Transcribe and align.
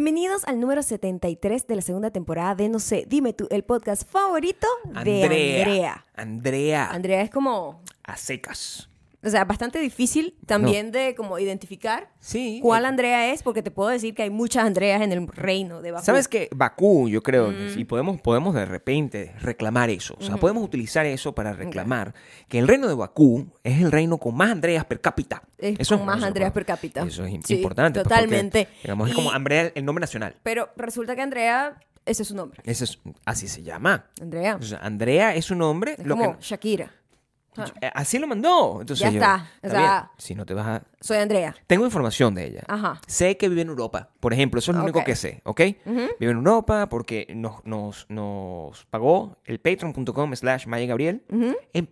Bienvenidos 0.00 0.44
al 0.46 0.58
número 0.58 0.82
73 0.82 1.66
de 1.66 1.76
la 1.76 1.82
segunda 1.82 2.10
temporada 2.10 2.54
de 2.54 2.70
No 2.70 2.78
sé, 2.78 3.04
dime 3.06 3.34
tú, 3.34 3.46
el 3.50 3.64
podcast 3.64 4.10
favorito 4.10 4.66
de 5.04 5.24
Andrea. 5.24 5.26
Andrea. 5.26 6.06
Andrea. 6.14 6.90
Andrea 6.90 7.20
es 7.20 7.30
como, 7.30 7.82
A 8.02 8.16
secas. 8.16 8.89
O 9.22 9.28
sea, 9.28 9.44
bastante 9.44 9.78
difícil 9.78 10.34
también 10.46 10.92
de 10.92 11.14
como 11.14 11.38
identificar 11.38 12.10
Sí. 12.20 12.60
cuál 12.62 12.84
eh, 12.84 12.88
Andrea 12.88 13.32
es, 13.32 13.42
porque 13.42 13.62
te 13.62 13.70
puedo 13.70 13.90
decir 13.90 14.14
que 14.14 14.22
hay 14.22 14.30
muchas 14.30 14.64
Andreas 14.64 15.02
en 15.02 15.12
el 15.12 15.26
reino 15.28 15.82
de 15.82 15.92
Bakú. 15.92 16.04
¿Sabes 16.06 16.26
qué? 16.28 16.48
Bakú, 16.54 17.08
yo 17.08 17.22
creo, 17.22 17.50
Mm. 17.50 17.78
y 17.78 17.84
podemos, 17.84 18.20
podemos 18.20 18.54
de 18.54 18.64
repente 18.64 19.34
reclamar 19.40 19.90
eso. 19.90 20.14
O 20.18 20.22
sea, 20.22 20.36
podemos 20.36 20.62
utilizar 20.64 21.04
eso 21.06 21.34
para 21.34 21.52
reclamar 21.52 22.14
que 22.48 22.58
el 22.58 22.66
reino 22.68 22.88
de 22.88 22.94
Bakú 22.94 23.46
es 23.62 23.80
el 23.80 23.92
reino 23.92 24.18
con 24.18 24.34
más 24.36 24.50
Andreas 24.50 24.84
per 24.84 25.00
cápita. 25.00 25.42
Es 25.58 25.78
eso 25.80 25.96
con 25.98 26.06
más 26.06 26.18
eso- 26.18 26.26
Andreas 26.26 26.52
per 26.52 26.64
cápita. 26.64 27.02
Eso 27.02 27.24
es 27.24 27.32
Sí, 27.44 27.54
importante. 27.56 28.00
pues, 28.00 28.04
porque, 28.04 28.14
totalmente. 28.24 28.68
digamos, 28.82 29.08
es 29.10 29.14
como 29.14 29.30
Y- 29.30 29.34
Andrea, 29.34 29.72
el 29.74 29.84
nombre 29.84 30.00
nacional. 30.00 30.36
Pero 30.42 30.70
resulta 30.76 31.14
que 31.14 31.22
Andrea, 31.22 31.78
ese 32.06 32.22
es 32.22 32.28
su 32.28 32.34
nombre. 32.34 32.60
Ese 32.64 32.84
es, 32.84 32.98
así 33.26 33.48
se 33.48 33.62
llama. 33.62 34.06
Andrea. 34.20 34.56
O 34.56 34.62
sea, 34.62 34.78
Andrea 34.78 35.34
es 35.34 35.44
su 35.44 35.54
nombre. 35.54 35.96
Es 35.98 36.06
lo 36.06 36.16
como 36.16 36.38
que- 36.38 36.42
Shakira. 36.44 36.90
Ah, 37.56 37.64
eh, 37.80 37.90
así 37.94 38.18
lo 38.18 38.26
mandó. 38.26 38.78
Entonces 38.80 39.04
Ya 39.04 39.10
yo- 39.10 39.18
está. 39.18 39.46
O 39.62 39.68
sea- 39.70 40.10
Si 40.18 40.34
no 40.34 40.46
te 40.46 40.54
vas 40.54 40.66
a... 40.66 40.82
soy 41.00 41.18
Andrea. 41.18 41.54
Tengo 41.66 41.84
información 41.84 42.34
de 42.34 42.46
ella. 42.46 42.62
Ajá. 42.68 43.00
Sé 43.06 43.36
que 43.36 43.48
vive 43.48 43.62
en 43.62 43.68
Europa. 43.68 44.10
Por 44.20 44.32
ejemplo, 44.32 44.58
eso 44.60 44.70
es 44.72 44.76
lo 44.76 44.84
único 44.84 45.02
que 45.04 45.16
sé, 45.16 45.40
¿ok? 45.44 45.60
Vive 45.84 46.30
en 46.32 46.36
Europa 46.38 46.88
porque 46.88 47.26
nos, 47.34 47.64
nos, 47.64 48.06
nos 48.08 48.86
pagó 48.86 49.36
el 49.44 49.58
patreon.com 49.60 50.34
slash 50.36 50.66
Maya 50.66 50.86
Gabriel 50.86 51.22
en, 51.72 51.90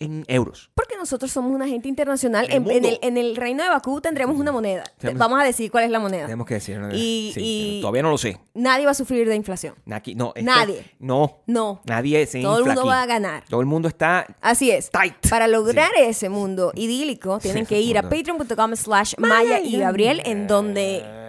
en 0.00 0.24
euros. 0.28 0.70
Porque 0.74 0.96
nosotros 0.96 1.30
somos 1.30 1.52
una 1.52 1.68
gente 1.68 1.88
internacional. 1.88 2.46
En 2.50 2.64
el 2.64 2.70
En, 2.76 2.84
el, 2.84 2.98
en 3.02 3.16
el 3.16 3.36
reino 3.36 3.62
de 3.62 3.68
Bakú 3.68 4.00
tendremos 4.00 4.36
una 4.38 4.50
moneda. 4.50 4.82
Tenemos- 4.98 5.18
Vamos 5.20 5.40
a 5.40 5.44
decir 5.44 5.70
cuál 5.70 5.84
es 5.84 5.90
la 5.90 6.00
moneda. 6.00 6.24
Tenemos 6.24 6.46
que 6.46 6.54
decir. 6.54 6.78
¿no? 6.78 6.88
Y- 6.94 7.30
Sí, 7.34 7.40
y- 7.42 7.80
Todavía 7.80 8.02
no 8.02 8.10
lo 8.10 8.18
sé. 8.18 8.40
Nadie 8.54 8.84
va 8.86 8.90
a 8.92 8.94
sufrir 8.94 9.28
de 9.28 9.36
inflación. 9.36 9.74
Aquí, 9.90 10.14
no, 10.14 10.32
esto- 10.34 10.40
Nadie. 10.50 10.84
No. 10.98 11.42
No. 11.46 11.80
Nadie 11.84 12.26
se 12.26 12.40
Todo 12.42 12.58
el 12.58 12.64
mundo 12.64 12.80
aquí. 12.80 12.88
va 12.88 13.02
a 13.02 13.06
ganar. 13.06 13.44
Todo 13.48 13.60
el 13.60 13.66
mundo 13.66 13.88
está... 13.88 14.26
Así 14.40 14.70
es. 14.70 14.90
Tight. 14.90 15.28
Para 15.28 15.46
lograr 15.46 15.90
ese 15.98 16.28
mundo 16.28 16.72
idílico, 16.74 17.38
tienen 17.38 17.66
Sí, 17.66 17.68
que 17.74 17.80
ir 17.80 17.98
a 17.98 18.02
patreon.com 18.02 18.74
slash 18.76 19.14
Maya 19.18 19.60
y 19.60 19.76
Gabriel, 19.78 20.22
en 20.24 20.46
donde... 20.46 21.19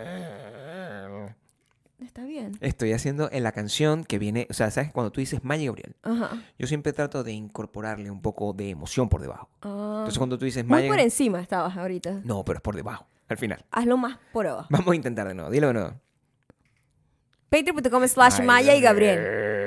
Está 2.11 2.25
bien. 2.25 2.51
Estoy 2.59 2.91
haciendo 2.91 3.29
en 3.31 3.41
la 3.41 3.53
canción 3.53 4.03
que 4.03 4.19
viene... 4.19 4.45
O 4.49 4.53
sea, 4.53 4.69
¿sabes? 4.69 4.91
Cuando 4.91 5.13
tú 5.13 5.21
dices 5.21 5.45
Maya 5.45 5.67
Gabriel, 5.67 5.95
Ajá. 6.03 6.43
yo 6.59 6.67
siempre 6.67 6.91
trato 6.91 7.23
de 7.23 7.31
incorporarle 7.31 8.11
un 8.11 8.21
poco 8.21 8.51
de 8.51 8.69
emoción 8.69 9.07
por 9.07 9.21
debajo. 9.21 9.47
Ah. 9.61 9.99
Entonces 9.99 10.17
cuando 10.17 10.37
tú 10.37 10.43
dices 10.43 10.65
Muy 10.65 10.71
Maya... 10.71 10.89
por 10.89 10.99
encima 10.99 11.39
estabas 11.39 11.77
ahorita. 11.77 12.19
No, 12.25 12.43
pero 12.43 12.57
es 12.57 12.61
por 12.61 12.75
debajo, 12.75 13.07
al 13.29 13.37
final. 13.37 13.63
Hazlo 13.71 13.95
más 13.95 14.19
por 14.33 14.45
abajo. 14.45 14.67
Vamos 14.69 14.91
a 14.91 14.95
intentar 14.95 15.25
de 15.25 15.35
nuevo. 15.35 15.49
Dilo 15.49 15.67
de 15.67 15.73
nuevo. 15.73 15.93
Patreon.com 17.47 18.05
slash 18.09 18.41
Maya 18.43 18.75
y 18.75 18.81
Gabriel. 18.81 19.60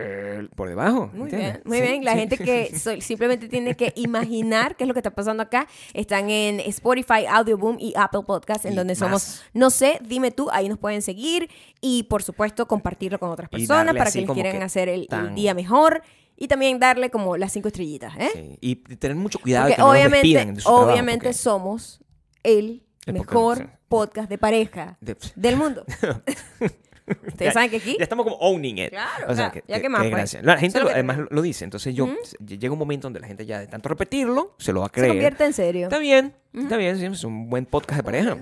Por 0.50 0.68
debajo. 0.68 1.10
Muy 1.12 1.30
¿entiendes? 1.30 1.52
bien, 1.52 1.62
muy 1.64 1.76
Sí, 1.78 1.82
bien. 1.82 2.04
La 2.04 2.12
sí. 2.12 2.18
gente 2.18 2.38
que 2.38 2.78
so- 2.78 3.00
simplemente 3.00 3.48
tiene 3.48 3.74
que 3.74 3.92
imaginar 3.96 4.76
qué 4.76 4.84
es 4.84 4.88
lo 4.88 4.94
que 4.94 5.00
está 5.00 5.14
pasando 5.14 5.42
acá. 5.42 5.66
Están 5.92 6.30
en 6.30 6.60
Spotify, 6.60 7.26
Audioboom 7.28 7.76
y 7.78 7.92
Apple 7.96 8.22
Podcast, 8.26 8.64
en 8.64 8.72
Y 8.72 8.76
donde 8.76 8.94
somos, 8.94 9.12
más. 9.12 9.42
no 9.54 9.70
sé, 9.70 9.98
dime 10.06 10.30
tú, 10.30 10.48
ahí 10.50 10.68
nos 10.68 10.78
pueden 10.78 11.02
seguir 11.02 11.48
y 11.80 12.04
por 12.04 12.22
supuesto 12.22 12.66
compartirlo 12.66 13.18
con 13.18 13.30
otras 13.30 13.48
personas 13.48 13.94
para 13.94 14.10
que 14.10 14.20
les 14.22 14.30
quieran 14.30 14.58
que 14.58 14.62
hacer 14.62 14.88
el, 14.88 15.00
el 15.02 15.08
tan- 15.08 15.34
día 15.34 15.54
mejor 15.54 16.02
y 16.36 16.48
también 16.48 16.78
darle 16.80 17.10
como 17.10 17.36
las 17.36 17.52
cinco 17.52 17.68
estrellitas, 17.68 18.12
¿eh? 18.18 18.30
Sí, 18.32 18.58
Y 18.60 18.76
tener 18.96 19.16
mucho 19.16 19.38
cuidado 19.38 19.66
de 19.68 19.74
Porque 19.74 19.76
que 19.76 19.82
no 19.82 19.86
nos 19.86 19.94
obviamente, 19.96 20.28
de 20.54 20.60
su 20.60 20.64
trabajo, 20.68 20.90
obviamente 20.90 21.24
porque- 21.26 21.38
somos 21.38 22.00
el, 22.42 22.82
El 23.06 23.12
mejor 23.14 23.70
podcast 23.88 24.28
de 24.28 24.38
pareja 24.38 24.96
de- 25.00 25.16
del 25.36 25.56
mundo. 25.56 25.84
Ustedes 27.26 27.38
Ya- 27.38 27.52
saben 27.52 27.70
que 27.70 27.76
aquí 27.76 27.96
Ya 27.98 28.04
estamos 28.04 28.24
como 28.24 28.36
owning 28.36 28.78
it. 28.78 28.90
Claro, 28.90 29.24
O 29.28 29.34
sea, 29.34 29.50
claro. 29.50 29.52
que, 29.52 29.64
Ya 29.68 29.76
que- 29.76 29.82
que 29.82 29.88
más, 29.88 30.06
pues. 30.08 30.38
La 30.42 30.56
gente 30.56 30.80
lo 30.80 30.88
además 30.88 31.16
tenemos. 31.16 31.32
lo 31.34 31.42
dice. 31.42 31.64
Entonces 31.64 31.94
yo, 31.94 32.08
llega 32.46 32.72
un 32.72 32.78
momento 32.78 33.06
donde 33.06 33.20
la 33.20 33.26
gente 33.26 33.44
ya 33.46 33.60
de 33.60 33.66
tanto 33.66 33.88
repetirlo, 33.88 34.54
se 34.58 34.72
lo 34.72 34.80
va 34.80 34.86
a 34.86 34.88
se 34.88 34.92
creer. 34.94 35.08
convierte 35.12 35.44
en 35.44 35.52
serio. 35.52 35.84
Está 35.88 35.98
bien, 35.98 36.34
está 36.54 36.76
bien. 36.76 36.96
es 37.02 37.24
un 37.24 37.50
buen 37.50 37.66
podcast 37.66 37.98
de 37.98 38.02
pareja. 38.04 38.38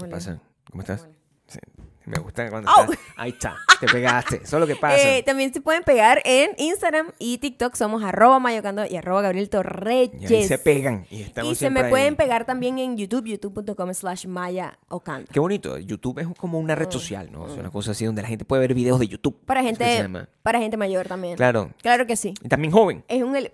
¿Qué 0.00 0.06
pasa? 0.08 0.40
¿Cómo 0.70 0.82
estás? 0.82 1.08
Sí, 1.48 1.58
me 2.06 2.18
gusta 2.18 2.48
cuando 2.50 2.70
estás... 2.70 2.98
Ahí 3.16 3.30
está, 3.30 3.56
te 3.80 3.86
pegaste. 3.86 4.36
Eso 4.36 4.56
es 4.56 4.60
lo 4.60 4.66
que 4.66 4.76
pasa. 4.76 4.96
Eh, 4.96 5.22
también 5.24 5.52
se 5.52 5.60
pueden 5.60 5.82
pegar 5.82 6.22
en 6.24 6.50
Instagram 6.56 7.08
y 7.18 7.38
TikTok. 7.38 7.74
Somos 7.74 8.02
arroba 8.04 8.38
mayocando 8.38 8.86
y 8.86 8.96
arroba 8.96 9.22
Gabriel 9.22 9.50
Torreyes. 9.50 10.30
y 10.30 10.34
ahí 10.34 10.44
se 10.46 10.58
pegan. 10.58 11.06
Y, 11.10 11.22
estamos 11.22 11.52
Y 11.52 11.54
se 11.56 11.68
me 11.70 11.80
ahí. 11.80 11.90
pueden 11.90 12.16
pegar 12.16 12.44
también 12.46 12.78
en 12.78 12.96
YouTube, 12.96 13.26
youtube.com 13.26 13.92
slash 13.92 14.26
maya 14.26 14.78
ocando. 14.88 15.28
Qué 15.32 15.40
bonito. 15.40 15.78
YouTube 15.78 16.18
es 16.20 16.28
como 16.38 16.58
una 16.58 16.74
Mm. 16.74 16.78
red 16.78 16.90
social, 16.90 17.30
¿no? 17.32 17.46
Es 17.46 17.58
una 17.58 17.70
cosa 17.70 17.90
así 17.90 18.04
donde 18.04 18.22
la 18.22 18.28
gente 18.28 18.44
puede 18.44 18.60
ver 18.60 18.74
videos 18.74 18.98
de 19.00 19.08
YouTube. 19.08 19.38
Para 19.44 19.62
gente, 19.62 20.08
para 20.42 20.58
gente 20.58 20.76
mayor 20.76 21.06
también. 21.08 21.36
Claro. 21.36 21.72
Claro 21.82 22.06
que 22.06 22.16
sí. 22.16 22.34
Y 22.42 22.48
también 22.48 22.72
joven. 22.72 23.04
Es 23.08 23.22
un 23.22 23.34
es, 23.36 23.50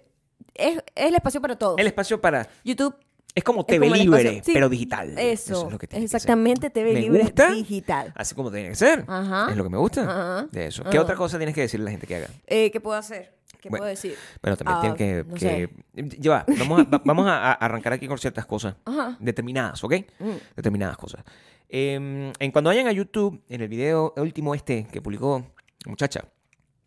es 0.54 0.82
el 0.94 1.14
espacio 1.14 1.40
para 1.40 1.56
todos. 1.56 1.78
El 1.78 1.86
espacio 1.86 2.20
para... 2.20 2.48
YouTube 2.64 2.94
Es 3.34 3.44
como 3.44 3.60
es 3.62 3.66
TV 3.66 3.86
como 3.86 3.94
el 3.94 4.02
libre, 4.02 4.42
sí, 4.44 4.52
pero 4.52 4.68
digital. 4.68 5.18
Eso, 5.18 5.66
es 5.66 5.72
lo 5.72 5.78
que 5.78 5.86
tiene 5.86 6.02
que 6.02 6.04
exactamente 6.04 6.68
TV 6.68 6.92
Me 6.92 7.00
libre 7.00 7.22
gusta. 7.22 7.50
digital. 7.50 8.12
Así 8.14 8.34
como 8.34 8.50
tiene 8.50 8.68
que 8.70 8.74
ser. 8.74 9.04
Ajá. 9.08 9.48
Es 9.50 9.56
lo 9.56 9.64
que 9.64 9.70
me 9.70 9.78
gusta 9.78 10.02
Ajá. 10.02 10.48
de 10.52 10.66
eso. 10.66 10.82
¿Qué 10.84 10.90
Ajá. 10.90 11.00
otra 11.02 11.16
cosa 11.16 11.38
tienes 11.38 11.54
que 11.54 11.62
decirle 11.62 11.84
a 11.84 11.86
la 11.86 11.90
gente 11.92 12.06
que 12.06 12.16
haga? 12.16 12.28
Eh, 12.46 12.70
¿Qué 12.70 12.80
puedo 12.80 12.98
hacer? 12.98 13.34
¿Qué 13.60 13.68
Bueno, 13.70 13.82
puedo 13.82 13.90
decir? 13.90 14.16
Bueno, 14.42 14.56
también 14.56 14.76
Ah, 14.76 14.80
tienen 14.80 14.96
que... 14.96 15.24
no 15.30 15.34
que- 15.36 16.18
Lleva, 16.18 16.44
vamos, 16.58 16.80
a, 16.80 16.84
va- 16.84 17.02
vamos 17.04 17.26
a, 17.26 17.52
arrancar 17.52 17.92
aquí 17.94 18.06
con 18.08 18.18
ciertas 18.18 18.44
cosas. 18.44 18.74
Ajá. 18.84 19.16
Determinadas, 19.20 19.82
¿ok? 19.84 19.94
Mm. 20.18 20.30
Determinadas 20.56 20.96
cosas. 20.98 21.22
Em, 21.68 22.32
en 22.38 22.50
cuando 22.50 22.68
vayan 22.68 22.86
a 22.88 22.92
YouTube, 22.92 23.40
en 23.48 23.60
el 23.62 23.68
video 23.68 24.12
último 24.16 24.54
este 24.54 24.86
que 24.92 25.00
publicó 25.00 25.46
la 25.86 25.90
muchacha, 25.90 26.24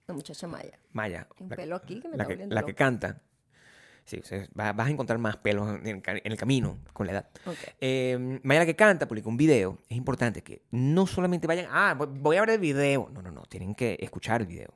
La 0.07 0.13
muchacha 0.13 0.47
maya. 0.47 0.77
Maya, 0.91 1.27
Un 1.39 1.49
la, 1.49 1.55
pelo 1.55 1.75
aquí 1.77 1.99
que 2.01 2.07
me 2.09 2.17
la 2.17 2.23
está 2.23 2.37
que, 2.37 2.45
la 2.47 2.63
que 2.63 2.75
canta. 2.75 3.21
Sí, 4.05 4.17
o 4.19 4.23
sea, 4.23 4.47
va- 4.59 4.71
vas 4.71 4.87
a 4.87 4.91
encontrar 4.91 5.17
más 5.17 5.35
pelos 5.37 5.67
en 5.79 5.87
el, 5.87 6.01
ca- 6.01 6.11
en 6.13 6.31
el 6.31 6.37
camino 6.37 6.77
con 6.93 7.07
la 7.07 7.13
edad. 7.13 7.29
Ok. 7.47 7.55
Eh, 7.81 8.39
Maya 8.43 8.59
la 8.59 8.65
que 8.67 8.75
canta 8.75 9.07
publicó 9.07 9.29
un 9.29 9.37
video. 9.37 9.79
Es 9.89 9.97
importante 9.97 10.43
que 10.43 10.61
no 10.71 11.07
solamente 11.07 11.47
vayan, 11.47 11.65
ah, 11.71 11.95
voy- 11.97 12.37
a 12.37 12.41
ver 12.41 12.51
el 12.51 12.59
video. 12.59 13.09
No, 13.11 13.21
no, 13.23 13.31
no. 13.31 13.41
Tienen 13.43 13.73
que 13.73 13.97
escuchar 13.99 14.41
el 14.41 14.47
video. 14.47 14.73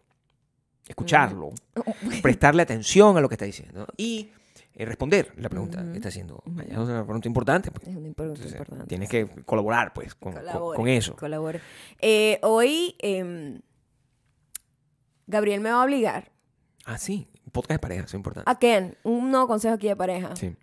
Escucharlo. 0.87 1.51
prestarle 2.23 2.63
atención 2.63 3.15
a 3.17 3.21
lo 3.21 3.29
que 3.29 3.35
está 3.35 3.45
diciendo. 3.45 3.85
Y 3.97 4.31
eh, 4.73 4.85
responder 4.85 5.31
la 5.37 5.47
pregunta 5.49 5.83
que 5.91 5.97
está 5.97 6.07
haciendo. 6.09 6.41
Maya 6.47 6.71
es 6.71 6.77
una 6.79 7.03
pregunta 7.03 7.27
importante. 7.27 7.69
pues. 7.69 7.87
Es 7.87 7.95
una 7.95 8.11
pregunta 8.11 8.23
Entonces, 8.41 8.51
importante. 8.53 8.87
Tienes 8.87 9.09
que 9.09 9.27
colaborar, 9.45 9.93
pues, 9.93 10.15
con, 10.15 10.33
con- 10.33 10.41
Colabore, 10.41 10.75
con 10.77 10.87
eso. 10.87 11.15
colabore. 11.15 11.61
Eh, 11.99 12.39
hoy 12.41 12.95
em, 12.97 13.61
Gabriel 15.27 15.61
me 15.61 15.69
va 15.71 15.81
a 15.81 15.85
obligar 15.85 16.31
Ah, 16.85 16.97
sí. 16.97 17.27
Podcast 17.51 17.71
de 17.71 17.79
pareja, 17.79 18.01
eso 18.01 18.09
es 18.09 18.13
importante. 18.15 18.49
a 18.49 18.55
que 18.59 18.95
un 19.03 19.31
nuevo 19.31 19.47
consejo 19.47 19.75
aquí 19.75 19.87
de 19.87 19.95
pareja. 19.95 20.35
Sí. 20.35 20.55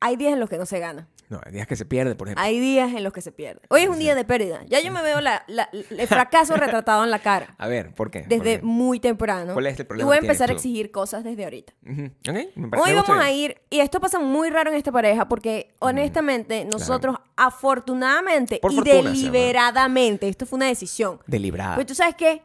Hay 0.00 0.16
días 0.16 0.32
en 0.34 0.40
los 0.40 0.50
que 0.50 0.58
no 0.58 0.66
se 0.66 0.78
gana. 0.80 1.08
No, 1.30 1.40
hay 1.42 1.52
días 1.52 1.66
que 1.66 1.74
se 1.76 1.86
pierde, 1.86 2.14
por 2.14 2.28
ejemplo. 2.28 2.44
Hay 2.44 2.60
días 2.60 2.92
en 2.92 3.02
los 3.02 3.10
que 3.14 3.22
se 3.22 3.32
pierde. 3.32 3.62
Hoy 3.70 3.80
es 3.82 3.88
un 3.88 3.98
día 3.98 4.14
de 4.14 4.26
pérdida. 4.26 4.60
Ya 4.66 4.80
yo 4.80 4.92
me 4.92 5.00
veo 5.02 5.22
la- 5.22 5.42
la- 5.48 5.70
el 5.72 6.06
fracaso 6.06 6.54
retratado 6.56 7.02
en 7.02 7.10
la 7.10 7.18
cara 7.20 7.54
A 7.56 7.66
ver, 7.66 7.94
¿por 7.94 8.10
qué? 8.10 8.20
desde 8.28 8.36
¿Por 8.36 8.44
qué? 8.44 8.60
muy 8.62 9.00
temprano. 9.00 9.54
¿Cuál 9.54 9.66
es 9.68 9.80
el 9.80 9.86
problema 9.86 10.06
Y 10.06 10.08
voy 10.08 10.16
a 10.18 10.20
que 10.20 10.26
empezar 10.26 10.50
a 10.50 10.52
tú? 10.52 10.56
exigir 10.56 10.90
cosas 10.90 11.24
desde 11.24 11.44
ahorita. 11.44 11.72
Ujú. 11.90 12.04
Ok, 12.04 12.36
me 12.56 12.68
parece- 12.68 12.82
Hoy 12.82 12.90
me 12.90 12.96
gusta 12.96 13.12
vamos 13.12 13.24
a 13.24 13.28
bien. 13.30 13.38
ir, 13.40 13.62
y 13.70 13.80
esto 13.80 14.00
pasa 14.00 14.18
muy 14.18 14.50
raro 14.50 14.70
en 14.70 14.76
esta 14.76 14.92
pareja, 14.92 15.26
porque 15.26 15.74
honestamente 15.78 16.66
nosotros 16.66 17.16
afortunadamente 17.36 18.58
Por 18.60 18.72
y 18.72 18.76
fortuna, 18.76 18.94
se 18.94 19.02
llama. 19.02 19.10
deliberadamente, 19.16 20.28
esto 20.28 20.44
fue 20.46 20.58
una 20.58 20.66
decisión. 20.66 21.20
Deliberada. 21.26 21.74
Pues 21.76 21.86
tú 21.86 21.94
sabes 21.94 22.14
qué, 22.16 22.42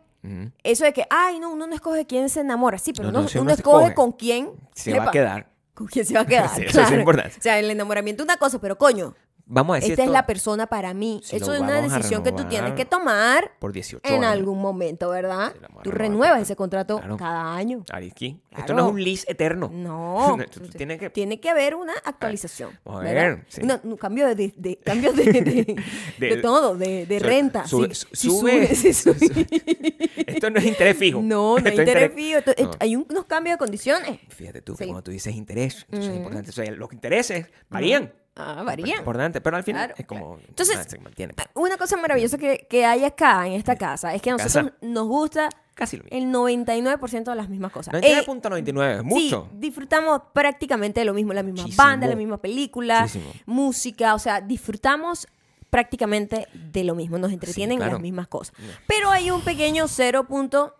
Eso 0.64 0.84
de 0.84 0.94
que, 0.94 1.06
ay, 1.10 1.40
no, 1.40 1.50
uno 1.52 1.68
no 1.68 1.74
escoge 1.76 2.06
quién 2.06 2.30
se 2.30 2.42
enamora, 2.42 2.78
sí, 2.78 2.94
pero 2.94 3.12
No, 3.12 3.20
uno, 3.22 3.30
uno 3.40 3.52
escoge 3.52 3.94
con 3.94 4.12
quién 4.12 4.52
Se 4.74 4.98
va 4.98 5.06
a 5.06 5.12
quedar. 5.12 5.50
Con 5.74 5.88
quién 5.88 6.06
se 6.06 6.14
va 6.14 6.22
a 6.22 6.26
quedar. 6.26 6.50
Sí, 6.56 6.64
eso 6.64 6.82
es 6.82 6.88
claro. 6.88 7.00
importante. 7.00 7.38
O 7.40 7.42
sea, 7.42 7.58
el 7.60 7.70
enamoramiento 7.72 8.24
es 8.24 8.26
una 8.26 8.38
cosa, 8.38 8.60
pero 8.60 8.78
coño, 8.78 9.16
Vamos 9.52 9.74
a 9.74 9.80
decir 9.80 9.94
esta 9.94 10.04
es 10.04 10.10
la 10.12 10.28
persona 10.28 10.68
para 10.68 10.94
mí. 10.94 11.22
Si 11.24 11.36
eso 11.36 11.54
es 11.56 11.60
una 11.62 11.82
decisión 11.82 12.22
que 12.24 12.32
tú 12.32 12.44
tienes 12.46 12.74
que 12.74 12.86
tomar 12.86 13.52
por 13.60 13.74
18 13.74 14.08
en 14.08 14.24
años. 14.24 14.32
algún 14.32 14.62
momento, 14.62 15.10
¿verdad? 15.10 15.54
Tú 15.84 15.90
renuevas 15.92 16.40
ese 16.42 16.56
contrato 16.56 16.98
Claro. 17.00 17.18
cada 17.18 17.56
año. 17.56 17.84
Ariski, 17.92 18.40
esto 18.56 18.74
no 18.76 18.86
es 18.86 18.92
un 18.94 19.04
lease 19.04 19.26
eterno. 19.32 19.70
No, 19.74 20.38
Tú- 20.52 20.62
tú 20.62 20.70
tienes 20.70 21.00
que- 21.00 21.10
tiene 21.10 21.40
que 21.40 21.50
haber 21.50 21.74
una 21.76 21.94
actualización. 22.06 22.78
A 22.86 23.00
ver, 23.00 23.46
sí. 23.48 23.62
Cambio 24.00 24.28
de, 24.28 24.36
de- 24.36 24.54
de- 24.56 24.78
cambio 24.78 25.14
de, 25.14 25.24
de, 25.26 25.42
de 26.20 26.28
De- 26.36 26.38
todo, 26.38 26.76
de, 26.78 27.20
renta. 27.20 27.66
sube- 27.66 27.94
Sí, 27.96 28.06
su- 28.06 28.08
sí 28.14 28.30
sube. 28.94 29.48
Esto 30.28 30.50
no 30.50 30.60
es 30.60 30.66
interés 30.66 30.98
fijo. 30.98 31.22
No, 31.22 31.58
no 31.58 31.68
hay 31.70 31.76
interés 31.78 32.12
fijo. 32.14 32.38
Esto- 32.40 32.54
No. 32.64 32.72
Hay 32.80 32.96
un- 32.96 33.06
unos 33.10 33.26
cambios 33.26 33.56
de 33.56 33.58
condiciones. 33.58 34.20
Fíjate 34.30 34.62
tú, 34.62 34.76
que 34.76 34.86
cuando 34.86 35.04
tú 35.04 35.12
dices 35.12 35.36
interés, 35.36 35.86
entonces 35.90 36.12
es 36.12 36.18
importante. 36.18 36.50
O 36.52 36.54
sea, 36.54 36.70
los 36.72 36.94
intereses 36.94 37.48
varían. 37.70 38.14
Ah, 38.36 38.58
Es 38.60 38.66
varían. 38.66 39.00
importante, 39.00 39.42
pero 39.42 39.58
al 39.58 39.64
final 39.64 39.88
Claro, 39.88 40.00
es 40.00 40.06
como. 40.06 40.38
Entonces, 40.48 40.78
ah, 40.78 40.84
se 40.88 41.00
mantiene. 41.00 41.34
Una 41.56 41.78
cosa 41.78 41.98
maravillosa 41.98 42.38
que, 42.38 42.68
que 42.70 42.86
hay 42.86 43.04
acá 43.04 43.46
en 43.48 43.54
esta 43.54 43.76
casa 43.76 44.14
es 44.16 44.22
que 44.22 44.30
a 44.30 44.34
nosotros 44.34 44.66
Casa. 44.72 44.76
nos 44.82 45.08
gusta 45.08 45.50
Casi 45.74 45.98
lo 45.98 46.04
mismo. 46.06 46.18
el 46.18 46.26
99% 46.34 47.24
de 47.24 47.36
las 47.36 47.50
mismas 47.50 47.72
cosas. 47.72 47.94
Eh, 47.96 48.24
99.99, 48.26 48.98
es 49.00 49.04
mucho. 49.04 49.48
Sí, 49.52 49.58
disfrutamos 49.60 50.22
prácticamente 50.34 51.04
lo 51.06 51.14
mismo, 51.14 51.34
la 51.34 51.44
misma 51.44 51.64
Muchísimo. 51.64 51.84
banda, 51.84 52.08
la 52.08 52.16
misma 52.16 52.38
película, 52.38 53.02
Muchísimo. 53.02 53.32
música, 53.46 54.14
o 54.16 54.20
sea, 54.20 54.40
disfrutamos 54.42 55.28
prácticamente 55.70 56.48
de 56.54 56.84
lo 56.84 56.96
mismo, 56.96 57.18
nos 57.18 57.32
entretienen 57.32 57.78
claro. 57.78 57.94
las 57.94 58.02
mismas 58.02 58.28
cosas. 58.28 58.56
Pero 58.88 59.12
hay 59.12 59.32
un 59.32 59.42
pequeño 59.42 59.86
0.01. 59.86 60.74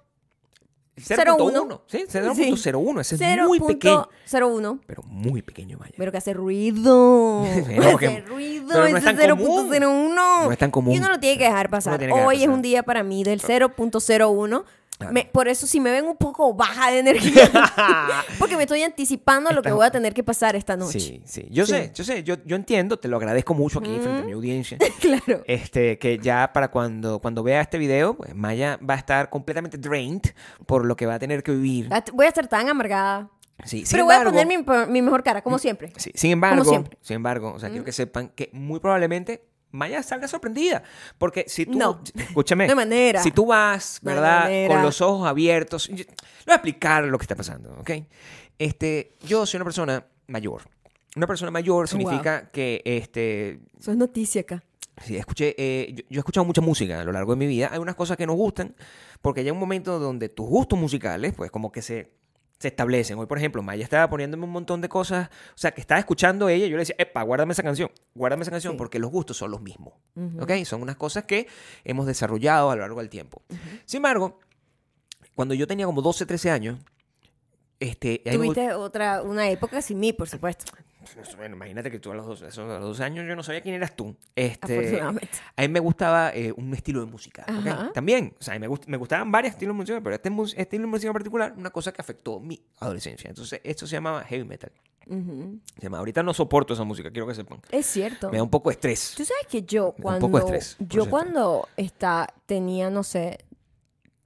0.1. 1.00 1.82
Sí, 1.88 2.06
0.01. 2.08 3.02
Ese 3.02 3.16
es 3.16 3.48
muy 3.48 3.60
pequeño. 3.60 4.08
0.01. 4.30 4.80
Pero 4.86 5.04
muy 5.04 5.42
pequeño, 5.42 5.78
Maya. 5.78 5.94
Pero 5.98 6.12
que 6.12 6.18
hace 6.18 6.34
ruido. 6.34 7.44
Pero 7.68 7.98
que- 7.98 8.08
hace 8.08 8.22
ruido. 8.22 8.68
no 8.78 8.86
es 8.86 8.96
ese 8.96 9.14
tan 9.14 9.38
común. 9.38 9.70
0.01. 9.70 10.16
No 10.46 10.52
es 10.52 10.58
tan 10.58 10.72
común. 10.72 10.94
Y 10.94 10.98
uno 11.00 11.10
lo 11.10 11.20
tiene 11.20 11.38
que 11.38 11.46
dejar 11.46 11.70
pasar. 11.70 12.00
que 12.00 12.12
Hoy 12.12 12.36
es 12.38 12.42
pasar. 12.44 12.54
un 12.56 12.62
día 12.62 12.84
para 12.84 13.04
mí 13.04 13.24
del 13.24 13.42
0.01. 13.42 14.64
Me- 15.12 15.26
por 15.26 15.48
eso 15.48 15.66
si 15.66 15.80
me 15.80 15.92
ven 15.92 16.06
un 16.06 16.18
poco 16.18 16.54
baja 16.54 16.92
de 16.92 17.00
energía, 17.00 17.50
porque 18.40 18.58
me 18.58 18.64
estoy 18.64 18.84
anticipando 18.84 19.52
lo 19.52 19.62
que 19.62 19.72
voy 19.72 19.86
a 19.86 19.92
tener 19.92 20.14
que 20.14 20.24
pasar 20.24 20.56
esta 20.56 20.76
noche. 20.76 21.00
Sí, 21.00 21.22
sí. 21.26 21.48
Yo 21.50 21.66
Sí. 21.66 21.72
sé, 21.72 21.92
yo 21.94 22.04
sé. 22.04 22.24
Yo, 22.24 22.36
yo 22.46 22.56
entiendo. 22.56 22.98
Te 23.00 23.08
lo 23.08 23.18
agradezco 23.18 23.54
mucho 23.54 23.80
aquí 23.80 23.98
frente 24.02 24.22
a 24.22 24.26
mi 24.26 24.34
audiencia. 24.34 24.78
claro. 25.00 25.42
Este, 25.46 25.98
que 25.98 26.18
ya 26.20 26.52
para 26.54 26.70
cuando, 26.70 27.20
cuando 27.20 27.44
vea 27.44 27.62
este 27.62 27.78
video, 27.78 28.16
pues 28.16 28.36
Maya 28.36 28.78
va 28.88 28.96
a 28.96 28.98
estar 28.98 29.30
completamente 29.30 29.78
drained 29.78 30.22
por 30.66 30.86
lo 30.86 30.96
que 30.96 31.06
va 31.06 31.16
a 31.16 31.20
tener 31.20 31.44
que 31.44 31.52
vivir. 31.54 31.90
Voy 32.14 32.26
a 32.26 32.30
estar 32.30 32.48
tan 32.48 32.68
amargada. 32.70 33.30
Sí, 33.66 33.84
Pero 33.92 34.06
voy 34.06 34.14
a 34.14 34.18
embargo- 34.22 34.38
poner 34.40 34.88
mi, 34.88 34.92
mi 34.94 35.02
mejor 35.02 35.22
cara, 35.22 35.42
como 35.42 35.60
siempre. 35.60 35.92
Sí, 35.98 36.12
sin 36.16 36.32
embargo, 36.32 36.64
sin 37.02 37.16
embargo, 37.16 37.52
o 37.54 37.60
sea, 37.60 37.70
quiero 37.70 37.84
que 37.84 37.92
sepan 37.92 38.30
que 38.30 38.50
muy 38.54 38.80
probablemente 38.80 39.44
Maya 39.72 40.02
salga 40.04 40.28
sorprendida. 40.28 40.84
Porque 41.18 41.46
si 41.48 41.66
tú, 41.66 41.78
No. 41.78 42.02
escúchame, 42.16 42.66
hay 42.70 42.76
manera. 42.76 43.22
si 43.22 43.32
tú 43.32 43.46
vas, 43.48 44.00
¿verdad? 44.02 44.50
Con 44.68 44.82
los 44.82 45.02
ojos 45.02 45.28
abiertos, 45.28 45.88
yo- 45.88 45.96
le 45.98 46.06
voy 46.46 46.54
a 46.54 46.56
explicar 46.56 47.04
lo 47.06 47.18
que 47.18 47.24
está 47.24 47.36
pasando, 47.36 47.76
¿ok? 47.80 47.92
Este, 48.58 49.14
yo 49.26 49.46
soy 49.46 49.58
una 49.58 49.66
persona 49.66 50.06
mayor. 50.28 50.64
Una 51.16 51.28
persona 51.28 51.52
mayor 51.52 51.88
significa 51.88 52.50
que, 52.52 52.82
este, 52.86 53.60
Eso 53.80 53.92
es 53.92 53.98
noticia 53.98 54.42
acá. 54.42 54.64
Sí, 55.04 55.16
escuché, 55.16 55.56
eh, 55.58 55.94
yo, 55.96 56.04
yo 56.10 56.18
he 56.18 56.20
escuchado 56.20 56.46
mucha 56.46 56.62
música 56.62 57.00
a 57.00 57.04
lo 57.06 57.12
largo 57.14 57.32
de 57.32 57.38
mi 57.38 57.48
vida. 57.48 57.70
Hay 57.72 57.80
unas 57.80 57.96
cosas 57.96 58.18
que 58.18 58.28
nos 58.28 58.36
gustan, 58.36 58.76
porque 59.22 59.42
hay 59.42 59.50
un 59.50 59.58
momento 59.58 59.98
donde 59.98 60.28
tus 60.30 60.46
gustos 60.48 60.78
musicales, 60.78 61.34
pues 61.36 61.52
como 61.52 61.72
que 61.72 61.82
se, 61.82 62.12
se 62.60 62.68
establecen. 62.68 63.18
Hoy, 63.18 63.26
por 63.26 63.38
ejemplo, 63.38 63.64
Maya 63.64 63.84
estaba 63.84 64.10
poniéndome 64.10 64.44
un 64.44 64.52
montón 64.52 64.82
de 64.82 64.90
cosas, 64.90 65.30
o 65.30 65.58
sea, 65.58 65.72
que 65.72 65.80
estaba 65.82 65.98
escuchando 66.00 66.50
ella, 66.50 66.66
y 66.66 66.70
yo 66.70 66.76
le 66.76 66.82
decía, 66.82 66.96
epa, 67.00 67.24
guárdame 67.24 67.54
esa 67.54 67.64
canción, 67.64 67.90
guárdame 68.14 68.42
esa 68.44 68.52
canción, 68.52 68.74
Sí. 68.74 68.78
porque 68.78 69.00
los 69.00 69.10
gustos 69.12 69.38
son 69.38 69.52
los 69.52 69.62
mismos. 69.62 69.94
¿Ok? 70.40 70.52
Son 70.66 70.82
unas 70.82 70.98
cosas 70.98 71.24
que 71.24 71.48
hemos 71.86 72.06
desarrollado 72.06 72.70
a 72.70 72.76
lo 72.76 72.82
largo 72.82 73.00
del 73.00 73.10
tiempo. 73.10 73.42
Sin 73.86 74.00
embargo, 74.00 74.40
cuando 75.36 75.54
yo 75.54 75.68
tenía 75.68 75.86
como 75.86 76.02
12, 76.02 76.26
13 76.26 76.52
años, 76.52 76.80
este, 77.80 78.22
me 78.26 78.34
Tuviste 78.34 78.74
otra, 78.74 79.22
una 79.22 79.50
época 79.50 79.82
sin 79.82 80.00
mí, 80.00 80.12
por 80.12 80.28
supuesto. 80.28 80.66
Bueno, 81.38 81.56
imagínate 81.56 81.90
que 81.90 82.00
tú 82.00 82.12
a 82.12 82.16
los 82.16 82.26
dos, 82.26 82.42
a 82.58 82.62
los 82.64 82.82
dos 82.82 83.00
años 83.00 83.26
yo 83.28 83.36
no 83.36 83.44
sabía 83.44 83.62
quién 83.62 83.76
eras 83.76 83.96
tú. 83.96 84.16
Este, 84.36 85.00
a 85.02 85.12
mí 85.62 85.68
me 85.70 85.80
gustaba 85.80 86.32
eh, 86.34 86.52
un 86.56 86.74
estilo 86.74 87.00
de 87.00 87.06
música. 87.12 87.46
También, 87.94 88.36
o 88.40 88.44
sea, 88.44 88.54
a 88.56 88.60
mí 88.60 88.68
me, 88.68 88.74
gust- 88.74 88.86
me 88.88 88.98
gustaban 88.98 89.32
varios 89.32 89.54
estilos 89.54 89.76
de 89.76 89.78
música, 89.78 90.02
pero 90.02 90.16
este 90.16 90.30
estilo 90.62 90.82
de 90.84 90.88
música 90.88 91.08
en 91.08 91.14
particular, 91.14 91.54
una 91.58 91.70
cosa 91.70 91.92
que 91.92 92.02
afectó 92.02 92.40
mi 92.40 92.62
adolescencia. 92.80 93.30
Entonces, 93.30 93.62
esto 93.64 93.88
se 93.88 93.96
llamaba 93.96 94.24
heavy 94.24 94.44
metal. 94.46 94.72
Se 95.08 95.82
llama, 95.82 95.98
ahorita 95.98 96.22
no 96.22 96.34
soporto 96.36 96.74
esa 96.76 96.84
música, 96.84 97.10
quiero 97.10 97.26
que 97.28 97.34
sepan. 97.34 97.60
Es 97.72 97.88
cierto. 97.88 98.30
Me 98.30 98.38
da 98.38 98.44
un 98.44 98.50
poco 98.52 98.70
de 98.70 98.74
estrés. 98.76 99.14
Tú 99.18 99.26
sabes 99.26 99.48
que 99.50 99.64
yo 99.64 99.86
da 99.86 99.90
un 99.90 100.02
cuando 100.04 100.28
poco 100.30 100.38
de 100.52 100.58
estrés, 100.58 100.78
yo 100.88 101.10
cuando 101.10 101.68
está, 101.78 102.28
tenía, 102.46 102.90
no 102.92 103.02
sé, 103.04 103.40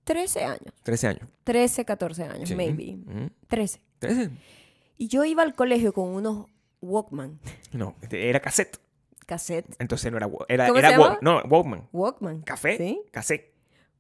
13 0.04 0.44
años, 0.44 0.74
13 0.84 1.08
años. 1.08 1.30
13, 1.46 1.86
14 1.86 2.24
años, 2.24 2.50
Sí. 2.50 2.56
maybe, 2.56 2.98
Ujú. 3.08 3.30
13. 3.48 3.80
13. 4.00 4.30
Y 4.98 5.08
yo 5.08 5.24
iba 5.24 5.42
al 5.44 5.56
colegio 5.56 5.94
con 5.94 6.10
unos 6.10 6.48
Walkman, 6.84 7.40
No, 7.72 7.96
este, 8.02 8.30
era 8.30 8.40
cassette. 8.40 8.78
cassette. 9.26 9.66
Entonces 9.80 10.12
no 10.12 10.18
era, 10.18 10.30
era, 10.50 10.68
¿Cómo 10.68 10.80
era 10.80 10.90
se 10.90 10.98
Walk- 10.98 11.08
llama? 11.08 11.20
no, 11.22 11.42
Walkman. 11.50 11.88
Walkman. 11.94 12.42
Café, 12.42 12.78
¿Sí? 12.78 13.02
cassette, 13.12 13.54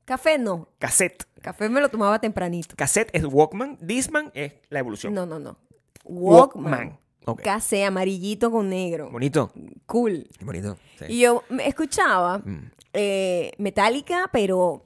Café 0.06 0.38
no. 0.38 0.68
cassette. 0.80 1.26
Café 1.42 1.70
me 1.70 1.80
lo 1.80 1.90
tomaba 1.90 2.20
tempranito. 2.20 2.76
Cassette 2.76 3.10
es 3.14 3.24
Walkman, 3.26 3.78
Disman 3.82 4.32
es 4.34 4.54
la 4.70 4.80
evolución. 4.80 5.14
No, 5.14 5.26
no, 5.26 5.40
no. 5.40 5.58
Walkman. 6.04 7.00
Ok. 7.26 7.42
Café 7.42 7.86
amarillito 7.86 8.52
con 8.52 8.68
negro. 8.70 9.10
Bonito. 9.10 9.52
Cool. 9.86 10.28
Bonito. 10.42 10.78
sí. 11.00 11.06
Y 11.08 11.20
yo 11.22 11.44
me 11.50 11.68
escuchaba 11.68 12.40
Mm. 12.40 12.72
eh, 12.92 13.52
Metallica, 13.58 14.30
pero 14.34 14.86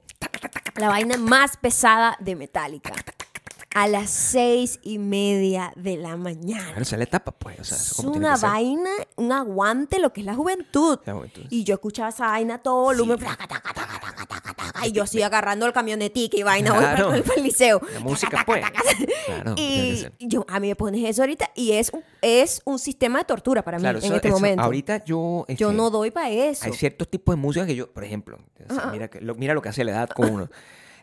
la 0.76 0.88
vaina 0.88 1.16
más 1.16 1.56
pesada 1.56 2.16
de 2.20 2.36
Metallica. 2.36 2.92
A 3.74 3.86
las 3.86 4.08
seis 4.10 4.80
y 4.82 4.98
media 4.98 5.72
de 5.76 5.98
la 5.98 6.16
mañana. 6.16 6.64
Claro, 6.68 6.82
esa 6.82 6.96
es 6.96 6.98
la 6.98 7.04
etapa, 7.04 7.32
pues. 7.32 7.60
O 7.60 7.64
sea, 7.64 7.76
Es 7.76 7.98
una 7.98 8.36
vaina, 8.36 8.90
un 9.16 9.30
aguante, 9.30 9.98
lo 10.00 10.12
que 10.12 10.20
es 10.20 10.26
la 10.26 10.34
juventud. 10.34 10.98
La 11.04 11.12
juventud. 11.14 11.42
Y 11.50 11.64
yo 11.64 11.74
escuchaba 11.74 12.08
esa 12.08 12.28
vaina 12.28 12.58
todo 12.58 12.84
volumen. 12.84 13.18
flaca, 13.18 13.46
taca, 13.46 13.74
taca, 13.74 13.98
taca, 14.00 14.86
y 14.86 14.92
yo 14.92 15.02
así 15.02 15.20
agarrando 15.22 15.66
el 15.66 15.72
camionetica 15.72 16.36
y 16.38 16.42
vaina 16.42 16.70
voy 16.72 16.80
Claro. 16.80 17.08
para, 17.10 17.22
para 17.22 17.34
el 17.34 17.42
liceo. 17.42 17.80
La 17.92 18.00
música, 18.00 18.42
pues. 18.46 18.64
Claro, 19.26 19.54
Y 19.58 20.06
yo, 20.20 20.46
a 20.48 20.60
mí 20.60 20.68
me 20.68 20.76
pones 20.76 21.04
eso 21.04 21.22
ahorita 21.22 21.50
y 21.54 21.72
es, 21.72 21.90
un- 21.92 22.02
es 22.22 22.62
un 22.64 22.78
sistema 22.78 23.18
de 23.18 23.24
tortura 23.26 23.62
para 23.62 23.76
mí 23.78 23.82
Claro, 23.82 23.98
en 23.98 24.04
eso- 24.04 24.14
este 24.16 24.28
eso- 24.28 24.36
momento. 24.36 24.62
Ahorita 24.62 25.04
yo. 25.04 25.44
yo 25.48 25.68
este, 25.68 25.72
no 25.72 25.90
doy 25.90 26.10
para 26.10 26.30
eso. 26.30 26.64
Hay 26.64 26.72
ciertos 26.72 27.08
tipos 27.08 27.34
de 27.34 27.40
música 27.40 27.66
que 27.66 27.74
yo, 27.76 27.92
por 27.92 28.02
ejemplo, 28.04 28.38
o 28.68 28.74
sea, 28.74 28.86
mira, 28.86 29.10
lo, 29.20 29.34
mira 29.34 29.52
lo 29.52 29.60
que 29.60 29.68
hace 29.68 29.84
la 29.84 29.90
edad 29.92 30.08
con 30.08 30.30
uno. 30.30 30.48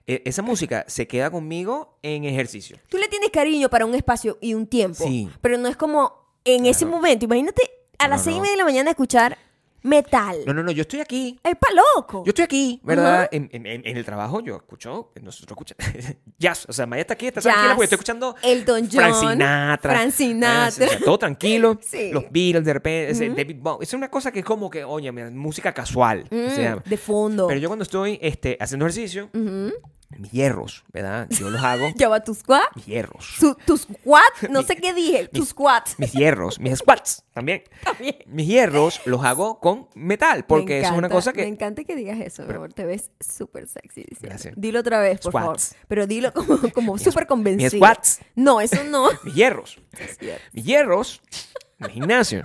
Eh, 0.07 0.21
esa 0.25 0.41
música 0.43 0.85
se 0.87 1.07
queda 1.07 1.31
conmigo 1.31 1.97
en 2.03 2.25
ejercicio. 2.25 2.77
Tú 2.89 2.97
le 2.97 3.07
tienes 3.07 3.29
cariño 3.31 3.69
para 3.69 3.85
un 3.85 3.95
espacio 3.95 4.37
y 4.41 4.53
un 4.53 4.67
tiempo, 4.67 5.03
Sí. 5.05 5.29
pero 5.41 5.57
no 5.57 5.67
es 5.67 5.75
como 5.75 6.13
en 6.43 6.65
ese 6.67 6.85
momento. 6.85 7.25
Imagínate 7.25 7.63
a 7.97 8.03
No, 8.05 8.11
las 8.11 8.23
seis 8.23 8.37
y 8.37 8.39
media 8.39 8.51
de 8.53 8.57
la 8.57 8.65
mañana 8.65 8.91
escuchar 8.91 9.37
metal. 9.85 10.37
No, 10.45 10.53
no, 10.53 10.63
no, 10.63 10.71
yo 10.71 10.81
estoy 10.81 10.99
aquí. 10.99 11.39
Es 11.43 11.55
pa' 11.55 11.67
loco. 11.95 12.23
Yo 12.25 12.29
estoy 12.29 12.43
aquí, 12.43 12.81
¿verdad? 12.83 13.15
Ajá. 13.21 13.29
En, 13.31 13.49
en- 13.53 13.65
en- 13.65 13.85
en 13.85 13.97
el 13.97 14.03
trabajo 14.05 14.41
yo 14.41 14.55
escucho, 14.55 15.11
nosotros 15.21 15.57
escuchamos 15.57 16.15
jazz. 16.37 16.65
O 16.67 16.73
sea, 16.73 16.85
Maya 16.85 17.01
está 17.01 17.13
aquí, 17.13 17.27
está 17.27 17.39
Jazz, 17.41 17.53
tranquila 17.53 17.75
porque 17.75 17.83
estoy 17.85 17.95
escuchando 17.95 18.35
Elton 18.41 18.89
Frank 18.89 19.13
John, 19.13 19.31
Sinatra. 19.31 19.91
Frank 19.93 20.11
Sinatra. 20.11 20.85
O 20.85 20.89
sea, 20.89 20.99
todo 21.05 21.17
tranquilo. 21.19 21.79
Sí. 21.85 22.11
Los 22.11 22.25
Beatles 22.31 22.65
de 22.65 22.73
repente, 22.73 23.29
David 23.29 23.57
Bowie. 23.59 23.83
Es 23.83 23.93
una 23.93 24.09
cosa 24.09 24.31
que 24.31 24.39
es 24.39 24.45
como 24.45 24.69
que, 24.69 24.83
oye, 24.83 25.11
música 25.11 25.71
casual. 25.73 26.25
Mm, 26.31 26.49
se 26.49 26.61
llama. 26.63 26.83
de 26.85 26.97
fondo. 26.97 27.47
Pero 27.47 27.59
yo 27.59 27.69
cuando 27.69 27.83
estoy 27.83 28.17
este, 28.21 28.57
haciendo 28.59 28.85
ejercicio, 28.85 29.29
Ujú. 29.33 29.71
Mis 30.19 30.31
hierros, 30.31 30.83
¿verdad? 30.93 31.27
Yo 31.29 31.49
los 31.49 31.61
hago. 31.63 31.87
Ya 31.95 32.09
va 32.09 32.23
tu 32.23 32.33
squat. 32.33 32.63
mis 32.75 32.85
hierros. 32.85 33.25
Su- 33.39 33.55
tu 33.65 33.77
squat. 33.77 34.23
No 34.49 34.63
sé 34.63 34.75
qué 34.75 34.93
dije. 34.93 35.27
Tu 35.27 35.39
mis- 35.41 35.49
squat. 35.49 35.89
Mis 35.97 36.11
hierros, 36.13 36.59
mis 36.59 36.77
squats 36.79 37.23
también. 37.33 37.63
También. 37.83 38.15
Mis 38.27 38.47
hierros 38.47 39.01
los 39.05 39.23
hago 39.23 39.59
con 39.59 39.87
metal, 39.95 40.45
porque 40.45 40.79
Me 40.79 40.81
es 40.81 40.87
una 40.89 40.97
encanta, 40.99 41.15
cosa 41.15 41.31
Me 41.31 41.35
que. 41.37 41.47
encanta 41.47 41.83
que 41.83 41.95
digas 41.95 42.19
eso, 42.21 42.43
amor. 42.43 42.73
Te 42.73 42.85
ves 42.85 43.11
súper 43.19 43.67
sexy 43.67 44.01
diciendo. 44.03 44.29
Gracias. 44.29 44.53
Dilo 44.57 44.79
otra 44.79 44.99
vez, 44.99 45.19
por 45.19 45.31
Squats. 45.31 45.69
favor. 45.69 45.85
Pero 45.87 46.07
dilo 46.07 46.33
como, 46.33 46.57
como 46.73 46.97
súper 46.97 47.27
convencido. 47.27 47.71
mis 47.71 47.77
squats. 47.79 48.19
No, 48.35 48.61
eso 48.61 48.83
no. 48.83 49.09
Mis 49.23 49.33
hierros. 49.35 49.79
Mis 50.53 50.65
hierros 50.65 51.21
en 51.79 51.85
el 51.87 51.91
gimnasio 51.91 52.43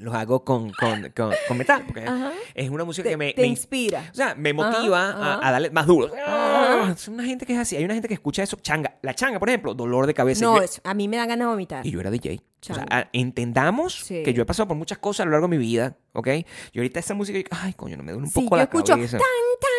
los 0.00 0.14
hago 0.14 0.44
con, 0.44 0.70
con, 0.72 1.10
con, 1.14 1.32
con 1.48 1.58
metal, 1.58 1.82
porque 1.86 2.02
Ajá. 2.02 2.32
es 2.54 2.70
una 2.70 2.84
música 2.84 3.04
Te, 3.04 3.10
que 3.10 3.16
me, 3.16 3.32
te 3.32 3.42
me- 3.42 3.46
inspira. 3.48 4.08
O 4.10 4.14
sea, 4.14 4.34
me 4.34 4.52
motiva 4.52 5.10
Ajá, 5.10 5.46
a- 5.48 5.52
darle 5.52 5.70
más 5.70 5.86
duro. 5.86 6.10
Ajá. 6.14 6.92
Es 6.92 7.08
una 7.08 7.24
gente 7.24 7.46
que 7.46 7.52
es 7.52 7.58
así. 7.58 7.76
Hay 7.76 7.84
una 7.84 7.94
gente 7.94 8.08
que 8.08 8.14
escucha 8.14 8.42
eso, 8.42 8.56
changa. 8.60 8.96
La 9.02 9.14
changa, 9.14 9.38
por 9.38 9.48
ejemplo, 9.48 9.74
dolor 9.74 10.06
de 10.06 10.14
cabeza. 10.14 10.44
No, 10.44 10.56
Yo- 10.56 10.62
eso, 10.62 10.80
a 10.84 10.94
mí 10.94 11.08
me 11.08 11.16
da 11.16 11.26
ganas 11.26 11.46
de 11.46 11.50
vomitar. 11.50 11.86
Y 11.86 11.90
yo 11.90 12.00
era 12.00 12.10
DJ. 12.10 12.40
O 12.62 12.74
sea, 12.74 13.08
entendamos 13.14 13.94
Sí. 14.04 14.22
que 14.22 14.34
yo 14.34 14.42
he 14.42 14.44
pasado 14.46 14.68
por 14.68 14.76
muchas 14.76 14.98
cosas 14.98 15.20
a 15.20 15.24
lo 15.24 15.30
largo 15.32 15.46
de 15.48 15.56
mi 15.56 15.58
vida, 15.58 15.96
¿ok? 16.12 16.28
Y 16.72 16.78
ahorita 16.78 17.00
esa 17.00 17.14
música, 17.14 17.38
ay, 17.62 17.72
coño, 17.72 17.96
no 17.96 18.02
me 18.02 18.12
duele 18.12 18.26
un 18.26 18.30
Sí, 18.30 18.38
poco 18.42 18.50
yo 18.50 18.56
la 18.58 18.62
escucho 18.64 18.92
cabeza. 18.92 19.16
tan, 19.16 19.26
tan, 19.60 19.69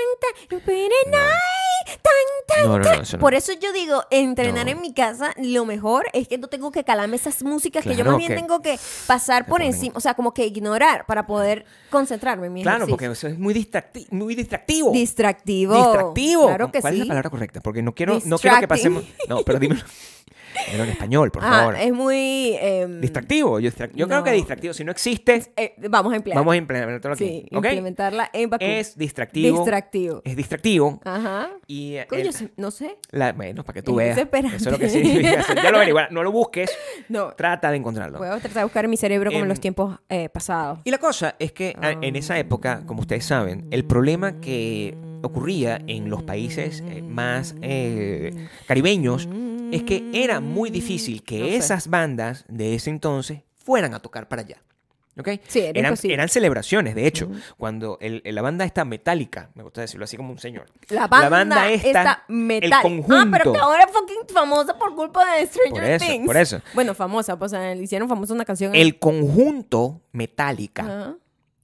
No, 2.63 2.77
no, 2.77 2.83
tan. 2.83 3.01
no. 3.13 3.19
Por 3.19 3.33
eso 3.33 3.53
yo 3.53 3.73
digo, 3.73 4.03
entrenar 4.11 4.69
en 4.69 4.81
mi 4.81 4.93
casa, 4.93 5.33
lo 5.41 5.65
mejor 5.65 6.05
es 6.13 6.27
que 6.27 6.37
no 6.37 6.47
tengo 6.47 6.71
que 6.71 6.83
calarme 6.83 7.15
esas 7.15 7.41
músicas 7.43 7.83
que 7.83 7.95
yo 7.95 8.05
más 8.05 8.17
bien 8.17 8.29
que- 8.29 8.35
tengo 8.35 8.61
que 8.61 8.77
pasar 9.07 9.45
por 9.47 9.61
encima, 9.61 9.93
o 9.97 9.99
sea, 9.99 10.13
como 10.13 10.33
que 10.33 10.45
ignorar 10.45 11.05
para 11.05 11.25
poder 11.25 11.65
concentrarme 11.89 12.47
en 12.47 12.53
mi 12.53 12.61
Claro, 12.61 12.77
ejercicio. 12.85 12.93
porque 12.97 13.05
eso 13.11 13.27
es 13.27 13.39
muy, 13.39 13.53
distracti- 13.53 14.07
muy 14.11 14.35
distractivo. 14.35 14.91
Distractivo. 14.91 15.75
Distractivo. 15.75 16.47
Claro 16.47 16.71
que 16.71 16.81
¿Cuál 16.81 16.93
sí. 16.93 16.99
es 17.01 17.07
la 17.07 17.11
palabra 17.11 17.29
correcta? 17.29 17.61
Porque 17.61 17.81
no 17.81 17.93
quiero, 17.95 18.19
no 18.25 18.37
quiero 18.37 18.59
que 18.59 18.67
pasemos. 18.67 19.03
No, 19.27 19.39
pero 19.43 19.59
dímelo. 19.59 19.81
En 20.71 20.81
español, 20.81 21.31
por 21.31 21.43
Ah, 21.43 21.49
favor. 21.51 21.75
es 21.75 21.93
muy... 21.93 22.55
em, 22.59 23.01
Distractivo. 23.01 23.59
Yo, 23.59 23.71
creo 23.73 24.23
que 24.23 24.31
distractivo, 24.31 24.73
si 24.73 24.83
no 24.83 24.91
existe, 24.91 25.51
eh, 25.55 25.75
vamos 25.89 26.13
a 26.13 26.15
emplear. 26.15 26.37
vamos 26.37 26.53
a 26.53 26.57
implementarlo 26.57 27.13
aquí. 27.15 27.45
Implementarla 27.49 28.29
en 28.33 28.49
Bakú. 28.49 28.63
Es 28.65 28.97
distractivo. 28.97 29.57
Distractivo. 29.57 30.21
Es 30.25 30.35
distractivo. 30.35 30.99
Ajá. 31.03 31.49
Y 31.67 31.95
eh, 31.95 32.05
Coño, 32.07 32.21
el- 32.21 32.33
sí, 32.33 32.49
no 32.57 32.71
sé. 32.71 32.97
la- 33.11 33.33
bueno, 33.33 33.63
para 33.63 33.73
que 33.75 33.81
tú 33.83 33.99
Es 33.99 34.15
veas. 34.15 34.53
Eso 34.55 34.69
es 34.69 34.71
lo 34.71 34.79
que 34.79 34.89
significa. 34.89 35.45
Ya 35.63 35.71
lo 35.71 35.77
averiguas. 35.77 36.11
No 36.11 36.23
lo 36.23 36.31
busques. 36.31 36.69
No. 37.09 37.31
Trata 37.33 37.71
de 37.71 37.77
encontrarlo. 37.77 38.17
Voy 38.19 38.27
a 38.27 38.31
tratar 38.39 38.53
de 38.53 38.63
buscar 38.63 38.85
en 38.85 38.91
mi 38.91 38.97
cerebro 38.97 39.29
como 39.31 39.39
en 39.39 39.45
Em, 39.45 39.49
los 39.49 39.59
tiempos 39.59 39.99
eh, 40.09 40.29
pasados. 40.29 40.79
Y 40.83 40.91
la 40.91 40.97
cosa 40.97 41.35
es 41.39 41.51
que 41.51 41.75
a- 41.81 41.91
en 41.91 42.15
esa 42.15 42.37
época, 42.39 42.83
como 42.85 43.01
ustedes 43.01 43.25
saben, 43.25 43.67
el 43.71 43.85
problema 43.85 44.39
que 44.39 44.95
ocurría 45.23 45.79
en 45.87 46.09
los 46.09 46.23
países 46.23 46.83
eh, 46.87 47.01
más 47.03 47.55
eh, 47.61 48.47
caribeños 48.67 49.27
es 49.71 49.83
que 49.83 50.09
era 50.13 50.39
muy 50.39 50.69
difícil 50.69 51.23
que 51.23 51.39
No 51.39 51.45
sé. 51.45 51.55
esas 51.57 51.87
bandas 51.89 52.45
de 52.47 52.75
ese 52.75 52.89
entonces 52.89 53.41
fueran 53.57 53.93
a 53.93 53.99
tocar 53.99 54.27
para 54.27 54.41
allá. 54.43 54.57
¿ok? 55.19 55.27
Sí, 55.47 55.59
era 55.59 55.93
eran, 56.13 56.29
celebraciones, 56.29 56.95
de 56.95 57.05
hecho, 57.05 57.29
cuando 57.57 57.97
el- 58.01 58.21
la 58.25 58.41
banda 58.41 58.63
esta 58.65 58.85
metálica, 58.85 59.49
me 59.55 59.61
gusta 59.61 59.81
decirlo 59.81 60.05
así 60.05 60.15
como 60.17 60.31
un 60.31 60.39
señor. 60.39 60.67
La 60.89 61.07
banda, 61.07 61.29
banda 61.29 61.69
esta, 61.69 61.89
está 62.01 62.23
el 62.29 62.71
conjunto. 62.81 63.15
Ah, 63.15 63.27
pero 63.29 63.51
que 63.53 63.59
ahora 63.59 63.83
es 63.83 63.91
fucking 63.91 64.33
famosa 64.33 64.77
por 64.79 64.95
culpa 64.95 65.35
de 65.35 65.45
Stranger 65.45 65.71
Por 65.71 65.83
eso, 65.83 66.05
Things. 66.05 66.25
por 66.25 66.37
eso. 66.37 66.61
Bueno, 66.73 66.95
famosa, 66.95 67.37
pues 67.37 67.51
le 67.51 67.75
hicieron 67.83 68.07
famosa 68.07 68.33
una 68.33 68.45
canción. 68.45 68.73
El 68.73 68.97
conjunto 68.99 70.01
metálica. 70.13 71.15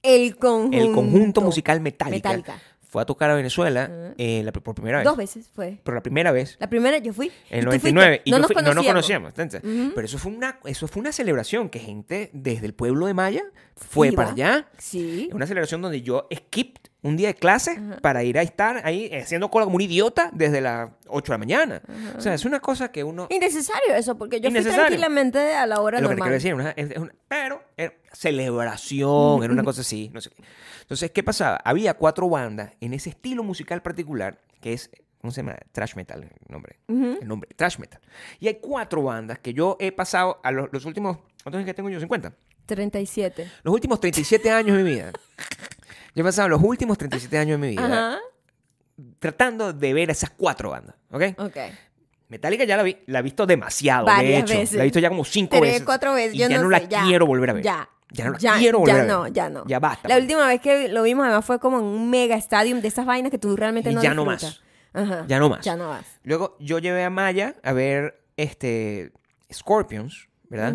El 0.02 0.36
conjunto. 0.36 0.76
el 0.76 0.92
conjunto 0.92 1.40
musical 1.40 1.80
metálica. 1.80 2.60
Fue 2.88 3.02
a 3.02 3.04
tocar 3.04 3.30
a 3.30 3.34
Venezuela 3.34 4.14
eh, 4.18 4.42
la- 4.44 4.50
por 4.52 4.74
primera 4.74 4.98
vez. 4.98 5.04
Dos 5.04 5.16
veces 5.16 5.48
fue. 5.54 5.78
Por 5.84 5.94
la 5.94 6.02
primera 6.02 6.32
vez. 6.32 6.56
La 6.58 6.68
primera 6.70 6.98
yo 6.98 7.12
fui. 7.12 7.30
En 7.50 7.58
el 7.58 7.64
tú 7.64 7.70
99. 7.70 8.08
fuiste. 8.16 8.22
Y 8.24 8.30
no, 8.30 8.36
yo 8.36 8.40
nos 8.40 8.46
fui- 8.52 8.62
no 8.62 8.74
nos 8.74 8.86
conocíamos. 8.86 9.28
entonces, 9.36 9.62
Ujú. 9.62 9.92
Pero 9.94 10.04
eso 10.06 10.18
fue, 10.18 10.32
una, 10.32 10.58
eso 10.64 10.88
fue 10.88 11.00
una 11.00 11.12
celebración 11.12 11.68
que 11.68 11.78
gente 11.78 12.30
desde 12.32 12.66
el 12.66 12.74
pueblo 12.74 13.06
de 13.06 13.14
Maya 13.14 13.44
fue 13.76 14.08
Iba. 14.08 14.16
para 14.16 14.30
allá. 14.32 14.68
Sí. 14.78 15.28
Una 15.32 15.46
celebración 15.46 15.82
donde 15.82 16.02
yo 16.02 16.26
skipped 16.34 16.88
un 17.02 17.16
día 17.16 17.28
de 17.28 17.34
clase 17.34 17.80
para 18.02 18.24
ir 18.24 18.38
a 18.38 18.42
estar 18.42 18.84
ahí 18.84 19.08
haciendo 19.14 19.50
cola 19.50 19.64
como 19.66 19.76
un 19.76 19.82
idiota 19.82 20.30
desde 20.32 20.60
las 20.60 20.90
8 21.06 21.32
de 21.32 21.34
la 21.34 21.38
mañana. 21.38 21.82
O 22.16 22.20
sea, 22.20 22.34
es 22.34 22.44
una 22.44 22.58
cosa 22.58 22.90
que 22.90 23.04
uno... 23.04 23.28
Innecesario 23.30 23.94
eso, 23.94 24.18
porque 24.18 24.40
yo 24.40 24.50
fui 24.50 24.60
tranquilamente 24.62 25.54
a 25.54 25.64
la 25.66 25.80
hora 25.80 26.00
lo 26.00 26.08
que 26.08 26.14
normal. 26.16 26.26
quiero 26.26 26.34
decir, 26.34 26.54
una- 26.54 26.70
es- 26.70 26.90
es 26.90 26.96
una- 26.98 27.14
pero 27.28 27.62
era 27.76 27.92
celebración, 28.12 29.42
era 29.44 29.52
una 29.52 29.62
cosa 29.62 29.82
así, 29.82 30.10
no 30.12 30.20
sé 30.20 30.30
qué. 30.30 30.42
Entonces, 30.88 31.10
¿qué 31.10 31.22
pasaba? 31.22 31.56
Había 31.64 31.92
cuatro 31.94 32.30
bandas 32.30 32.72
en 32.80 32.94
ese 32.94 33.10
estilo 33.10 33.44
musical 33.44 33.82
particular, 33.82 34.38
que 34.62 34.72
es, 34.72 34.90
¿cómo 35.20 35.30
se 35.30 35.42
llama? 35.42 35.58
Trash 35.70 35.94
metal, 35.96 36.22
el 36.22 36.30
nombre. 36.48 36.78
El 36.88 37.28
nombre, 37.28 37.50
trash 37.54 37.78
metal. 37.78 38.00
Y 38.40 38.48
hay 38.48 38.54
cuatro 38.54 39.02
bandas 39.02 39.38
que 39.38 39.52
yo 39.52 39.76
he 39.80 39.92
pasado 39.92 40.40
a 40.42 40.50
los, 40.50 40.70
los 40.72 40.86
últimos, 40.86 41.18
¿cuántos 41.42 41.56
años 41.58 41.66
que 41.66 41.74
tengo 41.74 41.90
yo? 41.90 42.00
50. 42.00 42.32
37. 42.64 43.50
Los 43.64 43.74
últimos 43.74 44.00
37 44.00 44.50
años 44.50 44.78
de 44.78 44.82
mi 44.82 44.90
vida. 44.92 45.12
Yo 46.14 46.22
he 46.22 46.24
pasado 46.24 46.48
los 46.48 46.62
últimos 46.62 46.98
37 46.98 47.38
años 47.38 47.60
de 47.60 47.66
mi 47.66 47.70
vida 47.76 47.84
Ajá. 47.86 48.18
tratando 49.18 49.72
de 49.72 49.92
ver 49.94 50.10
esas 50.10 50.30
cuatro 50.30 50.70
bandas, 50.70 50.96
¿ok? 51.10 51.22
Ok. 51.38 51.56
Metallica 52.28 52.64
ya 52.64 52.76
la, 52.76 52.82
vi, 52.82 52.96
la 53.06 53.20
he 53.20 53.22
visto 53.22 53.46
demasiado, 53.46 54.06
de 54.06 54.38
hecho. 54.38 54.52
veces. 54.58 54.72
La 54.76 54.82
he 54.82 54.86
visto 54.86 54.98
ya 54.98 55.08
como 55.10 55.24
cinco 55.24 55.50
Tres, 55.58 55.62
veces. 55.62 55.82
cuatro 55.84 56.14
veces. 56.14 56.34
Y 56.34 56.38
yo 56.38 56.48
ya 56.48 56.56
no, 56.56 56.64
no, 56.64 56.70
la 56.70 56.80
ya. 56.82 57.04
quiero 57.04 57.24
volver 57.26 57.50
a 57.50 57.52
ver. 57.54 57.62
Ya. 57.62 57.88
Ya 58.10 58.24
no 58.26 58.32
la 58.32 58.38
quiero 58.58 58.78
volver 58.80 58.96
ya 58.96 59.02
no, 59.04 59.28
ya 59.28 59.50
no. 59.50 59.64
Ya 59.66 59.78
basta. 59.80 60.08
La 60.08 60.14
pues. 60.14 60.24
última 60.24 60.46
vez 60.46 60.60
que 60.60 60.88
lo 60.88 61.02
vimos 61.02 61.24
además 61.26 61.44
fue 61.44 61.58
como 61.60 61.78
en 61.78 61.84
un 61.84 62.08
mega 62.10 62.36
stadium 62.36 62.80
de 62.80 62.88
esas 62.88 63.04
vainas 63.06 63.30
que 63.30 63.38
tú 63.38 63.54
realmente 63.56 63.90
Y 63.90 63.94
no 63.94 64.02
ya 64.02 64.14
no. 64.14 64.26
Ajá. 64.94 65.24
Ya 65.28 65.38
no 65.38 65.48
más. 65.50 65.64
Ya 65.64 65.76
no 65.76 65.88
más. 65.88 66.06
Luego 66.22 66.56
yo 66.58 66.78
llevé 66.78 67.04
a 67.04 67.10
Maya 67.10 67.54
a 67.62 67.72
ver 67.72 68.22
este 68.36 69.12
Scorpions, 69.52 70.28
¿verdad? 70.48 70.74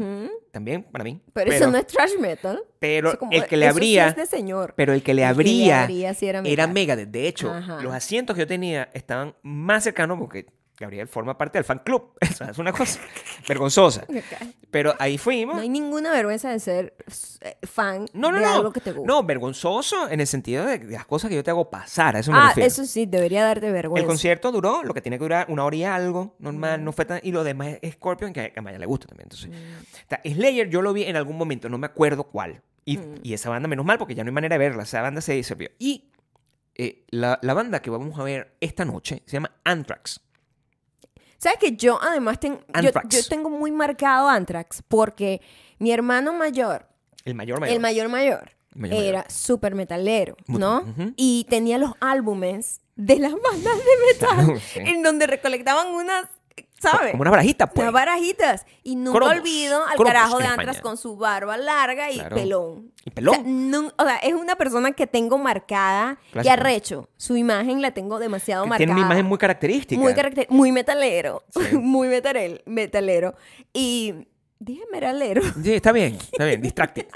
También 0.51 0.83
para 0.83 1.03
mí. 1.03 1.19
Pero, 1.33 1.51
eso 1.51 1.71
no 1.71 1.77
es 1.79 1.87
trash 1.87 2.11
metal. 2.19 2.61
pero 2.79 3.09
Eso 3.09 3.17
como- 3.19 3.31
el 3.31 3.45
que 3.47 3.57
le 3.57 3.65
sí 3.65 3.69
abría, 3.71 4.07
es 4.09 4.15
de 4.15 4.25
señor. 4.27 4.73
pero 4.77 4.93
el 4.93 5.01
que 5.01 5.15
le 5.15 5.23
El 5.23 5.35
que 5.35 5.43
le 5.43 5.73
abría, 5.73 6.13
sí 6.13 6.27
era 6.27 6.41
era. 6.45 6.67
Megadeth. 6.67 7.09
De 7.09 7.27
hecho, 7.27 7.51
Ajá. 7.51 7.81
los 7.81 7.93
asientos 7.93 8.35
que 8.35 8.41
yo 8.41 8.47
tenía 8.47 8.89
estaban 8.93 9.35
más 9.41 9.83
cercanos 9.83 10.19
porque 10.19 10.45
Gabriel 10.79 11.07
forma 11.07 11.37
parte 11.37 11.57
del 11.57 11.65
fan 11.65 11.79
club. 11.79 12.13
O 12.33 12.35
sea, 12.35 12.49
es 12.49 12.57
una 12.57 12.71
cosa 12.71 12.99
vergonzosa. 13.47 14.05
Pero 14.71 14.95
ahí 14.97 15.19
fuimos. 15.19 15.55
No 15.55 15.61
hay 15.61 15.69
ninguna 15.69 16.11
vergüenza 16.11 16.49
de 16.49 16.59
ser 16.59 16.95
eh, 17.41 17.57
fan 17.61 18.07
No, 18.13 18.31
no, 18.31 18.39
de 18.39 18.43
no. 18.43 18.51
algo 18.51 18.73
que 18.73 18.79
te 18.79 18.91
gusta. 18.91 19.07
No, 19.07 19.21
vergonzoso 19.21 20.09
en 20.09 20.19
el 20.19 20.25
sentido 20.25 20.65
de 20.65 20.79
las 20.85 21.05
cosas 21.05 21.29
que 21.29 21.35
yo 21.35 21.43
te 21.43 21.51
hago 21.51 21.69
pasar. 21.69 22.15
A 22.15 22.19
eso 22.19 22.31
me 22.31 22.39
ah, 22.39 22.47
refiero. 22.47 22.67
eso 22.67 22.85
sí, 22.85 23.05
debería 23.05 23.45
darte 23.45 23.71
vergüenza. 23.71 24.01
El 24.01 24.07
concierto 24.07 24.51
duró 24.51 24.83
lo 24.83 24.95
que 24.95 25.01
tiene 25.01 25.17
que 25.17 25.25
durar 25.25 25.45
una 25.49 25.63
hora 25.63 25.75
y 25.75 25.83
algo, 25.83 26.35
normal, 26.39 26.83
no 26.83 26.91
fue 26.91 27.05
tan... 27.05 27.19
Y 27.21 27.31
lo 27.31 27.43
demás 27.43 27.77
es 27.81 27.93
Scorpion, 27.93 28.33
que 28.33 28.51
a 28.55 28.61
Maya 28.61 28.79
le 28.79 28.87
gusta 28.87 29.05
también. 29.05 29.25
Entonces, 29.25 29.51
o 29.51 30.09
sea, 30.09 30.21
Slayer 30.25 30.69
yo 30.69 30.81
lo 30.81 30.91
vi 30.91 31.03
en 31.03 31.15
algún 31.15 31.37
momento, 31.37 31.69
no 31.69 31.77
me 31.77 31.85
acuerdo 31.85 32.23
cuál. 32.23 32.63
Y, 32.83 32.99
y 33.21 33.33
esa 33.33 33.49
banda, 33.49 33.67
menos 33.67 33.85
mal, 33.85 33.99
porque 33.99 34.15
ya 34.15 34.23
no 34.23 34.29
hay 34.29 34.33
manera 34.33 34.55
de 34.55 34.59
verla. 34.59 34.83
Esa 34.83 35.01
banda 35.01 35.21
se 35.21 35.33
disolvió. 35.33 35.69
Y 35.77 36.09
eh, 36.75 37.05
la, 37.11 37.39
la 37.43 37.53
banda 37.53 37.81
que 37.81 37.91
vamos 37.91 38.19
a 38.19 38.23
ver 38.23 38.55
esta 38.59 38.85
noche 38.85 39.21
se 39.25 39.33
llama 39.33 39.51
Anthrax. 39.63 40.19
¿Sabes 41.43 41.59
que 41.59 41.75
yo 41.75 41.99
además 42.01 42.39
ten- 42.39 42.59
yo, 42.81 42.91
tengo 43.27 43.49
muy 43.49 43.69
marcado 43.71 44.29
Anthrax 44.29 44.81
porque 44.87 45.41
mi 45.77 45.91
hermano 45.91 46.31
mayor, 46.31 46.87
El 47.25 47.35
mayor 47.35 47.59
mayor. 47.59 47.73
el 47.75 47.81
mayor 47.81 48.07
mayor, 48.07 48.51
era 48.91 49.29
súper 49.29 49.75
metalero, 49.75 50.37
¿no? 50.47 50.85
Y 51.17 51.45
tenía 51.49 51.77
los 51.77 51.91
álbumes 51.99 52.79
de 52.95 53.17
las 53.19 53.33
bandas 53.33 53.77
de 53.77 54.13
metal 54.13 54.61
sí. 54.73 54.79
en 54.79 55.03
donde 55.03 55.27
recolectaban 55.27 55.87
unas, 55.89 56.27
¿sabes? 56.79 57.11
Como 57.11 57.21
una 57.21 57.31
barajita, 57.31 57.67
pues. 57.67 57.83
Unas 57.83 57.93
barajitas. 57.93 58.65
Y 58.83 58.95
nunca 58.95 59.19
Cromos. 59.19 59.37
olvido 59.37 59.83
al 59.85 59.95
Cromos 59.95 60.13
carajo 60.13 60.37
de 60.39 60.43
en 60.45 60.49
Anthrax 60.51 60.69
España. 60.77 60.81
con 60.83 60.97
su 60.97 61.15
barba 61.17 61.57
larga 61.57 62.11
y 62.11 62.15
Claro. 62.19 62.35
pelón. 62.35 62.91
Y 63.05 63.09
pelón. 63.11 63.35
O 63.35 63.37
sea, 63.37 63.43
nun- 63.45 63.93
o 63.97 64.03
sea, 64.05 64.17
es 64.17 64.33
una 64.33 64.55
persona 64.55 64.91
que 64.91 65.07
tengo 65.07 65.37
marcada 65.37 66.17
y 66.29 66.31
Clásico. 66.33 66.53
arrecho. 66.53 67.09
Su 67.17 67.35
imagen 67.37 67.81
la 67.81 67.91
tengo 67.91 68.19
demasiado 68.19 68.63
Que 68.63 68.69
marcada. 68.69 68.85
tiene 68.85 68.93
una 68.99 69.01
imagen 69.07 69.25
muy 69.25 69.37
característica. 69.37 69.99
Muy, 70.01 70.13
caracter- 70.13 70.47
muy 70.49 70.71
metalero. 70.71 71.43
Sí. 71.49 71.59
muy 71.77 72.07
metalero, 72.07 72.57
metalero. 72.65 73.35
Y 73.73 74.27
dije 74.59 74.83
meralero. 74.91 75.41
Sí, 75.63 75.73
está 75.73 75.91
bien, 75.91 76.15
está 76.15 76.45
bien. 76.45 76.61
Distracti- 76.61 77.07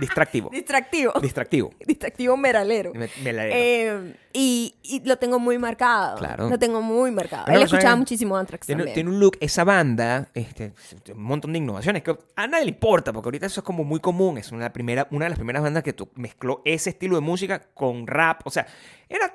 Distractivo. 0.00 0.50
Distractivo. 0.50 1.12
Distractivo. 1.22 1.70
Distractivo 1.86 2.36
meralero. 2.36 2.92
Me- 2.94 3.08
me 3.22 3.32
la- 3.32 3.48
Eh, 3.48 4.14
y, 4.34 4.74
y 4.82 5.00
lo 5.08 5.16
tengo 5.16 5.38
muy 5.38 5.56
marcado. 5.58 6.18
Claro. 6.18 6.50
Lo 6.50 6.58
tengo 6.58 6.82
muy 6.82 7.10
marcado. 7.10 7.46
Él 7.46 7.62
escuchaba 7.62 7.96
muchísimo 7.96 8.36
Anthrax 8.36 8.66
Tiene, 8.66 8.80
también. 8.82 8.94
tiene 8.94 9.10
un 9.10 9.20
look, 9.20 9.38
esa 9.40 9.64
banda, 9.64 10.28
este, 10.34 10.72
un 11.14 11.22
montón 11.22 11.52
de 11.52 11.58
innovaciones 11.60 12.02
que 12.02 12.14
a 12.36 12.46
nadie 12.46 12.64
le 12.66 12.70
importa, 12.72 13.12
porque 13.12 13.28
ahorita 13.28 13.46
eso 13.46 13.60
es 13.60 13.64
como 13.64 13.84
muy 13.84 14.00
común. 14.00 14.36
Es 14.36 14.52
una, 14.52 14.70
primera, 14.72 15.06
una 15.10 15.24
de 15.24 15.30
las 15.30 15.38
primeras 15.38 15.62
bandas 15.62 15.82
que 15.82 15.94
mezcló 16.16 16.60
ese 16.66 16.90
estilo 16.90 17.14
de 17.14 17.22
música 17.22 17.60
con 17.72 18.06
rap. 18.06 18.42
O 18.44 18.50
sea, 18.50 18.66
era. 19.08 19.34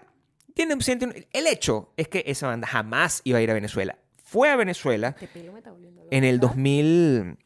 Tiene, 0.53 0.79
siente 0.81 1.05
un- 1.05 1.15
el 1.31 1.47
hecho 1.47 1.93
es 1.97 2.07
que 2.07 2.23
esa 2.27 2.45
banda 2.47 2.67
jamás 2.67 3.21
iba 3.23 3.39
a 3.39 3.41
ir 3.41 3.49
a 3.49 3.53
Venezuela. 3.55 3.97
Fue 4.23 4.49
a 4.49 4.55
Venezuela 4.55 5.15
pelo 5.33 5.53
me 5.53 5.59
está 5.59 5.71
volviendo 5.71 6.01
loco. 6.01 6.09
en 6.15 6.23
el 6.23 6.39
2000. 6.39 7.37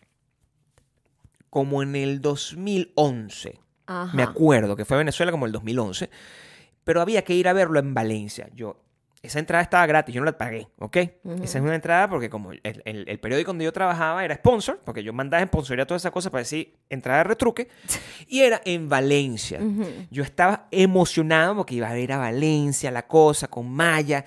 Como 1.55 1.81
en 1.81 1.95
el 1.95 2.19
2011. 2.21 3.59
Ajá. 3.87 4.13
Me 4.13 4.23
acuerdo 4.23 4.75
que 4.75 4.83
fue 4.83 4.97
a 4.97 4.99
Venezuela 4.99 5.31
como 5.31 5.45
el 5.45 5.53
2011. 5.53 6.09
Pero 6.83 6.99
había 6.99 7.21
que 7.23 7.33
ir 7.33 7.47
a 7.47 7.53
verlo 7.53 7.79
en 7.79 7.93
Valencia. 7.93 8.49
Yo, 8.53 8.81
esa 9.21 9.39
entrada 9.39 9.63
estaba 9.63 9.85
gratis, 9.85 10.13
yo 10.13 10.19
no 10.19 10.25
la 10.25 10.37
pagué, 10.37 10.67
¿ok? 10.79 10.97
Esa 11.41 11.57
es 11.59 11.63
una 11.63 11.73
entrada 11.75 12.09
porque 12.09 12.29
como 12.29 12.51
el, 12.51 12.59
el- 12.63 13.05
el 13.07 13.19
periódico 13.21 13.51
donde 13.51 13.63
yo 13.63 13.71
trabajaba 13.71 14.25
era 14.25 14.35
sponsor, 14.35 14.81
porque 14.83 15.01
yo 15.01 15.13
mandaba 15.13 15.41
sponsoría 15.45 15.87
toda 15.87 15.95
esa 15.97 16.11
cosa 16.11 16.29
para 16.29 16.41
decir 16.41 16.75
entrada 16.89 17.19
de 17.19 17.23
retruque, 17.23 17.69
y 18.27 18.41
era 18.41 18.61
en 18.65 18.89
Valencia. 18.89 19.61
Yo 20.11 20.23
estaba 20.23 20.67
emocionado 20.71 21.55
porque 21.55 21.75
iba 21.75 21.87
a 21.87 21.97
ir 21.97 22.11
a 22.11 22.17
Valencia, 22.17 22.91
la 22.91 23.07
cosa, 23.07 23.47
con 23.47 23.71
Maya. 23.71 24.25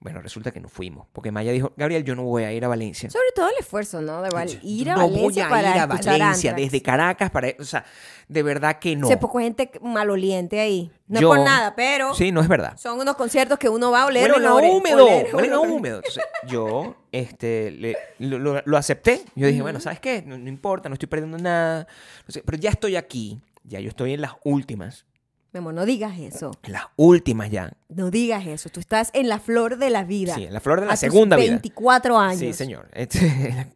Bueno, 0.00 0.20
resulta 0.22 0.52
que 0.52 0.60
no 0.60 0.68
fuimos, 0.68 1.08
porque 1.12 1.32
Maya 1.32 1.50
dijo, 1.50 1.72
Gabriel, 1.76 2.04
yo 2.04 2.14
no 2.14 2.22
voy 2.22 2.44
a 2.44 2.52
ir 2.52 2.64
a 2.64 2.68
Valencia. 2.68 3.10
Sobre 3.10 3.32
todo 3.34 3.48
el 3.48 3.54
esfuerzo, 3.58 4.00
¿no? 4.00 4.22
De 4.22 4.30
val- 4.30 4.60
ir 4.62 4.90
a 4.90 4.94
no 4.94 5.08
Valencia 5.08 5.24
voy 5.24 5.40
a 5.40 5.48
para 5.48 5.70
ir 5.74 5.80
a 5.82 5.86
Valencia, 5.86 6.52
desde 6.52 6.80
Caracas 6.82 7.30
para... 7.32 7.48
O 7.58 7.64
sea, 7.64 7.84
de 8.28 8.42
verdad 8.44 8.78
que 8.78 8.94
no. 8.94 9.08
Sé 9.08 9.16
poco 9.16 9.40
gente 9.40 9.72
maloliente 9.82 10.60
ahí. 10.60 10.92
No 11.08 11.20
Yo- 11.20 11.32
es 11.32 11.38
por 11.38 11.44
nada, 11.44 11.74
pero 11.74 12.14
Sí, 12.14 12.30
no 12.30 12.40
es 12.40 12.46
verdad. 12.46 12.76
son 12.78 13.00
unos 13.00 13.16
conciertos 13.16 13.58
que 13.58 13.68
uno 13.68 13.90
va 13.90 14.02
a 14.02 14.06
oler 14.06 14.30
huelen 14.30 14.46
a 14.46 14.54
olores, 14.54 14.70
húmedo, 14.72 15.04
oler 15.04 15.34
huelen 15.34 15.52
a 15.52 15.58
olores. 15.60 15.76
húmedo. 15.76 15.96
Entonces, 15.96 16.22
yo 16.46 16.94
este, 17.10 17.72
le- 17.72 17.96
lo, 18.20 18.76
acepté. 18.76 19.22
Yo 19.34 19.48
dije, 19.48 19.62
bueno, 19.62 19.80
¿sabes 19.80 19.98
qué? 19.98 20.22
No, 20.24 20.38
no 20.38 20.48
importa, 20.48 20.88
no 20.88 20.92
estoy 20.92 21.08
perdiendo 21.08 21.38
nada. 21.38 21.88
No 22.24 22.32
sé, 22.32 22.44
pero 22.46 22.56
ya 22.56 22.70
estoy 22.70 22.94
aquí, 22.94 23.40
ya 23.64 23.80
yo 23.80 23.88
estoy 23.88 24.12
en 24.14 24.20
las 24.20 24.34
últimas, 24.44 25.06
Mi 25.52 25.58
amor, 25.58 25.72
no 25.74 25.86
digas 25.86 26.18
eso. 26.18 26.50
en 26.62 26.72
las 26.72 26.84
últimas 26.96 27.50
ya. 27.50 27.72
No 27.88 28.10
digas 28.10 28.46
eso. 28.46 28.68
Tú 28.68 28.80
estás 28.80 29.10
en 29.14 29.28
la 29.28 29.38
flor 29.40 29.78
de 29.78 29.88
la 29.90 30.04
vida. 30.04 30.34
Sí, 30.34 30.44
en 30.44 30.52
la 30.52 30.60
flor 30.60 30.80
de 30.80 30.86
la 30.86 30.92
A 30.92 30.94
tus 30.94 31.00
segunda 31.00 31.36
vida. 31.36 31.48
24 31.52 32.18
años. 32.18 32.38
Sí, 32.40 32.52
señor. 32.52 32.88
Este, 32.92 33.66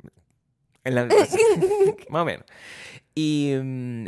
en 0.85 0.95
la- 0.95 1.07
más 2.11 2.23
o 2.23 2.25
menos. 2.25 2.45
Y 3.15 3.55
mm, 3.63 4.07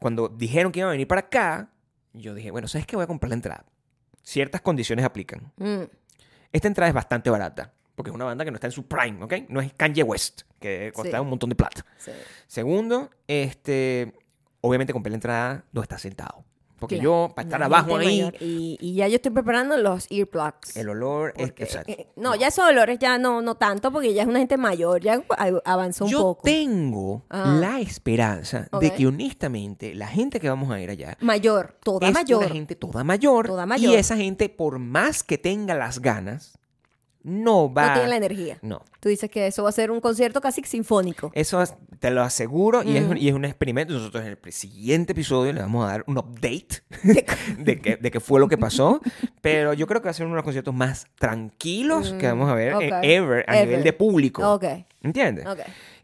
cuando 0.00 0.28
dijeron 0.28 0.70
que 0.72 0.80
iban 0.80 0.88
a 0.88 0.92
venir 0.92 1.08
para 1.08 1.22
acá, 1.22 1.70
yo 2.12 2.34
dije, 2.34 2.50
bueno, 2.50 2.68
¿sabes 2.68 2.86
qué? 2.86 2.96
Voy 2.96 3.04
a 3.04 3.06
comprar 3.08 3.28
la 3.30 3.34
entrada. 3.36 3.64
Ciertas 4.22 4.60
condiciones 4.60 5.04
aplican. 5.04 5.52
Mm. 5.56 5.82
Esta 6.52 6.68
entrada 6.68 6.88
es 6.88 6.94
bastante 6.94 7.30
barata, 7.30 7.72
porque 7.96 8.10
es 8.10 8.14
una 8.14 8.24
banda 8.24 8.44
que 8.44 8.50
no 8.52 8.56
está 8.56 8.68
en 8.68 8.72
su 8.72 8.86
prime, 8.86 9.22
¿ok? 9.24 9.34
No 9.48 9.60
es 9.60 9.72
Kanye 9.74 10.02
West, 10.04 10.42
que 10.60 10.92
costaba 10.94 11.18
Sí. 11.18 11.22
un 11.22 11.30
montón 11.30 11.50
de 11.50 11.56
plata. 11.56 11.84
Sí. 11.98 12.12
Segundo, 12.46 13.10
este, 13.26 14.14
obviamente 14.66 14.92
compré 14.92 15.10
la 15.10 15.16
entrada 15.16 15.64
donde 15.72 15.84
está 15.84 15.98
sentado. 15.98 16.44
Porque 16.78 16.96
Claro, 16.96 17.28
yo, 17.28 17.34
para 17.34 17.46
estar 17.46 17.62
abajo 17.62 17.96
ahí, 17.96 18.20
mayor. 18.22 18.34
Y, 18.40 18.76
y 18.80 18.94
ya 18.94 19.06
yo 19.08 19.14
estoy 19.16 19.30
preparando 19.32 19.76
los 19.78 20.10
earplugs. 20.10 20.76
el 20.76 20.88
olor 20.90 21.32
es 21.36 21.46
Porque, 21.46 21.64
o 21.64 21.66
sea, 21.68 21.82
eh, 21.86 22.08
no, 22.16 22.34
ya 22.34 22.48
esos 22.48 22.68
olores 22.68 22.98
ya 22.98 23.16
no, 23.16 23.40
no 23.40 23.54
tanto, 23.54 23.90
porque 23.92 24.12
ya 24.12 24.22
es 24.22 24.28
una 24.28 24.40
gente 24.40 24.56
mayor, 24.58 25.00
ya 25.00 25.22
avanzó 25.64 26.04
un 26.06 26.10
yo 26.10 26.18
poco. 26.20 26.42
tengo 26.44 27.22
Ah. 27.30 27.56
la 27.58 27.80
esperanza 27.80 28.68
de 28.80 28.92
que 28.92 29.06
honestamente 29.06 29.94
la 29.94 30.08
gente 30.08 30.40
que 30.40 30.48
vamos 30.48 30.70
a 30.72 30.80
ir 30.80 30.90
allá 30.90 31.16
Mayor, 31.20 31.78
toda 31.82 32.08
es 32.08 32.12
mayor. 32.12 32.40
una 32.44 32.52
gente 32.52 32.74
toda 32.74 33.04
mayor, 33.04 33.46
Toda 33.46 33.66
mayor. 33.66 33.92
y 33.92 33.94
esa 33.96 34.16
gente 34.16 34.48
por 34.48 34.78
más 34.78 35.22
que 35.22 35.38
tenga 35.38 35.74
las 35.74 36.00
ganas 36.00 36.58
no 37.24 37.72
va... 37.72 37.88
No 37.88 37.92
tiene 37.94 38.08
la 38.08 38.16
energía. 38.16 38.58
No. 38.62 38.82
Tú 39.00 39.08
dices 39.08 39.28
que 39.30 39.46
eso 39.46 39.62
va 39.64 39.70
a 39.70 39.72
ser 39.72 39.90
un 39.90 40.00
concierto 40.00 40.40
casi 40.40 40.62
sinfónico. 40.62 41.32
Eso 41.34 41.60
es- 41.62 41.74
te 41.98 42.10
lo 42.10 42.22
aseguro 42.22 42.82
y, 42.82 42.96
es, 42.98 43.04
Mm. 43.06 43.10
un- 43.10 43.16
y 43.16 43.28
es 43.28 43.34
un 43.34 43.44
experimento. 43.44 43.92
Nosotros 43.94 44.24
en 44.24 44.38
el 44.42 44.52
siguiente 44.52 45.12
episodio 45.12 45.52
le 45.52 45.60
vamos 45.60 45.84
a 45.84 45.88
dar 45.88 46.04
un 46.06 46.18
update 46.18 46.82
de 47.58 47.80
qué 47.80 47.96
de 47.96 48.10
qué 48.10 48.20
fue 48.20 48.38
lo 48.40 48.46
que 48.48 48.58
pasó. 48.58 49.00
Pero 49.40 49.72
yo 49.72 49.86
creo 49.86 50.00
que 50.00 50.04
va 50.06 50.10
a 50.10 50.14
ser 50.14 50.26
uno 50.26 50.34
de 50.34 50.38
los 50.38 50.44
conciertos 50.44 50.74
más 50.74 51.06
tranquilos 51.18 52.12
que 52.18 52.26
vamos 52.26 52.48
a 52.50 52.54
ver 52.54 52.74
Mm, 52.74 52.76
ok. 52.76 52.82
ever 53.02 53.44
a 53.48 53.56
Ever. 53.56 53.68
nivel 53.68 53.84
de 53.84 53.92
público. 53.92 54.52
Ok, 54.54 54.64
¿Entiendes? 55.02 55.46
ok. 55.46 55.60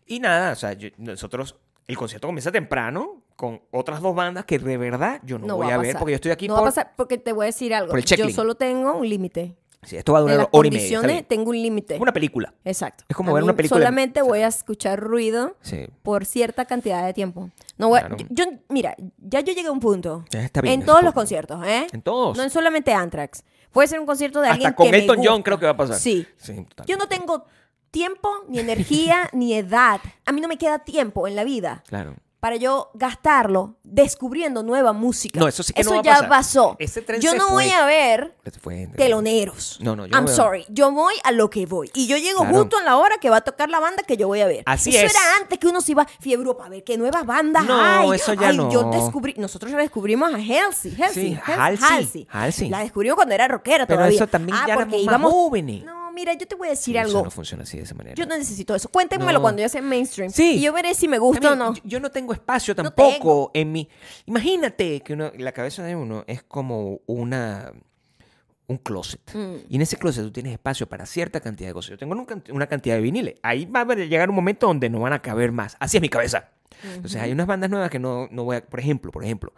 Y 0.07 0.21
nada, 0.21 0.53
o 0.53 0.57
sea, 0.57 0.73
yo- 0.73 0.89
nosotros, 0.99 1.57
el 1.87 1.97
concierto 1.97 2.27
comienza 2.29 2.51
temprano 2.51 3.23
con 3.37 3.63
otras 3.71 4.01
dos 4.01 4.15
bandas 4.15 4.45
que 4.45 4.59
de 4.59 4.77
verdad 4.77 5.21
yo 5.25 5.39
no, 5.39 5.47
No 5.47 5.57
voy 5.57 5.67
va 5.69 5.73
a, 5.73 5.77
a 5.77 5.79
ver 5.79 5.97
porque 5.99 6.13
yo 6.13 6.17
estoy 6.17 6.31
aquí 6.33 6.49
No 6.49 6.55
va 6.55 6.61
por... 6.61 6.69
a 6.69 6.71
pasar 6.71 6.93
porque 6.97 7.17
te 7.19 7.33
voy 7.33 7.45
a 7.45 7.47
decir 7.47 7.73
algo. 7.75 7.97
Yo 7.97 8.29
solo 8.31 8.55
tengo 8.55 8.95
un 8.97 9.09
límite. 9.09 9.57
Sí, 9.83 9.97
esto 9.97 10.13
va 10.13 10.19
a 10.19 10.23
durar 10.23 10.37
las 10.37 10.49
hora 10.51 10.69
y 10.69 10.71
media. 10.71 11.23
tengo 11.27 11.51
un 11.51 11.57
límite. 11.63 11.95
Es 11.95 12.01
una 12.01 12.13
película. 12.13 12.53
Exacto. 12.65 13.05
Es 13.09 13.17
como 13.17 13.31
A 13.31 13.35
ver 13.35 13.45
una 13.45 13.57
película 13.57 13.79
Solamente 13.81 14.21
voy 14.21 14.41
a 14.41 14.49
escuchar 14.49 15.01
ruido 15.01 15.57
Sí. 15.63 15.87
por 16.03 16.27
cierta 16.27 16.67
cantidad 16.67 17.05
de 17.07 17.15
tiempo. 17.15 17.51
No 17.79 17.89
voy 17.89 18.01
Claro. 18.01 18.17
yo, 18.19 18.27
yo- 18.31 18.45
mira, 18.69 18.95
ya 19.19 19.41
yo 19.41 19.55
llegué 19.55 19.69
a 19.69 19.73
un 19.73 19.81
punto. 19.81 20.25
Está 20.33 20.61
bien, 20.61 20.81
en 20.81 20.87
todos 20.87 21.03
los 21.03 21.15
conciertos, 21.15 21.65
¿eh? 21.67 21.87
En 21.93 22.03
todos. 22.03 22.37
No 22.37 22.43
en 22.43 22.51
solamente 22.51 22.93
Anthrax. 22.93 23.43
Puede 23.73 23.89
ser 23.89 24.01
un 24.01 24.07
concierto 24.07 24.41
de 24.43 24.49
alguien 24.49 24.67
Hasta 24.67 24.77
con 24.77 24.87
que 24.87 24.93
me 24.93 24.99
Elton 24.99 25.17
John 25.17 25.27
gusta. 25.37 25.43
creo 25.45 25.59
que 25.61 25.65
va 25.67 25.73
a 25.73 25.77
pasar. 25.77 25.97
Sí. 25.97 26.27
Sí. 26.37 26.67
Yo 26.87 26.97
no 26.99 27.07
tengo 27.09 27.45
tiempo, 27.91 28.29
ni 28.49 28.59
energía, 28.59 29.31
ni 29.33 29.55
edad. 29.55 30.01
A 30.27 30.33
mí 30.33 30.41
no 30.43 30.49
me 30.49 30.59
queda 30.59 30.81
tiempo 30.81 31.27
en 31.27 31.37
la 31.37 31.45
vida 31.45 31.83
Claro. 31.89 32.15
Para 32.41 32.57
yo 32.57 32.91
gastarlo 32.95 33.75
descubriendo 33.85 34.63
nueva 34.63 34.93
música. 34.93 35.39
No, 35.39 35.47
eso 35.47 35.63
sí 35.63 35.73
que 35.73 35.83
no 35.85 35.91
va 35.93 35.99
a 35.99 36.03
ya 36.03 36.13
pasar. 36.15 36.29
pasó. 36.29 36.77
Ese 36.79 37.03
tren 37.03 37.21
yo 37.21 37.33
se 37.33 37.37
no 37.39 37.49
fue. 37.49 37.65
voy 37.67 37.71
a 37.73 37.85
ver 37.85 38.35
fue. 38.63 38.89
teloneros. 38.97 39.79
No, 39.81 39.95
no, 39.95 40.07
yo 40.07 40.13
I'm 40.15 40.25
no 40.25 40.29
veo. 40.29 40.37
sorry. 40.37 40.65
Yo 40.71 40.91
voy 40.91 41.15
a 41.25 41.33
lo 41.33 41.51
que 41.51 41.67
voy. 41.67 41.91
Y 41.95 42.07
yo 42.07 42.17
llego 42.17 42.41
Claro. 42.41 42.57
justo 42.59 42.79
en 42.79 42.85
la 42.87 42.97
hora 42.97 43.19
que 43.21 43.29
va 43.31 43.37
a 43.39 43.41
tocar 43.43 43.69
la 43.69 43.79
banda 43.79 44.03
que 44.03 44.17
yo 44.17 44.27
voy 44.27 44.41
a 44.41 44.47
ver. 44.47 44.63
Así 44.67 44.91
eso 44.91 45.05
es. 45.07 45.15
era 45.15 45.21
antes 45.41 45.59
que 45.59 45.67
uno 45.69 45.81
se 45.81 45.93
iba 45.93 46.03
a 46.05 46.07
fiebre 46.07 46.55
para 46.55 46.71
ver 46.71 46.83
qué 46.85 46.97
nuevas 46.97 47.27
bandas 47.27 47.65
No, 47.67 47.79
hay. 47.81 48.13
eso 48.13 48.33
ya 48.35 48.49
Ay, 48.49 48.57
no. 48.57 48.71
Yo 48.73 48.91
descubrí, 48.91 49.35
nosotros 49.37 49.71
descubrimos 49.73 50.33
a 50.33 50.37
Halsey. 50.37 50.97
Halsey, 51.01 51.35
Sí, 51.35 51.39
Hal- 51.45 51.79
Halsey, 51.81 52.27
Halsey. 52.31 52.69
La 52.71 52.79
descubrimos 52.81 53.17
cuando 53.17 53.35
era 53.35 53.47
rockera 53.49 53.87
Pero 53.87 53.99
todavía. 53.99 54.17
eso 54.17 54.27
también 54.27 54.57
ah, 54.59 54.65
ya 54.67 54.75
porque 54.75 54.97
éramos 55.03 55.07
más 55.07 55.13
íbamos... 55.15 55.33
jóvenes. 55.33 55.85
No, 55.85 56.00
mira, 56.21 56.35
yo 56.35 56.47
te 56.47 56.55
voy 56.55 56.69
a 56.69 56.71
decir 56.71 56.97
eso 56.97 57.07
algo. 57.07 57.25
no 57.25 57.31
funciona 57.31 57.63
así 57.63 57.79
de 57.79 57.85
esa 57.85 57.95
manera. 57.95 58.15
Yo 58.15 58.27
no 58.27 58.37
necesito 58.37 58.75
eso. 58.75 58.89
Cuéntenmelo 58.89 59.39
No. 59.39 59.43
cuando 59.43 59.63
ya 59.63 59.69
sea 59.69 59.83
mainstream. 59.83 60.31
Sí. 60.31 60.57
Y 60.57 60.61
yo 60.61 60.73
veré 60.73 60.95
si 60.95 61.09
me 61.09 61.19
gusta 61.19 61.49
o 61.49 61.57
También, 61.57 61.69
no. 61.69 61.75
Yo, 61.75 61.83
yo 61.85 62.01
no 62.01 62.11
tengo 62.11 62.33
espacio 62.33 62.75
No 62.75 62.85
tampoco 62.85 63.51
en 63.55 63.73
mi. 63.73 63.89
Imagínate 64.27 65.01
que 65.01 65.15
uno, 65.15 65.33
la 65.37 65.53
cabeza 65.53 65.83
de 65.83 65.97
uno 65.97 66.25
es 66.27 66.43
como 66.43 67.01
una 67.07 67.73
un 68.67 68.79
closet. 68.79 69.21
Mm. 69.35 69.55
Y 69.69 69.77
en 69.77 69.83
ese 69.83 69.97
closet 69.97 70.23
tú 70.25 70.31
tienes 70.31 70.53
espacio 70.53 70.89
para 70.89 71.05
cierta 71.05 71.41
cantidad 71.41 71.71
de 71.71 71.75
cosas. 71.75 71.91
Yo 71.91 71.99
tengo 71.99 72.15
una 72.51 72.67
cantidad 72.69 72.95
de 72.95 73.01
viniles. 73.01 73.35
Ahí 73.43 73.65
va 73.67 73.81
a 73.81 73.95
llegar 73.97 74.29
un 74.31 74.37
momento 74.37 74.69
donde 74.69 74.89
no 74.89 75.01
van 75.01 75.13
a 75.13 75.21
caber 75.21 75.51
más. 75.51 75.77
Así 75.81 75.97
es 75.97 76.01
mi 76.01 76.09
cabeza. 76.09 76.51
Entonces 76.95 77.21
hay 77.21 77.33
unas 77.33 77.49
bandas 77.49 77.69
nuevas 77.69 77.91
que 77.91 77.99
no, 77.99 78.29
no 78.31 78.45
voy 78.45 78.57
a... 78.57 78.65
Por 78.65 78.79
ejemplo, 78.79 79.11
por 79.11 79.25
ejemplo, 79.25 79.53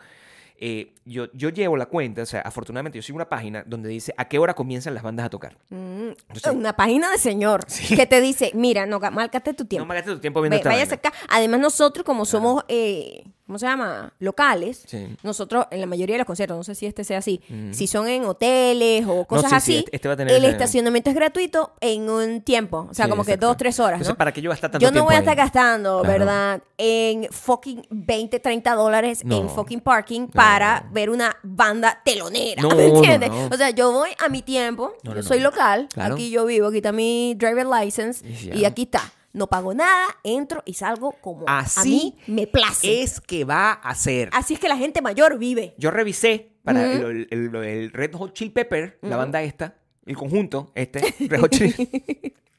eh, 0.59 0.93
yo, 1.05 1.27
yo 1.33 1.49
llevo 1.49 1.77
la 1.77 1.87
cuenta, 1.87 2.23
o 2.23 2.27
sea, 2.27 2.41
afortunadamente 2.43 2.99
yo 2.99 3.03
sigo 3.03 3.17
una 3.17 3.29
página 3.29 3.65
donde 3.67 3.89
dice 3.89 4.15
a 4.17 4.29
qué 4.29 4.39
hora 4.39 4.55
comienzan 4.55 4.95
las 4.95 5.03
bandas 5.03 5.27
a 5.27 5.31
tocar. 5.31 5.57
Mm, 5.71 6.11
Entonces- 6.29 6.53
Una 6.55 6.75
página 6.75 7.11
de 7.11 7.19
señor 7.19 7.67
que 7.97 8.07
te 8.07 8.21
dice, 8.21 8.53
mira, 8.55 8.87
no, 8.87 9.01
márcate 9.01 9.55
tu 9.55 9.65
tiempo. 9.65 9.87
No 9.87 9.95
gastes 9.95 10.15
tu 10.15 10.21
tiempo 10.21 10.41
viendo 10.41 10.55
Ve- 10.55 10.59
esta 10.61 10.71
váyase 10.71 10.95
acá. 10.95 11.13
Además, 11.29 11.61
nosotros, 11.61 12.05
como 12.05 12.25
somos, 12.25 12.65
eh, 12.69 13.25
¿cómo 13.47 13.59
se 13.59 13.67
llama? 13.67 14.13
Locales, 14.19 14.83
Sí. 14.87 15.17
nosotros, 15.23 15.67
en 15.71 15.81
la 15.81 15.87
mayoría 15.87 16.15
de 16.15 16.19
los 16.19 16.27
conciertos, 16.27 16.57
no 16.57 16.65
sé 16.65 16.75
si 16.75 16.87
este 16.87 17.05
sea 17.05 17.19
así, 17.19 17.41
si 17.73 17.87
son 17.87 18.09
en 18.09 18.25
hoteles 18.25 19.05
o 19.07 19.25
cosas 19.27 19.51
sí, 19.51 19.51
sí, 19.51 19.55
así, 19.57 19.77
este- 19.85 19.97
este 19.97 20.09
va 20.09 20.15
a 20.15 20.17
tener 20.17 20.35
el 20.35 20.45
ese- 20.45 20.53
estacionamiento 20.53 21.11
es 21.11 21.17
gratuito 21.17 21.75
en 21.81 22.09
un 22.09 22.41
tiempo. 22.43 22.87
O 22.91 22.95
sea, 22.95 23.09
como 23.09 23.25
que 23.25 23.37
dos, 23.37 23.57
tres 23.57 23.79
horas, 23.81 23.95
Entonces, 24.01 24.15
¿no? 24.15 24.19
¿para 24.19 24.33
qué 24.33 24.41
yo 24.41 24.51
gastar 24.51 24.71
tanto 24.71 24.83
Yo 24.83 24.91
no 24.91 24.93
tiempo 24.95 25.07
voy 25.07 25.15
a 25.15 25.19
ahí? 25.19 25.23
estar 25.23 25.37
gastando, 25.37 26.01
Claro. 26.03 26.19
¿verdad? 26.19 26.63
En 26.79 27.29
fucking 27.31 27.87
20, 27.91 28.41
30 28.41 28.75
dólares 28.75 29.25
No. 29.25 29.37
en 29.39 29.49
fucking 29.51 29.81
parking 29.81 30.29
para 30.29 30.89
ver 30.93 31.11
una 31.11 31.37
banda 31.43 32.01
telonera. 32.05 32.63
¿Me 32.75 32.87
entiendes? 32.87 33.31
O 33.51 33.57
sea, 33.57 33.71
yo 33.71 33.93
voy 33.93 34.11
a 34.25 34.29
mi 34.29 34.43
tiempo, 34.43 34.93
yo 35.03 35.23
soy 35.23 35.41
local, 35.41 35.89
Claro. 35.93 36.15
aquí 36.15 36.31
yo 36.31 36.45
vivo, 36.47 36.69
aquí 36.69 36.77
está 36.79 36.93
mi 36.93 37.35
driver 37.35 37.67
license 37.67 38.25
y 38.27 38.65
aquí 38.65 38.83
está. 38.83 39.03
No 39.33 39.47
pago 39.47 39.73
nada, 39.73 40.09
entro 40.25 40.63
y 40.67 40.75
salgo 40.75 41.13
como 41.21 41.49
a 41.49 41.61
Así 41.61 42.17
mí 42.27 42.35
me 42.35 42.47
place. 42.47 43.03
Es 43.03 43.21
que 43.21 43.45
va 43.45 43.73
a 43.73 43.95
ser. 43.95 44.29
Así 44.33 44.55
es 44.55 44.61
que 44.61 44.69
la 44.69 44.77
gente 44.77 45.01
mayor 45.01 45.39
vive. 45.39 45.75
Yo 45.79 45.91
revisé 45.91 46.53
para 46.63 46.93
el, 46.93 47.91
Red 47.93 48.15
Hot 48.15 48.35
Chili 48.35 48.51
Pepper, 48.51 48.99
la 49.03 49.17
banda 49.17 49.43
esta, 49.43 49.77
el 50.05 50.17
conjunto, 50.17 50.71
este, 50.75 51.15
Red 51.21 51.41
Hot 51.41 51.51
Chili. 51.51 52.35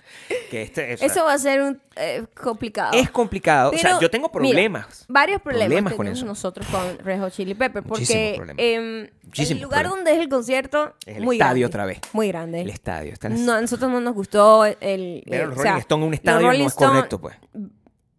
que 0.49 0.61
este, 0.63 0.93
o 0.93 0.97
sea, 0.97 1.07
Eso 1.07 1.23
va 1.25 1.33
a 1.33 1.37
ser 1.37 1.61
un, 1.61 1.81
eh, 1.95 2.25
complicado. 2.41 2.93
es 2.93 3.09
complicado. 3.09 3.71
o 3.71 3.73
sea, 3.77 3.81
Pero, 3.91 4.01
yo 4.01 4.09
tengo 4.11 4.27
mira, 4.27 4.31
problemas. 4.33 5.05
varios 5.07 5.41
problemas, 5.41 5.67
Problemas 5.67 5.93
con 5.95 6.07
eso. 6.07 6.25
nosotros 6.25 6.65
con 6.67 6.99
Red 6.99 7.19
Hot 7.21 7.33
Chili 7.33 7.53
Pepper 7.55 7.83
porque 7.83 8.39
Muchísimos 9.23 9.51
el 9.51 9.61
lugar 9.61 9.81
problemas. 9.81 9.91
donde 9.97 10.11
es 10.13 10.19
el 10.19 10.29
concierto 10.29 10.95
Es 11.05 11.17
el 11.17 11.23
muy 11.23 11.35
estadio 11.37 11.51
grande, 11.51 11.65
otra 11.65 11.85
vez. 11.85 11.99
muy 12.13 12.27
grande 12.27 12.61
el 12.61 12.69
estadio. 12.69 13.13
Está 13.13 13.27
en 13.27 13.33
las- 13.33 13.41
no, 13.41 13.53
a 13.53 13.61
nosotros 13.61 13.91
no 13.91 13.99
nos 13.99 14.13
gustó 14.13 14.65
el, 14.65 14.77
el- 14.81 15.23
Ver 15.27 15.41
a 15.41 15.43
eh, 15.43 15.47
los 15.47 15.57
o 15.57 15.61
sea, 15.61 15.71
Rolling 15.71 15.81
Stones 15.81 16.01
en 16.03 16.07
un 16.07 16.13
estadio 16.13 16.39
no 16.41 16.47
Rolling 16.47 16.65
es 16.65 16.71
Stone, 16.73 16.87
correcto, 16.93 17.21
pues. 17.21 17.35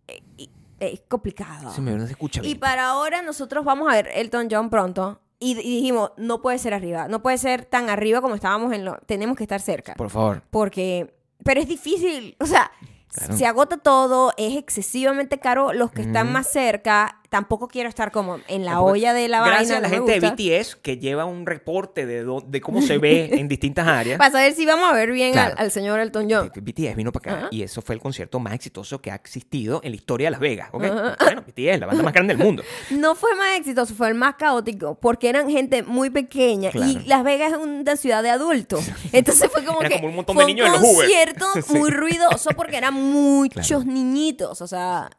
eh, 0.08 0.48
es 0.80 1.00
complicado 1.08 1.72
Sí, 1.72 1.80
me- 1.80 1.92
no 1.92 2.04
se 2.06 2.12
escucha 2.12 2.40
y 2.40 2.46
bien. 2.46 2.60
para 2.60 2.86
ahora 2.88 3.22
nosotros 3.22 3.64
vamos 3.64 3.88
a 3.90 3.94
ver 3.96 4.08
Elton 4.14 4.48
John 4.50 4.70
pronto 4.70 5.20
y, 5.38 5.52
y 5.52 5.76
dijimos 5.76 6.12
no 6.16 6.42
puede 6.42 6.58
ser 6.58 6.74
arriba 6.74 7.08
no 7.08 7.22
puede 7.22 7.38
ser 7.38 7.64
tan 7.64 7.88
arriba 7.90 8.20
como 8.20 8.34
estábamos 8.34 8.72
en 8.72 8.84
lo 8.84 8.98
tenemos 9.06 9.36
que 9.36 9.44
estar 9.44 9.60
cerca 9.60 9.94
Por 9.94 10.10
favor. 10.10 10.42
porque 10.50 11.14
pero 11.42 11.60
es 11.60 11.68
difícil 11.68 12.36
o 12.40 12.46
sea 12.46 12.70
Claro. 13.08 13.36
se 13.36 13.46
agota 13.46 13.76
todo 13.76 14.32
es 14.36 14.56
excesivamente 14.56 15.38
caro 15.38 15.72
los 15.72 15.92
que 15.92 16.02
están 16.02 16.32
más 16.32 16.50
cerca 16.50 17.20
tampoco 17.34 17.66
quiero 17.66 17.88
estar 17.88 18.12
como 18.12 18.38
en 18.46 18.64
la 18.64 18.72
Tampoco- 18.74 18.92
olla 18.92 19.12
de 19.12 19.26
la 19.26 19.44
Gracias 19.44 19.70
vaina 19.70 19.78
a 19.78 19.80
la 19.80 19.88
gente 19.88 20.20
de. 20.20 20.30
BTS 20.60 20.76
que 20.76 20.98
lleva 20.98 21.24
un 21.24 21.46
reporte 21.46 22.06
de, 22.06 22.22
do- 22.22 22.44
de 22.46 22.60
cómo 22.60 22.80
se 22.80 22.98
ve 22.98 23.28
en 23.32 23.48
distintas 23.48 23.88
áreas. 23.88 24.18
para 24.18 24.30
saber 24.30 24.52
si 24.54 24.64
vamos 24.64 24.88
a 24.88 24.94
ver 24.94 25.10
bien 25.10 25.32
Claro. 25.32 25.54
al, 25.58 25.64
al 25.64 25.70
señor 25.72 25.98
Elton 25.98 26.28
John 26.30 26.52
BTS 26.54 26.94
vino 26.94 27.10
para 27.10 27.36
acá 27.38 27.48
y 27.50 27.62
eso 27.64 27.82
fue 27.82 27.96
el 27.96 28.00
concierto 28.00 28.38
más 28.38 28.54
exitoso 28.54 29.00
que 29.00 29.10
ha 29.10 29.16
existido 29.16 29.80
en 29.82 29.90
la 29.90 29.96
historia 29.96 30.28
de 30.28 30.30
Las 30.30 30.40
Vegas. 30.40 30.68
¿ok? 30.70 30.78
Bueno, 30.78 31.42
BTS, 31.48 31.80
la 31.80 31.86
banda 31.86 32.02
más 32.04 32.12
grande 32.12 32.36
del 32.36 32.44
mundo. 32.44 32.62
no 32.90 33.16
fue 33.16 33.34
más 33.34 33.58
exitoso, 33.58 33.94
fue 33.94 34.06
el 34.08 34.14
más 34.14 34.36
caótico, 34.36 34.94
porque 34.94 35.28
eran 35.28 35.50
gente 35.50 35.82
muy 35.82 36.10
pequeña 36.10 36.70
Claro. 36.70 36.88
y 36.92 37.04
Las 37.08 37.24
Vegas 37.24 37.52
es 37.52 37.58
una 37.58 37.96
ciudad 37.96 38.22
de 38.22 38.30
adultos. 38.30 38.84
Entonces 39.12 39.50
fue 39.50 39.64
como 39.64 39.80
Era 39.80 39.88
que 39.88 39.96
como 39.96 40.08
un 40.08 40.14
montón 40.14 40.36
de 40.36 40.44
niños 40.46 40.66
en 40.68 40.72
los 40.74 40.82
Uber. 40.82 40.94
concierto 40.94 41.46
Sí. 41.66 41.74
muy 41.76 41.90
ruidoso 41.90 42.50
porque 42.56 42.76
eran 42.76 42.94
muchos 42.94 43.66
Claro. 43.66 43.84
niñitos, 43.84 44.60
o 44.60 44.66
sea, 44.68 45.10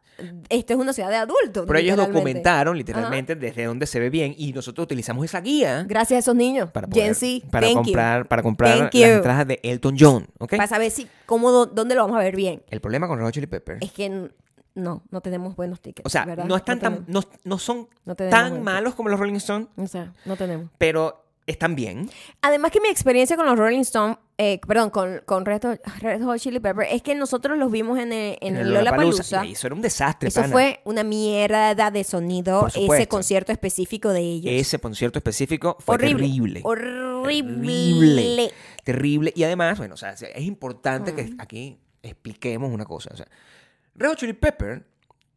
esto 0.49 0.73
es 0.73 0.80
una 0.80 0.93
ciudad 0.93 1.10
de 1.10 1.15
adultos. 1.17 1.65
Pero 1.67 1.80
ellos 1.80 1.97
documentaron 1.97 2.78
literalmente 2.78 3.36
desde 3.36 3.65
dónde 3.65 3.86
se 3.88 3.99
ve 3.99 4.10
bien 4.10 4.34
y 4.38 4.54
nosotros 4.54 4.84
utilizamos 4.86 5.25
esa 5.25 5.41
guía 5.41 5.84
Gracias 5.88 6.15
a 6.17 6.19
esos 6.19 6.36
niños. 6.36 6.71
para, 6.71 6.88
poder- 6.88 7.04
Gen 7.04 7.15
Z, 7.15 7.47
para 7.51 7.67
thank 7.67 7.75
comprar, 7.75 8.28
para 8.28 8.41
comprar 8.43 8.78
Thank 8.78 8.93
las 8.93 9.04
you. 9.04 9.08
entradas 9.17 9.47
de 9.47 9.60
Elton 9.63 9.95
John. 9.99 10.28
¿ok? 10.39 10.51
you. 10.54 10.58
Para 10.58 10.67
saber 10.67 10.91
si, 10.91 11.08
cómo, 11.25 11.51
dó- 11.51 11.65
dónde 11.65 11.95
lo 11.95 12.01
vamos 12.01 12.17
a 12.17 12.23
ver 12.23 12.36
bien. 12.36 12.63
El 12.69 12.82
problema 12.82 13.08
con 13.08 13.17
Red 13.17 13.25
Hot 13.25 13.34
Chili 13.34 13.47
Peppers 13.47 13.82
Es 13.82 13.91
que 13.91 14.30
no, 14.75 15.04
no 15.10 15.21
tenemos 15.21 15.56
buenos 15.56 15.80
tickets. 15.82 16.06
O 16.06 16.10
sea, 16.10 16.25
¿verdad? 16.25 16.45
no 16.45 16.56
están 16.56 16.80
tan, 16.80 17.06
no, 17.08 17.21
no 17.43 17.58
son 17.58 17.88
tan 18.30 18.62
malos 18.63 18.93
como 18.95 19.10
los 19.10 19.19
Rolling 19.19 19.36
Stones, 19.36 19.67
O 19.78 19.88
sea, 19.88 20.12
no 20.25 20.36
tenemos. 20.36 20.69
pero 20.78 21.23
están 21.47 21.75
bien. 21.75 22.10
Además 22.41 22.71
que 22.71 22.82
mi 22.82 22.89
experiencia 22.89 23.36
con 23.38 23.45
los 23.45 23.58
Rolling 23.58 23.82
Stones, 23.82 24.17
eh, 24.38 24.60
perdón, 24.67 24.89
con, 24.89 25.21
con 25.26 25.45
Red, 25.45 25.62
Hot, 25.63 25.80
Red 26.00 26.21
Hot 26.24 26.39
Chili 26.39 26.60
Pepper, 26.60 26.88
es 26.91 27.02
que 27.02 27.15
nosotros 27.15 27.58
los 27.58 27.71
vimos 27.71 27.98
en 28.00 28.12
el, 28.12 28.38
en 28.41 28.58
el 28.58 28.74
Lollapalooza. 28.74 29.45
Y 29.45 29.54
eso 29.54 29.67
era 29.67 29.76
un 29.76 29.82
desastre, 29.82 30.28
Eso 30.28 30.41
pana. 30.41 30.52
fue 30.52 30.82
una 30.84 31.04
mierda 31.04 31.74
de 31.91 32.04
sonido, 32.04 32.67
ese 32.67 33.08
concierto 33.08 33.52
específico 33.54 34.10
de 34.10 34.19
ellos. 34.19 34.54
Ese 34.54 34.78
concierto 34.80 35.19
específico 35.19 35.78
fue 35.80 35.95
horrible, 35.95 36.24
terrible. 36.24 36.62
Horrible. 36.63 37.24
Terrible. 37.63 38.54
Terrible. 38.84 39.34
Y 39.36 39.43
además, 39.43 39.78
bueno, 39.78 39.93
o 39.93 39.98
sea, 39.98 40.12
es 40.12 40.43
importante 40.43 41.13
que 41.13 41.34
aquí 41.39 41.80
expliquemos 42.04 42.71
una 42.71 42.86
cosa. 42.86 43.12
O 43.13 43.17
sea, 43.17 43.28
Red 43.95 44.10
Hot 44.10 44.17
Chili 44.17 44.34
Pepper 44.34 44.86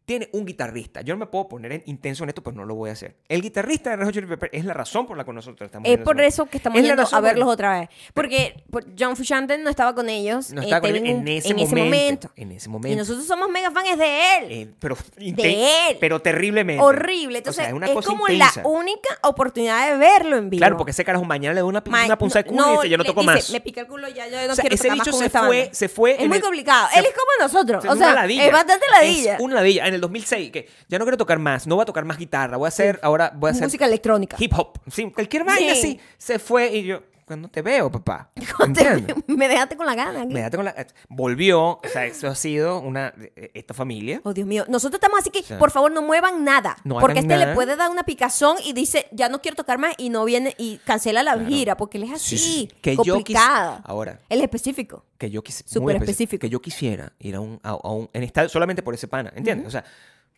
tiene 0.08 0.30
un 0.32 0.46
guitarrista. 0.46 1.02
Yo 1.02 1.12
no 1.14 1.18
me 1.18 1.26
puedo 1.26 1.48
poner 1.48 1.70
en- 1.70 1.82
intenso 1.84 2.24
en 2.24 2.30
esto, 2.30 2.42
pues 2.42 2.56
no 2.56 2.64
lo 2.64 2.74
voy 2.74 2.88
a 2.88 2.94
hacer. 2.94 3.16
El 3.28 3.42
guitarrista 3.42 3.90
de 3.90 3.96
Red 3.96 4.06
Hot 4.06 4.14
Chili 4.14 4.26
Pepper 4.26 4.48
es 4.54 4.64
la 4.64 4.72
razón 4.72 5.06
por 5.06 5.18
la 5.18 5.24
que 5.26 5.32
nosotros 5.34 5.66
estamos 5.66 5.86
Es 5.86 5.98
por 5.98 6.18
eso 6.22 6.46
que 6.46 6.56
estamos 6.56 6.78
Es 6.80 6.86
yendo 6.86 7.06
a 7.12 7.20
verlos 7.20 7.44
por- 7.44 7.52
otra 7.52 7.80
vez. 7.80 7.90
Porque 8.14 8.64
por- 8.70 8.86
John 8.98 9.16
Frusciante 9.16 9.58
no 9.58 9.68
estaba 9.68 9.94
con 9.94 10.08
ellos. 10.08 10.50
No 10.50 10.62
eh, 10.62 10.64
estaba 10.64 10.80
con 10.80 10.96
él 10.96 11.06
en, 11.06 11.28
ese, 11.28 11.48
en 11.50 11.56
momento, 11.58 12.30
En 12.36 12.52
ese 12.52 12.68
Y 12.68 12.72
momento. 12.72 12.96
nosotros 12.96 13.26
somos 13.26 13.50
mega 13.50 13.70
fans 13.70 13.98
de 13.98 14.36
él. 14.38 14.44
Eh, 14.50 14.70
pero, 14.80 14.96
De 15.18 15.90
él. 15.90 15.98
pero 16.00 16.20
terriblemente. 16.22 16.82
Horrible. 16.82 17.36
O 17.36 17.38
Entonces, 17.40 17.70
una 17.74 17.86
es 17.88 17.92
cosa 17.92 18.08
como 18.08 18.26
intensa. 18.28 18.62
la 18.62 18.68
única 18.68 19.10
oportunidad 19.24 19.90
de 19.92 19.98
verlo 19.98 20.38
en 20.38 20.48
vivo. 20.48 20.60
Claro, 20.60 20.78
porque 20.78 20.92
ese 20.92 21.04
carajo 21.04 21.26
mañana 21.26 21.52
le 21.52 21.60
da 21.60 21.66
una, 21.66 21.82
Ma- 21.86 22.06
una 22.06 22.16
punza 22.16 22.38
de 22.38 22.44
culo 22.48 22.66
y 22.66 22.76
dice, 22.76 22.88
yo 22.88 22.96
no 22.96 23.04
toco 23.04 23.20
dice, 23.20 23.32
más. 23.34 23.50
Me 23.50 23.60
pica 23.60 23.82
el 23.82 23.86
culo 23.86 24.08
ya, 24.08 24.26
yo 24.26 24.46
no 24.46 24.52
O 24.52 24.56
sea, 24.56 24.62
quiero 24.62 24.74
ese 24.74 24.84
tocar 24.84 24.96
más 24.96 25.06
bicho 25.06 25.10
con 25.12 25.20
se 25.20 25.26
esta 25.26 25.40
fue, 25.46 25.58
banda. 25.60 25.74
se 25.74 25.88
fue. 25.90 26.22
Es 26.22 26.26
muy 26.28 26.40
complicado. 26.40 26.88
Él 26.96 27.04
es 27.04 27.12
como 27.12 27.26
nosotros. 27.42 27.84
Es 27.84 27.90
O 27.90 27.96
sea, 27.96 28.24
es 28.24 28.52
bastante 28.52 28.86
ladilla. 28.90 29.34
Es 29.34 29.40
una 29.40 29.54
ladilla. 29.56 29.97
El 29.98 30.02
2006, 30.02 30.50
que 30.52 30.68
ya 30.88 30.98
no 30.98 31.04
quiero 31.04 31.16
tocar 31.16 31.38
más, 31.38 31.66
no 31.66 31.74
voy 31.74 31.82
a 31.82 31.86
tocar 31.86 32.04
más 32.04 32.16
guitarra, 32.18 32.56
voy 32.56 32.66
a 32.66 32.68
hacer, 32.68 32.98
ahora 33.02 33.32
voy 33.34 33.48
a 33.48 33.50
hacer 33.50 33.64
Música 33.64 33.84
electrónica. 33.86 34.36
hip 34.38 34.52
hop. 34.56 34.78
Sí, 34.90 35.10
cualquier 35.10 35.44
vaina 35.44 35.74
Sí. 35.74 35.78
así. 35.78 36.00
Se 36.16 36.38
fue 36.38 36.68
y 36.74 36.84
yo, 36.84 37.02
cuando 37.28 37.48
te 37.48 37.62
veo, 37.62 37.88
papá. 37.90 38.30
Me 39.28 39.46
dejaste 39.48 39.76
con 39.76 39.86
la 39.86 39.94
gana. 39.94 40.24
Me 40.26 40.40
date 40.40 40.56
con 40.56 40.64
la- 40.64 40.74
Volvió, 41.08 41.60
o 41.62 41.80
sea, 41.92 42.06
eso 42.06 42.26
ha 42.26 42.34
sido 42.34 42.80
una... 42.80 43.12
eh, 43.36 43.52
Esta 43.54 43.74
familia. 43.74 44.20
Oh, 44.24 44.32
Dios 44.34 44.46
mío. 44.46 44.64
Nosotros 44.68 44.98
estamos 45.00 45.20
así 45.20 45.30
que, 45.30 45.42
por 45.56 45.70
favor, 45.70 45.92
no 45.92 46.02
muevan 46.02 46.42
nada. 46.44 46.76
no 46.84 46.98
porque 46.98 47.20
este 47.20 47.36
le 47.36 47.54
puede 47.54 47.76
dar 47.76 47.90
una 47.90 48.02
picazón 48.02 48.56
y 48.64 48.72
dice, 48.72 49.06
ya 49.12 49.28
no 49.28 49.40
quiero 49.40 49.54
tocar 49.56 49.78
más 49.78 49.94
y 49.98 50.10
no 50.10 50.24
viene 50.24 50.54
y 50.58 50.78
cancela 50.78 51.22
la 51.22 51.38
gira 51.44 51.76
porque 51.76 51.98
él 51.98 52.04
es 52.04 52.12
así, 52.12 52.36
Sí, 52.36 52.38
sí, 52.38 52.50
sí. 52.70 52.70
Que 52.82 52.96
yo 52.96 53.02
quis- 53.04 53.12
complicada. 53.12 53.80
Ahora, 53.84 54.20
Él 54.28 54.38
es 54.38 54.44
específico. 54.44 55.04
que 55.18 55.30
yo 55.30 55.42
quis- 55.44 55.62
Súper 55.66 55.96
específico. 55.96 56.40
que 56.40 56.48
yo 56.48 56.60
quisiera 56.60 57.12
ir 57.20 57.36
a 57.36 57.40
un, 57.40 57.60
a, 57.62 57.70
a 57.70 57.90
un 57.92 58.08
en 58.12 58.22
estadio 58.24 58.48
solamente 58.48 58.82
por 58.82 58.94
ese 58.94 59.06
pana, 59.08 59.32
¿entiendes? 59.36 59.66
O 59.66 59.70
sea, 59.70 59.84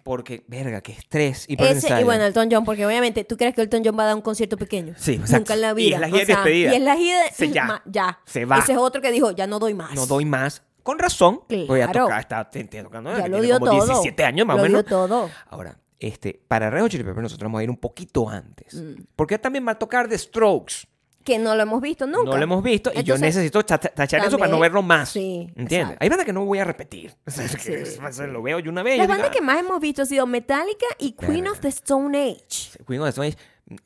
porque 0.03 0.45
verga, 0.49 0.81
qué 0.81 0.93
estrés 0.93 1.45
y 1.49 1.63
Ese, 1.63 2.01
y 2.01 2.05
bueno, 2.05 2.25
Elton 2.25 2.49
John, 2.51 2.65
porque 2.65 2.85
obviamente 2.87 3.25
tú 3.25 3.37
crees 3.37 3.55
que 3.55 3.63
Elton 3.63 3.83
John 3.85 3.99
va 3.99 4.05
a 4.05 4.07
dar 4.07 4.17
un 4.17 4.23
concierto 4.23 4.57
pequeño. 4.57 4.95
Sí, 4.97 5.13
exacto. 5.15 5.39
Nunca 5.39 5.55
en 5.55 5.61
la 5.61 5.71
Y 5.71 5.75
vida. 5.75 5.95
es 5.97 6.01
la 6.01 6.07
gira 6.09 6.19
de 6.21 6.25
despedida. 6.27 6.73
Y 6.73 6.77
es 6.77 6.83
la 6.83 6.97
gira 6.97 7.23
de- 7.25 7.31
Se 7.33 7.51
ya. 7.51 7.65
ma- 7.65 7.83
ya. 7.87 8.19
Se 8.27 8.45
va. 8.45 8.59
Ese 8.59 8.73
es 8.73 8.79
otro 8.79 9.01
que 9.03 9.11
dijo, 9.13 9.31
ya 9.33 9.47
no 9.47 9.59
doy 9.59 9.75
más. 9.75 9.95
no 9.95 10.07
doy 10.07 10.25
más. 10.25 10.63
Con 10.83 10.99
razón, 10.99 11.41
voy 11.69 11.81
a 11.83 11.93
tocar, 11.93 12.21
está 12.21 12.49
te- 12.49 12.65
te 12.65 12.83
tocando, 12.83 13.17
Ya 13.17 13.29
lo 13.29 13.41
dio 13.41 13.59
como 13.59 13.71
todo. 13.73 13.85
17 13.87 14.25
años 14.25 14.47
más 14.47 14.57
o 14.59 14.63
Lo 14.63 14.69
dio 14.69 14.85
todo. 14.85 15.31
Ahora, 15.49 15.79
este, 15.99 16.41
para 16.49 16.71
Red 16.71 16.81
Hot 16.83 16.91
Chili 16.91 17.05
Peppers 17.05 17.23
nosotros 17.23 17.47
vamos 17.47 17.61
a 17.61 17.65
ir 17.65 17.71
un 17.71 17.77
poquito 17.77 18.29
antes. 18.29 18.75
Mm. 18.75 19.03
Porque 19.15 19.39
también 19.39 19.67
va 19.67 19.73
a 19.73 19.79
tocar 19.79 20.09
The 20.09 20.17
Strokes. 20.17 20.87
Que 21.25 21.39
no 21.39 21.55
lo 21.55 21.63
hemos 21.63 21.83
visto 21.83 22.07
nunca. 22.07 22.31
No 22.31 22.37
lo 22.39 22.43
hemos 22.43 22.63
visto 22.63 22.91
y 22.91 22.95
yo 22.95 23.01
Entonces, 23.15 23.21
necesito 23.21 23.61
cha- 23.63 23.79
tachar 23.79 24.25
eso 24.25 24.39
para 24.39 24.51
no 24.51 24.59
verlo 24.59 24.83
más. 24.83 25.11
sí, 25.11 25.53
¿Entiendes? 25.55 25.99
Hay 26.01 26.09
bandas 26.09 26.25
que 26.25 26.33
no 26.33 26.45
voy 26.47 26.59
a 26.61 26.65
repetir. 26.65 27.15
O 27.27 27.31
sea, 27.31 27.47
que 27.47 27.85
Sí, 27.85 28.23
lo 28.27 28.43
veo 28.43 28.59
yo 28.59 28.71
una 28.71 28.83
vez. 28.83 28.97
Las 28.97 29.07
yo 29.07 29.13
digo, 29.13 29.23
bandas 29.23 29.31
que 29.37 29.43
"Ah". 29.43 29.47
más 29.47 29.61
hemos 29.61 29.81
visto 29.81 30.03
han 30.03 30.09
sido 30.09 30.27
Metallica 30.27 30.87
y 30.99 31.13
Queen 31.13 31.47
of 31.49 31.61
the 31.61 31.69
Stone 31.69 32.19
Age. 32.19 32.79
Queen 32.87 33.01
of 33.01 33.07
the 33.07 33.11
Stone 33.11 33.29
Age, 33.29 33.37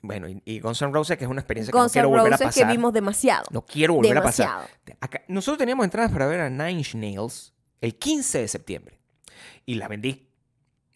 bueno, 0.01 0.29
y, 0.29 0.41
y 0.45 0.61
Guns 0.61 0.81
N' 0.81 0.93
Roses, 0.93 1.19
que 1.19 1.25
es 1.25 1.31
una 1.31 1.41
experiencia 1.41 1.73
que 1.73 1.77
no 1.77 1.83
Guns 1.83 1.93
quiero 1.93 2.09
N' 2.09 2.17
volver 2.17 2.33
a 2.33 2.37
Roses 2.37 2.47
pasar. 2.47 2.67
que 2.69 2.73
vimos 2.73 2.93
demasiado. 2.93 3.45
No 3.51 3.63
quiero 3.67 3.95
volver 3.95 4.17
a 4.17 4.21
Demasiado. 4.21 4.61
pasar. 4.63 4.97
Acá- 5.01 5.23
nosotros 5.29 5.59
teníamos 5.59 5.85
entradas 5.85 6.13
para 6.13 6.27
ver 6.27 6.41
a 6.41 6.49
Nine 6.51 6.71
Inch 6.73 6.95
Nails 6.95 7.53
el 7.81 7.97
15 7.97 8.39
de 8.39 8.49
septiembre. 8.49 8.99
Y 9.67 9.75
las 9.75 9.89
vendí. 9.89 10.29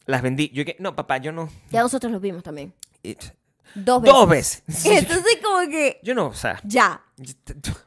Las 0.07 0.23
vendí. 0.23 0.51
Yo 0.55 0.65
que 0.65 0.77
no, 0.79 0.95
papá, 0.95 1.19
yo 1.19 1.33
no. 1.33 1.51
Ya 1.71 1.83
nosotros 1.83 2.11
los 2.13 2.21
vimos 2.23 2.43
también. 2.45 2.73
It- 3.03 3.33
Dos 3.75 4.03
veces. 4.03 4.15
Dos 4.15 4.29
veces. 4.29 4.63
Entonces 4.85 5.39
como 5.43 5.69
que 5.71 6.01
Yo 6.03 6.15
no, 6.15 6.27
o 6.29 6.35
sea, 6.35 6.61
ya. 6.65 7.03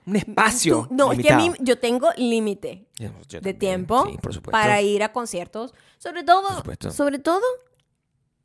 un 0.05 0.15
espacio. 0.15 0.87
Tú- 0.89 0.95
no, 0.95 1.11
es 1.11 1.19
que 1.19 1.31
a 1.33 1.37
mí 1.37 1.51
yo 1.59 1.77
tengo 1.79 2.09
límite 2.17 2.87
de 3.41 3.53
tiempo 3.53 4.05
sí, 4.09 4.17
por 4.21 4.41
para 4.51 4.81
ir 4.81 5.03
a 5.03 5.11
conciertos. 5.11 5.73
Sobre 5.97 6.23
todo, 6.23 6.47
Por 6.47 6.57
supuesto. 6.57 6.91
sobre 6.91 7.19
todo 7.19 7.41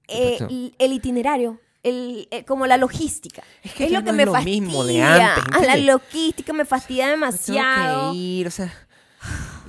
eh, 0.08 0.38
el, 0.40 0.74
el 0.78 0.92
itinerario. 0.92 1.60
El, 1.82 2.26
eh, 2.32 2.44
como 2.44 2.66
la 2.66 2.76
logística. 2.78 3.44
Es 3.62 3.72
que 3.74 3.88
lo 3.88 4.00
no 4.00 4.04
que 4.04 4.10
es 4.10 4.16
me 4.16 4.26
lo 4.26 4.32
fastidia. 4.32 4.60
mismo 4.60 4.84
de 4.84 5.02
antes, 5.02 5.44
a 5.44 5.50
la 5.50 5.56
¿entiendes? 5.74 5.84
logística 5.86 6.52
me 6.52 6.64
fastidia 6.64 7.04
Tengo 7.04 7.14
demasiado. 7.26 8.10
que 8.12 8.18
ir, 8.18 8.46
o 8.48 8.50
sea. 8.50 8.74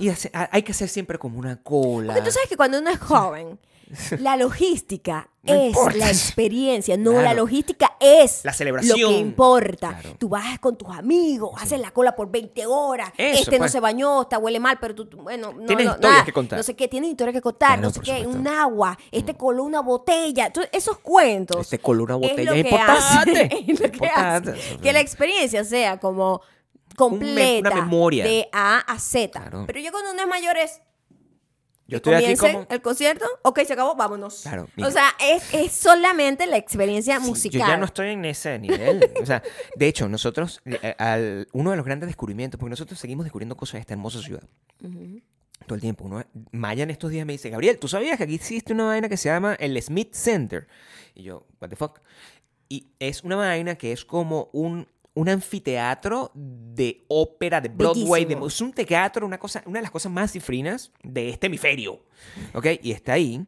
Y 0.00 0.08
hace- 0.08 0.30
hay 0.32 0.62
que 0.62 0.72
hacer 0.72 0.88
siempre 0.88 1.16
como 1.18 1.38
una 1.38 1.62
cola. 1.62 2.12
Porque 2.12 2.26
tú 2.26 2.32
sabes 2.32 2.48
que 2.48 2.56
cuando 2.56 2.80
uno 2.80 2.90
es 2.90 2.98
joven, 2.98 3.60
la 4.18 4.36
logística 4.36 5.30
No 5.48 5.54
es 5.62 5.66
importa. 5.68 5.96
la 5.98 6.08
experiencia, 6.08 6.96
no 6.96 7.10
Claro. 7.12 7.24
la 7.24 7.34
logística 7.34 7.96
es 8.00 8.44
La 8.44 8.52
celebración. 8.52 9.00
lo 9.00 9.08
que 9.08 9.14
importa. 9.18 9.88
Claro. 10.00 10.16
Tú 10.18 10.28
vas 10.28 10.58
con 10.58 10.76
tus 10.78 10.88
amigos, 10.96 11.50
haces 11.60 11.80
la 11.80 11.90
cola 11.90 12.14
por 12.16 12.30
20 12.30 12.66
horas, 12.66 13.10
Eso, 13.16 13.40
este 13.42 13.52
no 13.52 13.58
pues. 13.64 13.72
se 13.72 13.80
bañó, 13.80 14.22
está 14.22 14.38
huele 14.38 14.60
mal, 14.60 14.78
pero 14.80 14.94
tú, 14.94 15.08
bueno, 15.22 15.52
no, 15.52 15.66
Tienes 15.66 15.86
no, 15.86 15.92
historias 15.92 16.12
nada. 16.12 16.24
que 16.24 16.32
contar. 16.32 16.56
No 16.58 16.62
sé 16.62 16.76
qué, 16.76 16.88
tienes 16.88 17.10
historias 17.10 17.34
que 17.34 17.42
contar, 17.42 17.68
Claro, 17.78 17.82
no 17.82 17.90
sé 17.90 18.00
qué, 18.00 18.18
supuesto. 18.18 18.38
un 18.40 18.48
agua, 18.48 18.98
este 19.10 19.34
coló 19.34 19.64
una 19.64 19.80
botella, 19.80 20.46
Entonces, 20.46 20.70
esos 20.72 20.98
cuentos. 20.98 21.60
Este 21.60 21.78
coló 21.78 22.04
una 22.04 22.16
botella 22.16 22.52
es 22.54 22.64
importante. 22.64 23.40
hace- 23.42 23.42
es 23.68 23.80
lo 23.80 23.90
que 23.90 23.96
Importante. 23.96 24.50
hace 24.52 24.76
que 24.82 24.92
la 24.92 25.00
experiencia 25.00 25.64
sea 25.64 25.98
como 25.98 26.40
completa 26.96 27.74
memoria. 27.74 28.24
de 28.24 28.48
A 28.52 28.78
a 28.80 28.98
Z. 28.98 29.40
Pero 29.66 29.80
ya 29.80 29.90
cuando 29.90 30.12
uno 30.12 30.22
es 30.22 30.28
mayor 30.28 30.56
es 30.56 30.80
Yo 31.88 31.96
estoy 31.96 32.14
aquí 32.14 32.24
comience 32.36 32.52
como. 32.52 32.66
el 32.70 32.82
concierto, 32.82 33.24
ok, 33.42 33.60
se 33.66 33.72
acabó, 33.72 33.96
vámonos. 33.96 34.42
Claro, 34.42 34.68
o 34.84 34.90
sea, 34.90 35.08
es, 35.20 35.42
es 35.54 35.72
solamente 35.72 36.46
la 36.46 36.58
experiencia 36.58 37.18
Sí, 37.18 37.26
musical. 37.26 37.60
Yo 37.62 37.66
ya 37.66 37.76
no 37.78 37.86
estoy 37.86 38.08
en 38.10 38.24
ese 38.26 38.58
nivel. 38.58 39.10
O 39.22 39.24
sea, 39.26 39.42
de 39.74 39.86
hecho, 39.88 40.06
nosotros, 40.08 40.60
eh, 40.66 40.94
al- 40.98 41.48
uno 41.52 41.70
de 41.70 41.76
los 41.78 41.86
grandes 41.86 42.06
descubrimientos, 42.08 42.60
porque 42.60 42.70
nosotros 42.70 42.98
seguimos 43.00 43.24
descubriendo 43.24 43.56
cosas 43.56 43.74
de 43.74 43.80
esta 43.80 43.94
hermosa 43.94 44.20
ciudad. 44.20 44.42
Todo 45.66 45.74
el 45.74 45.80
tiempo. 45.80 46.04
Uno, 46.04 46.24
Maya 46.52 46.82
en 46.84 46.90
estos 46.90 47.10
días 47.10 47.26
me 47.26 47.32
dice, 47.32 47.50
Gabriel, 47.50 47.78
¿tú 47.78 47.88
sabías 47.88 48.16
que 48.18 48.24
aquí 48.24 48.34
existe 48.34 48.72
una 48.72 48.84
vaina 48.84 49.08
que 49.08 49.16
se 49.16 49.28
llama 49.28 49.54
el 49.54 49.80
Smith 49.82 50.14
Center? 50.14 50.68
Y 51.14 51.22
yo, 51.24 51.46
what 51.60 51.68
the 51.70 51.76
fuck? 51.76 52.00
Y 52.68 52.88
es 52.98 53.24
una 53.24 53.36
vaina 53.36 53.76
que 53.76 53.92
es 53.92 54.04
como 54.04 54.50
un, 54.52 54.86
un 55.18 55.28
anfiteatro 55.28 56.30
de 56.34 57.04
ópera, 57.08 57.60
de 57.60 57.68
Broadway. 57.70 58.24
de- 58.24 58.38
es 58.46 58.60
un 58.60 58.72
teatro, 58.72 59.26
una, 59.26 59.38
cosa, 59.38 59.62
una 59.66 59.78
de 59.78 59.82
las 59.82 59.90
cosas 59.90 60.12
más 60.12 60.30
cifrinas 60.30 60.92
de 61.02 61.30
este 61.30 61.48
hemisferio. 61.48 62.04
¿Ok? 62.54 62.66
Y 62.82 62.92
está 62.92 63.14
ahí. 63.14 63.44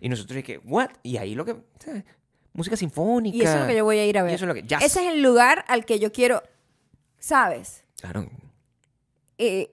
Y 0.00 0.08
nosotros 0.10 0.36
dije, 0.36 0.60
¿what? 0.64 0.90
Y 1.02 1.16
ahí 1.16 1.34
lo 1.34 1.44
que... 1.46 1.56
¿sabes? 1.78 2.04
Música 2.52 2.76
sinfónica. 2.76 3.36
Y 3.36 3.40
eso 3.42 3.54
es 3.54 3.60
lo 3.62 3.66
que 3.68 3.76
yo 3.76 3.84
voy 3.84 3.98
a 3.98 4.06
ir 4.06 4.18
a 4.18 4.22
ver. 4.22 4.32
Y 4.32 4.34
eso 4.34 4.44
es 4.44 4.48
lo 4.48 4.54
que... 4.54 4.60
Ese 4.84 4.84
es 4.86 4.96
el 5.12 5.22
lugar 5.22 5.64
al 5.68 5.84
que 5.86 5.98
yo 5.98 6.12
quiero, 6.12 6.42
¿sabes? 7.18 7.84
Claro. 8.00 8.28
Eh, 9.38 9.70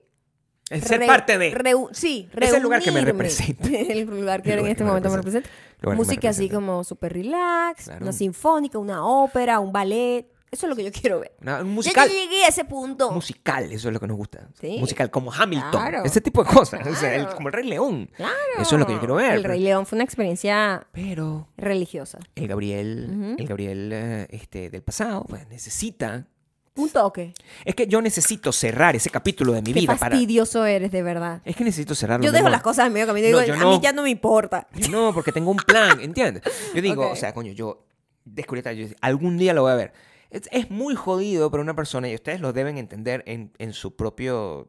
Es 0.70 0.84
ser 0.84 1.00
re- 1.00 1.06
parte 1.06 1.36
de... 1.38 1.52
reu- 1.54 1.90
sí, 1.92 2.28
Es 2.34 2.52
el 2.54 2.62
lugar 2.62 2.82
que 2.82 2.90
me 2.92 3.00
reunirme. 3.02 3.24
representa. 3.24 3.68
el 3.92 4.06
lugar 4.06 4.42
que 4.42 4.54
El 4.54 4.60
en 4.60 4.66
este 4.68 4.76
que 4.78 4.84
momento 4.84 5.10
me 5.10 5.16
representa. 5.16 5.50
me 5.82 5.94
Música 5.96 6.30
así 6.30 6.48
como 6.48 6.82
súper 6.82 7.12
relax, 7.12 7.84
Claro. 7.84 8.02
una 8.04 8.12
sinfónica, 8.12 8.78
una 8.78 9.04
ópera, 9.04 9.60
un 9.60 9.70
ballet. 9.70 10.31
Eso 10.52 10.66
es 10.66 10.70
lo 10.70 10.76
que 10.76 10.84
yo 10.84 10.92
quiero 10.92 11.18
ver. 11.18 11.32
Una- 11.40 11.62
un 11.62 11.70
musical. 11.70 12.08
yo 12.08 12.14
llegué 12.14 12.44
a 12.44 12.48
ese 12.48 12.64
punto. 12.66 13.10
musical, 13.10 13.64
eso 13.72 13.88
es 13.88 13.94
lo 13.94 13.98
que 13.98 14.06
nos 14.06 14.18
gusta. 14.18 14.48
Sí. 14.60 14.76
Musical, 14.78 15.10
como 15.10 15.32
Hamilton. 15.32 15.70
Claro. 15.70 16.04
Ese 16.04 16.20
tipo 16.20 16.44
de 16.44 16.50
cosas. 16.50 16.86
O 16.86 16.94
sea, 16.94 17.14
el- 17.14 17.22
Claro. 17.22 17.36
como 17.36 17.48
el 17.48 17.54
Rey 17.54 17.66
León. 17.66 18.10
Claro. 18.14 18.32
Eso 18.60 18.74
es 18.76 18.78
lo 18.78 18.86
que 18.86 18.92
yo 18.92 18.98
quiero 18.98 19.14
ver. 19.14 19.32
El 19.32 19.44
Rey 19.44 19.60
León 19.60 19.86
fue 19.86 19.96
una 19.96 20.04
experiencia 20.04 20.86
Pero 20.92 21.48
religiosa. 21.56 22.18
el 22.34 22.46
Gabriel, 22.48 23.08
Ujú. 23.10 23.34
el 23.38 23.46
Gabriel 23.48 23.90
eh, 23.94 24.26
este, 24.30 24.68
del 24.70 24.82
pasado, 24.82 25.24
pues 25.26 25.48
necesita. 25.48 26.26
Un 26.74 26.88
toque. 26.90 27.34
Es 27.66 27.74
que 27.74 27.86
yo 27.86 28.00
necesito 28.02 28.50
cerrar 28.52 28.94
ese 28.96 29.10
capítulo 29.10 29.52
de 29.52 29.60
mi 29.62 29.72
Qué 29.72 29.80
vida 29.80 29.94
para. 29.96 30.10
fastidioso 30.10 30.64
eres, 30.66 30.90
de 30.92 31.02
verdad. 31.02 31.40
Es 31.44 31.54
que 31.56 31.64
necesito 31.64 31.94
cerrarlo. 31.94 32.24
Yo 32.24 32.32
dejo 32.32 32.48
las 32.50 32.62
cosas 32.62 32.86
en 32.86 32.92
medio 32.94 33.06
camino 33.06 33.28
No, 33.30 33.40
digo, 33.40 33.52
a 33.54 33.56
mí 33.58 33.62
no. 33.76 33.80
ya 33.82 33.92
no 33.92 34.02
me 34.02 34.10
importa. 34.10 34.68
No, 34.90 35.12
porque 35.14 35.32
tengo 35.32 35.50
un 35.50 35.56
plan, 35.58 35.98
¿entiendes? 36.02 36.42
Yo 36.74 36.80
digo, 36.82 37.06
Ok. 37.06 37.12
o 37.12 37.16
sea, 37.16 37.32
coño, 37.34 37.52
yo 37.52 37.84
descubrí 38.24 38.62
yo 38.76 38.86
algún 39.02 39.36
día 39.36 39.52
lo 39.54 39.62
voy 39.62 39.72
a 39.72 39.76
ver. 39.76 39.92
Es, 40.32 40.48
es 40.50 40.70
muy 40.70 40.96
jodido 40.96 41.50
para 41.50 41.62
una 41.62 41.76
persona, 41.76 42.08
y 42.08 42.14
ustedes 42.16 42.40
lo 42.40 42.52
deben 42.52 42.78
entender 42.78 43.22
en, 43.26 43.52
en 43.58 43.72
su 43.72 43.94
propio 43.94 44.68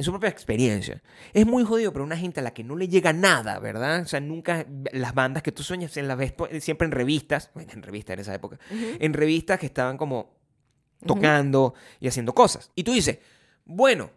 en 0.00 0.04
su 0.04 0.12
propia 0.12 0.30
experiencia. 0.30 1.02
Es 1.34 1.46
muy 1.46 1.62
jodido 1.62 1.92
para 1.92 2.04
una 2.04 2.16
gente 2.16 2.40
a 2.40 2.42
la 2.42 2.54
que 2.54 2.64
no 2.64 2.74
le 2.74 2.88
llega 2.88 3.12
nada, 3.12 3.58
¿verdad? 3.58 4.00
O 4.00 4.06
sea, 4.06 4.18
nunca 4.18 4.64
las 4.92 5.12
bandas 5.12 5.42
que 5.42 5.52
tú 5.52 5.62
sueñas 5.62 5.94
en 5.98 6.08
las 6.08 6.16
ves 6.16 6.32
siempre 6.60 6.86
en 6.86 6.92
revistas, 6.92 7.50
en 7.54 7.82
revistas 7.82 8.14
en 8.14 8.20
esa 8.20 8.34
época, 8.34 8.58
en 8.70 9.12
revistas 9.12 9.60
que 9.60 9.66
estaban 9.66 9.98
como 9.98 10.32
tocando 11.04 11.74
y 12.00 12.08
haciendo 12.08 12.34
cosas. 12.34 12.70
Y 12.74 12.84
tú 12.84 12.92
dices, 12.92 13.18
bueno, 13.66 14.10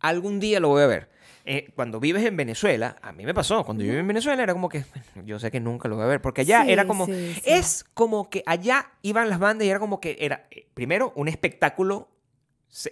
algún 0.00 0.40
día 0.40 0.58
lo 0.58 0.68
voy 0.68 0.82
a 0.82 0.86
ver. 0.86 1.10
Eh, 1.48 1.70
cuando 1.76 2.00
vives 2.00 2.24
en 2.24 2.36
Venezuela, 2.36 2.96
a 3.00 3.12
mí 3.12 3.24
me 3.24 3.32
pasó, 3.32 3.64
cuando 3.64 3.84
yo 3.84 3.90
viví 3.90 4.00
en 4.00 4.08
Venezuela 4.08 4.42
era 4.42 4.52
como 4.52 4.68
que, 4.68 4.84
"Bueno, 5.14 5.28
yo 5.28 5.38
sé 5.38 5.50
que 5.52 5.60
nunca 5.60 5.88
lo 5.88 5.94
voy 5.94 6.04
a 6.04 6.08
ver, 6.08 6.20
porque 6.20 6.40
allá 6.40 6.64
Sí, 6.64 6.72
era 6.72 6.86
como, 6.88 7.06
sí, 7.06 7.34
sí. 7.34 7.40
es 7.44 7.84
como 7.94 8.28
que 8.28 8.42
allá 8.46 8.90
iban 9.02 9.30
las 9.30 9.38
bandas 9.38 9.64
y 9.64 9.70
era 9.70 9.78
como 9.78 10.00
que 10.00 10.16
era, 10.18 10.48
eh, 10.50 10.66
primero, 10.74 11.12
un 11.14 11.28
espectáculo 11.28 12.08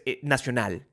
eh, 0.06 0.20
nacional. 0.22 0.86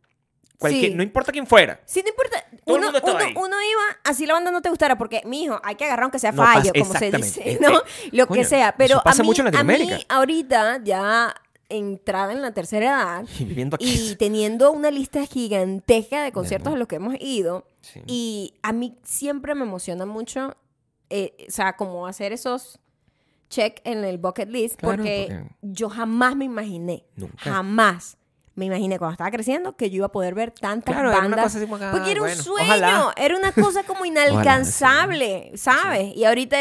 Cualquier. 0.57 0.95
No 0.95 1.01
importa 1.03 1.31
quién 1.31 1.47
fuera. 1.47 1.79
Sí, 1.85 2.01
no 2.03 2.09
importa. 2.09 2.43
Todo 2.65 2.75
el 2.77 2.81
uno, 2.83 2.91
mundo 2.91 2.97
estaba 2.97 3.17
uno- 3.17 3.25
ahí. 3.27 3.33
uno 3.35 3.55
iba, 3.61 3.99
así 4.03 4.25
la 4.25 4.33
banda 4.33 4.51
no 4.51 4.61
te 4.61 4.69
gustara, 4.69 4.97
porque, 4.97 5.21
mijo, 5.25 5.59
hay 5.63 5.75
que 5.75 5.85
agarrar 5.85 6.03
aunque 6.03 6.19
sea 6.19 6.31
No 6.31 6.43
fallo, 6.43 6.71
como 6.77 6.93
se 6.93 7.11
dice, 7.11 7.41
Eh, 7.53 7.57
¿no? 7.61 7.77
eh, 7.79 7.81
Lo 8.11 8.27
coño, 8.27 8.41
que 8.41 8.45
sea. 8.45 8.67
eso 8.69 8.75
Pero 8.77 9.01
pasa 9.03 9.21
a, 9.21 9.23
mí, 9.23 9.27
mucho 9.27 9.41
en 9.43 9.47
a 9.47 9.51
Latinoamérica. 9.51 9.95
mí, 9.97 10.05
ahorita, 10.09 10.81
ya 10.83 11.33
entrada 11.71 12.33
en 12.33 12.41
la 12.41 12.53
tercera 12.53 12.85
edad, 12.85 13.25
Y 13.39 13.45
viviendo 13.45 13.75
aquí. 13.75 13.85
y 14.11 14.15
teniendo 14.15 14.71
una 14.71 14.91
lista 14.91 15.25
gigantesca 15.25 16.23
de 16.23 16.31
conciertos 16.31 16.73
a 16.73 16.75
los 16.77 16.87
que 16.87 16.95
hemos 16.97 17.15
ido, 17.19 17.65
Sí. 17.81 18.01
y 18.05 18.53
a 18.61 18.71
mí 18.73 18.97
siempre 19.03 19.55
me 19.55 19.63
emociona 19.63 20.05
mucho, 20.05 20.55
eh, 21.09 21.35
o 21.47 21.51
sea, 21.51 21.75
como 21.75 22.05
hacer 22.07 22.31
esos 22.33 22.79
check 23.49 23.81
en 23.83 24.03
el 24.05 24.17
bucket 24.17 24.49
list, 24.49 24.75
Claro, 24.79 24.97
porque, 24.97 25.27
porque- 25.29 25.55
yo 25.61 25.89
jamás 25.89 26.35
me 26.35 26.45
imaginé, 26.45 27.03
Nunca. 27.15 27.37
jamás 27.37 28.17
me 28.55 28.65
imaginé 28.65 28.97
cuando 28.99 29.13
estaba 29.13 29.31
creciendo 29.31 29.75
que 29.75 29.89
yo 29.89 29.97
iba 29.97 30.05
a 30.07 30.11
poder 30.11 30.35
ver 30.35 30.51
tantas 30.51 30.93
Claro, 30.93 31.09
era 31.09 31.19
una 31.19 31.27
bandas. 31.29 31.45
cosa 31.45 31.57
así 31.57 31.65
como 31.67 31.79
que, 31.79 31.85
porque 31.91 32.11
era 32.11 32.21
un 32.21 32.29
sueño, 32.29 32.65
ojalá. 32.65 33.13
era 33.17 33.37
una 33.37 33.51
cosa 33.51 33.83
como 33.83 34.05
inalcanzable, 34.05 35.51
¿sabes? 35.55 36.15
Y 36.15 36.23
ahorita, 36.25 36.57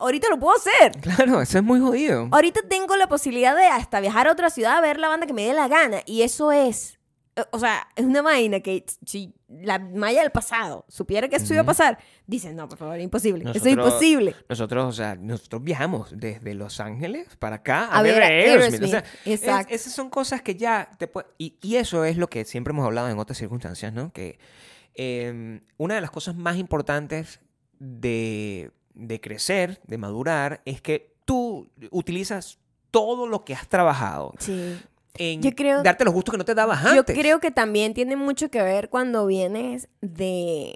ahorita 0.00 0.28
lo 0.30 0.38
puedo 0.38 0.56
hacer. 0.56 0.92
Claro, 1.00 1.40
eso 1.40 1.58
es 1.58 1.64
muy 1.64 1.80
jodido. 1.80 2.28
Ahorita 2.30 2.60
tengo 2.68 2.96
la 2.96 3.08
posibilidad 3.08 3.56
de 3.56 3.66
hasta 3.66 4.00
viajar 4.00 4.28
a 4.28 4.32
otra 4.32 4.50
ciudad 4.50 4.78
a 4.78 4.80
ver 4.80 4.98
la 4.98 5.08
banda 5.08 5.26
que 5.26 5.32
me 5.32 5.44
dé 5.46 5.52
la 5.54 5.68
gana. 5.68 6.00
Y 6.06 6.22
eso 6.22 6.52
es 6.52 6.96
o 7.52 7.58
sea, 7.58 7.88
es 7.96 8.04
una 8.04 8.20
vaina 8.20 8.60
que 8.60 8.84
si 9.06 9.32
la 9.48 9.78
Maya 9.78 10.20
del 10.20 10.30
pasado 10.30 10.84
supiera 10.88 11.28
que 11.28 11.36
eso 11.36 11.54
iba 11.54 11.62
a 11.62 11.66
pasar, 11.66 11.98
dice, 12.26 12.52
no, 12.52 12.68
por 12.68 12.76
favor, 12.76 13.00
imposible. 13.00 13.48
eso 13.48 13.66
es 13.66 13.72
imposible. 13.72 14.34
Nosotros, 14.48 14.84
o 14.86 14.92
sea, 14.92 15.14
nosotros 15.14 15.62
viajamos 15.62 16.10
desde 16.18 16.52
Los 16.54 16.80
Ángeles 16.80 17.28
para 17.38 17.56
acá 17.56 17.84
A 17.86 18.00
a, 18.00 18.02
ver 18.02 18.14
ver 18.14 18.22
a 18.24 18.26
Aerosmith. 18.26 18.82
O 18.82 18.86
sea, 18.88 18.98
Aerosmith, 18.98 19.26
es- 19.26 19.42
exacto. 19.42 19.74
esas 19.74 19.92
son 19.94 20.10
cosas 20.10 20.42
que 20.42 20.56
ya 20.56 20.90
te 20.98 21.10
pue- 21.10 21.24
y, 21.38 21.56
y 21.62 21.76
eso 21.76 22.04
es 22.04 22.18
lo 22.18 22.28
que 22.28 22.44
siempre 22.44 22.72
hemos 22.72 22.84
hablado 22.84 23.08
en 23.08 23.18
otras 23.18 23.38
circunstancias, 23.38 23.92
¿no? 23.92 24.12
Que 24.12 24.38
eh, 24.94 25.60
una 25.78 25.94
de 25.94 26.00
las 26.02 26.10
cosas 26.10 26.34
más 26.36 26.56
importantes 26.56 27.40
de, 27.78 28.70
de 28.94 29.20
crecer, 29.20 29.80
de 29.86 29.98
madurar, 29.98 30.60
es 30.64 30.80
que 30.80 31.12
tú 31.24 31.68
utilizas 31.90 32.58
todo 32.90 33.26
lo 33.26 33.44
que 33.44 33.54
has 33.54 33.68
trabajado 33.68 34.34
Sí. 34.38 34.78
en 35.16 35.42
Yo 35.42 35.52
creo- 35.54 35.82
darte 35.82 36.04
los 36.04 36.12
gustos 36.14 36.32
que 36.32 36.38
no 36.38 36.44
te 36.44 36.54
dabas 36.54 36.82
Yo 36.92 37.00
antes. 37.00 37.16
creo 37.18 37.40
que 37.40 37.50
también 37.50 37.94
tiene 37.94 38.16
mucho 38.16 38.50
que 38.50 38.62
ver 38.62 38.88
cuando 38.90 39.26
vienes 39.26 39.88
de 40.00 40.74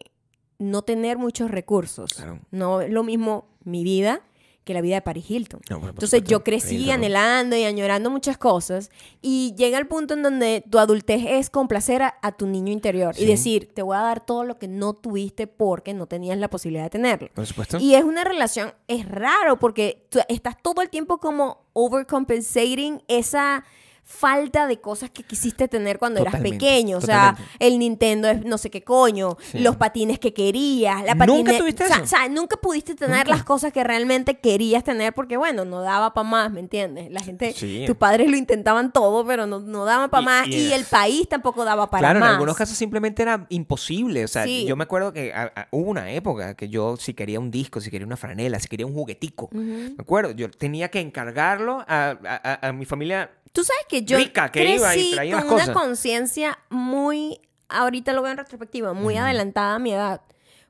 no 0.58 0.82
tener 0.82 1.18
muchos 1.18 1.50
recursos. 1.50 2.12
Claro. 2.14 2.40
No 2.50 2.80
es 2.80 2.90
lo 2.90 3.02
mismo 3.02 3.48
mi 3.64 3.82
vida 3.82 4.20
que 4.64 4.74
la 4.74 4.80
vida 4.80 4.94
de 4.96 5.02
Paris 5.02 5.30
Hilton. 5.30 5.60
No, 5.68 5.76
bueno, 5.76 5.92
por 5.94 6.02
Entonces 6.04 6.20
supuesto, 6.20 6.30
yo 6.30 6.42
crecí 6.42 6.90
anhelando 6.90 7.54
y 7.56 7.64
añorando 7.64 8.10
muchas 8.10 8.38
cosas 8.38 8.90
y 9.20 9.54
llega 9.56 9.76
el 9.78 9.86
punto 9.86 10.14
en 10.14 10.22
donde 10.22 10.64
tu 10.70 10.78
adultez 10.78 11.22
es 11.28 11.50
complacer 11.50 12.02
a, 12.02 12.14
a 12.22 12.32
tu 12.32 12.46
niño 12.46 12.72
interior 12.72 13.14
Sí. 13.14 13.24
y 13.24 13.26
decir, 13.26 13.70
te 13.74 13.82
voy 13.82 13.96
a 13.96 14.00
dar 14.00 14.24
todo 14.24 14.42
lo 14.44 14.58
que 14.58 14.66
no 14.66 14.94
tuviste 14.94 15.46
porque 15.46 15.92
no 15.94 16.06
tenías 16.06 16.38
la 16.38 16.48
posibilidad 16.48 16.84
de 16.84 16.90
tenerlo. 16.90 17.28
Por 17.34 17.46
supuesto. 17.46 17.78
Y 17.78 17.94
es 17.94 18.04
una 18.04 18.24
relación, 18.24 18.72
es 18.88 19.06
raro 19.08 19.58
porque 19.58 20.06
tú 20.08 20.18
estás 20.28 20.56
todo 20.62 20.80
el 20.82 20.88
tiempo 20.88 21.18
como 21.18 21.66
overcompensating 21.74 23.02
esa 23.08 23.64
falta 24.06 24.66
de 24.66 24.80
cosas 24.80 25.10
que 25.10 25.22
quisiste 25.22 25.66
tener 25.66 25.98
cuando 25.98 26.22
Totalmente, 26.22 26.48
eras 26.48 26.58
pequeño. 26.60 26.98
O 26.98 27.00
sea, 27.00 27.30
totalmente. 27.30 27.66
el 27.66 27.78
Nintendo 27.78 28.28
es 28.28 28.44
no 28.44 28.58
sé 28.58 28.70
qué 28.70 28.84
coño, 28.84 29.36
Sí. 29.50 29.60
los 29.60 29.76
patines 29.76 30.18
que 30.18 30.34
querías, 30.34 31.02
la 31.04 31.14
¿Nunca 31.14 31.52
patine- 31.52 31.58
tuviste 31.58 31.84
o 31.84 31.86
sea, 31.86 31.96
eso? 31.96 32.04
o 32.04 32.06
sea, 32.06 32.28
nunca 32.28 32.56
pudiste 32.58 32.94
tener 32.94 33.18
Nunca. 33.18 33.30
las 33.30 33.44
cosas 33.44 33.72
que 33.72 33.82
realmente 33.82 34.38
querías 34.38 34.84
tener 34.84 35.14
porque, 35.14 35.36
bueno, 35.36 35.64
no 35.64 35.80
daba 35.80 36.12
para 36.14 36.28
más, 36.28 36.52
¿me 36.52 36.60
entiendes? 36.60 37.10
La 37.10 37.20
gente, 37.20 37.52
Sí. 37.54 37.84
tus 37.86 37.96
padres 37.96 38.30
lo 38.30 38.36
intentaban 38.36 38.92
todo, 38.92 39.26
pero 39.26 39.46
no, 39.46 39.60
no 39.60 39.84
daban 39.86 40.10
para 40.10 40.22
más 40.22 40.48
y 40.48 40.72
el 40.72 40.84
país 40.84 41.28
tampoco 41.28 41.64
daba 41.64 41.88
para 41.90 42.00
claro, 42.00 42.20
más. 42.20 42.28
en 42.28 42.32
algunos 42.34 42.56
casos 42.56 42.76
simplemente 42.76 43.22
era 43.22 43.46
imposible. 43.48 44.24
O 44.24 44.28
sea, 44.28 44.44
Sí. 44.44 44.66
yo 44.66 44.76
me 44.76 44.84
acuerdo 44.84 45.12
que 45.12 45.32
a- 45.32 45.52
a- 45.56 45.68
hubo 45.70 45.90
una 45.90 46.10
época 46.12 46.54
que 46.54 46.68
yo, 46.68 46.96
si 46.98 47.14
quería 47.14 47.40
un 47.40 47.50
disco, 47.50 47.80
si 47.80 47.90
quería 47.90 48.06
una 48.06 48.16
franela, 48.18 48.60
si 48.60 48.68
quería 48.68 48.86
un 48.86 48.92
juguetico, 48.94 49.48
me 49.52 49.94
acuerdo, 49.98 50.32
yo 50.32 50.50
tenía 50.50 50.90
que 50.90 51.00
encargarlo 51.00 51.84
a- 51.88 52.58
a 52.62 52.72
mi 52.72 52.84
familia. 52.84 53.30
Tú 53.54 53.64
sabes 53.64 53.84
que 53.88 54.02
yo 54.02 54.18
rica 54.18 54.50
que 54.52 54.74
iba 54.74 54.94
y 54.96 55.12
crecí 55.14 55.30
con 55.32 55.50
una 55.52 55.72
conciencia 55.72 56.58
muy, 56.68 57.40
ahorita 57.70 58.12
lo 58.12 58.20
veo 58.20 58.32
en 58.32 58.38
retrospectiva, 58.38 58.92
muy 58.92 59.16
adelantada 59.16 59.76
a 59.76 59.78
mi 59.78 59.92
edad. 59.94 60.20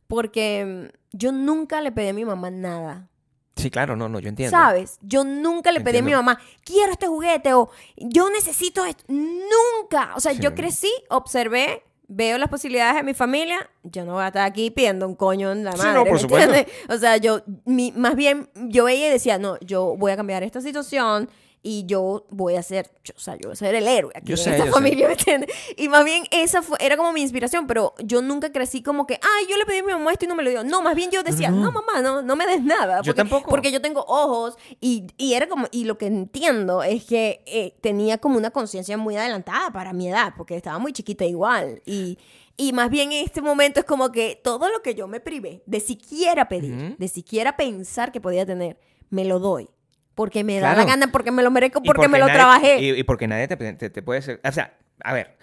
Porque 0.07 0.91
mm, 0.93 0.97
yo 1.17 1.33
nunca 1.33 1.81
le 1.81 1.91
pedí 1.93 2.09
a 2.09 2.13
mi 2.13 2.25
mamá 2.25 2.51
nada. 2.51 3.09
Sí, 3.57 3.71
claro, 3.71 3.97
no, 3.97 4.09
no, 4.09 4.19
yo 4.21 4.29
entiendo. 4.29 4.57
¿Sabes? 4.57 4.99
Yo 5.01 5.25
nunca 5.25 5.73
le 5.73 5.81
pedí 5.81 5.99
a 5.99 6.03
mi 6.03 6.13
mamá, 6.13 6.39
quiero 6.65 6.93
este 6.93 7.07
juguete 7.07 7.55
o 7.55 7.71
yo 7.97 8.29
necesito 8.31 8.85
esto. 8.85 9.03
Nunca. 9.09 10.13
O 10.17 10.21
sea, 10.21 10.33
yo 10.33 10.51
Sí. 10.51 10.55
crecí, 10.57 10.93
observé, 11.09 11.83
veo 12.07 12.37
las 12.37 12.51
posibilidades 12.51 12.97
de 12.97 13.03
mi 13.03 13.15
familia. 13.15 13.71
Yo 13.83 14.05
no 14.05 14.15
voy 14.15 14.25
a 14.25 14.27
estar 14.27 14.43
aquí 14.45 14.71
pidiendo 14.71 15.07
un 15.09 15.15
coño 15.15 15.53
en 15.53 15.65
la 15.65 15.73
Sí, 15.73 15.79
madre. 15.79 15.95
no, 15.95 16.05
por 16.05 16.13
¿me 16.15 16.19
supuesto. 16.19 16.71
O 16.91 16.99
sea, 16.99 17.17
yo, 17.17 17.41
mi- 17.65 17.93
más 17.93 18.15
bien, 18.17 18.51
yo 18.55 18.85
veía 18.85 19.09
y 19.09 19.11
decía, 19.11 19.39
no, 19.39 19.59
yo 19.61 19.97
voy 19.97 20.13
a 20.13 20.17
cambiar 20.17 20.43
esta 20.43 20.61
situación 20.61 21.31
y 21.67 21.87
yo 21.87 22.27
voy 22.31 22.57
a 22.57 22.63
ser, 22.63 22.91
yo- 23.03 23.15
o 23.17 23.21
sea, 23.21 23.35
yo 23.37 23.49
voy 23.49 23.53
a 23.55 23.57
ser 23.57 23.75
el 23.75 23.89
héroe 23.89 24.13
aquí 24.15 24.27
Yo 24.29 24.35
en 24.35 24.39
sé, 24.39 24.51
esta 24.51 24.67
yo 24.67 24.67
sé. 24.67 24.73
familia, 24.73 25.07
¿me 25.09 25.15
entiendes? 25.15 25.51
Y 25.79 25.89
más 25.89 26.05
bien 26.05 26.25
esa 26.31 26.61
fue, 26.61 26.77
era 26.79 26.97
como 26.99 27.11
mi 27.13 27.23
inspiración, 27.23 27.67
pero 27.67 27.95
yo 28.05 28.21
nunca 28.21 28.53
crecí 28.53 28.83
como 28.83 29.07
que, 29.07 29.15
ay, 29.15 29.47
yo 29.51 29.57
le 29.57 29.65
pedí 29.65 29.79
a 29.79 29.83
mi 29.85 29.93
mamá 29.93 30.13
esto 30.13 30.27
y 30.27 30.29
no 30.29 30.37
me 30.37 30.43
lo 30.43 30.51
dio. 30.51 30.63
No, 30.63 30.83
más 30.83 30.95
bien 30.95 31.11
yo 31.11 31.23
decía, 31.23 31.51
no. 31.51 31.63
no, 31.63 31.73
mamá, 31.73 32.03
no, 32.03 32.21
no 32.23 32.37
me 32.37 32.47
des 32.47 32.63
nada. 32.63 32.99
Yo 32.99 33.13
porque- 33.13 33.15
tampoco. 33.17 33.51
Porque 33.51 33.73
yo 33.73 33.81
tengo 33.81 34.05
ojos 34.07 34.57
y, 34.81 35.07
y 35.17 35.33
era 35.33 35.49
como, 35.49 35.67
y 35.71 35.85
lo 35.85 35.97
que 35.97 36.07
entiendo 36.07 36.83
es 36.83 37.05
que 37.05 37.43
eh, 37.47 37.75
tenía 37.81 38.19
como 38.19 38.37
una 38.37 38.51
conciencia 38.51 38.99
muy 38.99 39.17
adelantada 39.17 39.71
para 39.73 39.93
mi 39.95 40.09
edad, 40.11 40.35
porque 40.37 40.55
estaba 40.57 40.79
muy 40.79 40.93
chiquita 40.93 41.25
igual. 41.25 41.81
Y, 41.87 42.19
y 42.59 42.73
más 42.75 42.91
bien 42.91 43.11
en 43.11 43.25
este 43.25 43.41
momento 43.41 43.81
es 43.81 43.87
como 43.87 44.13
que 44.13 44.39
todo 44.45 44.69
lo 44.71 44.83
que 44.83 44.95
yo 44.95 45.09
me 45.09 45.19
privé 45.21 45.63
de 45.65 45.81
siquiera 45.81 46.47
pedir, 46.49 46.97
de 46.99 47.09
siquiera 47.09 47.57
pensar 47.57 48.13
que 48.13 48.21
podía 48.21 48.45
tener, 48.45 48.79
me 49.09 49.25
lo 49.25 49.39
doy. 49.39 49.69
Porque 50.15 50.45
me 50.45 50.55
da 50.55 50.73
Claro. 50.73 50.79
la 50.81 50.85
gana, 50.87 51.13
porque 51.13 51.31
me 51.31 51.43
lo 51.43 51.51
merezco, 51.51 51.81
Y 51.83 51.87
porque, 51.87 52.09
me 52.09 52.19
lo 52.19 52.27
nadie- 52.27 52.35
trabajé. 52.37 52.81
Y, 52.81 52.91
y 53.01 53.03
porque 53.05 53.27
nadie 53.27 53.49
te, 53.49 53.57
te- 53.57 53.91
te 53.91 54.03
puede 54.03 54.23
ser. 54.23 54.41
O 54.45 54.53
sea, 54.53 54.75
a 55.03 55.13
ver. 55.13 55.37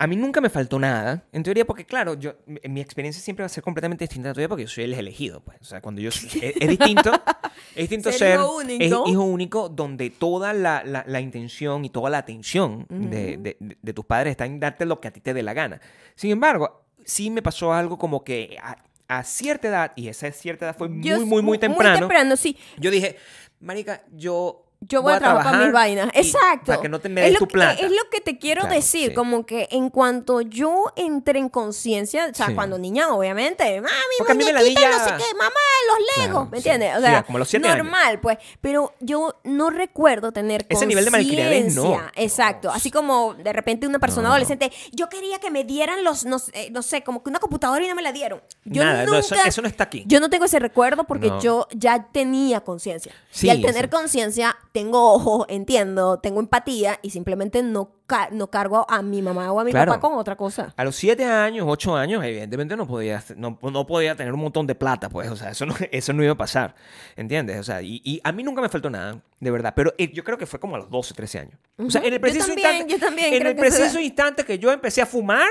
A 0.00 0.06
mí 0.06 0.14
nunca 0.14 0.40
me 0.40 0.48
faltó 0.48 0.78
nada, 0.78 1.24
en 1.32 1.42
teoría, 1.42 1.64
porque 1.64 1.84
claro, 1.84 2.14
yo, 2.14 2.34
mi, 2.46 2.80
experiencia 2.80 3.20
siempre 3.20 3.42
va 3.42 3.46
a 3.46 3.48
ser 3.48 3.64
completamente 3.64 4.04
distinta 4.04 4.28
a 4.28 4.30
la 4.30 4.34
tuya 4.34 4.48
porque 4.48 4.62
yo 4.62 4.68
soy 4.68 4.84
el 4.84 4.94
elegido, 4.94 5.40
pues. 5.40 5.58
O 5.60 5.64
sea, 5.64 5.80
cuando 5.80 6.00
yo... 6.00 6.10
Es, 6.10 6.22
es 6.36 6.68
distinto, 6.68 7.10
es 7.74 7.76
distinto 7.90 8.10
Ser 8.12 8.18
ser, 8.20 8.34
hijo 8.36 8.56
único. 8.58 8.84
es 8.84 9.10
hijo 9.10 9.22
único 9.24 9.68
donde 9.68 10.10
toda 10.10 10.52
la, 10.52 10.84
la- 10.84 11.02
la 11.04 11.20
intención 11.20 11.84
y 11.84 11.90
toda 11.90 12.10
la 12.10 12.18
atención 12.18 12.86
de, 12.88 13.38
de- 13.38 13.56
de- 13.58 13.76
de 13.82 13.92
tus 13.92 14.04
padres 14.04 14.30
está 14.30 14.46
en 14.46 14.60
darte 14.60 14.84
lo 14.86 15.00
que 15.00 15.08
a 15.08 15.10
ti 15.10 15.18
te 15.20 15.34
dé 15.34 15.42
la 15.42 15.52
gana. 15.52 15.80
Sin 16.14 16.30
embargo, 16.30 16.84
sí 17.04 17.30
me 17.30 17.42
pasó 17.42 17.72
algo 17.72 17.98
como 17.98 18.22
que 18.22 18.56
a, 18.62 18.76
a 19.08 19.24
cierta 19.24 19.66
edad, 19.66 19.92
y 19.96 20.06
esa 20.06 20.30
cierta 20.30 20.66
edad 20.66 20.76
fue 20.78 20.88
muy, 20.88 21.02
Yo- 21.02 21.26
muy, 21.26 21.42
muy 21.42 21.58
temprano, 21.58 21.90
Muy 21.90 21.98
temprano, 22.02 22.36
sí. 22.36 22.56
yo 22.78 22.92
dije, 22.92 23.16
marica, 23.60 24.04
yo... 24.12 24.67
Yo 24.80 25.02
voy, 25.02 25.12
a 25.12 25.18
trabajar 25.18 25.52
para 25.52 25.64
mis 25.64 25.72
vainas. 25.72 26.08
Exacto. 26.14 26.66
Para 26.66 26.80
que 26.80 26.88
no 26.88 27.00
te 27.00 27.08
me 27.08 27.20
des 27.22 27.34
tu 27.36 27.46
que- 27.48 27.52
plata. 27.54 27.82
Es 27.84 27.90
lo 27.90 28.08
que 28.10 28.20
te 28.20 28.38
quiero 28.38 28.60
Claro, 28.62 28.76
decir, 28.76 29.08
sí. 29.10 29.14
como 29.14 29.44
que 29.44 29.66
en 29.72 29.90
cuanto 29.90 30.40
yo 30.40 30.92
entré 30.94 31.40
en 31.40 31.48
conciencia, 31.48 32.28
o 32.30 32.34
sea, 32.34 32.46
Sí. 32.46 32.54
cuando 32.54 32.78
niña, 32.78 33.08
obviamente, 33.12 33.80
mami, 33.80 33.92
Porque 34.18 34.34
muñequita, 34.34 34.60
no 34.62 34.64
sé 34.64 34.74
ladilla- 35.10 35.16
qué, 35.18 35.34
mamá, 35.34 35.50
los 35.88 35.98
legos, 36.16 36.32
Claro, 36.32 36.50
¿me 36.52 36.60
sí. 36.60 36.68
entiendes? 36.68 36.96
O 36.96 37.00
sea, 37.00 37.22
como 37.24 37.38
los 37.38 37.52
años. 37.54 37.76
normal, 37.76 38.20
pues, 38.20 38.38
pero 38.60 38.94
yo 39.00 39.34
no 39.42 39.70
recuerdo 39.70 40.30
tener 40.30 40.64
Ese 40.68 40.86
nivel 40.86 41.04
de 41.04 41.10
malcriadez, 41.10 41.74
no. 41.74 42.00
Exacto, 42.14 42.70
así 42.70 42.92
como 42.92 43.34
de 43.34 43.52
repente 43.52 43.86
una 43.86 43.98
persona 43.98 44.28
No, 44.28 44.34
adolescente, 44.34 44.70
yo 44.92 45.08
quería 45.08 45.40
que 45.40 45.50
me 45.50 45.64
dieran 45.64 46.04
los, 46.04 46.24
no, 46.24 46.38
sé, 46.38 46.70
no 46.70 46.82
sé, 46.82 47.02
como 47.02 47.22
que 47.24 47.30
una 47.30 47.40
computadora 47.40 47.84
y 47.84 47.88
no 47.88 47.96
me 47.96 48.02
la 48.02 48.12
dieron. 48.12 48.40
Yo 48.64 48.84
Nada, 48.84 49.04
no, 49.06 49.16
eso- 49.16 49.34
nunca- 49.34 49.48
eso 49.48 49.60
no 49.60 49.66
está 49.68 49.84
aquí. 49.84 50.04
Yo 50.06 50.20
no 50.20 50.30
tengo 50.30 50.44
ese 50.44 50.60
recuerdo 50.60 51.02
porque 51.04 51.32
yo 51.42 51.66
ya 51.74 52.06
tenía 52.12 52.60
conciencia. 52.60 53.12
Y 53.42 53.50
al 53.50 53.60
tener 53.60 53.90
conciencia, 53.90 54.56
tengo 54.78 55.12
ojos, 55.12 55.44
entiendo, 55.48 56.18
tengo 56.20 56.38
empatía 56.38 57.00
y 57.02 57.10
simplemente 57.10 57.64
no, 57.64 57.96
ca- 58.06 58.28
no 58.30 58.48
cargo 58.48 58.86
a 58.88 59.02
mi 59.02 59.22
mamá 59.22 59.50
o 59.50 59.58
a 59.58 59.64
mi 59.64 59.72
Claro. 59.72 59.90
papá 59.92 60.00
con 60.08 60.16
otra 60.16 60.36
cosa. 60.36 60.72
A 60.76 60.84
los 60.84 60.94
7 60.94 61.24
años, 61.24 61.66
8 61.68 61.96
años, 61.96 62.22
evidentemente 62.24 62.76
no 62.76 62.86
podía, 62.86 63.20
no, 63.36 63.58
no 63.60 63.86
podía 63.88 64.14
tener 64.14 64.32
un 64.32 64.38
montón 64.40 64.68
de 64.68 64.76
plata, 64.76 65.08
pues, 65.08 65.28
o 65.30 65.34
sea, 65.36 65.50
eso 65.50 65.66
no, 65.66 65.74
eso 65.90 66.12
no 66.12 66.22
iba 66.22 66.32
a 66.34 66.36
pasar, 66.36 66.76
¿entiendes? 67.16 67.58
O 67.58 67.64
sea, 67.64 67.82
y, 67.82 68.00
y 68.04 68.20
a 68.22 68.30
mí 68.30 68.44
nunca 68.44 68.62
me 68.62 68.68
faltó 68.68 68.88
nada, 68.88 69.20
de 69.40 69.50
verdad, 69.50 69.72
pero 69.74 69.92
eh, 69.98 70.12
yo 70.12 70.22
creo 70.22 70.38
que 70.38 70.46
fue 70.46 70.60
como 70.60 70.76
a 70.76 70.78
los 70.78 70.88
12, 70.90 71.12
13 71.14 71.38
años. 71.40 71.54
O 71.76 71.90
sea, 71.90 72.00
en 72.02 72.06
el 72.06 72.12
Yo 72.14 72.20
preciso 72.20 72.46
también, 72.46 72.68
instante, 72.68 72.92
yo 72.92 72.98
también 73.00 73.32
en 73.34 73.38
creo 73.40 73.50
el 73.50 73.56
que 73.56 73.60
preciso 73.62 73.98
instante 73.98 74.44
que 74.44 74.58
yo 74.60 74.70
empecé 74.70 75.02
a 75.02 75.06
fumar 75.06 75.48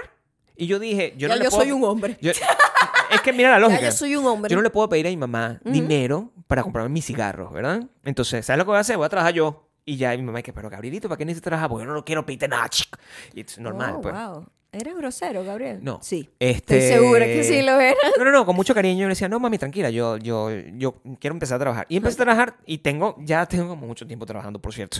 y 0.55 0.67
yo 0.67 0.79
dije, 0.79 1.13
yo 1.17 1.27
Ya 1.27 1.35
no 1.35 1.39
le 1.39 1.43
yo 1.43 1.49
puedo- 1.49 1.63
soy 1.63 1.71
un 1.73 1.83
hombre. 1.83 2.17
yo- 2.21 2.31
es 3.11 3.21
que 3.21 3.33
mira 3.33 3.51
la 3.51 3.59
lógica. 3.59 3.81
yo 3.81 3.91
soy 3.91 4.15
un 4.15 4.25
hombre. 4.25 4.49
Yo 4.49 4.55
no 4.57 4.61
le 4.63 4.69
puedo 4.69 4.87
pedir 4.89 5.07
a 5.07 5.09
mi 5.09 5.17
mamá 5.17 5.59
dinero 5.63 6.31
para 6.47 6.63
comprarme 6.63 6.89
mis 6.89 7.05
cigarros, 7.05 7.51
¿verdad? 7.51 7.83
Entonces, 8.03 8.45
¿sabes 8.45 8.57
lo 8.57 8.65
que 8.65 8.69
voy 8.69 8.77
a 8.77 8.81
hacer? 8.81 8.97
Voy 8.97 9.05
a 9.05 9.09
trabajar 9.09 9.33
yo. 9.33 9.63
Y 9.85 9.95
ya 9.95 10.13
y 10.13 10.17
mi 10.17 10.23
mamá 10.23 10.41
que, 10.41 10.51
pero 10.51 10.69
Gabrielito, 10.69 11.07
¿para 11.07 11.17
qué 11.17 11.23
necesitas 11.25 11.49
trabajar? 11.49 11.69
Porque 11.69 11.85
yo 11.85 11.93
no 11.93 12.03
quiero 12.03 12.25
pedirte 12.25 12.47
nada, 12.47 12.67
chico. 12.69 12.97
Y 13.33 13.41
es 13.41 13.57
normal, 13.57 13.95
Oh, 13.97 14.01
pues. 14.01 14.13
wow. 14.13 14.45
¿Eres 14.69 14.97
grosero, 14.97 15.45
Gabriel? 15.45 15.79
No. 15.81 15.99
Sí. 16.03 16.29
Este... 16.39 16.77
Estoy 16.77 16.99
segura 16.99 17.25
que 17.25 17.41
sí 17.43 17.61
lo 17.61 17.79
eras. 17.79 17.95
No, 18.17 18.25
no, 18.25 18.31
no, 18.31 18.45
con 18.45 18.53
mucho 18.55 18.75
cariño. 18.75 18.99
Yo 19.01 19.07
le 19.07 19.11
decía, 19.13 19.29
no, 19.29 19.39
mami, 19.39 19.57
tranquila, 19.57 19.89
yo, 19.89 20.17
yo, 20.17 20.49
yo 20.51 20.95
quiero 21.21 21.35
empezar 21.35 21.55
a 21.55 21.59
trabajar. 21.59 21.85
Y 21.89 21.95
empecé 21.97 22.21
a 22.21 22.25
trabajar 22.25 22.57
y 22.65 22.79
tengo, 22.79 23.15
ya 23.19 23.45
tengo 23.45 23.77
mucho 23.77 24.05
tiempo 24.05 24.25
trabajando, 24.25 24.59
por 24.59 24.73
cierto. 24.73 24.97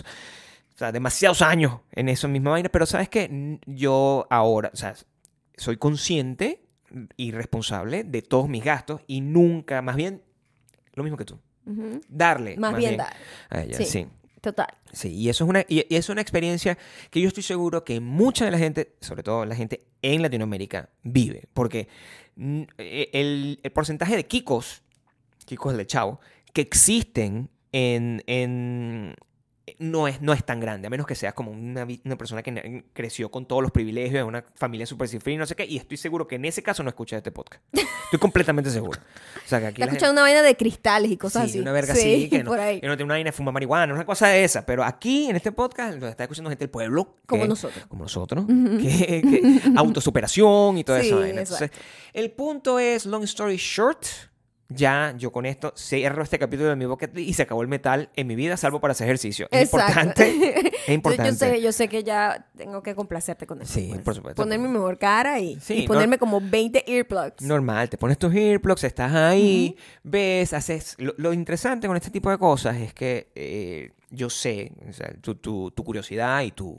O 0.74 0.78
sea, 0.78 0.90
demasiados 0.90 1.42
años 1.42 1.80
en 1.92 2.08
eso 2.08 2.26
misma 2.26 2.52
vaina. 2.52 2.70
Pero 2.70 2.86
sabes 2.86 3.10
que 3.10 3.58
yo 3.66 4.26
ahora, 4.30 4.70
o 4.72 4.76
sea, 4.76 4.94
soy 5.58 5.76
consciente 5.76 6.62
y 7.16 7.32
responsable 7.32 8.04
de 8.04 8.22
todos 8.22 8.48
mis 8.48 8.64
gastos 8.64 9.02
y 9.06 9.20
nunca, 9.20 9.82
más 9.82 9.96
bien, 9.96 10.22
lo 10.94 11.02
mismo 11.02 11.16
que 11.16 11.24
tú. 11.24 11.38
Darle. 12.08 12.56
Más 12.56 12.76
bien 12.76 12.96
dar. 12.96 13.14
a 13.50 13.62
ella, 13.62 13.76
Sí. 13.76 13.84
sí. 13.84 14.06
Total. 14.40 14.68
Sí, 14.92 15.08
y 15.14 15.28
eso 15.28 15.44
es 15.44 15.50
una, 15.50 15.60
y, 15.68 15.84
y 15.92 15.96
es 15.96 16.08
una 16.08 16.20
experiencia 16.20 16.78
que 17.10 17.20
yo 17.20 17.26
estoy 17.28 17.42
seguro 17.42 17.84
que 17.84 18.00
mucha 18.00 18.44
de 18.44 18.52
la 18.52 18.58
gente, 18.58 18.94
sobre 19.00 19.22
todo 19.24 19.44
la 19.44 19.56
gente 19.56 19.80
en 20.00 20.22
Latinoamérica, 20.22 20.90
vive. 21.02 21.48
Porque 21.52 21.88
mm, 22.36 22.62
eh, 22.78 23.10
el, 23.12 23.58
el 23.62 23.72
porcentaje 23.72 24.14
de 24.16 24.26
kikos, 24.26 24.82
kikos 25.44 25.76
de 25.76 25.86
chavo, 25.86 26.20
que 26.52 26.60
existen 26.60 27.50
en, 27.72 28.22
en, 28.26 29.16
no 29.78 30.08
es, 30.08 30.20
no 30.20 30.32
es 30.32 30.44
tan 30.44 30.60
grande, 30.60 30.86
a 30.86 30.90
menos 30.90 31.06
que 31.06 31.14
seas 31.14 31.34
como 31.34 31.50
una, 31.50 31.86
una 32.04 32.16
persona 32.18 32.42
que 32.42 32.84
creció 32.92 33.30
con 33.30 33.46
todos 33.46 33.62
los 33.62 33.70
privilegios 33.72 34.26
una 34.26 34.44
familia 34.54 34.86
super 34.86 35.08
cifrina 35.08 35.34
y 35.34 35.38
no 35.38 35.46
sé 35.46 35.54
qué, 35.56 35.64
y 35.66 35.76
estoy 35.76 35.96
seguro 35.96 36.26
que 36.26 36.36
en 36.36 36.44
ese 36.44 36.62
caso 36.62 36.82
no 36.82 36.88
escuchas 36.88 37.18
este 37.18 37.30
podcast. 37.32 37.62
Estoy 37.74 38.18
completamente 38.20 38.70
seguro. 38.70 38.98
O 39.44 39.48
sea, 39.48 39.60
que 39.60 39.66
aquí 39.66 39.74
Está 39.82 39.86
gente- 39.86 39.96
escuchando 39.96 40.12
una 40.12 40.22
vaina 40.22 40.42
de 40.42 40.56
cristales 40.56 41.10
y 41.10 41.16
cosas 41.16 41.44
Sí, 41.44 41.50
así. 41.50 41.60
una 41.60 41.72
verga 41.72 41.94
Sí, 41.94 42.00
así, 42.00 42.30
que 42.30 42.38
no, 42.44 42.50
por 42.50 42.60
ahí. 42.60 42.80
que 42.80 42.86
no 42.86 42.96
tiene 42.96 43.04
una 43.04 43.14
vaina 43.14 43.28
de 43.28 43.32
fumar 43.32 43.52
marihuana, 43.54 43.92
una 43.92 44.06
cosa 44.06 44.28
de 44.28 44.44
esa. 44.44 44.64
Pero 44.64 44.82
aquí, 44.84 45.28
en 45.28 45.36
este 45.36 45.52
podcast, 45.52 45.98
lo 45.98 46.08
está 46.08 46.24
escuchando 46.24 46.48
gente 46.50 46.64
del 46.64 46.70
pueblo. 46.70 47.16
Como 47.26 47.42
que- 47.42 47.48
nosotros. 47.48 47.84
Como 47.88 48.04
nosotros. 48.04 48.46
que, 48.46 49.22
que- 49.22 49.60
autosuperación 49.76 50.78
y 50.78 50.84
toda 50.84 51.00
Sí, 51.02 51.08
esa 51.08 51.16
vaina. 51.16 51.40
Entonces, 51.42 51.70
el 52.14 52.30
punto 52.30 52.78
es, 52.78 53.04
long 53.04 53.24
story 53.24 53.56
short, 53.56 54.06
ya 54.70 55.14
yo 55.16 55.32
con 55.32 55.46
esto 55.46 55.72
cierro 55.76 56.22
este 56.22 56.38
capítulo 56.38 56.68
de 56.68 56.76
mi 56.76 56.84
bucket 56.84 57.16
y 57.18 57.32
se 57.32 57.42
acabó 57.42 57.62
el 57.62 57.68
metal 57.68 58.10
en 58.16 58.26
mi 58.26 58.34
vida, 58.36 58.56
salvo 58.58 58.80
para 58.80 58.92
hacer 58.92 59.06
ejercicio. 59.06 59.48
Es 59.50 59.72
Exacto. 59.72 60.22
importante. 60.22 60.72
Es 60.88 60.94
importante. 60.94 61.30
Yo, 61.32 61.36
sé, 61.56 61.62
yo 61.62 61.72
sé 61.72 61.88
que 61.88 62.02
ya 62.02 62.46
tengo 62.56 62.82
que 62.82 62.94
complacerte 62.94 63.46
con 63.46 63.60
eso. 63.60 63.74
Sí, 63.74 63.88
pues. 63.90 64.00
por 64.02 64.14
supuesto. 64.14 64.40
Poner 64.42 64.58
mi 64.58 64.68
mejor 64.68 64.96
cara 64.98 65.38
y, 65.38 65.58
Sí, 65.60 65.74
y 65.74 65.82
no- 65.82 65.88
ponerme 65.88 66.16
como 66.18 66.40
20 66.40 66.90
earplugs. 66.90 67.42
Normal, 67.42 67.90
te 67.90 67.98
pones 67.98 68.16
tus 68.18 68.34
earplugs, 68.34 68.84
estás 68.84 69.12
ahí, 69.14 69.76
ves, 70.02 70.52
haces... 70.54 70.94
Lo, 70.98 71.12
lo 71.18 71.32
interesante 71.34 71.86
con 71.86 71.96
este 71.96 72.10
tipo 72.10 72.30
de 72.30 72.38
cosas 72.38 72.76
es 72.78 72.94
que 72.94 73.28
eh, 73.34 73.90
yo 74.10 74.30
sé, 74.30 74.72
o 74.88 74.92
sea, 74.94 75.12
tu, 75.20 75.34
tu- 75.34 75.70
tu 75.72 75.84
curiosidad 75.84 76.40
y 76.42 76.52
tu, 76.52 76.78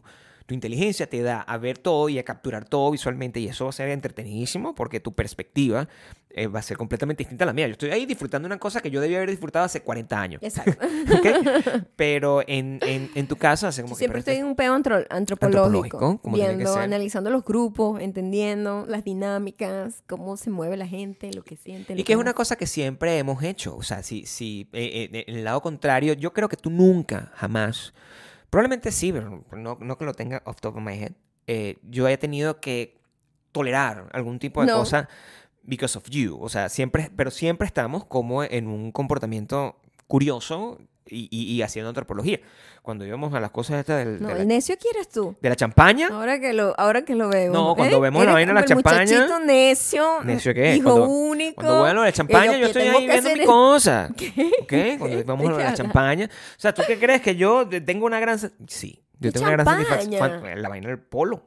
tu 0.49 0.55
inteligencia 0.55 1.07
te 1.07 1.21
da 1.21 1.41
a 1.41 1.57
ver 1.59 1.77
todo 1.77 2.09
y 2.09 2.17
a 2.17 2.23
capturar 2.23 2.65
todo 2.67 2.89
visualmente 2.89 3.39
y 3.39 3.47
eso 3.47 3.65
va 3.65 3.69
a 3.69 3.73
ser 3.73 3.89
entretenidísimo 3.89 4.73
porque 4.73 4.99
tu 4.99 5.13
perspectiva 5.13 5.88
eh, 6.31 6.47
va 6.47 6.57
a 6.57 6.63
ser 6.63 6.75
completamente 6.75 7.21
distinta 7.21 7.43
a 7.43 7.47
la 7.47 7.53
mía. 7.53 7.67
Yo 7.67 7.73
estoy 7.73 7.91
ahí 7.91 8.07
disfrutando 8.07 8.47
una 8.47 8.57
cosa 8.57 8.81
que 8.81 8.89
yo 8.89 8.99
debía 8.99 9.17
haber 9.17 9.29
disfrutado 9.29 9.65
hace 9.65 9.81
40 9.81 10.19
años. 10.19 10.41
Exacto. 10.43 10.75
Pero 11.95 12.41
en, 12.47 12.79
en, 12.81 13.12
en 13.13 13.27
tu 13.27 13.35
caso 13.35 13.67
hace 13.67 13.83
como 13.83 13.93
que... 13.95 13.99
Siempre 13.99 14.19
estoy 14.19 14.35
en 14.38 14.45
un 14.45 14.55
antro- 14.59 15.05
Antropológico, 15.09 15.65
antropológico, 15.97 16.19
como 16.21 16.35
viendo, 16.35 16.75
analizando 16.75 17.29
los 17.29 17.43
grupos, 17.45 18.01
entendiendo 18.01 18.85
las 18.88 19.03
dinámicas, 19.03 20.03
cómo 20.07 20.35
se 20.38 20.49
mueve 20.49 20.77
la 20.77 20.88
gente, 20.88 21.31
lo 21.33 21.43
que 21.43 21.57
siente. 21.57 21.93
lo 21.93 22.01
Y 22.01 22.03
que 22.03 22.13
es 22.13 22.17
no. 22.17 22.21
una 22.21 22.33
cosa 22.33 22.55
que 22.55 22.65
siempre 22.67 23.17
hemos 23.19 23.43
hecho. 23.43 23.75
O 23.75 23.83
sea, 23.83 24.01
si, 24.03 24.25
si 24.25 24.67
eh, 24.73 25.09
eh, 25.13 25.23
en 25.27 25.35
el 25.38 25.43
lado 25.43 25.62
contrario, 25.62 26.13
yo 26.13 26.33
creo 26.33 26.49
que 26.49 26.57
tú 26.57 26.69
nunca, 26.69 27.31
jamás, 27.35 27.93
probablemente 28.49 28.91
sí, 28.91 29.12
pero 29.12 29.43
no, 29.51 29.77
no 29.79 29.97
que 29.97 30.05
lo 30.05 30.13
tenga 30.13 30.41
off 30.45 30.59
top 30.62 30.77
of 30.77 30.81
my 30.83 30.93
head, 30.95 31.12
eh, 31.47 31.77
yo 31.83 32.05
haya 32.05 32.17
tenido 32.19 32.59
que 32.59 32.97
tolerar 33.51 34.09
algún 34.13 34.39
tipo 34.39 34.62
de 34.62 34.67
No. 34.67 34.77
cosa 34.79 35.09
because 35.63 35.97
of 35.97 36.05
you. 36.09 36.38
O 36.41 36.49
sea, 36.49 36.69
siempre, 36.69 37.12
pero 37.15 37.31
siempre 37.31 37.65
estamos 37.67 38.05
como 38.05 38.43
en 38.43 38.67
un 38.67 38.91
comportamiento 38.91 39.79
curioso 40.07 40.79
y, 41.10 41.28
y- 41.32 41.54
y 41.56 41.62
haciendo 41.62 41.89
antropología. 41.89 42.39
Cuando 42.82 43.06
íbamos 43.06 43.34
a 43.34 43.39
las 43.39 43.52
cosas 43.52 43.80
estas 43.80 43.98
del- 44.06 44.22
No, 44.22 44.28
de, 44.28 44.34
el 44.34 44.39
la, 44.39 44.45
necio 44.45 44.78
quieres 44.78 45.10
tú. 45.10 45.36
de 45.41 45.50
la 45.50 45.56
champaña, 45.56 46.08
Ahora 46.12 46.39
que 46.39 46.54
lo, 46.54 46.74
ahora 46.80 47.04
que 47.04 47.15
lo 47.15 47.28
veo. 47.30 47.52
No, 47.52 47.76
cuando 47.76 47.98
¿eh? 47.98 48.00
vemos 48.02 48.26
la 48.26 48.34
vaina 48.34 48.52
de 48.52 48.56
la 48.56 48.60
el 48.62 48.65
champaña- 48.67 49.02
muchachito 49.02 49.39
necio. 49.39 50.24
¿Necio 50.24 50.54
qué? 50.54 50.76
Hijo 50.76 50.89
Cuando- 50.91 51.08
único. 51.10 51.62
Cuando 51.62 51.86
de 52.02 52.08
la 52.08 52.12
champaña, 52.12 52.58
yo 52.58 52.67
estoy 52.67 52.84
ahí 52.84 53.08
viendo 53.08 53.30
mi 53.34 53.39
es- 53.41 53.45
cosa. 53.45 54.10
¿Qué? 54.17 54.34
¿Ok? 54.62 55.00
Cuando 55.00 55.24
vamos 55.26 55.50
a 55.60 55.63
la 55.63 55.74
champaña. 55.74 56.26
O 56.26 56.60
sea, 56.60 56.74
¿tú 56.74 56.82
qué 56.88 56.98
crees? 56.98 57.22
¿Que 57.22 57.36
yo 57.36 57.67
tengo 57.67 58.06
una 58.06 58.19
gran... 58.19 58.39
Sí. 58.67 59.04
Yo 59.22 59.30
¿Qué 59.30 59.32
tengo 59.34 59.48
una 59.48 59.52
gran 59.52 59.65
satisfacción. 59.65 60.12
champaña? 60.32 60.56
La 60.56 60.69
vaina 60.69 60.88
del 60.88 61.00
polo. 61.00 61.45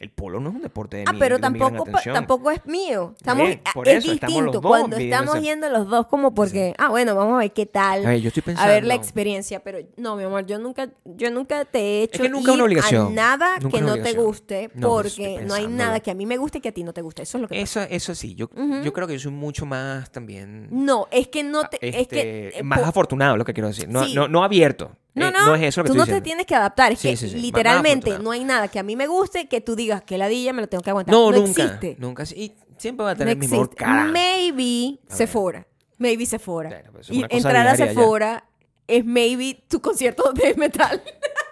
El 0.00 0.10
polo 0.10 0.40
no 0.40 0.48
es 0.50 0.56
un 0.56 0.60
deporte 0.62 0.96
de 0.98 1.04
Ah, 1.06 1.12
mi- 1.12 1.20
pero 1.20 1.36
de 1.36 1.42
tampoco, 1.42 1.84
pa- 1.84 2.02
tampoco 2.02 2.50
es 2.50 2.66
mío. 2.66 3.14
Estamos, 3.16 3.46
Bien, 3.46 3.60
por 3.72 3.88
es 3.88 3.98
eso, 4.04 4.12
estamos 4.12 4.34
los 4.42 4.44
distinto 4.46 4.60
dos 4.60 4.68
cuando 4.80 4.96
estamos 4.96 5.40
yendo 5.40 5.68
los 5.70 5.88
dos 5.88 6.06
como 6.08 6.34
porque, 6.34 6.74
ah, 6.78 6.88
bueno, 6.88 7.14
vamos 7.14 7.36
a 7.36 7.38
ver 7.38 7.52
qué 7.52 7.64
tal. 7.64 8.04
A 8.04 8.08
ver, 8.10 8.20
yo 8.20 8.28
estoy 8.28 8.40
a 8.42 8.44
pensando... 8.44 8.72
ver 8.72 8.84
la 8.84 8.96
experiencia, 8.96 9.62
pero 9.62 9.78
no, 9.96 10.16
mi 10.16 10.24
amor, 10.24 10.44
yo 10.46 10.58
nunca, 10.58 10.88
yo 11.04 11.30
nunca 11.30 11.64
te 11.64 11.78
he 11.78 12.02
hecho 12.02 12.22
que 12.24 12.28
nunca 12.28 12.52
una 12.52 12.64
obligación. 12.64 13.06
a 13.06 13.10
nada 13.10 13.58
Nunca 13.60 13.78
que 13.78 13.84
no 13.84 13.94
te 13.96 14.12
guste, 14.14 14.70
No, 14.74 14.88
porque 14.88 15.42
no 15.46 15.54
hay 15.54 15.68
nada 15.68 16.00
que 16.00 16.10
a 16.10 16.14
mí 16.14 16.26
me 16.26 16.38
guste 16.38 16.58
y 16.58 16.60
que 16.60 16.70
a 16.70 16.72
ti 16.72 16.82
no 16.82 16.92
te 16.92 17.00
guste. 17.00 17.22
Eso 17.22 17.38
es 17.38 17.42
lo 17.42 17.48
que 17.48 17.60
pasa. 17.60 17.84
Eso, 17.84 17.94
eso 17.94 18.14
sí. 18.16 18.34
Yo, 18.34 18.50
yo 18.82 18.92
creo 18.92 19.06
que 19.06 19.12
yo 19.14 19.20
soy 19.20 19.32
mucho 19.32 19.64
más 19.64 20.10
también... 20.10 20.66
No, 20.72 21.06
es 21.12 21.28
que 21.28 21.44
no 21.44 21.62
te, 21.68 21.78
es 21.80 21.94
este, 21.96 22.16
que 22.16 22.48
eh, 22.58 22.62
más 22.64 22.80
po- 22.80 22.86
afortunado, 22.86 23.36
lo 23.36 23.44
que 23.44 23.54
quiero 23.54 23.68
decir. 23.68 23.88
No, 23.88 24.04
Sí. 24.04 24.14
no, 24.14 24.26
no 24.26 24.42
abierto. 24.42 24.96
No, 25.14 25.28
Eh, 25.28 25.32
no, 25.32 25.54
es 25.54 25.62
eso 25.62 25.80
lo 25.82 25.84
que 25.84 25.92
tú 25.92 25.96
no 25.96 26.06
te 26.06 26.20
tienes 26.20 26.44
que 26.46 26.54
adaptar. 26.54 26.92
Es 26.92 26.98
Sí, 27.00 27.10
que 27.10 27.16
sí, 27.16 27.28
sí. 27.28 27.34
Más- 27.34 27.34
más 27.36 27.42
literalmente 27.42 28.18
no 28.18 28.30
hay 28.32 28.44
nada 28.44 28.68
que 28.68 28.78
a 28.78 28.82
mí 28.82 28.96
me 28.96 29.06
guste 29.06 29.48
que 29.48 29.60
tú 29.60 29.76
digas 29.76 30.02
que 30.02 30.18
ladilla 30.18 30.52
me 30.52 30.62
lo 30.62 30.68
tengo 30.68 30.82
que 30.82 30.90
aguantar. 30.90 31.14
No, 31.14 31.30
No, 31.30 31.38
nunca. 31.38 31.62
existe. 31.64 31.96
Nunca. 31.98 32.24
Y 32.34 32.52
siempre 32.78 33.04
va 33.04 33.10
a 33.10 33.14
No 33.14 33.18
tener 33.18 33.36
mi 33.36 33.46
mejor 33.48 33.66
existe. 33.66 33.84
cara. 33.84 34.04
Maybe. 34.06 34.98
Sephora. 35.08 35.66
Maybe 35.98 36.26
Sephora. 36.26 36.68
Claro, 36.70 36.92
pues, 36.92 37.08
es 37.08 37.16
y 37.16 37.24
entrar 37.30 37.66
a 37.68 37.76
ya. 37.76 37.86
Sephora 37.86 38.44
es 38.86 39.04
maybe 39.04 39.62
tu 39.68 39.80
concierto 39.80 40.32
de 40.32 40.54
metal. 40.56 41.02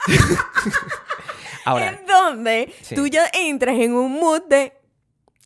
Ahora, 1.65 1.89
en 2.01 2.07
donde 2.07 2.75
tú 2.95 3.07
ya 3.07 3.25
entras 3.33 3.77
en 3.79 3.93
un 3.95 4.13
mood 4.13 4.43
de 4.49 4.73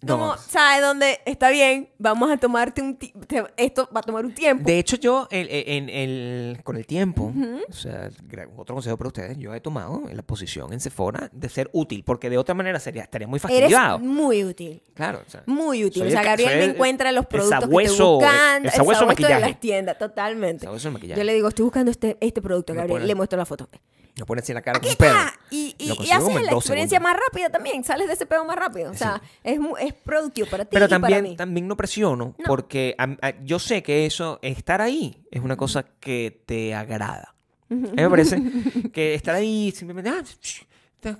como, 0.06 0.26
No. 0.26 0.36
¿sabes 0.36 0.82
dónde? 0.82 1.20
Está 1.24 1.48
bien, 1.50 1.88
vamos 1.98 2.30
a 2.30 2.36
tomarte 2.36 2.82
un 2.82 2.96
te- 2.96 3.12
esto 3.56 3.88
va 3.96 4.00
a 4.00 4.02
tomar 4.02 4.24
un 4.26 4.34
tiempo. 4.34 4.62
De 4.64 4.78
hecho, 4.78 4.96
yo 4.96 5.26
el- 5.30 5.48
el- 5.48 6.60
con 6.64 6.76
el 6.76 6.86
tiempo, 6.86 7.32
o 7.68 7.72
sea, 7.72 8.10
otro 8.56 8.74
consejo 8.74 8.96
para 8.98 9.08
ustedes, 9.08 9.38
yo 9.38 9.54
he 9.54 9.60
tomado 9.60 10.02
la 10.12 10.22
posición 10.22 10.72
en 10.72 10.80
Sephora 10.80 11.30
de 11.32 11.48
ser 11.48 11.70
útil, 11.72 12.04
porque 12.04 12.28
de 12.28 12.36
otra 12.38 12.54
manera 12.54 12.78
sería, 12.78 13.02
estaría 13.04 13.26
muy 13.26 13.38
Eres 13.38 13.42
fastidiado. 13.42 13.98
muy 13.98 14.44
útil. 14.44 14.82
Claro, 14.94 15.22
o 15.26 15.30
sea, 15.30 15.42
Muy 15.46 15.84
útil. 15.84 16.02
O 16.06 16.10
sea, 16.10 16.20
el 16.20 16.26
Gabriel 16.26 16.58
me 16.58 16.64
el- 16.64 16.70
encuentra 16.70 17.10
los 17.12 17.22
el 17.24 17.28
productos 17.28 17.58
que 17.60 17.64
sabueso- 17.66 17.92
estoy 17.92 18.06
buscando. 18.28 18.68
el 18.68 18.74
sabueso 18.74 19.00
de 19.00 19.06
de 19.06 19.12
maquillaje. 19.12 19.40
las 19.40 19.60
tiendas, 19.60 19.98
totalmente. 19.98 20.64
sabueso 20.64 20.88
de 20.88 20.92
maquillaje. 20.92 21.18
Yo 21.20 21.24
le 21.24 21.34
digo, 21.34 21.48
estoy 21.48 21.64
buscando 21.64 21.90
este, 21.90 22.16
este 22.20 22.42
producto, 22.42 22.74
Gabriel. 22.74 23.06
Le 23.06 23.14
muestro 23.14 23.38
la 23.38 23.46
foto. 23.46 23.68
Me 24.16 24.24
pone 24.24 24.40
así 24.40 24.52
en 24.52 24.56
la 24.56 24.62
cara 24.62 24.78
como 24.80 24.88
Aquí 24.90 24.96
perro. 24.98 25.18
está. 25.18 25.38
Y, 25.50 25.74
y, 25.78 25.88
Lo 25.88 25.94
y 25.94 25.96
consigo 25.98 26.16
haces 26.16 26.26
como 26.28 26.38
la 26.40 26.52
experiencia 26.52 26.98
segundos. 26.98 27.12
más 27.20 27.26
rápida 27.28 27.50
también. 27.50 27.84
Sales 27.84 28.06
de 28.08 28.14
ese 28.14 28.26
pedo 28.26 28.44
más 28.44 28.56
rápido. 28.56 28.90
O 28.90 28.94
sea, 28.94 29.20
es, 29.44 29.60
mu- 29.60 29.76
es 29.76 29.92
productivo 29.94 30.48
para 30.48 30.64
ti 30.64 30.70
Pero 30.72 30.86
y 30.86 30.88
para 30.88 31.00
también, 31.00 31.22
mí. 31.22 31.36
también 31.36 31.68
no 31.68 31.76
presiono, 31.76 32.34
No. 32.38 32.44
porque 32.46 32.94
a- 32.98 33.16
a- 33.20 33.42
yo 33.44 33.58
sé 33.58 33.82
que 33.82 34.06
eso, 34.06 34.38
estar 34.42 34.80
ahí, 34.80 35.22
es 35.30 35.42
una 35.42 35.56
cosa 35.56 35.84
que 36.00 36.42
te 36.46 36.74
agrada. 36.74 37.34
A 37.70 37.74
mí 37.74 37.90
me 37.94 38.08
parece 38.10 38.36
que 38.92 39.14
estar 39.14 39.34
ahí 39.34 39.72
simplemente... 39.72 40.10
Ah, 40.10 41.16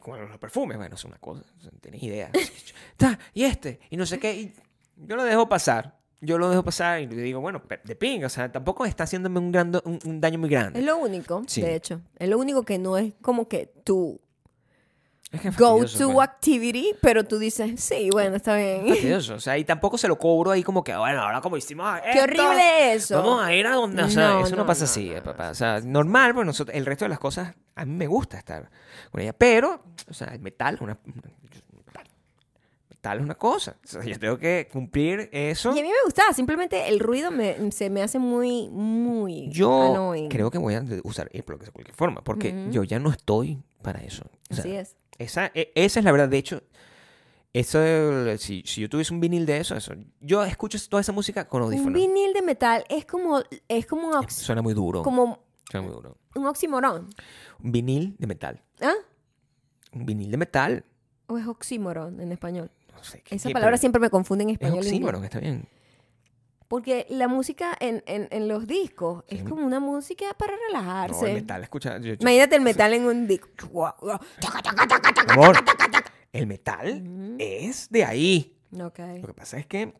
como 0.00 0.16
los 0.18 0.38
perfumes, 0.38 0.76
bueno, 0.76 0.94
es 0.94 1.04
una 1.04 1.18
cosa, 1.18 1.42
no 1.64 1.70
tienes 1.80 2.02
idea. 2.02 2.30
Y 3.34 3.44
este, 3.44 3.80
y 3.90 3.96
no 3.96 4.06
sé 4.06 4.18
qué, 4.18 4.34
y 4.34 4.54
yo 4.96 5.16
lo 5.16 5.24
dejo 5.24 5.48
pasar. 5.48 5.97
Yo 6.20 6.36
lo 6.36 6.50
dejo 6.50 6.64
pasar 6.64 7.00
y 7.00 7.06
le 7.06 7.22
digo, 7.22 7.40
bueno, 7.40 7.62
de 7.84 7.94
ping, 7.94 8.24
o 8.24 8.28
sea, 8.28 8.50
tampoco 8.50 8.84
está 8.84 9.04
haciéndome 9.04 9.38
un, 9.38 9.52
gran, 9.52 9.72
un, 9.84 10.00
un 10.04 10.20
daño 10.20 10.38
muy 10.40 10.48
grande. 10.48 10.80
Es 10.80 10.84
lo 10.84 10.96
único, 10.98 11.42
Sí. 11.46 11.62
de 11.62 11.76
hecho. 11.76 12.00
Es 12.16 12.28
lo 12.28 12.38
único 12.38 12.64
que 12.64 12.76
no 12.78 12.98
es 12.98 13.12
como 13.22 13.46
que 13.48 13.70
Es 15.30 15.44
es 15.44 15.56
go 15.56 15.84
to 15.84 16.20
activity, 16.20 16.94
pero 17.00 17.22
tú 17.22 17.38
dices, 17.38 17.78
sí, 17.80 18.08
bueno, 18.10 18.34
está 18.34 18.56
bien. 18.56 18.88
Fastidioso, 18.88 19.34
O 19.34 19.40
sea, 19.40 19.58
y 19.58 19.64
tampoco 19.64 19.96
se 19.96 20.08
lo 20.08 20.18
cobro 20.18 20.50
ahí 20.50 20.62
como 20.64 20.82
que, 20.82 20.96
bueno, 20.96 21.22
ahora 21.22 21.40
como 21.40 21.56
hicimos 21.56 21.86
Qué 22.12 22.20
horrible 22.20 22.94
eso. 22.94 23.18
Vamos 23.22 23.42
a 23.44 23.52
ir 23.54 23.66
a 23.66 23.74
donde, 23.74 24.02
o 24.02 24.08
sea, 24.10 24.28
No, 24.30 24.40
eso 24.40 24.56
no, 24.56 24.62
no, 24.62 24.66
pasa 24.66 24.84
no, 24.86 24.90
así, 24.90 25.10
eh, 25.12 25.20
papá. 25.22 25.50
O 25.50 25.54
sea, 25.54 25.80
normal, 25.80 26.34
pues 26.34 26.46
nosotros, 26.46 26.74
el 26.76 26.84
resto 26.84 27.04
de 27.04 27.10
las 27.10 27.18
cosas, 27.20 27.54
a 27.76 27.84
mí 27.84 27.92
me 27.92 28.06
gusta 28.08 28.38
estar 28.38 28.70
con 29.12 29.20
ella. 29.20 29.34
Pero, 29.34 29.84
o 30.10 30.14
sea, 30.14 30.28
el 30.28 30.40
metal 30.40 30.74
es 30.76 30.80
una, 30.80 30.98
metal 32.98 33.18
es 33.18 33.24
una 33.24 33.34
cosa. 33.36 33.76
O 33.84 33.86
sea, 33.86 34.04
yo 34.04 34.18
tengo 34.18 34.38
que 34.38 34.68
cumplir 34.72 35.28
eso. 35.32 35.74
Y 35.74 35.78
a 35.78 35.82
mí 35.82 35.88
me 35.88 36.04
gustaba, 36.04 36.32
simplemente 36.32 36.88
el 36.88 36.98
ruido 37.00 37.30
me, 37.30 37.70
se 37.72 37.90
me 37.90 38.02
hace 38.02 38.18
muy, 38.18 38.68
muy 38.70 39.48
Yo 39.50 39.82
annoying. 39.94 40.28
creo 40.28 40.50
que 40.50 40.58
voy 40.58 40.74
a 40.74 40.84
usar 41.04 41.30
earplugs 41.32 41.66
de 41.66 41.70
cualquier 41.72 41.96
forma, 41.96 42.22
porque 42.22 42.66
yo 42.70 42.82
ya 42.84 42.98
no 42.98 43.10
estoy 43.10 43.62
para 43.82 44.00
eso. 44.02 44.24
O 44.50 44.54
sea, 44.54 44.62
Así 44.64 44.72
es. 44.74 44.96
Esa, 45.18 45.50
e- 45.54 45.72
esa 45.74 46.00
es 46.00 46.04
la 46.04 46.12
verdad. 46.12 46.28
De 46.28 46.38
hecho, 46.38 46.62
eso, 47.52 47.78
si, 48.38 48.62
si 48.66 48.82
yo 48.82 48.88
tuviese 48.88 49.12
un 49.14 49.20
vinil 49.20 49.46
de 49.46 49.58
eso, 49.58 49.74
eso, 49.74 49.92
yo 50.20 50.44
escucho 50.44 50.78
toda 50.88 51.00
esa 51.00 51.12
música 51.12 51.48
con 51.48 51.62
Un 51.62 51.68
audífonos. 51.68 51.94
vinil 51.94 52.32
de 52.32 52.42
metal 52.42 52.84
es 52.88 53.04
como, 53.04 53.40
es 53.68 53.86
como 53.86 54.08
un, 54.08 54.30
Suena 54.30 54.62
muy 54.62 54.74
duro. 54.74 55.02
como 55.02 55.40
Suena 55.70 55.86
muy 55.86 55.94
duro. 55.94 56.16
un 56.34 56.46
oxímoron. 56.46 57.08
Un 57.62 57.72
vinil 57.72 58.16
de 58.18 58.26
metal. 58.26 58.62
¿Ah? 58.80 58.92
Un 59.92 60.04
vinil 60.06 60.30
de 60.30 60.36
metal. 60.36 60.84
¿O 61.26 61.36
es 61.38 61.46
oxímoron 61.46 62.20
en 62.20 62.32
español? 62.32 62.70
No 62.98 63.04
sé. 63.04 63.22
¿qué- 63.22 63.36
Esa 63.36 63.48
qué- 63.48 63.52
palabra 63.54 63.72
pero 63.72 63.80
siempre 63.80 64.00
me 64.00 64.10
confunde 64.10 64.44
en 64.44 64.50
Es 64.50 64.54
español. 64.54 64.74
e 64.74 64.78
inglés. 64.78 64.92
oxímoron, 64.92 65.24
está 65.24 65.40
bien. 65.40 65.66
Porque 66.68 67.06
la 67.08 67.28
música 67.28 67.74
en, 67.80 68.02
en, 68.06 68.28
en 68.30 68.46
los 68.46 68.66
discos 68.66 69.24
es 69.28 69.42
como 69.42 69.64
una 69.64 69.80
música 69.80 70.26
para 70.38 70.52
No, 70.52 70.58
relajarse. 70.66 71.26
el 71.30 71.34
metal, 71.36 71.62
escucha. 71.62 71.96
yo- 71.98 72.08
yo- 72.12 72.16
Imagínate 72.20 72.56
el 72.56 72.62
metal 72.62 72.92
en 72.92 73.06
un 73.06 73.26
disco. 73.26 73.86
amor, 75.28 75.56
el 76.32 76.46
metal 76.46 77.36
es 77.38 77.88
de 77.90 78.04
ahí. 78.04 78.54
Lo 78.70 78.92
que 78.92 79.32
pasa 79.34 79.58
es 79.58 79.66
que 79.66 79.94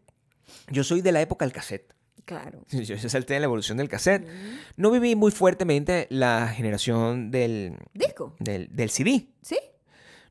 yo 0.70 0.84
soy 0.84 1.00
de 1.00 1.12
la 1.12 1.22
época 1.22 1.44
del 1.46 1.52
cassette. 1.54 1.94
claro. 2.26 2.61
Yo 2.68 2.80
yo 2.82 3.08
salté 3.08 3.32
de 3.34 3.40
la 3.40 3.46
evolución 3.46 3.78
del 3.78 3.88
cassette. 3.88 4.28
No 4.76 4.90
viví 4.90 5.16
muy 5.16 5.30
fuertemente 5.30 6.06
la 6.11 6.48
generación 6.48 7.30
del, 7.30 7.78
¿Disco? 7.94 8.34
del, 8.40 8.68
del 8.76 8.90
CD. 8.90 9.28
¿Sí? 9.40 9.58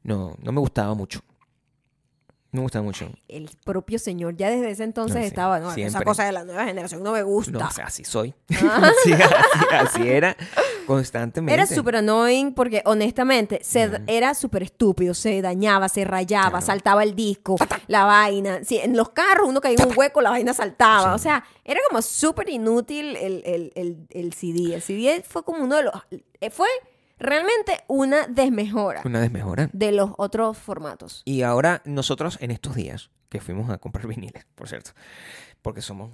No, 0.03 0.35
no 0.39 0.51
me 0.51 0.59
gustaba 0.59 0.93
mucho. 0.93 1.21
No 2.51 2.61
me 2.61 2.63
gustaba 2.63 2.83
mucho. 2.83 3.09
El 3.27 3.49
propio 3.65 3.99
señor 3.99 4.35
ya 4.37 4.49
desde 4.49 4.71
ese 4.71 4.83
entonces 4.85 5.15
No, 5.15 5.21
sí, 5.21 5.27
estaba, 5.27 5.59
no, 5.59 5.71
esa 5.73 6.01
cosa 6.01 6.23
de 6.23 6.31
la 6.31 6.45
nueva 6.45 6.65
generación 6.65 7.03
no 7.03 7.11
me 7.11 7.21
gusta. 7.21 7.51
No, 7.51 7.67
o 7.67 7.71
sea, 7.71 7.85
así 7.87 8.03
soy. 8.05 8.33
Ah. 8.61 8.91
Sí, 9.03 9.11
así, 9.13 9.25
así 9.99 10.07
era. 10.09 10.35
Constantemente. 10.85 11.53
Era 11.53 11.65
súper 11.67 11.97
annoying 11.97 12.53
porque 12.53 12.81
honestamente 12.85 13.59
se, 13.63 13.91
era 14.07 14.33
súper 14.33 14.63
estúpido, 14.63 15.13
se 15.13 15.41
dañaba, 15.41 15.89
se 15.89 16.05
rayaba, 16.05 16.49
Claro. 16.51 16.65
saltaba 16.65 17.03
el 17.03 17.15
disco, 17.15 17.57
la 17.87 18.05
vaina. 18.05 18.59
Sí, 18.63 18.77
en 18.77 18.95
los 18.95 19.09
carros 19.09 19.47
uno 19.49 19.59
caía 19.59 19.75
en 19.81 19.89
un 19.89 19.97
hueco, 19.97 20.21
la 20.21 20.29
vaina 20.29 20.53
saltaba. 20.53 21.13
O 21.15 21.19
sea, 21.19 21.43
era 21.65 21.81
como 21.89 22.01
súper 22.01 22.47
inútil 22.49 23.15
el, 23.17 23.41
el, 23.45 23.71
el, 23.75 24.07
el 24.11 24.33
CD. 24.33 24.75
El 24.75 24.81
CD 24.81 25.23
fue 25.27 25.43
como 25.43 25.63
uno 25.63 25.75
de 25.75 25.83
los... 25.83 25.93
eh, 26.39 26.49
Fue 26.49 26.67
realmente 27.19 27.83
una 27.87 28.27
desmejora 28.27 29.01
Una 29.05 29.19
desmejora. 29.21 29.69
de 29.73 29.91
los 29.91 30.11
otros 30.17 30.57
formatos. 30.57 31.21
Y 31.25 31.41
ahora 31.41 31.81
nosotros 31.85 32.37
en 32.41 32.51
estos 32.51 32.75
días 32.75 33.09
que 33.29 33.39
fuimos 33.41 33.69
a 33.69 33.77
comprar 33.77 34.07
viniles, 34.07 34.45
por 34.55 34.67
cierto, 34.69 34.91
porque 35.61 35.81
somos 35.81 36.11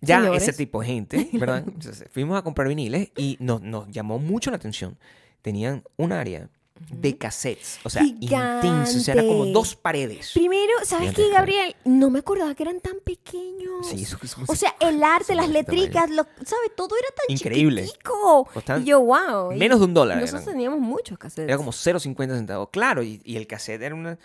ya 0.00 0.20
Señores. 0.20 0.42
ese 0.42 0.52
tipo 0.52 0.80
de 0.80 0.86
gente, 0.86 1.30
¿verdad? 1.34 1.64
Entonces, 1.66 2.04
fuimos 2.12 2.38
a 2.38 2.42
comprar 2.42 2.68
viniles 2.68 3.10
y 3.16 3.36
nos, 3.40 3.62
nos 3.62 3.88
llamó 3.90 4.18
mucho 4.18 4.50
la 4.50 4.56
atención. 4.56 4.98
Tenían 5.40 5.82
un 5.96 6.12
área 6.12 6.50
de 6.90 7.16
cassettes, 7.16 7.78
o 7.84 7.88
sea, 7.90 8.02
intenso, 8.02 8.98
o 8.98 9.00
sea, 9.00 9.14
era 9.14 9.22
como 9.22 9.34
Gigante. 9.44 9.52
dos 9.52 9.76
paredes. 9.76 10.32
Primero, 10.34 10.72
¿sabes 10.84 11.10
Fíjate, 11.10 11.22
qué, 11.28 11.32
Gabriel? 11.32 11.76
No 11.84 12.10
me 12.10 12.18
acordaba 12.18 12.52
que 12.54 12.64
eran 12.64 12.80
tan 12.80 12.96
pequeños. 13.04 13.86
Sí, 13.88 14.02
eso- 14.02 14.18
eso- 14.22 14.42
O 14.48 14.56
sea, 14.56 14.74
el 14.80 15.02
arte, 15.04 15.34
las 15.36 15.48
letricas, 15.48 16.10
lo, 16.10 16.24
¿sabes? 16.44 16.72
Todo 16.76 16.96
era 16.98 17.08
tan 17.16 17.26
Increíble. 17.34 17.82
chiquitico. 17.84 18.48
Costaban 18.52 18.82
Y 18.82 18.86
yo, 18.86 19.00
wow. 19.00 19.52
y 19.52 19.56
menos 19.56 19.78
de 19.78 19.84
un 19.86 19.94
dólar 19.94 20.18
Nosotros 20.18 20.42
eran. 20.42 20.54
teníamos 20.54 20.80
muchos 20.80 21.16
cassettes. 21.16 21.48
Era 21.48 21.56
como 21.56 21.70
0.50 21.72 22.34
centavos. 22.34 22.68
Claro, 22.70 23.02
y, 23.04 23.20
y 23.24 23.36
el 23.36 23.46
cassette 23.46 23.80
era 23.82 23.94
una... 23.94 24.18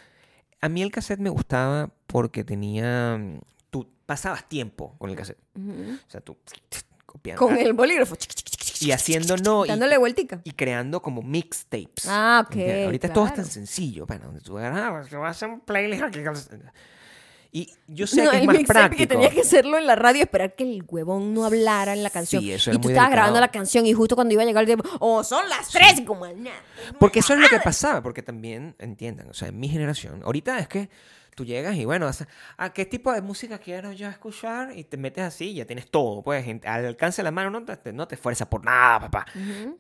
A 0.62 0.70
mí 0.70 0.82
el 0.82 0.92
cassette 0.92 1.20
me 1.20 1.30
gustaba 1.30 1.92
porque 2.08 2.44
tenía... 2.44 3.18
mm, 3.18 3.40
Tú 3.70 3.88
pasabas 4.08 4.50
tiempo 4.50 4.96
con 4.98 5.12
el 5.12 5.16
cassette. 5.16 5.38
Ujú. 5.56 5.94
O 6.08 6.10
sea, 6.12 6.20
tú 6.22 6.36
copiando. 7.06 7.46
Con 7.46 7.56
el 7.56 7.74
bolígrafo. 7.74 8.16
Y 8.82 8.92
haciendo 8.92 9.36
no... 9.38 9.66
y- 9.66 9.70
dándole 9.70 9.98
vueltica. 9.98 10.42
y 10.44 10.52
creando 10.52 11.02
como 11.02 11.22
mixtapes. 11.22 12.06
Ah, 12.08 12.44
ok, 12.46 12.56
¿Entiendes? 12.56 12.86
Ahorita 12.86 13.14
todo 13.14 13.26
es 13.26 13.30
tan 13.32 13.36
claro. 13.44 13.50
sencillo. 13.52 14.06
Bueno, 14.06 14.26
donde 14.26 14.42
tú 14.42 14.58
ah, 14.58 14.90
pues, 14.92 15.12
voy 15.12 15.26
a 15.26 15.30
hacer 15.30 15.50
un 15.50 15.60
playlist 15.62 16.04
aquí. 16.04 16.20
Y 17.52 17.68
yo 17.88 18.06
sé 18.06 18.24
No, 18.24 18.30
que 18.32 18.38
es 18.38 18.46
más 18.46 18.58
práctico. 18.68 18.98
que 19.00 19.08
tenías 19.08 19.34
que 19.34 19.42
hacerlo 19.42 19.80
en 19.80 19.88
la 19.88 19.96
radio, 19.96 20.22
esperar 20.22 20.54
que 20.56 20.64
el 20.64 20.84
huevón 20.88 21.34
no 21.34 21.46
hablara 21.46 21.94
en 21.94 22.04
la 22.04 22.12
canción. 22.12 22.44
Sí, 22.44 22.52
eso 22.52 22.70
y 22.70 22.74
tú 22.74 22.82
muy 22.82 22.92
estabas 22.92 23.10
delicado. 23.10 23.12
grabando 23.12 23.40
la 23.40 23.48
canción 23.48 23.88
y 23.88 23.94
justo 23.94 24.14
cuando 24.16 24.34
iba 24.36 24.44
a 24.44 24.46
llegar 24.46 24.62
el 24.62 24.68
tiempo, 24.68 24.88
oh, 25.00 25.24
son 25.24 25.50
las 25.50 25.68
tres, 25.70 26.00
y 26.00 26.06
como, 26.06 26.28
"Nah, 26.28 26.52
Porque 27.00 27.20
eso 27.20 27.34
es 27.34 27.40
lo 27.40 27.48
que 27.50 27.60
pasaba, 27.60 28.04
porque 28.04 28.22
también, 28.22 28.76
entiendan, 28.78 29.30
o 29.30 29.34
sea, 29.34 29.48
en 29.48 29.60
mi 29.60 29.68
generación, 29.68 30.22
ahorita 30.24 30.60
es 30.60 30.68
que 30.68 30.90
tú 31.40 31.46
llegas 31.46 31.78
y 31.78 31.86
bueno, 31.86 32.12
¿a 32.58 32.74
qué 32.74 32.86
tipo 32.86 33.14
de 33.14 33.22
música 33.22 33.60
quiero 33.60 33.94
yo 33.94 34.10
escuchar? 34.10 34.78
Y 34.78 34.84
te 34.84 34.98
metes 34.98 35.24
así 35.24 35.52
y 35.52 35.54
ya 35.54 35.66
tienes 35.66 35.90
todo, 35.90 36.22
pues 36.22 36.46
al 36.66 36.86
alcance 36.86 37.22
de 37.22 37.24
la 37.24 37.32
mano 37.32 37.50
no 37.50 37.64
te, 37.64 37.94
no 37.94 38.10
te 38.10 38.16
esfuerzas 38.16 38.50
por 38.50 38.66
nada, 38.66 39.00
papá. 39.00 39.26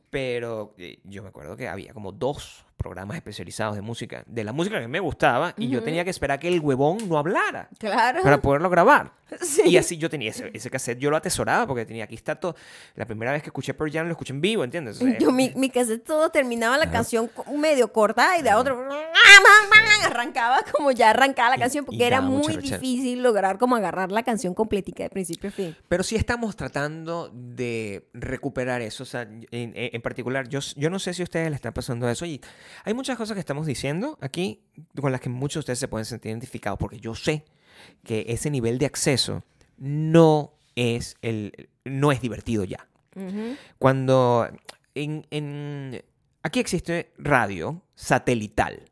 Pero 0.09 0.73
eh, 0.77 0.99
yo 1.03 1.21
me 1.21 1.27
acuerdo 1.27 1.57
que 1.57 1.67
había 1.67 1.93
como 1.93 2.13
dos 2.13 2.65
programas 2.79 3.17
especializados 3.17 3.75
de 3.75 3.81
música, 3.81 4.23
de 4.25 4.43
la 4.43 4.53
música 4.53 4.79
que 4.79 4.87
me 4.87 4.99
gustaba, 4.99 5.53
y 5.57 5.67
yo 5.69 5.77
Ujú. 5.79 5.85
tenía 5.85 6.03
que 6.03 6.09
esperar 6.09 6.39
que 6.39 6.47
el 6.47 6.59
huevón 6.61 6.97
no 7.07 7.17
hablara 7.19 7.69
Claro. 7.77 8.23
para 8.23 8.41
poderlo 8.41 8.69
grabar. 8.71 9.11
Sí. 9.41 9.61
Y 9.67 9.77
así 9.77 9.95
yo 9.97 10.09
tenía 10.09 10.31
ese, 10.31 10.49
ese 10.55 10.71
cassette, 10.71 10.97
yo 10.97 11.11
lo 11.11 11.15
atesoraba 11.17 11.67
porque 11.67 11.85
tenía 11.85 12.05
aquí 12.05 12.15
está 12.15 12.33
todo. 12.35 12.55
La 12.95 13.05
primera 13.05 13.31
vez 13.31 13.43
que 13.43 13.49
escuché 13.49 13.75
Pearl 13.75 13.91
Jam 13.91 14.07
lo 14.07 14.13
escuché 14.13 14.33
en 14.33 14.41
vivo, 14.41 14.63
¿entiendes? 14.63 14.99
O 14.99 15.05
sea, 15.05 15.19
Yo, 15.19 15.31
mi, 15.31 15.51
mi 15.55 15.69
cassette 15.69 16.03
todo 16.03 16.31
terminaba 16.31 16.79
la 16.79 16.89
canción 16.89 17.29
medio 17.55 17.93
cortada 17.93 18.39
y 18.39 18.41
de 18.41 18.51
otro 18.55 18.87
arrancaba 20.05 20.63
como 20.71 20.91
ya 20.91 21.11
arrancaba 21.11 21.49
la 21.51 21.57
Y- 21.57 21.59
canción 21.59 21.85
porque 21.85 22.05
era 22.07 22.21
muy 22.21 22.57
difícil 22.57 23.21
lograr 23.21 23.57
como 23.59 23.75
agarrar 23.75 24.11
la 24.11 24.23
canción 24.23 24.53
completica 24.53 25.03
de 25.03 25.09
principio 25.09 25.49
a 25.49 25.53
fin. 25.53 25.75
Pero 25.87 26.03
sí 26.03 26.15
estamos 26.15 26.55
tratando 26.55 27.29
de 27.33 28.09
recuperar 28.13 28.81
eso. 28.81 29.03
O 29.03 29.05
sea, 29.05 29.21
en, 29.23 29.47
en- 29.75 30.01
particular, 30.01 30.47
yo, 30.47 30.59
yo 30.75 30.89
no 30.89 30.97
sé 30.99 31.13
si 31.13 31.21
a 31.21 31.25
ustedes 31.25 31.45
les 31.49 31.55
está 31.55 31.71
pasando 31.71 32.09
eso. 32.09 32.25
Y 32.25 32.41
hay 32.83 32.93
muchas 32.93 33.17
cosas 33.17 33.33
que 33.35 33.39
estamos 33.39 33.65
diciendo 33.65 34.17
aquí 34.21 34.61
con 34.99 35.11
las 35.11 35.21
que 35.21 35.29
muchos 35.29 35.55
de 35.55 35.59
ustedes 35.61 35.79
se 35.79 35.87
pueden 35.87 36.05
sentir 36.05 36.29
identificados. 36.31 36.77
Porque 36.79 36.99
yo 36.99 37.15
sé 37.15 37.45
que 38.03 38.25
ese 38.29 38.49
nivel 38.49 38.77
de 38.77 38.85
acceso 38.85 39.43
no 39.77 40.53
es, 40.75 41.15
el, 41.21 41.69
no 41.85 42.11
es 42.11 42.21
divertido 42.21 42.63
ya. 42.63 42.87
Cuando 43.77 44.47
en, 44.95 45.25
en- 45.31 46.03
aquí 46.43 46.59
existe 46.59 47.11
radio 47.17 47.81
satelital. 47.95 48.83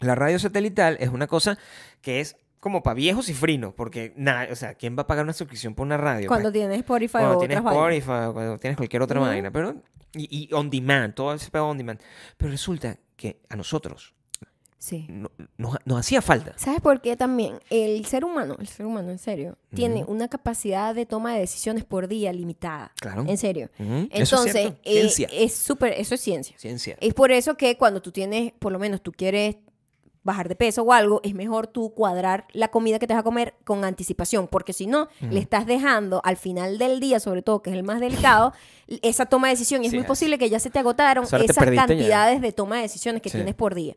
La 0.00 0.14
radio 0.14 0.38
satelital 0.38 0.96
es 1.00 1.08
una 1.10 1.26
cosa 1.26 1.58
que 2.00 2.20
es 2.20 2.36
como 2.60 2.82
para 2.84 2.94
viejos 2.94 3.28
y 3.28 3.34
frinos, 3.34 3.74
porque 3.74 4.12
nada, 4.16 4.46
o 4.52 4.54
sea, 4.56 4.74
¿quién 4.74 4.96
va 4.96 5.02
a 5.02 5.06
pagar 5.08 5.24
una 5.24 5.32
suscripción 5.32 5.74
por 5.74 5.84
una 5.84 5.96
radio? 5.96 6.28
Cuando 6.28 6.50
Pues, 6.50 6.60
tienes 6.60 6.78
Spotify 6.78 7.12
cuando 7.12 7.36
o 7.36 7.38
tienes 7.38 7.58
otras. 7.58 7.74
Spotify, 7.74 8.32
cuando 8.32 8.58
tienes 8.58 8.76
cualquier 8.76 9.02
otra 9.02 9.18
Ujú. 9.20 9.28
vaina, 9.28 9.50
pero 9.50 9.74
y, 10.14 10.48
y 10.50 10.52
on 10.54 10.70
demand, 10.70 11.14
todo 11.14 11.34
ese 11.34 11.50
pedo 11.50 11.68
on 11.68 11.78
demand. 11.78 12.00
Pero 12.36 12.50
resulta 12.50 12.98
que 13.16 13.40
a 13.48 13.56
nosotros 13.56 14.14
Sí. 14.78 15.06
no- 15.08 15.30
nos, 15.58 15.76
nos 15.84 16.00
hacía 16.00 16.20
falta. 16.20 16.54
¿Sabes 16.58 16.80
por 16.80 17.00
qué 17.00 17.16
también? 17.16 17.60
El 17.70 18.04
ser 18.04 18.24
humano, 18.24 18.56
el 18.58 18.66
ser 18.66 18.84
humano, 18.84 19.10
en 19.12 19.18
serio, 19.18 19.56
tiene 19.72 20.02
una 20.04 20.26
capacidad 20.26 20.92
de 20.92 21.06
toma 21.06 21.34
de 21.34 21.38
decisiones 21.40 21.84
por 21.84 22.08
día 22.08 22.32
limitada. 22.32 22.92
Claro. 23.00 23.24
En 23.28 23.38
serio. 23.38 23.70
Eso 23.78 24.36
Entonces, 24.36 24.52
cierto. 24.52 24.80
eh, 24.82 25.44
es 25.44 25.54
súper, 25.54 25.92
eso 25.92 26.16
es 26.16 26.20
ciencia. 26.20 26.58
Ciencia. 26.58 26.96
Es 27.00 27.14
por 27.14 27.30
eso 27.30 27.56
que 27.56 27.76
cuando 27.78 28.02
tú 28.02 28.10
tienes, 28.10 28.52
por 28.58 28.72
lo 28.72 28.80
menos 28.80 29.00
tú 29.02 29.12
quieres 29.12 29.54
bajar 30.24 30.48
de 30.48 30.54
peso 30.56 30.82
o 30.82 30.92
algo, 30.92 31.20
es 31.24 31.34
mejor 31.34 31.66
tú 31.66 31.92
cuadrar 31.94 32.46
la 32.52 32.68
comida 32.68 32.98
que 32.98 33.06
te 33.06 33.14
vas 33.14 33.20
a 33.20 33.24
comer 33.24 33.54
con 33.64 33.84
anticipación, 33.84 34.46
porque 34.48 34.72
si 34.72 34.86
no, 34.86 35.08
le 35.20 35.40
estás 35.40 35.66
dejando 35.66 36.20
al 36.24 36.36
final 36.36 36.78
del 36.78 37.00
día, 37.00 37.18
sobre 37.20 37.42
todo, 37.42 37.60
que 37.62 37.70
es 37.70 37.76
el 37.76 37.82
más 37.82 37.98
delicado, 38.00 38.52
esa 39.02 39.26
toma 39.26 39.48
de 39.48 39.54
decisión 39.54 39.82
y 39.82 39.86
es 39.86 39.90
Sí 39.90 39.96
muy 39.96 40.02
es. 40.04 40.08
posible 40.08 40.38
que 40.38 40.48
ya 40.48 40.60
se 40.60 40.70
te 40.70 40.78
agotaron 40.78 41.26
te 41.26 41.44
esas 41.44 41.56
ya. 41.56 41.74
cantidades 41.74 42.40
de 42.40 42.52
toma 42.52 42.76
de 42.76 42.82
decisiones 42.82 43.20
que 43.20 43.30
Sí. 43.30 43.38
tienes 43.38 43.54
por 43.54 43.74
día. 43.74 43.96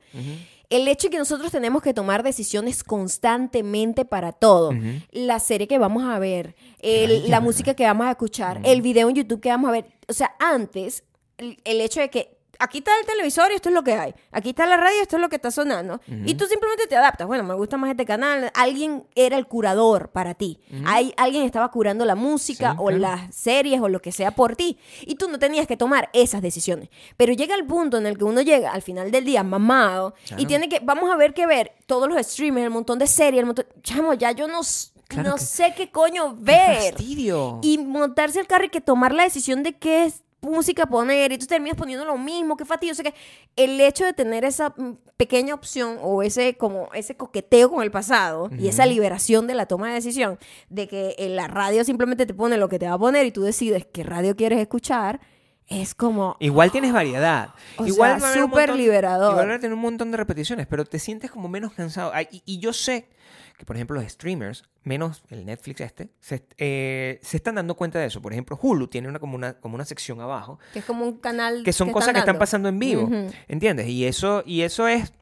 El 0.71 0.87
hecho 0.87 1.07
de 1.07 1.11
que 1.11 1.17
nosotros 1.19 1.51
tenemos 1.51 1.83
que 1.83 1.93
tomar 1.93 2.23
decisiones 2.23 2.83
constantemente 2.83 4.05
para 4.05 4.31
todo. 4.31 4.71
La 5.11 5.39
serie 5.39 5.67
que 5.67 5.77
vamos 5.77 6.03
a 6.03 6.19
ver, 6.19 6.55
el- 6.79 7.11
Ay, 7.23 7.27
la 7.27 7.39
música 7.39 7.73
que 7.73 7.83
vamos 7.85 8.07
a 8.07 8.11
escuchar, 8.11 8.61
el 8.63 8.81
video 8.81 9.09
en 9.09 9.15
YouTube 9.15 9.41
que 9.41 9.49
vamos 9.49 9.69
a 9.69 9.71
ver. 9.73 9.85
O 10.07 10.13
sea, 10.13 10.35
antes, 10.39 11.03
el 11.37 11.81
hecho 11.81 11.99
de 11.99 12.09
que 12.09 12.34
aquí 12.59 12.79
está 12.79 12.91
el 12.99 13.05
televisor 13.05 13.51
y 13.51 13.55
esto 13.55 13.69
es 13.69 13.75
lo 13.75 13.83
que 13.83 13.93
hay. 13.93 14.13
Aquí 14.31 14.49
está 14.49 14.65
la 14.65 14.77
radio 14.77 14.97
y 14.99 15.01
esto 15.01 15.15
es 15.17 15.21
lo 15.21 15.29
que 15.29 15.35
está 15.37 15.51
sonando. 15.51 15.99
Y 16.07 16.35
tú 16.35 16.45
simplemente 16.45 16.87
te 16.87 16.95
adaptas. 16.95 17.27
Bueno, 17.27 17.43
me 17.43 17.53
gusta 17.53 17.77
más 17.77 17.89
este 17.91 18.05
canal. 18.05 18.51
Alguien 18.55 19.05
era 19.15 19.37
el 19.37 19.47
curador 19.47 20.09
para 20.09 20.33
ti. 20.33 20.59
Hay, 20.85 21.13
alguien 21.17 21.43
estaba 21.43 21.69
curando 21.71 22.05
la 22.05 22.15
música 22.15 22.71
Sí, 22.71 22.77
o 22.79 22.85
claro. 22.85 22.97
las 22.99 23.35
series 23.35 23.81
o 23.81 23.89
lo 23.89 24.01
que 24.01 24.11
sea 24.11 24.31
por 24.31 24.55
ti. 24.55 24.77
Y 25.01 25.15
tú 25.15 25.29
no 25.29 25.39
tenías 25.39 25.67
que 25.67 25.77
tomar 25.77 26.09
esas 26.13 26.41
decisiones. 26.41 26.89
Pero 27.17 27.33
llega 27.33 27.55
el 27.55 27.65
punto 27.65 27.97
en 27.97 28.05
el 28.05 28.17
que 28.17 28.23
uno 28.23 28.41
llega 28.41 28.71
al 28.71 28.81
final 28.81 29.11
del 29.11 29.25
día 29.25 29.43
mamado 29.43 30.13
y 30.23 30.27
Claro. 30.27 30.47
tiene 30.47 30.69
que, 30.69 30.79
vamos 30.79 31.11
a 31.11 31.15
ver 31.15 31.33
qué 31.33 31.45
ver, 31.47 31.73
todos 31.85 32.07
los 32.09 32.25
streamers, 32.25 32.65
el 32.65 32.71
montón 32.71 32.99
de 32.99 33.07
series, 33.07 33.39
el 33.39 33.45
montón, 33.45 33.65
chamo, 33.81 34.13
ya 34.13 34.31
yo 34.31 34.47
no, 34.47 34.61
Claro 35.07 35.29
no 35.29 35.35
que- 35.35 35.41
sé 35.41 35.73
qué 35.77 35.91
coño 35.91 36.35
¡Qué 36.35 36.41
ver. 36.43 36.93
fastidio! 36.93 37.59
Y 37.61 37.77
montarse 37.77 38.39
al 38.39 38.47
carro 38.47 38.65
y 38.65 38.69
que 38.69 38.81
tomar 38.81 39.13
la 39.13 39.23
decisión 39.23 39.61
de 39.63 39.77
qué 39.77 40.05
es 40.05 40.23
música 40.45 40.85
poner 40.85 41.31
y 41.31 41.37
tú 41.37 41.45
terminas 41.45 41.77
poniendo 41.77 42.05
lo 42.05 42.17
mismo, 42.17 42.55
qué 42.55 42.65
fastidio, 42.65 42.93
o 42.93 42.95
sea 42.95 43.11
que 43.11 43.17
el 43.55 43.79
hecho 43.81 44.05
de 44.05 44.13
tener 44.13 44.45
esa 44.45 44.69
mm, 44.69 44.93
pequeña 45.17 45.53
opción 45.53 45.97
o 46.01 46.23
ese 46.23 46.55
como 46.55 46.89
ese 46.93 47.15
coqueteo 47.17 47.69
con 47.69 47.83
el 47.83 47.91
pasado 47.91 48.49
y 48.57 48.67
esa 48.67 48.85
liberación 48.85 49.47
de 49.47 49.55
la 49.55 49.65
toma 49.65 49.89
de 49.89 49.95
decisión 49.95 50.37
de 50.69 50.87
que 50.87 51.15
en 51.17 51.35
la 51.35 51.47
radio 51.47 51.83
simplemente 51.83 52.25
te 52.25 52.33
pone 52.33 52.57
lo 52.57 52.69
que 52.69 52.79
te 52.79 52.87
va 52.87 52.93
a 52.93 52.99
poner 52.99 53.25
y 53.25 53.31
tú 53.31 53.41
decides 53.41 53.85
qué 53.91 54.03
radio 54.03 54.35
quieres 54.35 54.59
escuchar, 54.59 55.19
es 55.67 55.95
como 55.95 56.37
Igual 56.39 56.71
tienes 56.71 56.93
variedad. 56.93 57.49
O 57.77 57.85
igual 57.85 58.21
súper 58.21 58.75
liberador. 58.75 59.31
Igual 59.31 59.49
va 59.49 59.55
a 59.55 59.59
tener 59.59 59.73
un 59.73 59.81
montón 59.81 60.11
de 60.11 60.17
repeticiones, 60.17 60.67
pero 60.67 60.85
te 60.85 60.99
sientes 60.99 61.31
como 61.31 61.49
menos 61.49 61.73
cansado. 61.73 62.11
Ay, 62.13 62.27
y, 62.31 62.43
y 62.45 62.59
yo 62.59 62.71
sé 62.71 63.09
que, 63.57 63.65
por 63.65 63.75
ejemplo, 63.77 63.99
los 63.99 64.11
streamers, 64.11 64.63
menos 64.83 65.23
el 65.29 65.45
Netflix 65.45 65.81
este, 65.81 66.09
se, 66.19 66.45
eh, 66.57 67.19
se 67.21 67.37
están 67.37 67.55
dando 67.55 67.75
cuenta 67.75 67.99
de 67.99 68.07
eso. 68.07 68.21
Por 68.21 68.33
ejemplo, 68.33 68.59
Hulu 68.61 68.87
tiene 68.87 69.07
una, 69.07 69.19
como, 69.19 69.35
una, 69.35 69.53
como 69.59 69.75
una 69.75 69.85
sección 69.85 70.19
abajo 70.21 70.59
que 70.73 70.79
es 70.79 70.85
como 70.85 71.05
un 71.05 71.17
canal 71.19 71.63
que 71.63 71.71
son 71.73 71.87
cosas 71.93 72.07
que 72.13 72.19
están 72.19 72.35
pasando 72.39 72.69
en 72.69 72.79
vivo. 72.79 73.09
¿Entiendes? 73.47 73.87
Y 73.87 74.05
eso, 74.05 74.43
y 74.45 74.61
eso 74.61 74.87
es, 74.87 75.13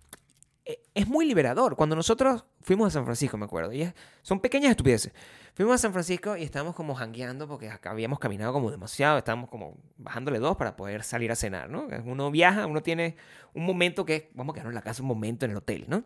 e- 0.65 0.81
es 0.95 1.07
muy 1.07 1.25
liberador. 1.25 1.75
Cuando 1.75 1.95
nosotros 1.95 2.43
fuimos 2.61 2.87
a 2.87 2.91
San 2.91 3.05
Francisco, 3.05 3.37
me 3.37 3.45
acuerdo, 3.45 3.71
y 3.71 3.83
es- 3.83 3.93
son 4.23 4.39
pequeñas 4.39 4.71
estupideces. 4.71 5.13
Fuimos 5.55 5.75
a 5.75 5.77
San 5.77 5.93
Francisco 5.93 6.35
y 6.35 6.43
estábamos 6.43 6.75
como 6.75 6.95
jangueando 6.95 7.47
porque 7.47 7.69
habíamos 7.83 8.17
caminado 8.17 8.53
como 8.53 8.71
demasiado, 8.71 9.19
estábamos 9.19 9.49
como 9.49 9.77
bajándole 9.97 10.39
dos 10.39 10.57
para 10.57 10.75
poder 10.75 11.03
salir 11.03 11.31
a 11.31 11.35
cenar, 11.35 11.69
¿no? 11.69 11.87
Uno 12.05 12.31
viaja, 12.31 12.65
uno 12.65 12.81
tiene 12.81 13.15
un 13.53 13.63
momento 13.63 14.03
que, 14.03 14.31
vamos 14.33 14.53
a 14.53 14.55
quedarnos 14.55 14.71
en 14.71 14.75
la 14.75 14.81
casa 14.81 15.03
un 15.03 15.09
momento 15.09 15.45
en 15.45 15.51
el 15.51 15.57
hotel, 15.57 15.85
¿no? 15.87 16.03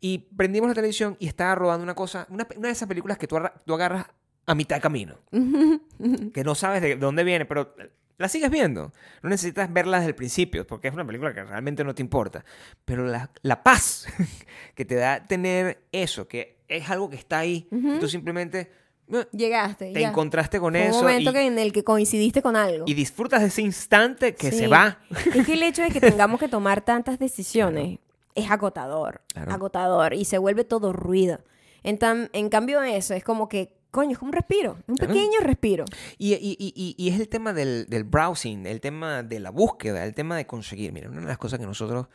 Y 0.00 0.18
prendimos 0.34 0.68
la 0.68 0.74
televisión 0.74 1.16
y 1.18 1.26
estaba 1.26 1.54
rodando 1.54 1.84
una 1.84 1.94
cosa, 1.94 2.26
una, 2.30 2.46
una 2.56 2.68
de 2.68 2.72
esas 2.72 2.88
películas 2.88 3.18
que 3.18 3.26
tú, 3.26 3.38
tú 3.66 3.74
agarras 3.74 4.06
a 4.46 4.54
mitad 4.54 4.76
de 4.76 4.80
camino 4.80 5.16
que 6.32 6.42
no 6.42 6.54
sabes 6.54 6.80
de 6.80 6.96
dónde 6.96 7.22
viene, 7.22 7.44
pero 7.44 7.74
la 8.20 8.28
sigues 8.28 8.50
viendo. 8.50 8.92
No 9.22 9.30
necesitas 9.30 9.72
verla 9.72 9.96
desde 9.96 10.10
el 10.10 10.14
principio, 10.14 10.66
porque 10.66 10.88
es 10.88 10.94
una 10.94 11.06
película 11.06 11.32
que 11.32 11.42
realmente 11.42 11.84
no 11.84 11.94
te 11.94 12.02
importa. 12.02 12.44
Pero 12.84 13.06
la, 13.06 13.30
la 13.40 13.62
paz 13.62 14.06
que 14.74 14.84
te 14.84 14.94
da 14.94 15.26
tener 15.26 15.84
eso, 15.90 16.28
que 16.28 16.59
es 16.76 16.88
algo 16.90 17.10
que 17.10 17.16
está 17.16 17.38
ahí, 17.40 17.68
y 17.70 17.98
tú 17.98 18.08
simplemente 18.08 18.70
eh, 19.12 19.26
Llegaste. 19.32 19.92
te 19.92 20.00
ya. 20.00 20.08
encontraste 20.10 20.60
con 20.60 20.72
Fue 20.74 20.86
eso 20.86 20.98
un 21.00 21.04
momento 21.06 21.30
y, 21.30 21.32
que- 21.32 21.46
en 21.46 21.58
el 21.58 21.72
que 21.72 21.82
coincidiste 21.84 22.42
con 22.42 22.54
algo. 22.56 22.84
y 22.86 22.94
disfrutas 22.94 23.40
de 23.40 23.48
ese 23.48 23.62
instante 23.62 24.34
que 24.34 24.50
Sí. 24.52 24.58
se 24.58 24.66
va. 24.68 24.98
Es 25.34 25.44
que 25.46 25.54
el 25.54 25.62
hecho 25.64 25.82
de 25.82 25.90
que 25.90 26.00
tengamos 26.00 26.38
que 26.38 26.48
tomar 26.48 26.80
tantas 26.82 27.18
decisiones 27.18 27.98
es 28.36 28.50
agotador. 28.50 29.22
Claro. 29.34 29.52
Agotador. 29.52 30.14
Y 30.14 30.24
se 30.24 30.38
vuelve 30.38 30.62
todo 30.64 30.92
ruido. 30.92 31.40
En, 31.82 31.98
tan- 31.98 32.30
en 32.32 32.48
cambio, 32.50 32.80
eso 32.82 33.12
es 33.14 33.24
como 33.24 33.48
que, 33.48 33.74
coño, 33.90 34.12
es 34.12 34.18
como 34.18 34.28
un 34.28 34.34
respiro. 34.34 34.78
Un 34.86 34.94
Claro. 34.96 35.12
pequeño 35.12 35.40
respiro. 35.40 35.84
Y- 36.18 36.34
y- 36.34 36.94
y 36.96 37.08
es 37.08 37.18
el 37.18 37.28
tema 37.28 37.52
del, 37.52 37.86
del 37.88 38.04
browsing, 38.04 38.66
el 38.66 38.80
tema 38.80 39.24
de 39.24 39.40
la 39.40 39.50
búsqueda, 39.50 40.04
el 40.04 40.14
tema 40.14 40.36
de 40.36 40.46
conseguir. 40.46 40.92
Mira, 40.92 41.08
una 41.10 41.20
de 41.22 41.26
las 41.26 41.38
cosas 41.38 41.58
que 41.58 41.66
nosotros 41.66 42.06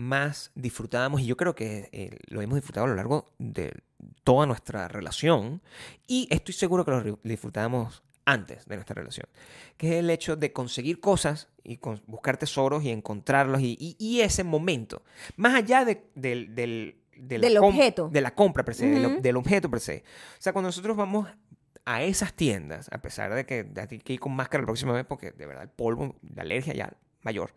más 0.00 0.50
disfrutábamos, 0.54 1.20
y 1.20 1.26
yo 1.26 1.36
creo 1.36 1.54
que 1.54 1.88
eh, 1.92 2.16
lo 2.28 2.40
hemos 2.42 2.56
disfrutado 2.56 2.86
a 2.86 2.88
lo 2.88 2.94
largo 2.96 3.26
de 3.38 3.72
toda 4.24 4.46
nuestra 4.46 4.88
relación, 4.88 5.60
y 6.06 6.26
estoy 6.30 6.54
seguro 6.54 6.84
que 6.84 6.90
lo 6.90 7.18
disfrutábamos 7.22 8.02
antes 8.24 8.64
de 8.66 8.76
nuestra 8.76 8.94
relación, 8.94 9.26
que 9.76 9.88
es 9.88 9.94
el 9.96 10.10
hecho 10.10 10.36
de 10.36 10.52
conseguir 10.52 11.00
cosas 11.00 11.48
y 11.64 11.78
con- 11.78 12.00
buscar 12.06 12.36
tesoros 12.36 12.84
y 12.84 12.90
encontrarlos 12.90 13.60
y, 13.60 13.76
y- 13.78 13.96
y 13.98 14.20
ese 14.20 14.44
momento, 14.44 15.02
más 15.36 15.54
allá 15.54 15.84
de- 15.84 16.04
del, 16.14 16.54
del, 16.54 16.96
de 17.16 17.38
Del 17.38 17.58
objeto. 17.58 18.08
de 18.08 18.20
la 18.20 18.34
compra 18.34 18.64
per 18.64 18.74
se, 18.74 18.86
del, 18.86 19.06
Ujú. 19.06 19.20
del 19.20 19.36
objeto 19.36 19.68
per 19.70 19.80
se. 19.80 20.04
O 20.38 20.40
sea, 20.42 20.52
cuando 20.52 20.68
nosotros 20.68 20.96
vamos 20.96 21.28
a 21.84 22.02
esas 22.02 22.32
tiendas, 22.34 22.88
a 22.92 22.98
pesar 23.02 23.34
de 23.34 23.44
que 23.44 23.66
hay 23.76 23.98
que 23.98 24.12
ir 24.12 24.20
con 24.20 24.32
máscara 24.34 24.62
la 24.62 24.66
próxima 24.66 24.92
vez, 24.92 25.04
porque 25.06 25.32
de 25.32 25.46
verdad 25.46 25.64
el 25.64 25.70
polvo, 25.70 26.14
la 26.34 26.42
alergia 26.42 26.72
ya 26.74 26.92
mayor, 27.22 27.52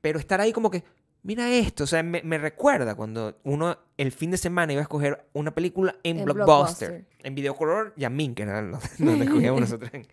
pero 0.00 0.18
estar 0.18 0.40
ahí 0.40 0.52
como 0.52 0.70
que, 0.70 0.82
mira 1.22 1.50
esto, 1.50 1.84
o 1.84 1.86
sea, 1.86 2.02
me, 2.02 2.22
me 2.22 2.38
recuerda 2.38 2.94
cuando 2.94 3.38
uno 3.44 3.78
el 3.96 4.12
fin 4.12 4.30
de 4.30 4.36
semana 4.38 4.72
iba 4.72 4.80
a 4.80 4.82
escoger 4.82 5.26
una 5.32 5.52
película 5.54 5.96
en, 6.02 6.20
En 6.20 6.24
Blockbuster, 6.24 6.88
Blockbuster. 6.90 7.06
en 7.22 7.34
Videocolor, 7.34 7.94
Yamin, 7.96 8.34
que 8.34 8.42
era 8.44 8.62
donde 8.98 9.24
escogíamos 9.24 9.60
nosotros 9.60 9.90
en, 9.92 10.06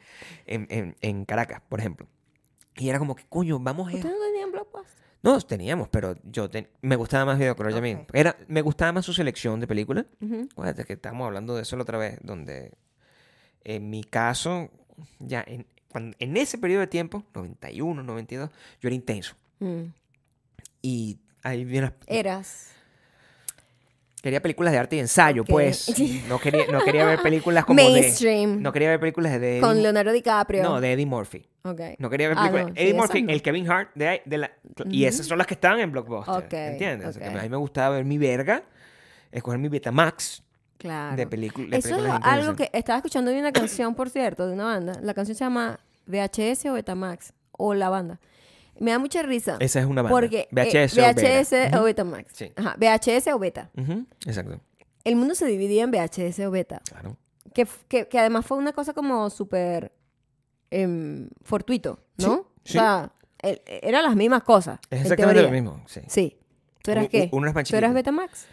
en- 0.70 0.96
en- 1.02 1.26
Caracas, 1.26 1.62
por 1.68 1.80
ejemplo. 1.80 2.08
Y 2.76 2.90
era 2.90 3.00
como 3.00 3.16
que, 3.16 3.24
coño, 3.28 3.60
vamos 3.60 3.92
a... 3.92 3.96
¿Ustedes 3.96 4.16
no 4.16 4.26
tenían 4.32 4.52
Blockbuster? 4.52 4.98
No, 5.24 5.42
teníamos, 5.42 5.90
pero 5.90 6.16
yo 6.24 6.50
ten- 6.50 6.70
me 6.82 6.96
gustaba 6.96 7.26
más 7.26 7.40
Videocolor 7.40 7.74
Yamin. 7.74 7.98
Ok. 7.98 8.10
Era, 8.14 8.38
me 8.48 8.62
gustaba 8.62 8.92
más 8.92 9.06
su 9.06 9.14
selección 9.14 9.60
de 9.60 9.68
películas. 9.68 10.06
Ujú. 10.22 10.48
Acuérdate 10.52 10.86
que 10.86 10.94
estábamos 10.94 11.26
hablando 11.26 11.56
de 11.56 11.64
eso 11.64 11.76
la 11.76 11.82
otra 11.84 11.98
vez, 11.98 12.20
donde 12.22 12.72
en 13.64 13.90
mi 13.90 14.04
caso, 14.04 14.70
ya 15.20 15.44
en, 15.48 15.66
cuando- 15.92 16.16
en 16.20 16.38
ese 16.38 16.58
periodo 16.60 16.82
de 16.82 16.88
tiempo, 16.88 17.24
91, 17.34 18.04
92, 18.04 18.50
yo 18.80 18.88
era 18.88 18.96
intenso. 18.96 19.36
Mm. 19.60 19.86
Y 20.82 21.18
ahí 21.44 21.66
vi 21.66 21.78
unas- 21.80 21.94
Eras. 22.08 22.72
quería 24.22 24.42
películas 24.42 24.74
de 24.74 24.80
arte 24.80 24.96
y 24.96 25.00
ensayo, 25.00 25.44
pues. 25.46 25.94
No 26.28 26.40
quería, 26.40 26.68
no 26.72 26.82
quería 26.84 27.06
ver 27.06 27.22
películas 27.22 27.66
como 27.66 27.82
de... 27.82 27.90
Mainstream. 27.90 28.62
No 28.62 28.72
quería 28.74 28.90
ver 28.90 29.00
películas 29.00 29.40
de... 29.40 29.60
con 29.62 29.82
Leonardo 29.82 30.12
DiCaprio. 30.12 30.64
no, 30.64 30.82
de 30.82 30.94
Eddie 30.94 31.06
Murphy. 31.06 31.46
Ok. 31.64 31.82
No 32.00 32.10
quería 32.10 32.30
ver 32.30 32.38
Ah, 32.38 32.42
películas. 32.44 32.68
no, 32.68 32.74
sí, 32.76 32.82
Eddie 32.82 32.90
esas 32.90 32.98
Murphy, 33.02 33.22
no. 33.24 33.34
el 33.34 33.42
Kevin 33.42 33.70
Hart 33.72 33.90
de, 33.96 34.08
ahí- 34.08 34.22
de 34.26 34.38
la... 34.38 34.52
Y 34.90 35.06
esas 35.06 35.26
son 35.26 35.38
las 35.38 35.48
que 35.48 35.54
estaban 35.54 35.80
en 35.80 35.92
Blockbuster. 35.92 36.34
Ok, 36.36 36.54
¿Entiendes? 36.54 37.08
O 37.08 37.14
sea, 37.14 37.24
que 37.24 37.30
ok. 37.30 37.40
a 37.40 37.44
mí 37.44 37.50
me 37.50 37.58
gustaba 37.58 37.96
ver 37.96 38.06
mi 38.06 38.18
verga, 38.18 38.64
escoger 39.32 39.60
mi 39.60 39.68
Betamax 39.70 40.44
Claro. 40.78 41.16
de, 41.16 41.26
película- 41.28 41.70
de 41.70 41.78
Eso 41.78 41.96
es 41.98 42.12
algo 42.22 42.56
que 42.56 42.70
estaba 42.74 42.98
escuchando 42.98 43.32
de 43.32 43.40
una 43.40 43.52
canción, 43.52 43.96
por 43.96 44.10
cierto, 44.10 44.46
de 44.48 44.54
una 44.54 44.66
banda. 44.66 44.94
La 45.02 45.14
canción 45.16 45.36
se 45.36 45.44
llama 45.44 45.80
VHS 46.06 46.66
o 46.68 46.74
Betamax. 46.74 47.34
O 47.52 47.74
la 47.74 47.90
banda. 47.90 48.20
Me 48.80 48.92
da 48.92 49.00
mucha 49.00 49.22
risa. 49.24 49.58
Esa 49.60 49.80
es 49.80 49.86
una 49.86 50.02
banda. 50.02 50.16
Porque 50.16 50.48
VHS 50.52 50.98
eh, 50.98 51.02
o 51.02 51.06
Beta. 51.16 51.22
VHS 51.22 51.54
o 51.74 51.76
Ujú. 51.78 51.84
Betamax. 51.86 52.34
Sí. 52.34 52.52
Ajá, 52.56 52.76
VHS 52.78 53.28
o 53.34 53.40
Beta. 53.40 53.70
Exacto. 54.26 54.60
El 55.04 55.16
mundo 55.16 55.36
se 55.36 55.46
dividía 55.46 55.84
en 55.84 55.92
VHS 55.92 56.40
o 56.42 56.52
Beta. 56.52 56.82
Claro. 56.90 57.18
Que, 57.54 57.66
que, 57.88 58.08
que 58.08 58.20
además 58.20 58.46
fue 58.46 58.58
una 58.58 58.74
cosa 58.74 58.94
como 58.94 59.30
súper 59.30 59.92
em, 60.72 61.30
fortuito, 61.44 62.00
¿no? 62.18 62.52
Sí. 62.64 62.78
O 62.78 62.82
sea, 62.82 63.12
el- 63.40 63.62
eran 63.66 64.04
las 64.04 64.16
mismas 64.16 64.44
cosas. 64.44 64.80
Es 64.90 64.98
en 65.00 65.04
exactamente 65.04 65.42
lo 65.44 65.52
mismo. 65.52 65.84
Sí. 65.88 66.02
Sí. 66.08 66.38
¿Tú 66.84 66.92
eras 66.92 67.06
U- 67.06 67.10
qué? 67.10 67.30
u- 67.32 67.38
uno 67.38 67.48
es 67.48 67.56
más 67.56 67.68
¿Tú 67.68 67.76
eras. 67.76 67.94
Betamax? 67.94 68.46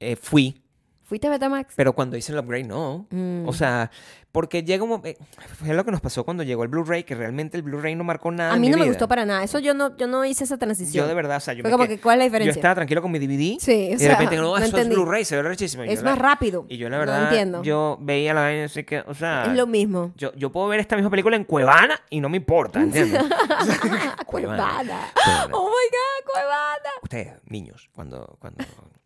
Eh, 0.00 0.16
fui, 0.16 0.62
¿Fuiste 1.04 1.28
Betamax? 1.28 1.74
pero 1.76 1.94
cuando 1.94 2.16
hice 2.16 2.32
el 2.32 2.38
upgrade, 2.38 2.64
no. 2.64 3.06
Mm. 3.10 3.46
O 3.48 3.52
sea, 3.52 3.90
porque 4.32 4.62
llega 4.62 4.82
un 4.84 4.90
momento. 4.90 5.24
Fue 5.58 5.74
lo 5.74 5.84
que 5.84 5.90
nos 5.90 6.00
pasó 6.00 6.24
cuando 6.24 6.42
llegó 6.42 6.62
el 6.62 6.68
Blu-ray, 6.68 7.04
que 7.04 7.14
realmente 7.14 7.56
el 7.56 7.62
Blu-ray 7.62 7.94
no 7.94 8.04
marcó 8.04 8.30
nada. 8.30 8.52
A 8.52 8.54
en 8.56 8.60
mí 8.60 8.66
mi 8.68 8.72
no 8.72 8.76
me 8.78 8.84
vida. 8.84 8.92
gustó 8.92 9.08
para 9.08 9.24
nada. 9.24 9.42
Eso 9.42 9.58
yo 9.58 9.74
no, 9.74 9.96
yo 9.96 10.06
no 10.06 10.24
hice 10.24 10.44
esa 10.44 10.58
transición. 10.58 11.04
Yo 11.04 11.08
de 11.08 11.14
verdad, 11.14 11.38
o 11.38 11.40
sea, 11.40 11.54
yo 11.54 11.62
Fue 11.62 11.70
me 11.70 11.72
como 11.72 11.84
quedé- 11.84 11.96
que, 11.96 12.00
¿cuál 12.02 12.16
es 12.16 12.18
la 12.20 12.24
Yo 12.24 12.30
diferencia? 12.30 12.60
estaba 12.60 12.74
tranquilo 12.76 13.02
con 13.02 13.10
mi 13.10 13.18
DVD. 13.18 13.56
Sí, 13.60 13.72
o 13.72 13.74
y 13.74 13.88
de 13.92 13.98
sea, 13.98 14.12
repente, 14.12 14.36
no, 14.36 14.42
no 14.42 14.56
eso 14.56 14.66
es 14.66 14.72
entendí. 14.74 14.94
Blu-ray, 14.94 15.24
se 15.24 15.36
ve 15.36 15.42
rechísimo. 15.42 15.84
Y 15.84 15.88
Es 15.88 16.00
yo 16.00 16.04
la- 16.04 16.10
más 16.10 16.18
rápido. 16.18 16.66
Y 16.68 16.76
yo, 16.76 16.88
la 16.88 16.96
No 16.96 17.00
verdad, 17.00 17.22
entiendo. 17.24 17.62
yo 17.62 17.98
veía 18.00 18.34
la 18.34 18.42
vaina 18.42 18.64
así 18.66 18.84
que, 18.84 19.00
o 19.00 19.14
sea. 19.14 19.44
Es 19.46 19.56
lo 19.56 19.66
mismo. 19.66 20.12
Yo, 20.16 20.32
yo 20.34 20.52
puedo 20.52 20.68
ver 20.68 20.80
esta 20.80 20.94
misma 20.96 21.10
película 21.10 21.34
en 21.36 21.44
Cuevana 21.44 21.98
y 22.10 22.20
no 22.20 22.28
me 22.28 22.36
importa, 22.36 22.80
¿entiendes? 22.80 23.22
Cuevana. 24.26 24.56
Cuevana. 24.56 25.12
Oh 25.52 25.68
my 25.68 25.88
God, 25.90 26.32
Cuevana. 26.32 26.90
Ustedes, 27.02 27.32
niños, 27.46 27.88
cuando, 27.94 28.36
cuando. 28.40 28.64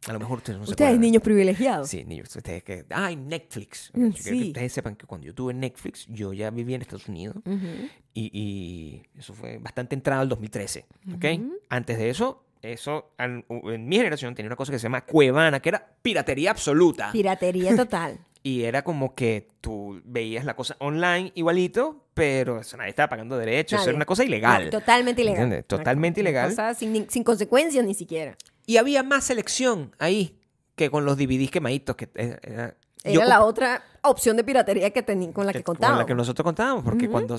A 0.08 0.12
lo 0.12 0.18
mejor 0.18 0.38
ustedes 0.38 0.58
no 0.58 0.64
se 0.66 0.72
Ustedes, 0.72 0.88
acuerdan. 0.88 1.00
niños 1.00 1.22
privilegiados. 1.22 1.88
Sí, 1.88 2.04
niños, 2.04 2.34
ustedes 2.34 2.64
que... 2.64 2.84
Ay, 2.90 3.14
Netflix. 3.14 3.90
Mm, 3.94 4.06
Yo 4.08 4.12
quiero 4.14 4.24
que 4.24 4.42
sí. 4.42 4.46
ustedes 4.48 4.72
sepan 4.72 4.96
que 4.96 5.06
cuando 5.12 5.26
yo 5.26 5.34
tuve 5.34 5.52
Netflix, 5.52 6.06
yo 6.08 6.32
ya 6.32 6.50
vivía 6.50 6.76
en 6.76 6.82
Estados 6.82 7.06
Unidos 7.08 7.36
Ujú. 7.44 7.66
y, 8.14 8.30
y 8.32 9.02
eso 9.18 9.34
fue 9.34 9.58
bastante 9.58 9.94
entrado 9.94 10.22
al 10.22 10.28
2013, 10.30 10.86
¿ok? 11.14 11.24
Ujú. 11.38 11.52
Antes 11.68 11.98
de 11.98 12.08
eso, 12.10 12.44
eso 12.62 13.12
an- 13.18 13.44
en 13.48 13.88
mi 13.88 13.96
generación 13.96 14.34
tenía 14.34 14.48
una 14.48 14.56
cosa 14.56 14.72
que 14.72 14.78
se 14.78 14.84
llama 14.84 15.04
Cuevana, 15.04 15.60
que 15.60 15.68
era 15.68 15.86
piratería 16.00 16.50
absoluta. 16.52 17.12
Piratería 17.12 17.76
total. 17.76 18.18
Y 18.42 18.62
era 18.62 18.82
como 18.82 19.14
que 19.14 19.48
tú 19.60 20.00
veías 20.04 20.44
la 20.44 20.56
cosa 20.56 20.76
online 20.80 21.30
igualito, 21.34 22.06
pero 22.14 22.60
eso, 22.60 22.76
nadie 22.76 22.90
estaba 22.90 23.08
pagando 23.10 23.36
derechos, 23.38 23.80
eso 23.80 23.90
era 23.90 23.96
una 23.96 24.04
cosa 24.06 24.24
ilegal. 24.24 24.64
No, 24.64 24.70
totalmente 24.70 25.22
ilegal. 25.22 25.42
¿Entiendes? 25.44 25.66
Totalmente 25.68 26.20
Una 26.22 26.30
ilegal. 26.30 26.50
cosa 26.50 26.74
sin, 26.74 27.08
sin 27.10 27.22
consecuencias 27.22 27.84
ni 27.84 27.94
siquiera. 27.94 28.36
Y 28.66 28.78
había 28.78 29.02
más 29.02 29.24
selección 29.24 29.94
ahí 29.98 30.38
que 30.74 30.88
con 30.90 31.04
los 31.04 31.16
DVDs 31.18 31.50
quemaditos. 31.50 31.94
Que, 31.96 32.08
eh, 32.14 32.72
era, 33.04 33.14
yo 33.14 33.24
la 33.24 33.42
otra 33.44 33.82
opción 34.02 34.36
de 34.36 34.44
piratería 34.44 34.90
que 34.90 35.02
tení, 35.02 35.32
con 35.32 35.46
la 35.46 35.52
que, 35.52 35.58
que- 35.60 35.64
contábamos. 35.64 35.98
Con 35.98 36.02
la 36.02 36.06
que 36.06 36.14
nosotros 36.14 36.44
contábamos, 36.44 36.84
porque 36.84 37.08
cuando 37.08 37.38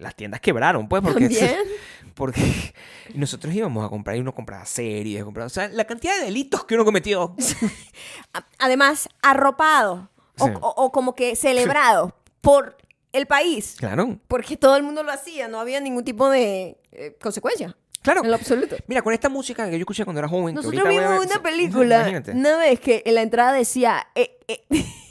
las 0.00 0.14
tiendas 0.14 0.40
quebraron, 0.40 0.88
pues, 0.88 1.02
porque, 1.02 1.28
También. 1.28 1.56
porque 2.14 2.74
nosotros 3.14 3.52
íbamos 3.54 3.84
a 3.84 3.88
comprar 3.88 4.16
y 4.16 4.20
uno 4.20 4.34
compraba 4.34 4.64
series, 4.66 5.24
compraba, 5.24 5.46
o 5.46 5.50
sea, 5.50 5.68
la 5.68 5.84
cantidad 5.84 6.16
de 6.18 6.24
delitos 6.26 6.64
que 6.64 6.74
uno 6.74 6.84
cometió. 6.84 7.34
Además, 8.58 9.08
arropado 9.22 10.08
o, 10.38 10.46
Sí. 10.46 10.52
o- 10.60 10.74
o 10.76 10.92
como 10.92 11.14
que 11.14 11.36
celebrado 11.36 12.14
por 12.40 12.76
el 13.12 13.26
país. 13.26 13.76
Claro, 13.78 14.18
Porque 14.28 14.56
todo 14.56 14.76
el 14.76 14.82
mundo 14.82 15.02
lo 15.02 15.12
hacía, 15.12 15.46
no 15.48 15.60
había 15.60 15.80
ningún 15.80 16.04
tipo 16.04 16.28
de 16.28 16.76
eh, 16.92 17.16
consecuencia. 17.22 17.76
claro. 18.02 18.22
En 18.24 18.30
lo 18.30 18.36
absoluto. 18.36 18.76
Mira, 18.88 19.02
con 19.02 19.12
esta 19.12 19.28
música 19.28 19.66
que 19.66 19.72
yo 19.78 19.82
escuché 19.82 20.04
cuando 20.04 20.18
era 20.18 20.28
joven. 20.28 20.54
Nosotros 20.54 20.88
vimos 20.88 21.24
una 21.24 21.40
película 21.42 21.96
Imagínate. 22.00 22.32
una 22.32 22.56
vez 22.58 22.80
que 22.80 23.02
en 23.06 23.14
la 23.14 23.22
entrada 23.22 23.52
decía, 23.52 24.06
eh, 24.16 24.38
eh, 24.48 24.64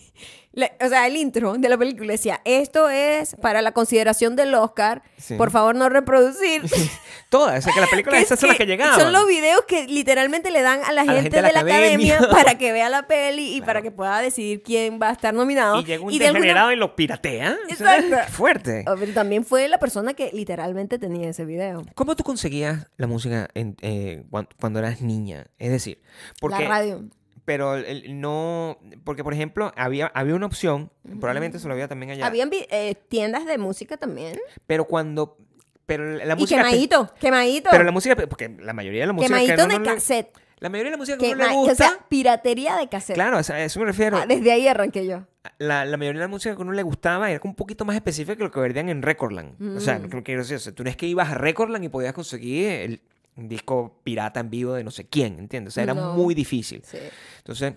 la- 0.54 0.72
o 0.80 0.88
sea, 0.88 1.06
el 1.08 1.18
intro 1.18 1.54
de 1.54 1.68
la 1.70 1.78
película 1.78 2.12
decía, 2.14 2.40
esto 2.46 2.90
es 2.90 3.36
para 3.42 3.62
la 3.62 3.72
consideración 3.74 4.36
del 4.36 4.54
Oscar, 4.56 5.02
Sí. 5.18 5.36
por 5.36 5.52
favor 5.52 5.76
no 5.76 5.90
reproducir. 5.90 6.62
Todas, 7.30 7.60
o 7.60 7.62
sea, 7.62 7.74
que 7.74 7.80
las 7.82 7.90
películas 7.90 8.20
Que 8.20 8.24
esas 8.26 8.40
son 8.40 8.50
las 8.50 8.58
que 8.58 8.66
llegaban. 8.66 9.00
Son 9.00 9.12
los 9.12 9.28
videos 9.28 9.62
que 9.68 9.88
literalmente 9.88 10.52
le 10.52 10.62
dan 10.62 10.82
a 10.84 10.92
la, 10.92 11.04
la 11.04 11.14
gente, 11.14 11.22
gente 11.24 11.36
de 11.38 11.42
la 11.42 11.52
la 11.52 11.60
academia, 11.62 12.16
academia. 12.18 12.36
para 12.44 12.58
que 12.58 12.72
vea 12.72 12.90
la 12.90 13.08
peli 13.08 13.44
y 13.56 13.58
Claro. 13.58 13.66
para 13.66 13.82
que 13.82 13.92
pueda 13.92 14.20
decidir 14.20 14.62
quién 14.62 15.00
va 15.02 15.10
a 15.10 15.14
estar 15.14 15.34
nominado. 15.34 15.80
Y 15.82 15.86
llega 15.86 16.04
un 16.04 16.12
alguna- 16.14 16.34
degenerado 16.34 16.72
y 16.72 16.76
lo 16.76 16.96
piratea. 16.96 17.58
Exacto. 17.70 18.16
Fuerte. 18.32 18.86
Oh, 18.88 18.96
pero 19.00 19.14
también 19.14 19.44
fue 19.46 19.68
la 19.68 19.80
persona 19.80 20.14
que 20.14 20.30
literalmente 20.34 21.00
tenía 21.00 21.30
ese 21.30 21.46
video. 21.46 21.82
¿Cómo 21.96 22.16
tú 22.16 22.24
conseguías 22.24 22.88
la 22.98 23.08
música 23.08 23.48
en, 23.56 23.76
eh, 23.82 24.24
cuan- 24.30 24.48
cuando, 24.60 24.80
eras 24.80 25.02
niña? 25.02 25.46
Es 25.58 25.72
decir, 25.72 26.02
porque... 26.40 26.64
la 26.64 26.70
radio. 26.70 27.04
Pero 27.46 27.76
el- 27.76 28.20
no... 28.22 28.80
Porque, 29.04 29.24
por 29.24 29.34
ejemplo, 29.34 29.74
había, 29.76 30.08
había 30.08 30.36
una 30.36 30.46
opción, 30.46 30.92
probablemente 31.20 31.60
se 31.60 31.68
lo 31.68 31.74
había 31.74 31.88
también 31.88 32.12
allá. 32.12 32.26
Habían 32.26 32.50
eh, 32.54 32.96
tiendas 33.10 33.46
de 33.46 33.58
música 33.58 33.98
también. 33.98 34.40
Pero 34.68 34.86
cuando... 34.86 35.38
Pero 35.86 36.06
la 36.16 36.34
y 36.34 36.38
música... 36.38 36.64
quemadito, 36.64 37.14
quemadito. 37.20 37.70
Pero 37.72 37.84
la 37.84 37.92
música... 37.92 38.16
Porque 38.16 38.48
la 38.60 38.72
mayoría 38.72 39.02
de 39.02 39.08
la 39.08 39.14
música... 39.14 39.36
que 39.38 39.46
quemadito 39.46 39.68
de 39.68 39.74
no 39.74 39.80
le- 39.84 39.86
cassette. 39.94 40.30
la 40.60 40.70
mayoría 40.70 40.92
de 40.92 40.96
la 40.96 40.98
música 40.98 41.18
que 41.18 41.32
Quema- 41.34 41.48
le 41.50 41.54
gusta... 41.54 41.74
O 41.74 41.76
sea, 41.76 42.06
piratería 42.08 42.78
de 42.78 42.88
cassette. 42.88 43.16
claro, 43.16 43.38
o 43.40 43.44
sea, 43.44 43.58
a 43.58 43.64
eso 43.66 43.82
me 43.82 43.88
refiero. 43.88 44.16
Ah, 44.18 44.26
desde 44.26 44.50
ahí 44.54 44.66
arranqué 44.70 45.06
yo. 45.06 45.24
la, 45.58 45.84
la 45.84 45.98
mayoría 45.98 46.22
de 46.22 46.26
la 46.28 46.30
música 46.30 46.56
que 46.56 46.62
uno 46.62 46.72
le 46.72 46.84
gustaba 46.84 47.30
era 47.30 47.42
un 47.44 47.56
poquito 47.56 47.84
más 47.84 47.98
específica 47.98 48.38
que 48.38 48.44
lo 48.44 48.52
que 48.52 48.62
vendían 48.62 48.88
en 48.88 49.02
Recordland. 49.02 49.76
O 49.78 49.82
sea, 49.82 50.00
Mm. 50.00 50.10
que 50.10 50.24
quiero 50.24 50.42
decir, 50.44 50.56
o 50.56 50.60
sea, 50.60 50.74
tú 50.74 50.86
no 50.86 50.90
es 50.90 50.96
que 50.96 51.08
ibas 51.08 51.30
a 51.30 51.36
Recordland 51.36 51.84
y 51.84 51.90
podías 51.90 52.14
conseguir 52.14 52.70
el 52.70 53.02
un 53.36 53.48
disco 53.50 54.00
pirata 54.04 54.40
en 54.40 54.50
vivo 54.50 54.74
de 54.74 54.84
no 54.84 54.92
sé 54.92 55.08
quién, 55.08 55.40
¿entiendes? 55.40 55.74
O 55.74 55.76
sea, 55.76 55.84
era 55.84 55.94
No. 55.94 56.14
muy 56.14 56.34
difícil. 56.36 56.84
Sí. 56.86 56.98
Entonces, 57.40 57.74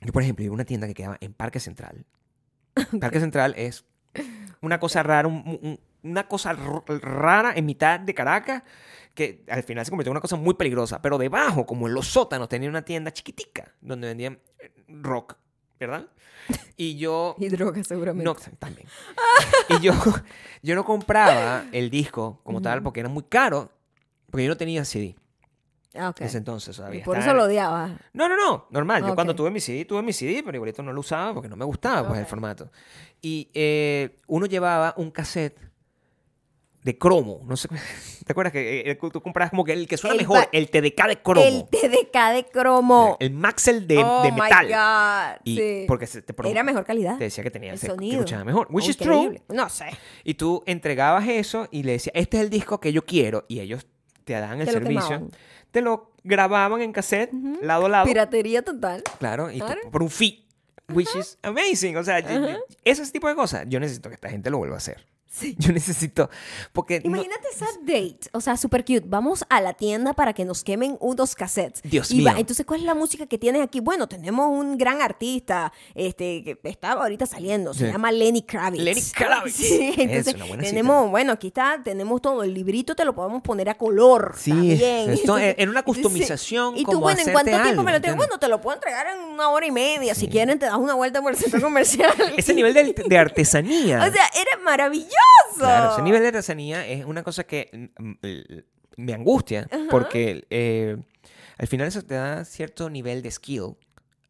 yo, 0.00 0.12
por 0.12 0.22
ejemplo, 0.22 0.44
iba 0.44 0.52
a 0.52 0.54
una 0.54 0.64
tienda 0.64 0.86
que 0.86 0.94
quedaba 0.94 1.16
en 1.20 1.32
Parque 1.32 1.60
Central. 1.60 2.04
Parque 3.00 3.20
Central 3.20 3.54
es 3.56 3.84
una 4.60 4.80
cosa 4.80 5.02
rara, 5.02 5.28
un- 5.28 5.58
un- 5.62 5.80
una 6.02 6.26
cosa 6.26 6.54
rara 6.54 7.52
en 7.54 7.66
mitad 7.66 8.00
de 8.00 8.14
Caracas 8.14 8.62
que 9.14 9.44
al 9.48 9.62
final 9.62 9.84
se 9.84 9.90
convirtió 9.90 10.10
en 10.10 10.14
una 10.14 10.20
cosa 10.20 10.36
muy 10.36 10.54
peligrosa. 10.54 11.02
Pero 11.02 11.18
debajo, 11.18 11.66
como 11.66 11.88
en 11.88 11.94
los 11.94 12.06
sótanos, 12.08 12.48
tenía 12.48 12.68
una 12.70 12.82
tienda 12.82 13.12
chiquitica 13.12 13.74
donde 13.80 14.08
vendían 14.08 14.38
eh, 14.58 14.72
rock 14.88 15.36
¿verdad? 15.78 16.06
Y 16.76 16.96
yo... 16.96 17.36
Y 17.38 17.48
drogas, 17.48 17.86
seguramente. 17.86 18.24
No, 18.24 18.34
también. 18.58 18.86
y 19.70 19.80
yo, 19.80 19.94
yo 20.62 20.74
no 20.74 20.84
compraba 20.84 21.64
el 21.72 21.88
disco 21.90 22.40
como 22.44 22.60
tal 22.60 22.82
porque 22.82 23.00
era 23.00 23.08
muy 23.08 23.22
caro, 23.24 23.72
porque 24.30 24.44
yo 24.44 24.48
no 24.50 24.56
tenía 24.56 24.84
CD 24.84 25.16
Ah, 25.94 26.10
ok. 26.10 26.20
en 26.20 26.26
ese 26.28 26.38
entonces 26.38 26.74
Y 26.74 26.78
todavía. 26.78 27.04
por 27.04 27.16
Estaba- 27.18 27.32
eso 27.32 27.36
lo 27.38 27.44
odiaba. 27.46 27.98
No, 28.12 28.28
no, 28.28 28.36
no, 28.36 28.66
normal. 28.70 29.04
Yo 29.04 29.14
cuando 29.14 29.34
tuve 29.34 29.50
mi 29.50 29.60
CD, 29.60 29.84
tuve 29.84 30.02
mi 30.02 30.12
CD, 30.12 30.42
pero 30.44 30.56
igualito 30.56 30.82
no 30.82 30.92
lo 30.92 31.00
usaba 31.00 31.34
porque 31.34 31.48
no 31.48 31.56
me 31.56 31.64
gustaba 31.64 32.06
pues, 32.08 32.20
el 32.20 32.26
formato. 32.26 32.70
Y 33.20 33.50
eh, 33.54 34.20
uno 34.28 34.46
llevaba 34.46 34.94
un 34.96 35.10
cassette 35.10 35.58
de 36.82 36.96
cromo. 36.96 37.42
No 37.44 37.56
sé, 37.56 37.68
¿te 38.24 38.32
acuerdas 38.32 38.52
que 38.52 38.88
eh, 38.90 38.94
tú 39.12 39.20
comprabas 39.20 39.50
como 39.50 39.64
que 39.64 39.72
el 39.72 39.86
que 39.88 39.96
suena 39.96 40.14
El 40.14 40.20
mejor? 40.20 40.48
El 40.52 40.70
TDK 40.70 41.08
de 41.08 41.22
cromo. 41.22 41.46
El 41.46 41.64
TDK 41.68 42.32
de 42.34 42.46
cromo. 42.50 43.16
El 43.20 43.32
Maxell 43.32 43.86
de, 43.86 43.98
oh 43.98 44.22
de 44.22 44.32
my 44.32 44.40
metal. 44.42 44.68
God. 44.68 45.40
Y 45.44 45.56
sí. 45.56 45.84
porque 45.88 46.06
se 46.06 46.22
te, 46.22 46.34
Era 46.48 46.62
mejor 46.62 46.84
calidad. 46.84 47.18
te 47.18 47.24
decía 47.24 47.42
que 47.44 47.50
tenía 47.50 47.72
el 47.72 47.78
se, 47.78 47.88
sonido. 47.88 48.20
escuchaba 48.20 48.44
mejor. 48.44 48.68
Which 48.70 48.88
is 48.88 48.96
true. 48.96 49.14
Increíble. 49.16 49.42
No 49.48 49.68
sé. 49.68 49.86
Y 50.24 50.34
tú 50.34 50.62
entregabas 50.66 51.26
eso 51.28 51.66
y 51.70 51.82
le 51.82 51.92
decías, 51.92 52.12
este 52.14 52.36
es 52.38 52.44
el 52.44 52.48
disco 52.50 52.80
que 52.80 52.92
yo 52.92 53.04
quiero. 53.04 53.44
Y 53.48 53.60
ellos 53.60 53.86
te 54.34 54.40
daban 54.40 54.60
el 54.60 54.66
Te 54.66 54.72
servicio. 54.72 55.08
quemaban. 55.08 55.30
te 55.70 55.80
lo 55.80 56.12
grababan 56.24 56.80
en 56.82 56.92
cassette, 56.92 57.32
lado 57.62 57.86
a 57.86 57.88
lado. 57.88 58.04
Piratería 58.06 58.62
total. 58.62 59.02
Claro, 59.18 59.50
y 59.50 59.58
tú- 59.58 59.66
Claro. 59.66 59.80
por 59.90 60.02
un 60.02 60.10
fee. 60.10 60.46
Which 60.92 61.14
is 61.14 61.38
amazing. 61.42 61.96
O 61.96 62.02
sea, 62.02 62.18
ese 62.84 63.12
tipo 63.12 63.28
de 63.28 63.34
cosas. 63.36 63.64
Yo 63.68 63.78
necesito 63.78 64.08
que 64.08 64.16
esta 64.16 64.28
gente 64.28 64.50
lo 64.50 64.58
vuelva 64.58 64.74
a 64.74 64.78
hacer. 64.78 65.06
Sí. 65.32 65.54
Yo 65.58 65.72
necesito. 65.72 66.28
Porque. 66.72 66.98
no- 67.00 67.06
Imagínate 67.06 67.46
esa 67.54 67.66
date, 67.82 68.18
o 68.32 68.40
sea, 68.40 68.56
super 68.56 68.84
cute. 68.84 69.04
Vamos 69.06 69.44
a 69.48 69.60
la 69.60 69.74
tienda 69.74 70.12
para 70.12 70.32
que 70.32 70.44
nos 70.44 70.64
quemen 70.64 70.96
unos 71.00 71.36
cassettes. 71.36 71.82
Dios 71.82 72.10
y 72.10 72.24
va- 72.24 72.32
mío. 72.32 72.40
entonces, 72.40 72.66
¿cuál 72.66 72.80
es 72.80 72.86
la 72.86 72.94
música 72.94 73.26
que 73.26 73.38
tienes 73.38 73.62
aquí? 73.62 73.78
Bueno, 73.78 74.08
tenemos 74.08 74.48
un 74.50 74.76
gran 74.76 75.00
artista, 75.00 75.72
este, 75.94 76.42
que 76.42 76.58
está 76.64 76.92
ahorita 76.92 77.26
saliendo, 77.26 77.72
se 77.74 77.86
Sí. 77.86 77.92
llama 77.92 78.10
Lenny 78.10 78.42
Kravitz. 78.42 78.82
Lenny 78.82 79.02
Kravitz. 79.14 79.54
Sí, 79.60 79.90
Es 79.96 79.98
entonces 79.98 80.34
una 80.34 80.46
buena 80.46 80.62
tenemos, 80.64 81.10
bueno, 81.10 81.32
aquí 81.32 81.46
está, 81.46 81.80
tenemos 81.84 82.20
todo, 82.20 82.42
el 82.42 82.52
librito 82.52 82.96
te 82.96 83.04
lo 83.04 83.14
podemos 83.14 83.40
poner 83.42 83.68
a 83.68 83.78
color. 83.78 84.34
Sí, 84.36 84.50
también. 84.50 85.10
esto 85.10 85.20
Entonces, 85.38 85.54
en 85.58 85.68
una 85.68 85.82
customización 85.84 86.76
Y 86.76 86.80
tú, 86.84 86.86
como 86.86 87.00
bueno, 87.02 87.20
¿en 87.24 87.30
cuánto 87.32 87.50
tiempo 87.52 87.68
algo, 87.68 87.82
me 87.84 87.92
lo 87.92 88.00
tengo? 88.00 88.16
Bueno, 88.16 88.38
te 88.40 88.48
lo 88.48 88.60
puedo 88.60 88.74
entregar 88.74 89.06
en 89.16 89.20
una 89.20 89.48
hora 89.50 89.64
y 89.64 89.70
media. 89.70 90.14
Si 90.16 90.26
quieren, 90.26 90.58
te 90.58 90.66
das 90.66 90.74
una 90.76 90.94
vuelta 90.94 91.22
por 91.22 91.30
el 91.32 91.38
centro 91.38 91.60
comercial. 91.62 92.12
Ese 92.36 92.52
nivel 92.52 92.74
de, 92.74 92.92
de 93.06 93.18
artesanía. 93.18 93.98
O 93.98 94.12
sea, 94.12 94.24
era 94.34 94.62
maravilloso. 94.64 95.16
Claro, 95.56 95.92
ese 95.92 96.02
nivel 96.02 96.22
de 96.22 96.28
artesanía 96.28 96.86
es 96.86 97.04
una 97.04 97.22
cosa 97.22 97.44
que 97.44 97.90
mm, 97.98 98.08
mm, 98.08 98.16
me 98.96 99.12
angustia 99.14 99.68
porque 99.90 100.46
eh, 100.50 100.96
al 101.58 101.66
final 101.66 101.86
eso 101.88 102.02
te 102.02 102.14
da 102.14 102.44
cierto 102.44 102.88
nivel 102.90 103.22
de 103.22 103.30
skill 103.30 103.76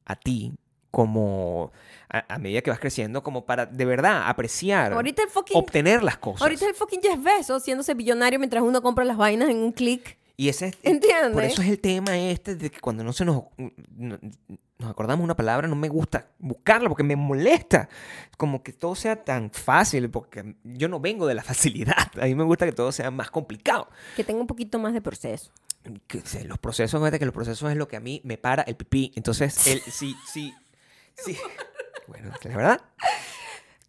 a 0.07 0.17
ti 0.17 0.53
como 0.91 1.71
a, 2.09 2.35
a 2.35 2.39
medida 2.39 2.63
que 2.63 2.71
vas 2.71 2.81
creciendo 2.81 3.23
como 3.23 3.47
para 3.47 3.67
de 3.67 3.85
verdad 3.85 4.25
apreciar 4.29 4.93
Ahorita 4.93 5.23
el 5.23 5.29
fucking 5.29 5.57
obtener 5.57 6.03
las 6.03 6.19
cosas 6.19 6.43
Ahorita 6.43 6.67
el 6.67 6.75
fucking 6.75 7.01
Jeff 7.01 7.23
Bezos 7.23 7.63
haciéndose 7.63 7.95
billonario 7.95 8.39
mientras 8.41 8.63
uno 8.65 8.83
compra 8.83 9.05
las 9.05 9.17
vainas 9.17 9.51
en 9.51 9.59
un 9.59 9.71
clic. 9.73 10.19
y 10.37 10.49
ese 10.49 10.69
es 10.69 10.77
¿Entiendes? 10.83 11.33
por 11.33 11.45
eso 11.45 11.63
es 11.63 11.69
el 11.69 11.79
tema 11.79 12.19
este 12.19 12.57
de 12.57 12.71
que 12.71 12.81
cuando 12.81 13.05
no 13.05 13.13
se 13.13 13.25
nos 13.25 13.45
no- 13.97 14.19
nos 14.81 14.91
acordamos 14.91 15.23
una 15.23 15.37
palabra 15.37 15.69
no 15.69 15.77
me 15.77 15.89
gusta 15.89 16.31
buscarla 16.39 16.89
porque 16.89 17.03
me 17.05 17.15
molesta 17.15 17.89
como 18.37 18.63
que 18.63 18.73
todo 18.73 18.95
sea 18.95 19.23
tan 19.23 19.51
fácil 19.51 20.11
porque 20.11 20.57
yo 20.65 20.89
no 20.89 20.99
vengo 21.01 21.27
de 21.27 21.35
la 21.35 21.43
facilidad 21.51 21.97
a 22.21 22.25
mí 22.25 22.35
me 22.35 22.45
gusta 22.45 22.65
que 22.67 22.73
todo 22.73 22.91
sea 22.91 23.11
más 23.11 23.31
complicado 23.31 23.89
Que 24.17 24.25
tenga 24.25 24.41
un 24.41 24.47
poquito 24.47 24.79
más 24.79 24.93
de 24.95 25.01
proceso. 25.01 25.51
que 26.07 26.23
los 26.45 26.59
procesos, 26.59 27.01
fíjate 27.01 27.19
que 27.19 27.25
los 27.27 27.35
procesos 27.35 27.71
es 27.71 27.77
lo 27.77 27.87
que 27.89 27.97
a 27.97 28.01
mí 28.01 28.21
me 28.25 28.37
para 28.39 28.63
el 28.65 28.75
pipí. 28.77 29.13
Entonces, 29.17 29.67
el, 29.67 29.81
si, 29.93 30.15
si, 30.27 30.53
si, 31.15 31.37
bueno, 32.07 32.31
la 32.43 32.57
verdad, 32.57 32.81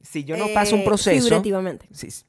si 0.01 0.23
yo 0.23 0.37
no 0.37 0.47
paso 0.53 0.75
un 0.75 0.81
Eh, 0.81 0.85
proceso, 0.85 1.23
Figurativamente. 1.25 1.87
si, 1.91 2.11
si 2.11 2.25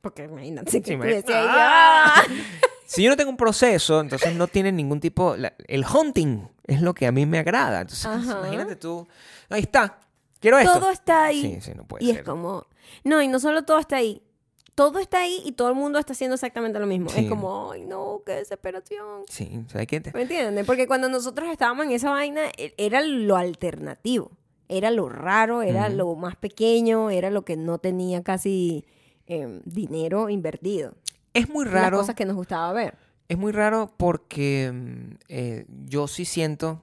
Porque 0.00 0.24
imagínate 0.24 0.70
Sí, 0.70 0.96
me- 0.96 1.06
decías, 1.06 1.46
¡Ah! 1.48 2.22
"Ah". 2.86 3.00
yo 3.02 3.10
no 3.10 3.16
tengo 3.16 3.30
un 3.30 3.36
proceso, 3.36 4.00
entonces 4.00 4.34
no 4.34 4.46
tiene 4.48 4.72
ningún 4.72 5.00
tipo, 5.00 5.36
la- 5.36 5.54
el 5.66 5.84
hunting 5.86 6.46
es 6.66 6.80
lo 6.82 6.94
que 6.94 7.06
a 7.06 7.12
mí 7.12 7.26
me 7.26 7.38
agrada. 7.38 7.82
Entonces, 7.82 8.06
Ajá. 8.06 8.38
imagínate 8.40 8.76
tú, 8.76 9.06
ahí 9.50 9.62
está, 9.62 9.98
quiero 10.40 10.58
esto. 10.58 10.78
Todo 10.78 10.90
está 10.90 11.24
ahí. 11.26 11.40
Sí, 11.42 11.60
sí, 11.60 11.72
no 11.74 11.84
puede 11.86 12.04
y 12.04 12.08
ser. 12.08 12.18
es 12.18 12.22
como. 12.24 12.66
No, 13.04 13.20
y 13.22 13.28
no 13.28 13.38
solo 13.40 13.64
todo 13.64 13.78
está 13.78 13.96
ahí. 13.96 14.22
Todo 14.74 14.98
está 14.98 15.20
ahí 15.20 15.40
y 15.44 15.52
todo 15.52 15.68
el 15.68 15.76
mundo 15.76 16.00
está 16.00 16.14
haciendo 16.14 16.34
exactamente 16.34 16.80
lo 16.80 16.86
mismo. 16.86 17.08
Sí. 17.08 17.20
Es 17.20 17.28
como, 17.28 17.70
ay, 17.70 17.82
no, 17.84 18.22
qué 18.26 18.32
desesperación. 18.32 19.22
Sí, 19.28 19.64
sea, 19.68 19.80
hay 19.82 19.86
que... 19.86 20.02
¿Me 20.12 20.22
entiendes? 20.22 20.66
Porque 20.66 20.88
cuando 20.88 21.08
nosotros 21.08 21.48
estábamos 21.48 21.86
en 21.86 21.92
esa 21.92 22.10
vaina, 22.10 22.42
e- 22.58 22.74
era 22.76 23.00
lo 23.02 23.36
alternativo. 23.36 24.32
Era 24.68 24.90
lo 24.90 25.08
raro, 25.08 25.62
era 25.62 25.88
lo 25.90 26.16
más 26.16 26.34
pequeño, 26.34 27.10
era 27.10 27.30
lo 27.30 27.44
que 27.44 27.56
no 27.56 27.78
tenía 27.78 28.24
casi 28.24 28.84
em, 29.26 29.60
dinero 29.64 30.28
invertido. 30.28 30.94
Es 31.34 31.48
muy 31.48 31.64
Las 31.64 31.74
raro. 31.74 31.98
cosas 31.98 32.14
que 32.14 32.24
nos 32.24 32.36
gustaba 32.36 32.72
ver. 32.72 32.94
Es 33.28 33.36
muy 33.38 33.52
raro 33.52 33.92
porque 33.96 34.70
mm, 34.72 35.14
eh, 35.28 35.66
yo 35.86 36.06
sí 36.08 36.24
siento, 36.24 36.82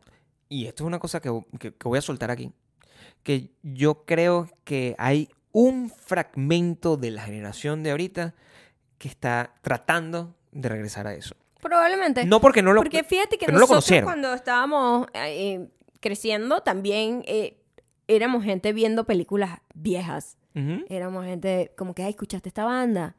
y 0.50 0.68
esto 0.68 0.84
es 0.84 0.88
una 0.88 1.00
cosa 1.00 1.20
que, 1.22 1.32
que- 1.60 1.74
que 1.74 1.88
voy 1.88 1.98
a 1.98 2.02
soltar 2.02 2.32
aquí, 2.32 2.52
que 3.24 3.52
yo 3.64 4.04
creo 4.06 4.50
que 4.64 4.96
hay 4.98 5.30
un 5.52 5.90
fragmento 5.90 6.98
de 6.98 7.12
la 7.12 7.24
generación 7.24 7.84
de 7.84 7.92
ahorita 7.92 8.34
que 8.98 9.08
está 9.08 9.54
tratando 9.62 10.36
de 10.52 10.70
regresar 10.70 11.08
a 11.08 11.14
eso. 11.14 11.36
Probablemente. 11.62 12.26
No 12.26 12.42
porque 12.42 12.62
no 12.64 12.74
lo, 12.74 12.82
Porque 12.82 13.04
fíjate 13.04 13.38
que 13.38 13.46
pero 13.46 13.58
no 13.60 13.66
lo 13.68 13.74
nosotros 13.76 14.04
cuando 14.04 14.34
estábamos 14.34 15.08
eh, 15.14 15.68
creciendo 16.00 16.62
también 16.62 17.24
eh, 17.28 17.62
éramos 18.08 18.44
gente 18.44 18.74
viendo 18.74 19.06
películas 19.06 19.60
viejas. 19.76 20.38
Éramos 20.90 21.26
gente 21.26 21.72
como 21.78 21.94
que, 21.96 22.04
ay, 22.04 22.10
escuchaste 22.10 22.50
esta 22.50 22.66
banda, 22.66 23.16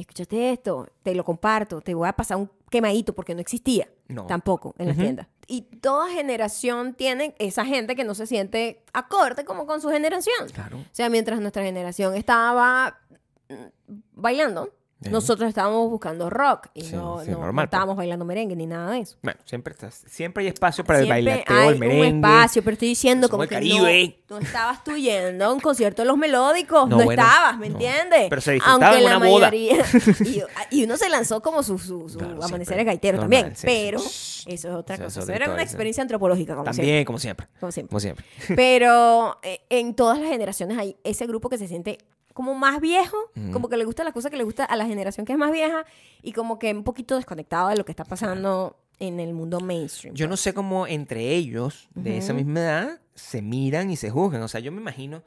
escuchaste 0.00 0.52
esto, 0.52 0.88
te 1.02 1.14
lo 1.14 1.24
comparto, 1.24 1.80
te 1.80 1.94
voy 1.94 2.08
a 2.08 2.12
pasar 2.12 2.36
un 2.38 2.50
quemadito 2.70 3.12
porque 3.14 3.34
no 3.34 3.40
existía 3.40 3.88
No. 4.08 4.26
tampoco 4.26 4.74
en 4.78 4.88
las 4.88 4.96
tiendas. 4.96 5.26
Y 5.46 5.62
toda 5.62 6.08
generación 6.10 6.94
tiene 6.94 7.34
esa 7.38 7.64
gente 7.64 7.96
que 7.96 8.04
no 8.04 8.14
se 8.14 8.26
siente 8.26 8.84
acorde 8.92 9.44
como 9.44 9.66
con 9.66 9.80
su 9.80 9.88
generación. 9.88 10.48
Claro. 10.52 10.78
O 10.78 10.84
sea, 10.92 11.08
mientras 11.08 11.40
nuestra 11.40 11.62
generación 11.64 12.14
estaba 12.14 13.00
mm, 13.48 13.94
bailando, 14.12 14.72
Sí. 15.02 15.08
nosotros 15.08 15.48
estábamos 15.48 15.88
buscando 15.88 16.28
rock 16.28 16.66
y 16.74 16.82
Sí, 16.82 16.94
no, 16.94 17.20
sí, 17.24 17.30
no- 17.30 17.38
no 17.38 17.44
normal, 17.44 17.64
pues. 17.66 17.74
estábamos 17.74 17.96
bailando 17.96 18.24
merengue 18.26 18.54
ni 18.54 18.66
nada 18.66 18.90
de 18.92 18.98
eso. 19.00 19.16
Bueno, 19.22 19.40
siempre, 19.46 19.72
estás, 19.72 20.04
siempre 20.06 20.42
hay 20.44 20.48
espacio 20.48 20.84
para 20.84 20.98
Siempre 20.98 21.18
el 21.20 21.24
bailateo, 21.26 21.56
hay 21.58 21.68
el 21.68 21.78
merengue. 21.78 22.10
un 22.10 22.16
espacio, 22.16 22.62
pero 22.62 22.72
estoy 22.74 22.88
diciendo 22.88 23.28
como 23.30 23.46
que 23.46 23.60
no, 23.60 24.36
no 24.36 24.38
estabas 24.38 24.84
tú 24.84 24.96
yendo 24.96 25.44
a 25.46 25.52
un 25.52 25.60
concierto 25.60 26.02
de 26.02 26.06
los 26.08 26.18
melódicos, 26.18 26.86
No, 26.88 26.96
bueno, 26.96 27.12
estabas, 27.22 27.56
¿me 27.58 27.68
entiendes? 27.68 28.26
Pero 28.28 28.40
se 28.42 28.52
disfrutaba 28.52 28.98
en 28.98 29.04
la 29.04 29.16
una 29.16 29.26
boda. 29.26 29.46
mayoría- 29.50 29.82
y, 30.70 30.78
y 30.80 30.84
uno 30.84 30.96
se 30.98 31.08
lanzó 31.08 31.40
como 31.40 31.62
su, 31.62 31.78
su, 31.78 32.08
su 32.10 32.18
Claro, 32.18 32.34
amanecer 32.34 32.48
siempre. 32.58 32.76
de 32.76 32.84
gaitero 32.84 33.16
Normal, 33.18 33.38
también, 33.40 33.56
sí, 33.56 33.66
pero 33.66 33.98
eso 34.00 34.44
es 34.46 34.64
otra 34.66 34.96
Eso 34.96 35.04
cosa. 35.04 35.20
Eso 35.22 35.32
era 35.32 35.50
una 35.50 35.62
experiencia 35.62 36.02
antropológica, 36.02 36.54
como 36.54 36.64
siempre. 36.66 36.82
También, 36.86 37.04
como 37.06 37.18
siempre. 37.18 37.46
Como 37.58 37.72
siempre. 37.72 37.88
Como 37.90 38.00
siempre. 38.00 38.24
Pero 38.54 39.38
eh, 39.42 39.62
en 39.70 39.94
todas 39.94 40.18
las 40.18 40.28
generaciones 40.28 40.76
hay 40.76 40.96
ese 41.04 41.26
grupo 41.26 41.48
que 41.48 41.56
se 41.56 41.66
siente 41.68 41.96
como 42.40 42.54
más 42.54 42.80
viejo, 42.80 43.18
como 43.52 43.68
que 43.68 43.76
le 43.76 43.84
gusta 43.84 44.02
las 44.02 44.14
cosas 44.14 44.30
que 44.30 44.38
le 44.38 44.44
gusta 44.44 44.64
a 44.64 44.74
la 44.74 44.86
generación 44.86 45.26
que 45.26 45.32
es 45.34 45.38
más 45.38 45.52
vieja 45.52 45.84
y 46.22 46.32
como 46.32 46.58
que 46.58 46.72
un 46.72 46.84
poquito 46.84 47.16
desconectado 47.16 47.68
de 47.68 47.76
lo 47.76 47.84
que 47.84 47.92
está 47.92 48.06
pasando 48.06 48.78
en 48.98 49.20
el 49.20 49.34
mundo 49.34 49.60
mainstream. 49.60 50.14
Yo 50.14 50.26
no 50.26 50.38
sé 50.38 50.54
cómo 50.54 50.86
entre 50.86 51.34
ellos, 51.34 51.90
de 51.94 52.16
esa 52.16 52.32
misma 52.32 52.60
edad, 52.60 53.00
se 53.14 53.42
miran 53.42 53.90
y 53.90 53.96
se 53.96 54.08
juzgan. 54.08 54.40
O 54.40 54.48
sea, 54.48 54.62
yo 54.62 54.72
me 54.72 54.80
imagino, 54.80 55.22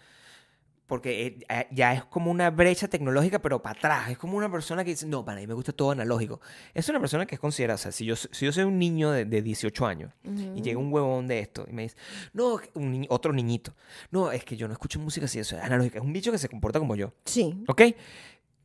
porque 0.87 1.39
eh, 1.49 1.67
ya 1.71 1.93
es 1.93 2.03
como 2.05 2.29
una 2.29 2.49
brecha 2.51 2.87
tecnológica, 2.87 3.39
pero 3.39 3.61
para 3.61 3.77
atrás. 3.79 4.09
Es 4.11 4.17
como 4.17 4.37
una 4.37 4.51
persona 4.51 4.83
que 4.83 4.91
dice, 4.91 5.07
no, 5.07 5.23
para 5.25 5.39
mí 5.39 5.47
me 5.47 5.53
gusta 5.53 5.71
todo 5.71 5.91
analógico. 5.91 6.41
Es 6.73 6.87
una 6.89 6.99
persona 6.99 7.25
que 7.25 7.35
es 7.35 7.41
considerada, 7.41 7.75
o 7.75 7.77
sea, 7.79 7.91
si 7.91 8.05
yo, 8.05 8.15
si 8.15 8.45
yo 8.45 8.51
soy 8.51 8.65
un 8.65 8.77
niño 8.77 9.11
de, 9.11 9.25
de 9.25 9.41
18 9.41 9.85
años 9.85 10.11
y 10.23 10.61
llega 10.61 10.77
un 10.79 10.91
huevón 10.93 11.27
de 11.27 11.39
esto 11.39 11.65
y 11.69 11.73
me 11.73 11.83
dice, 11.83 11.95
no, 12.33 12.59
un 12.75 12.91
ni- 13.01 13.07
otro 13.09 13.31
niñito, 13.33 13.73
no, 14.11 14.31
es 14.31 14.43
que 14.43 14.57
yo 14.57 14.67
no 14.67 14.73
escucho 14.73 14.99
música 14.99 15.25
así, 15.25 15.39
eso 15.39 15.55
es 15.57 15.63
analógica. 15.63 15.97
Es 15.99 16.03
un 16.03 16.13
bicho 16.13 16.31
que 16.31 16.37
se 16.37 16.49
comporta 16.49 16.79
como 16.79 16.95
yo, 16.95 17.13
Sí. 17.25 17.63
¿ok? 17.67 17.81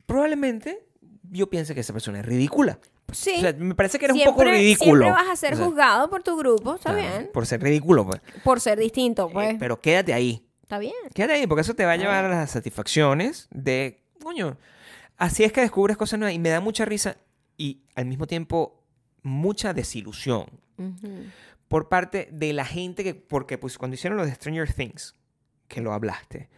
Probablemente 0.05 0.85
yo 1.31 1.49
piense 1.49 1.73
que 1.73 1.81
esa 1.81 1.93
persona 1.93 2.19
es 2.19 2.25
ridícula. 2.25 2.79
Sí. 3.11 3.33
O 3.37 3.41
sea, 3.41 3.53
me 3.53 3.73
parece 3.75 3.97
que 3.97 4.05
eres 4.05 4.17
un 4.17 4.23
poco 4.23 4.43
ridículo. 4.43 5.05
Siempre 5.05 5.11
vas 5.11 5.29
a 5.29 5.35
ser 5.35 5.53
O 5.53 5.57
sea, 5.57 5.65
juzgado 5.65 6.09
por 6.09 6.21
tu 6.23 6.37
grupo, 6.37 6.75
está 6.75 6.93
claro, 6.93 7.09
bien. 7.17 7.29
Por 7.33 7.45
ser 7.45 7.61
ridículo, 7.61 8.05
pues. 8.05 8.21
Por 8.43 8.59
ser 8.59 8.77
distinto, 8.79 9.29
pues. 9.29 9.51
Eh, 9.53 9.57
pero 9.59 9.79
quédate 9.81 10.13
ahí. 10.13 10.45
Está 10.69 10.77
bien. 10.77 10.93
Quédate 11.15 11.33
ahí, 11.33 11.47
porque 11.47 11.61
eso 11.61 11.73
te 11.73 11.83
va 11.83 11.93
a 11.93 11.97
llevar 11.97 12.25
a 12.25 12.29
las 12.29 12.51
satisfacciones 12.51 13.47
de, 13.49 14.03
coño, 14.21 14.55
así 15.17 15.43
es 15.43 15.51
que 15.51 15.61
descubres 15.61 15.97
cosas 15.97 16.19
nuevas 16.19 16.35
y 16.35 16.37
me 16.37 16.49
da 16.49 16.59
mucha 16.59 16.85
risa 16.85 17.17
y 17.57 17.81
al 17.95 18.05
mismo 18.05 18.27
tiempo 18.27 18.83
mucha 19.23 19.73
desilusión 19.73 20.45
por 21.67 21.89
parte 21.89 22.29
de 22.31 22.53
la 22.53 22.65
gente 22.65 23.03
que, 23.03 23.15
porque 23.15 23.57
pues 23.57 23.79
cuando 23.79 23.95
hicieron 23.95 24.17
lo 24.17 24.25
de 24.27 24.35
Stranger 24.35 24.71
Things, 24.71 25.15
que 25.67 25.81
lo 25.81 25.91
hablaste, 25.91 26.49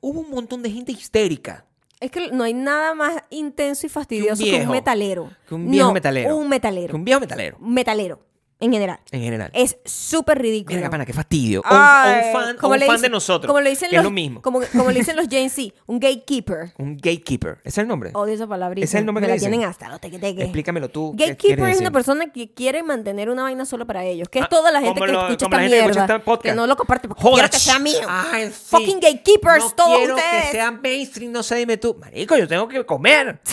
hubo 0.00 0.20
un 0.20 0.30
montón 0.30 0.62
de 0.62 0.70
gente 0.70 0.92
histérica. 0.92 1.66
Es 2.00 2.10
que 2.10 2.30
no 2.32 2.44
hay 2.44 2.54
nada 2.54 2.94
más 2.94 3.24
intenso 3.28 3.86
y 3.86 3.90
fastidioso 3.90 4.42
que 4.42 4.52
un, 4.52 4.56
viejo. 4.56 4.72
metalero. 4.72 5.30
Que 5.46 5.54
un 5.54 5.70
viejo 5.70 5.88
No, 5.88 5.92
metalero. 5.92 6.36
Un 6.36 6.48
metalero. 6.48 6.88
Que 6.88 6.96
un 6.96 7.04
viejo 7.04 7.20
metalero. 7.20 7.58
Metalero. 7.60 8.26
En 8.60 8.72
general. 8.72 8.98
en 9.10 9.20
general. 9.20 9.50
Es 9.52 9.76
súper 9.84 10.38
ridículo. 10.40 10.76
Mira, 10.76 10.88
pana, 10.88 11.04
qué 11.04 11.12
fastidio. 11.12 11.60
O 11.60 11.64
un- 11.64 11.76
Ay, 11.78 12.22
un 12.26 12.32
fan, 12.32 12.56
como 12.56 12.72
un 12.74 12.78
fan 12.80 12.88
dicen- 12.88 13.00
de 13.02 13.08
nosotros. 13.10 13.48
Como 13.48 13.60
le 13.60 13.70
dicen 13.70 13.90
que 13.90 13.96
los, 13.96 14.02
es 14.02 14.04
lo 14.04 14.10
mismo. 14.10 14.40
Como, 14.42 14.60
como 14.72 14.90
le 14.90 15.00
dicen 15.00 15.16
los 15.16 15.28
Gen 15.28 15.50
Z, 15.50 15.74
un 15.86 15.98
gatekeeper. 16.00 16.72
Un 16.78 16.96
gatekeeper. 16.96 17.58
¿Ese 17.58 17.68
es 17.68 17.78
el 17.78 17.88
nombre? 17.88 18.10
Odio 18.14 18.32
esa 18.34 18.46
palabrita. 18.46 18.84
¿Ese 18.84 18.96
es 18.96 19.00
el 19.00 19.06
nombre 19.06 19.20
Me 19.22 19.26
que 19.26 19.30
la 19.30 19.34
le 19.34 19.38
dicen? 19.40 19.50
tienen 19.50 19.68
hasta 19.68 19.88
los 19.88 20.00
tequeteques. 20.00 20.44
Explícamelo 20.44 20.88
tú. 20.88 21.14
¿qué 21.18 21.26
Gatekeeper 21.26 21.68
es 21.68 21.80
una 21.80 21.90
persona 21.90 22.32
que 22.32 22.52
quiere 22.54 22.82
mantener 22.82 23.28
una 23.28 23.42
vaina 23.42 23.66
solo 23.66 23.86
para 23.86 24.04
ellos. 24.04 24.28
Que 24.28 24.38
es 24.38 24.44
Ah, 24.46 24.48
toda 24.48 24.70
la 24.72 24.80
gente 24.80 24.98
que 25.00 25.06
lo- 25.08 25.20
escucha 25.28 25.44
esta 25.46 25.58
que 25.58 25.64
escucha 25.66 25.84
mierda. 25.86 26.02
este 26.04 26.18
podcast. 26.20 26.42
Que 26.44 26.54
no 26.54 26.66
lo 26.66 26.76
comparte 26.76 27.08
porque 27.08 27.22
Joder, 27.22 27.36
quiero 27.36 27.50
que 27.50 27.58
sea 27.58 27.78
mío. 27.78 27.98
Ay, 28.08 28.46
sí. 28.46 28.52
Fucking 28.70 29.00
gatekeepers, 29.00 29.64
no 29.64 29.70
todos 29.72 29.98
quiero 29.98 30.14
ustedes. 30.16 30.44
que 30.46 30.50
sean 30.52 30.80
mainstream, 30.80 31.32
no 31.32 31.42
sé, 31.42 31.56
dime 31.56 31.76
tú. 31.76 31.96
Marico, 32.00 32.36
yo 32.36 32.48
tengo 32.48 32.66
que 32.68 32.86
comer. 32.86 33.40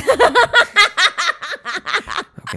ok, 2.43 2.55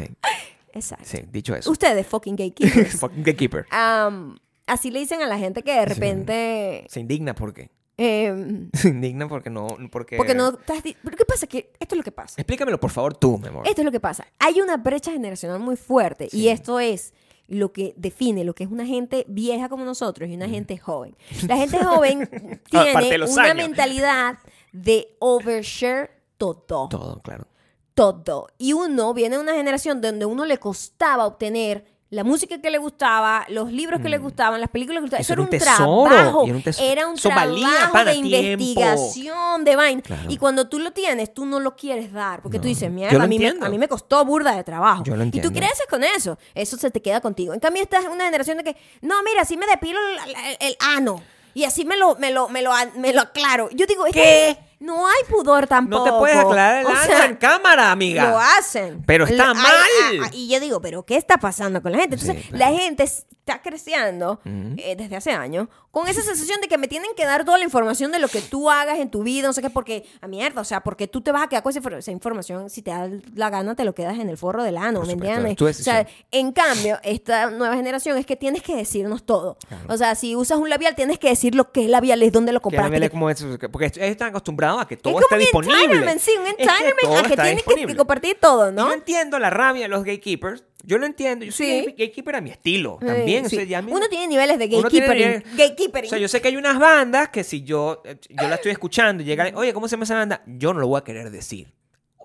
Exacto. 0.75 1.05
sí, 1.07 1.21
dicho 1.33 1.55
eso. 1.55 1.71
Ustedes, 1.71 2.07
fucking 2.07 2.37
gatekeepers. 2.37 2.93
Fucking 3.01 3.23
gatekeeper. 3.23 3.67
Am, 3.71 4.37
así 4.67 4.91
le 4.91 4.99
dicen 4.99 5.23
a 5.23 5.27
la 5.27 5.39
gente 5.39 5.63
que 5.63 5.73
de 5.73 5.85
repente... 5.87 6.87
Se 6.91 7.01
indigna 7.01 7.35
porque. 7.35 7.71
em, 7.97 8.71
Se 8.75 8.89
indigna 8.89 9.29
porque 9.29 9.51
no. 9.51 9.69
Porque, 9.91 10.17
porque 10.17 10.35
no 10.35 10.49
estás... 10.51 10.83
Pero 10.83 11.17
¿qué 11.17 11.25
pasa? 11.25 11.47
Que 11.47 11.71
esto 11.79 11.95
es 11.95 11.97
lo 11.97 12.03
que 12.03 12.13
pasa. 12.13 12.41
Explícamelo, 12.41 12.79
por 12.81 12.91
favor, 12.91 13.15
tú, 13.15 13.39
mi 13.39 13.49
amor. 13.49 13.67
Esto 13.69 13.81
es 13.83 13.85
lo 13.85 13.93
que 13.93 14.01
pasa. 14.01 14.27
Hay 14.39 14.61
una 14.61 14.77
brecha 14.77 15.13
generacional 15.13 15.61
muy 15.61 15.77
fuerte 15.77 16.29
Sí. 16.29 16.41
y 16.41 16.49
esto 16.49 16.81
es 16.81 17.15
lo 17.47 17.73
que 17.73 17.93
define 17.99 18.43
lo 18.43 18.55
que 18.55 18.65
es 18.65 18.71
una 18.71 18.87
gente 18.87 19.27
vieja 19.29 19.69
como 19.69 19.85
nosotros 19.85 20.29
y 20.31 20.35
una 20.35 20.49
gente 20.49 20.79
joven. 20.79 21.15
La 21.47 21.57
gente 21.59 21.79
joven 21.79 22.27
tiene 22.71 22.93
una 23.27 23.43
años. 23.43 23.57
mentalidad 23.57 24.39
de 24.73 25.15
overshare 25.21 26.11
todo, 26.39 26.89
Todo, 26.89 27.21
claro. 27.23 27.47
Todo. 27.95 28.49
Y 28.59 28.73
uno 28.73 29.15
viene 29.15 29.37
de 29.37 29.43
una 29.43 29.55
generación 29.55 30.01
donde 30.01 30.27
uno 30.27 30.45
le 30.45 30.59
costaba 30.59 31.27
obtener 31.27 31.85
la 32.11 32.23
música 32.23 32.61
que 32.61 32.71
le 32.71 32.79
gustaba, 32.79 33.45
los 33.49 33.73
libros 33.73 34.01
que 34.01 34.09
le 34.09 34.19
gustaban, 34.19 34.61
las 34.61 34.71
películas 34.71 34.99
que 34.99 35.01
le 35.01 35.01
gustaban. 35.01 35.21
Eso 35.23 35.33
era 35.33 35.43
un 35.43 35.51
tesoro, 35.51 36.05
trabajo. 36.05 36.45
era 36.79 37.07
un 37.09 37.19
Era 37.19 37.21
trabajo 37.21 38.05
de 38.05 38.13
tiempo. 38.23 38.63
investigación, 38.63 39.65
de 39.65 39.75
vaina. 39.77 40.03
Claro. 40.03 40.31
Y 40.31 40.37
cuando 40.37 40.69
tú 40.69 40.79
lo 40.79 40.93
tienes, 40.93 41.35
tú 41.35 41.45
no 41.45 41.59
lo 41.59 41.75
quieres 41.75 42.13
dar. 42.13 42.41
Porque 42.43 42.61
tú 42.61 42.69
dices, 42.69 42.89
mierda, 42.91 43.21
a 43.23 43.27
mí, 43.27 43.39
me, 43.41 43.55
a 43.61 43.69
mí 43.69 43.79
me 43.79 43.89
costó 43.89 44.25
burda 44.25 44.55
de 44.55 44.63
trabajo. 44.63 45.03
Yo 45.03 45.17
lo 45.17 45.25
Y 45.25 45.41
tú 45.41 45.51
creces 45.51 45.87
con 45.91 46.05
eso. 46.05 46.39
Eso 46.55 46.77
se 46.77 46.91
te 46.93 47.03
queda 47.03 47.21
contigo. 47.21 47.53
En 47.53 47.59
cambio, 47.59 47.83
esta 47.83 47.99
es 47.99 48.07
una 48.07 48.25
generación 48.27 48.59
de 48.59 48.65
que, 48.65 48.77
no, 49.01 49.21
mira, 49.25 49.43
así 49.43 49.57
me 49.57 49.67
depilo 49.67 49.99
el, 49.99 50.31
el- 50.31 50.57
el 50.69 50.77
ano. 50.81 51.21
Y 51.53 51.65
así 51.65 51.85
me 51.85 51.97
lo, 51.97 52.17
me 52.17 52.31
lo, 52.33 52.49
me 52.49 52.63
lo, 52.63 52.71
me 52.97 53.13
lo 53.13 53.23
aclaro. 53.23 53.71
Yo 53.73 53.87
digo, 53.87 54.07
es 54.07 54.13
¿Qué? 54.13 54.59
Que 54.85 54.87
no 54.87 55.07
hay 55.07 55.23
pudor 55.29 55.67
tampoco. 55.67 56.05
No 56.07 56.13
te 56.13 56.19
puedes 56.19 56.37
aclarar 56.37 56.81
el 56.81 56.87
O 56.87 56.97
sea, 56.97 57.27
en 57.27 57.37
cámara, 57.37 57.91
amiga. 57.91 58.31
lo 58.31 58.39
hacen. 58.39 59.03
Pero 59.07 59.25
está 59.25 59.49
Lo- 59.49 59.55
mal. 59.55 59.73
ay, 60.11 60.19
ay, 60.23 60.31
y 60.33 60.49
yo 60.53 60.61
digo, 60.61 60.81
¿pero 60.81 61.05
qué 61.05 61.17
está 61.17 61.37
pasando 61.39 61.81
con 61.83 61.93
la 61.93 61.99
gente? 61.99 62.17
Entonces, 62.17 62.43
Sí, 62.45 62.49
claro. 62.51 62.73
la 62.73 62.79
gente 62.81 63.03
está 63.05 63.61
creciendo 63.63 64.41
Ujú. 64.45 64.75
eh, 64.79 64.95
desde 64.97 65.17
hace 65.17 65.31
años 65.33 65.69
con 65.91 66.09
esa 66.09 66.23
sensación 66.23 66.61
de 66.61 66.67
que 66.67 66.77
me 66.79 66.89
tienen 66.89 67.11
que 67.17 67.25
dar 67.25 67.45
toda 67.45 67.57
la 67.59 67.63
información 67.65 68.11
de 68.11 68.19
lo 68.19 68.27
que 68.27 68.41
tú 68.41 68.69
hagas 68.69 68.99
en 68.99 69.11
tu 69.11 69.23
vida, 69.23 69.47
no 69.47 69.53
sé 69.53 69.63
qué, 69.63 69.71
porque, 69.71 70.05
a 70.21 70.27
mierda, 70.27 70.61
o 70.61 70.65
sea, 70.65 70.81
porque 70.83 71.07
tú 71.07 71.21
te 71.21 71.31
vas 71.31 71.43
a 71.45 71.49
quedar 71.49 71.63
con 71.63 71.71
esa, 71.77 71.97
esa 71.99 72.11
información, 72.11 72.69
si 72.69 72.83
te 72.83 72.91
da 72.91 73.09
la 73.35 73.51
gana, 73.51 73.77
te 73.77 73.85
lo 73.85 73.95
quedas 73.95 74.19
en 74.19 74.29
el 74.29 74.37
forro 74.37 74.65
del 74.65 74.77
ano, 74.77 75.03
¿me 75.03 75.13
entiendes? 75.13 75.53
es 75.61 75.81
o 75.81 75.83
sea, 75.85 76.05
en 76.33 76.51
cambio, 76.53 76.99
esta 77.05 77.51
nueva 77.51 77.77
generación 77.77 78.17
es 78.19 78.27
que 78.27 78.35
tienes 78.35 78.63
que 78.63 78.75
decirnos 78.75 79.25
todo. 79.25 79.57
O 79.89 79.97
sea, 79.97 80.15
si 80.17 80.35
usas 80.35 80.59
un 80.59 80.69
labial, 80.69 80.97
tienes 80.97 81.19
que 81.21 81.29
decir 81.29 81.55
lo 81.55 81.71
que 81.71 81.85
es 81.85 81.91
labial, 81.91 82.23
es 82.25 82.33
dónde 82.33 82.51
lo 82.53 82.59
Que 82.59 82.65
compraste. 82.65 82.91
vele 82.91 83.09
como 83.11 83.31
eso, 83.31 83.47
porque 83.71 83.87
ellos 83.87 83.99
están 83.99 84.31
acostumbrados 84.31 84.74
a 84.81 84.89
que 84.89 84.97
todo 84.97 85.19
es 85.19 85.23
esté 85.23 85.29
como 85.29 85.39
un 85.39 85.67
disponible. 85.67 85.83
entitlement, 85.85 86.21
sí, 86.21 86.31
un 86.39 86.47
Es 86.47 86.55
que 86.57 86.63
entitlement 86.63 87.05
a 87.05 87.23
que 87.29 87.35
tienes 87.37 87.37
que- 87.51 87.55
disponible. 87.57 87.93
que 87.93 87.97
compartir 87.97 88.39
todo, 88.41 88.71
Y 88.71 88.73
¿no? 88.75 88.87
Yo 88.89 88.93
entiendo 88.95 89.39
la 89.39 89.51
rabia 89.51 89.83
de 89.83 89.89
los 89.89 90.05
gatekeepers. 90.05 90.65
Yo 90.87 90.99
lo 90.99 91.07
entiendo. 91.07 91.47
Yo 91.47 91.53
soy 91.53 91.67
Sí. 91.67 91.79
gate- 91.87 91.91
gatekeeper 91.93 92.37
a 92.37 92.41
mi 92.43 92.51
estilo. 92.51 92.99
También. 93.01 93.49
Sí, 93.49 93.57
o 93.57 93.59
sea, 93.61 93.67
ya 93.69 93.81
Uno 93.87 94.07
tiene 94.09 94.27
niveles 94.27 94.59
de 94.59 94.67
uno 94.77 94.91
tiene 94.91 95.07
gatekeepering. 95.07 95.57
gatekeepering. 95.57 96.09
O 96.09 96.11
sea, 96.11 96.19
yo 96.19 96.29
sé 96.29 96.43
que 96.43 96.49
hay 96.49 96.57
unas 96.59 96.79
bandas 96.79 97.31
que 97.31 97.43
si 97.43 97.63
yo, 97.65 98.03
eh, 98.05 98.17
yo 98.29 98.49
la 98.49 98.57
estoy 98.57 98.71
escuchando 98.73 99.23
y 99.23 99.27
llega, 99.27 99.51
oye, 99.55 99.73
¿cómo 99.73 99.89
se 99.89 99.93
llama 99.93 100.05
esa 100.05 100.15
banda? 100.17 100.43
Yo 100.47 100.75
no 100.75 100.81
lo 100.81 100.89
voy 100.89 100.99
a 101.01 101.05
querer 101.05 101.31
decir. 101.31 101.73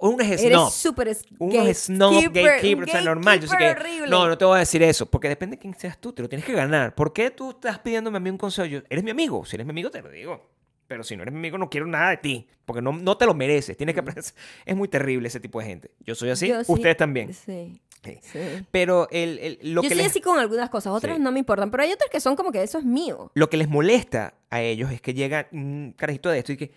Unos 0.02 0.28
Eres 0.28 0.42
snob. 0.42 0.72
súper 0.72 1.08
es- 1.10 1.26
Unos 1.40 1.78
snob 1.78 2.14
gatekeeper, 2.14 2.44
gatekeepers, 2.46 2.88
un 2.88 2.90
o 2.90 2.92
sea, 2.92 3.02
normal. 3.02 3.40
Yo 3.42 3.48
sé 3.48 3.58
que, 3.58 3.64
gatekeeper 3.66 3.92
horrible. 3.94 4.10
no, 4.10 4.28
no 4.28 4.38
te 4.38 4.46
voy 4.46 4.56
a 4.56 4.60
decir 4.60 4.82
eso, 4.84 5.06
porque 5.06 5.28
depende 5.30 5.56
de 5.58 5.62
quién 5.62 5.74
seas 5.78 5.98
tú, 6.00 6.14
te 6.14 6.22
lo 6.22 6.30
tienes 6.30 6.46
que 6.46 6.54
ganar. 6.54 6.96
¿Por 6.96 7.12
qué 7.14 7.32
tú 7.32 7.50
estás 7.52 7.80
pidiéndome 7.80 8.18
a 8.18 8.20
mí 8.22 8.30
un 8.30 8.38
consejo? 8.38 8.66
Yo, 8.66 8.80
eres 8.90 9.04
mi 9.04 9.12
amigo, 9.12 9.44
si 9.46 9.56
eres 9.58 9.66
mi 9.66 9.72
amigo 9.72 9.90
te 9.90 10.02
lo 10.02 10.10
digo. 10.10 10.50
Pero 10.90 11.04
si 11.04 11.16
no 11.16 11.22
eres 11.22 11.32
mi 11.34 11.40
amigo, 11.40 11.58
no 11.58 11.70
quiero 11.70 11.86
nada 11.86 12.10
de 12.10 12.18
ti, 12.18 12.48
porque 12.66 12.82
no, 12.82 12.92
no 12.92 13.16
te 13.16 13.26
lo 13.28 13.34
mereces. 13.34 13.78
Tienes 13.78 13.94
que 13.94 14.02
aprender. 14.02 14.26
Es 14.66 14.76
muy 14.76 14.88
terrible 14.90 15.28
ese 15.30 15.40
tipo 15.40 15.60
de 15.62 15.66
gente. 15.68 15.92
Yo 16.02 16.16
soy 16.16 16.32
así, 16.32 16.48
Yo 16.50 16.64
sí- 16.64 16.72
ustedes 16.74 16.98
también. 16.98 17.32
Sí, 17.34 17.80
Sí. 18.04 18.18
sí. 18.22 18.40
Pero 18.72 19.08
el, 19.12 19.38
el- 19.40 19.60
lo, 19.74 19.84
Yo 19.84 19.90
que 19.90 19.96
soy 19.96 20.04
les, 20.04 20.08
así 20.12 20.20
con 20.22 20.40
algunas 20.40 20.70
cosas, 20.70 20.92
otras 20.94 21.18
Sí. 21.18 21.22
no 21.24 21.32
me 21.32 21.40
importan, 21.40 21.70
pero 21.70 21.84
hay 21.84 21.92
otras 21.94 22.10
que 22.10 22.20
son 22.20 22.36
como 22.36 22.52
que 22.52 22.64
eso 22.64 22.78
es 22.80 22.84
mío. 22.86 23.32
lo 23.36 23.50
que 23.50 23.56
les 23.58 23.70
molesta 23.70 24.34
a 24.50 24.62
ellos 24.62 24.92
es 24.92 25.00
que 25.00 25.14
llega 25.14 25.48
un 25.52 25.94
carajito 25.96 26.30
de 26.30 26.40
esto 26.40 26.54
y 26.54 26.58
que, 26.58 26.72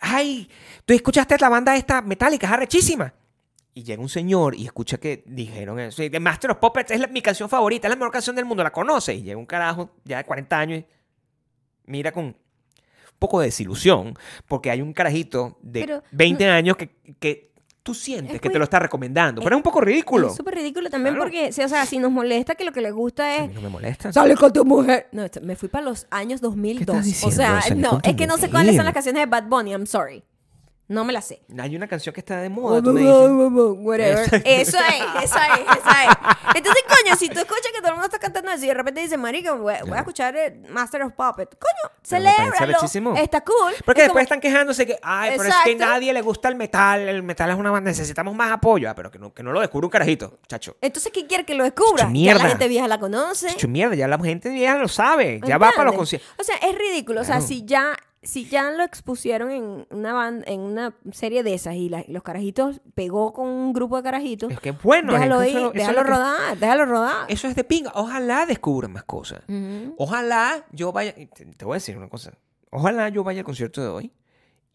ay, 0.00 0.48
tú 0.86 0.94
escuchaste 0.94 1.36
la 1.38 1.48
banda 1.50 1.76
esta 1.76 2.00
metálica, 2.00 2.46
es 2.46 2.52
arrechísima. 2.54 3.12
Y 3.74 3.82
llega 3.84 4.00
un 4.02 4.08
señor 4.08 4.54
y 4.54 4.64
escucha 4.64 4.98
que 4.98 5.22
dijeron 5.26 5.78
eso. 5.80 6.02
Y 6.02 6.08
The 6.10 6.20
Master 6.20 6.50
of 6.52 6.58
Puppets 6.58 6.90
es 6.92 7.00
la- 7.00 7.06
mi 7.08 7.20
canción 7.20 7.48
favorita, 7.50 7.86
es 7.88 7.90
la 7.90 7.96
mejor 7.96 8.12
canción 8.12 8.34
del 8.36 8.44
mundo, 8.46 8.62
la 8.62 8.70
conoce. 8.72 9.14
Y 9.14 9.22
llega 9.22 9.38
un 9.38 9.46
carajo 9.46 9.90
ya 10.04 10.18
de 10.18 10.24
40 10.24 10.58
años 10.58 10.78
y 10.80 10.84
mira 11.86 12.12
con 12.12 12.36
poco 13.22 13.40
de 13.40 13.46
desilusión, 13.46 14.14
porque 14.46 14.70
hay 14.70 14.82
un 14.82 14.92
carajito 14.92 15.58
de 15.62 15.80
Pero, 15.80 16.02
20 16.12 16.46
años 16.48 16.76
que, 16.76 16.96
que 17.18 17.50
tú 17.82 17.94
sientes 17.94 18.34
Es 18.36 18.40
que 18.40 18.48
muy- 18.48 18.52
te 18.52 18.58
lo 18.58 18.64
está 18.64 18.78
recomendando. 18.78 19.42
Pero 19.42 19.56
es 19.56 19.58
un 19.58 19.62
poco 19.62 19.80
ridículo. 19.80 20.28
Es 20.28 20.36
súper 20.36 20.54
ridículo 20.54 20.88
también 20.90 21.14
Claro. 21.16 21.30
porque, 21.30 21.48
o 21.48 21.68
sea, 21.68 21.84
si 21.86 21.98
nos 21.98 22.12
molesta 22.12 22.54
que 22.54 22.64
lo 22.64 22.70
que 22.72 22.80
le 22.80 22.90
gusta 22.92 23.24
A 23.24 23.36
es... 23.36 23.48
mí 23.48 23.54
no 23.54 23.60
me 23.62 23.68
molesta. 23.70 24.12
Sale 24.12 24.36
con 24.36 24.52
tu 24.52 24.64
mujer. 24.64 25.08
No, 25.12 25.24
me 25.42 25.56
fui 25.56 25.68
para 25.68 25.84
los 25.86 26.06
años 26.10 26.40
2002. 26.40 26.80
estás 26.80 27.04
o 27.24 27.28
diciendo? 27.30 27.36
sea, 27.36 27.60
Sale 27.62 27.80
no, 27.80 27.98
es 28.04 28.14
que 28.14 28.26
no 28.26 28.36
sé 28.38 28.50
cuáles 28.50 28.76
son 28.76 28.84
las 28.84 28.94
canciones 28.94 29.22
de 29.22 29.26
Bad 29.26 29.44
Bunny, 29.48 29.70
I'm 29.72 29.86
sorry. 29.86 30.22
No 30.88 31.04
me 31.04 31.12
las 31.12 31.26
sé. 31.26 31.40
Hay 31.58 31.74
una 31.74 31.86
canción 31.88 32.12
que 32.12 32.20
está 32.20 32.38
de 32.40 32.50
moda, 32.50 32.82
tú 32.82 32.92
me 32.92 33.00
dices. 33.00 33.16
Whatever. 33.78 34.42
Eso 34.44 34.78
es, 34.78 35.24
esa 35.24 35.46
es, 35.46 35.60
esa 35.78 36.04
es. 36.04 36.56
Entonces, 36.56 36.82
coño, 36.86 37.16
si 37.16 37.28
tú 37.30 37.38
escuchas 37.38 37.68
que 37.74 37.78
todo 37.78 37.88
el 37.88 37.94
mundo 37.94 38.06
está 38.06 38.18
cantando 38.18 38.50
eso 38.50 38.64
y 38.64 38.68
de 38.68 38.74
repente 38.74 39.00
dice, 39.00 39.16
marica, 39.16 39.52
voy, 39.52 39.74
voy 39.86 39.92
a 39.96 39.98
escuchar 40.00 40.36
el 40.36 40.60
Master 40.68 41.02
of 41.04 41.12
Puppet. 41.14 41.56
Coño, 41.58 41.94
celébralo. 42.04 43.16
Está 43.16 43.40
cool. 43.42 43.72
Porque 43.86 44.02
Es 44.02 44.06
después 44.08 44.08
como- 44.08 44.18
están 44.20 44.40
quejándose 44.40 44.84
que, 44.86 44.98
ay, 45.02 45.32
pero 45.38 45.48
es 45.48 45.54
que 45.64 45.74
nadie 45.76 46.12
le 46.12 46.20
gusta 46.20 46.48
el 46.48 46.56
metal, 46.56 47.00
el 47.08 47.22
metal 47.22 47.50
es 47.50 47.56
una 47.56 47.70
banda, 47.70 47.88
necesitamos 47.90 48.34
más 48.34 48.50
apoyo. 48.52 48.90
Ah, 48.90 48.94
pero 48.94 49.10
que 49.10 49.18
no, 49.18 49.32
que 49.32 49.42
no 49.42 49.52
lo 49.52 49.60
descubra 49.60 49.86
un 49.86 49.90
carajito, 49.90 50.40
chacho. 50.46 50.76
Entonces, 50.80 51.10
¿qué 51.12 51.26
quiere 51.26 51.44
que 51.44 51.54
lo 51.54 51.64
descubra? 51.64 51.98
Chacho, 52.02 52.08
Ya 52.08 52.12
mierda. 52.12 52.42
la 52.42 52.48
gente 52.50 52.68
vieja 52.68 52.88
la 52.88 52.98
conoce. 52.98 53.48
Chacho, 53.48 53.68
mierda, 53.68 53.94
ya 53.94 54.08
la 54.08 54.18
gente 54.18 54.50
vieja 54.50 54.76
lo 54.76 54.88
sabe, 54.88 55.40
ya 55.46 55.56
va 55.58 55.70
para 55.70 55.84
los 55.84 55.94
conciertos. 55.96 56.28
O 56.38 56.44
sea, 56.44 56.56
es 56.56 56.76
ridículo. 56.76 57.20
O 57.22 57.24
sea, 57.24 57.40
si 57.40 57.64
ya, 57.64 57.96
si 58.22 58.44
ya 58.46 58.70
lo 58.70 58.84
expusieron 58.84 59.50
en 59.50 59.86
una 59.90 60.12
banda, 60.12 60.44
en 60.46 60.60
una 60.60 60.94
serie 61.12 61.42
de 61.42 61.54
esas 61.54 61.74
y 61.74 61.88
la- 61.88 62.04
los 62.08 62.22
carajitos 62.22 62.80
pegó 62.94 63.32
con 63.32 63.48
un 63.48 63.72
grupo 63.72 63.96
de 63.96 64.02
carajitos, 64.04 64.52
Es 64.52 64.60
que 64.60 64.70
bueno, 64.72 65.12
déjalo 65.12 65.40
es 65.42 65.46
que 65.48 65.50
ir, 65.52 65.56
eso- 65.58 65.66
eso 65.66 65.68
es 65.70 65.74
déjalo 65.86 66.02
que- 66.04 66.10
rodar, 66.10 66.58
déjalo 66.58 66.84
rodar. 66.86 67.26
Eso 67.28 67.48
es 67.48 67.56
de 67.56 67.64
pinga. 67.64 67.90
Ojalá 67.94 68.46
descubran 68.46 68.92
más 68.92 69.04
cosas. 69.04 69.42
Ojalá 69.96 70.64
yo 70.72 70.92
vaya, 70.92 71.14
te 71.14 71.64
voy 71.64 71.72
a 71.74 71.76
decir 71.76 71.96
una 71.98 72.08
cosa. 72.08 72.32
Ojalá 72.70 73.08
yo 73.08 73.22
vaya 73.24 73.40
al 73.40 73.44
concierto 73.44 73.82
de 73.82 73.88
hoy 73.88 74.12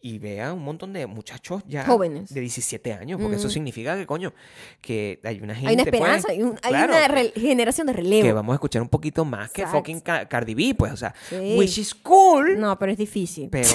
y 0.00 0.18
vea 0.20 0.52
un 0.52 0.62
montón 0.62 0.92
de 0.92 1.06
muchachos 1.06 1.62
ya 1.66 1.84
Jóvenes. 1.84 2.32
de 2.32 2.40
17 2.40 2.92
años, 2.92 3.20
porque 3.20 3.34
eso 3.36 3.46
Ujú. 3.48 3.54
significa 3.54 3.96
que, 3.96 4.06
coño, 4.06 4.32
que 4.80 5.20
hay 5.24 5.40
una 5.40 5.54
gente 5.54 5.68
Hay 5.70 5.74
una 5.74 5.84
pues, 5.86 6.24
hay, 6.28 6.42
un- 6.42 6.58
hay 6.62 6.70
claro, 6.70 6.92
una 6.92 7.08
re- 7.08 7.32
generación 7.34 7.86
de 7.88 7.92
relevo. 7.94 8.22
que 8.22 8.32
vamos 8.32 8.52
a 8.52 8.56
escuchar 8.56 8.80
un 8.82 8.88
poquito 8.88 9.24
más 9.24 9.50
que 9.50 9.66
fucking 9.66 10.00
Ca- 10.00 10.28
Cardi 10.28 10.54
B, 10.54 10.74
pues, 10.78 10.92
o 10.92 10.96
sea, 10.96 11.12
Sí. 11.28 11.56
which 11.58 11.78
is 11.78 11.94
cool, 11.96 12.58
No, 12.60 12.78
pero 12.78 12.92
es 12.92 12.98
difícil. 12.98 13.48
pero... 13.50 13.68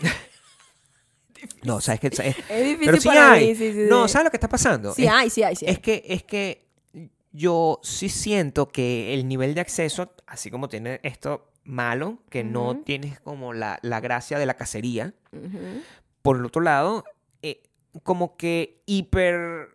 no, 1.62 1.80
sabes 1.80 2.00
que... 2.00 2.08
Es, 2.08 2.18
Es 2.20 2.34
difícil 2.64 2.78
pero 2.86 3.00
sí 3.00 3.08
para 3.08 3.32
hay. 3.32 3.48
mí, 3.48 3.54
sí, 3.54 3.72
sí, 3.72 3.78
no. 3.88 4.08
¿sabes 4.08 4.24
lo 4.24 4.30
que 4.30 4.36
está 4.36 4.48
pasando? 4.48 4.92
Sí 4.94 5.04
es, 5.04 5.10
hay, 5.10 5.30
sí 5.30 5.42
hay, 5.42 5.56
sí 5.56 5.66
hay. 5.66 5.72
es 5.72 5.78
que, 5.78 6.02
es 6.06 6.22
que 6.24 6.66
yo 7.32 7.80
sí 7.82 8.08
siento 8.08 8.68
que 8.68 9.12
el 9.14 9.26
nivel 9.26 9.54
de 9.54 9.60
acceso, 9.60 10.14
así 10.26 10.50
como 10.50 10.68
tiene 10.68 11.00
esto 11.02 11.50
malo, 11.64 12.18
que 12.28 12.44
no 12.44 12.76
tienes 12.84 13.20
como 13.20 13.52
la, 13.52 13.78
la 13.82 14.00
gracia 14.00 14.38
de 14.38 14.46
la 14.46 14.54
cacería, 14.54 15.14
por 16.22 16.36
el 16.36 16.44
otro 16.44 16.62
lado, 16.62 17.04
eh, 17.42 17.62
como 18.02 18.36
que 18.36 18.82
hiper 18.86 19.73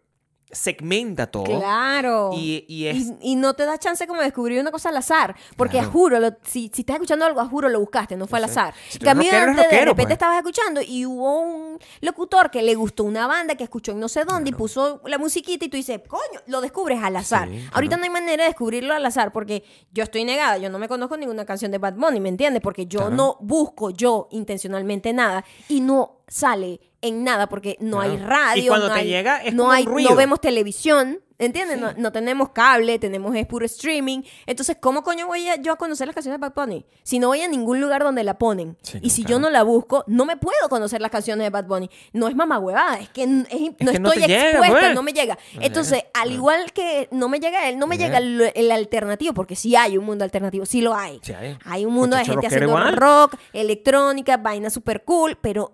segmenta 0.51 1.27
todo. 1.27 1.43
Claro. 1.45 2.31
Y, 2.33 2.65
y 2.67 2.87
es... 2.87 2.97
Y, 2.97 3.17
y 3.21 3.35
no 3.35 3.53
te 3.53 3.65
da 3.65 3.77
chance 3.77 4.05
como 4.07 4.19
de 4.19 4.25
descubrir 4.25 4.59
una 4.59 4.71
cosa 4.71 4.89
al 4.89 4.97
azar. 4.97 5.35
Porque 5.55 5.77
Claro. 5.77 5.89
a 5.89 5.91
juro, 5.91 6.19
lo- 6.19 6.31
si, 6.43 6.71
si 6.73 6.81
estás 6.81 6.95
escuchando 6.95 7.25
algo, 7.25 7.39
a 7.39 7.45
juro 7.45 7.69
lo 7.69 7.79
buscaste, 7.79 8.15
no 8.17 8.27
fue 8.27 8.39
al 8.39 8.45
azar. 8.45 8.73
Si 8.89 8.97
mí 8.99 9.05
rockero, 9.29 9.53
de 9.53 9.79
repente 9.81 9.95
pues. 9.95 10.11
estabas 10.11 10.37
escuchando 10.37 10.81
y 10.81 11.05
hubo 11.05 11.39
un 11.41 11.79
locutor 12.01 12.49
que 12.51 12.61
le 12.63 12.75
gustó 12.75 13.03
una 13.03 13.27
banda 13.27 13.55
que 13.55 13.63
escuchó 13.63 13.91
en 13.91 13.99
no 13.99 14.07
sé 14.09 14.25
dónde 14.25 14.49
y 14.49 14.53
puso 14.53 15.01
la 15.05 15.17
musiquita 15.17 15.65
y 15.65 15.69
tú 15.69 15.77
dices, 15.77 16.01
coño, 16.07 16.41
lo 16.47 16.61
descubres 16.61 17.01
al 17.03 17.15
azar. 17.15 17.47
Sí, 17.49 17.55
claro. 17.55 17.71
Ahorita 17.75 17.97
no 17.97 18.03
hay 18.03 18.09
manera 18.09 18.43
de 18.43 18.49
descubrirlo 18.49 18.93
al 18.93 19.05
azar 19.05 19.31
porque 19.31 19.63
yo 19.91 20.03
estoy 20.03 20.25
negada, 20.25 20.57
yo 20.57 20.69
no 20.69 20.79
me 20.79 20.87
conozco 20.87 21.15
ninguna 21.17 21.45
canción 21.45 21.71
de 21.71 21.77
Bad 21.77 21.93
Bunny, 21.95 22.19
¿me 22.19 22.29
entiendes? 22.29 22.61
Porque 22.61 22.85
yo 22.87 23.09
no 23.09 23.37
busco 23.41 23.91
yo 23.91 24.27
intencionalmente 24.31 25.13
nada 25.13 25.45
y 25.67 25.81
no 25.81 26.18
sale 26.29 26.79
en 27.01 27.23
nada 27.23 27.47
porque 27.47 27.77
no 27.79 27.99
hay 28.01 28.17
radio, 28.17 28.63
Y 28.63 28.67
cuando 28.67 28.87
no 28.89 28.93
te 28.93 28.99
hay- 29.01 29.07
llega 29.07 29.37
es 29.43 29.53
no 29.53 29.63
como 29.63 29.69
un 29.71 29.75
hay, 29.77 29.85
ruido. 29.85 30.09
no 30.11 30.15
vemos 30.15 30.39
televisión, 30.41 31.19
¿Entiendes? 31.41 31.79
No, 31.79 31.93
no 31.95 32.11
tenemos 32.11 32.49
cable, 32.49 32.99
tenemos 32.99 33.33
es 33.33 33.45
puro 33.47 33.65
streaming. 33.65 34.23
Entonces, 34.45 34.75
¿cómo 34.77 35.03
coño 35.03 35.25
voy 35.25 35.47
a, 35.47 35.55
yo 35.55 35.71
a 35.71 35.77
conocer 35.77 36.05
las 36.05 36.13
canciones 36.13 36.37
de 36.37 36.45
Bad 36.45 36.53
Bunny? 36.53 36.85
Si 37.03 37.17
no 37.17 37.27
voy 37.29 37.39
a 37.39 37.47
ningún 37.47 37.79
lugar 37.79 38.03
donde 38.03 38.25
la 38.25 38.37
ponen. 38.37 38.77
Sí, 38.81 38.99
y 39.01 39.09
si 39.11 39.23
yo 39.23 39.39
no 39.39 39.49
la 39.49 39.63
busco, 39.63 40.03
no 40.07 40.25
me 40.25 40.35
puedo 40.35 40.67
conocer 40.67 40.99
las 40.99 41.11
canciones 41.11 41.45
de 41.45 41.49
Bad 41.49 41.63
Bunny. 41.63 41.89
No 42.11 42.27
es 42.27 42.35
mamá 42.35 42.59
huevada, 42.59 42.99
es 42.99 43.07
que 43.07 43.23
es- 43.23 43.29
no 43.29 43.45
que 43.45 43.95
estoy 43.95 44.23
expuesta, 44.33 44.79
pues. 44.81 44.93
no 44.95 45.01
me 45.01 45.13
llega. 45.13 45.37
Entonces, 45.61 46.03
al 46.13 46.29
igual 46.33 46.73
que 46.73 47.07
no 47.11 47.29
me 47.29 47.39
llega 47.39 47.69
él, 47.69 47.79
no 47.79 47.87
me 47.87 47.97
llega 47.97 48.17
el, 48.17 48.51
el 48.53 48.69
alternativo, 48.69 49.33
porque 49.33 49.55
sí 49.55 49.77
hay 49.77 49.97
un 49.97 50.03
mundo 50.03 50.25
alternativo, 50.25 50.65
sí 50.65 50.81
lo 50.81 50.93
hay. 50.93 51.21
Sí 51.23 51.31
hay. 51.31 51.57
Hay 51.63 51.85
un 51.85 51.93
mundo 51.93 52.17
de 52.17 52.25
gente 52.25 52.47
haciendo 52.47 52.67
igual. 52.67 52.97
rock, 52.97 53.35
electrónica, 53.53 54.35
vaina 54.35 54.69
super 54.69 55.05
cool, 55.05 55.37
pero 55.39 55.71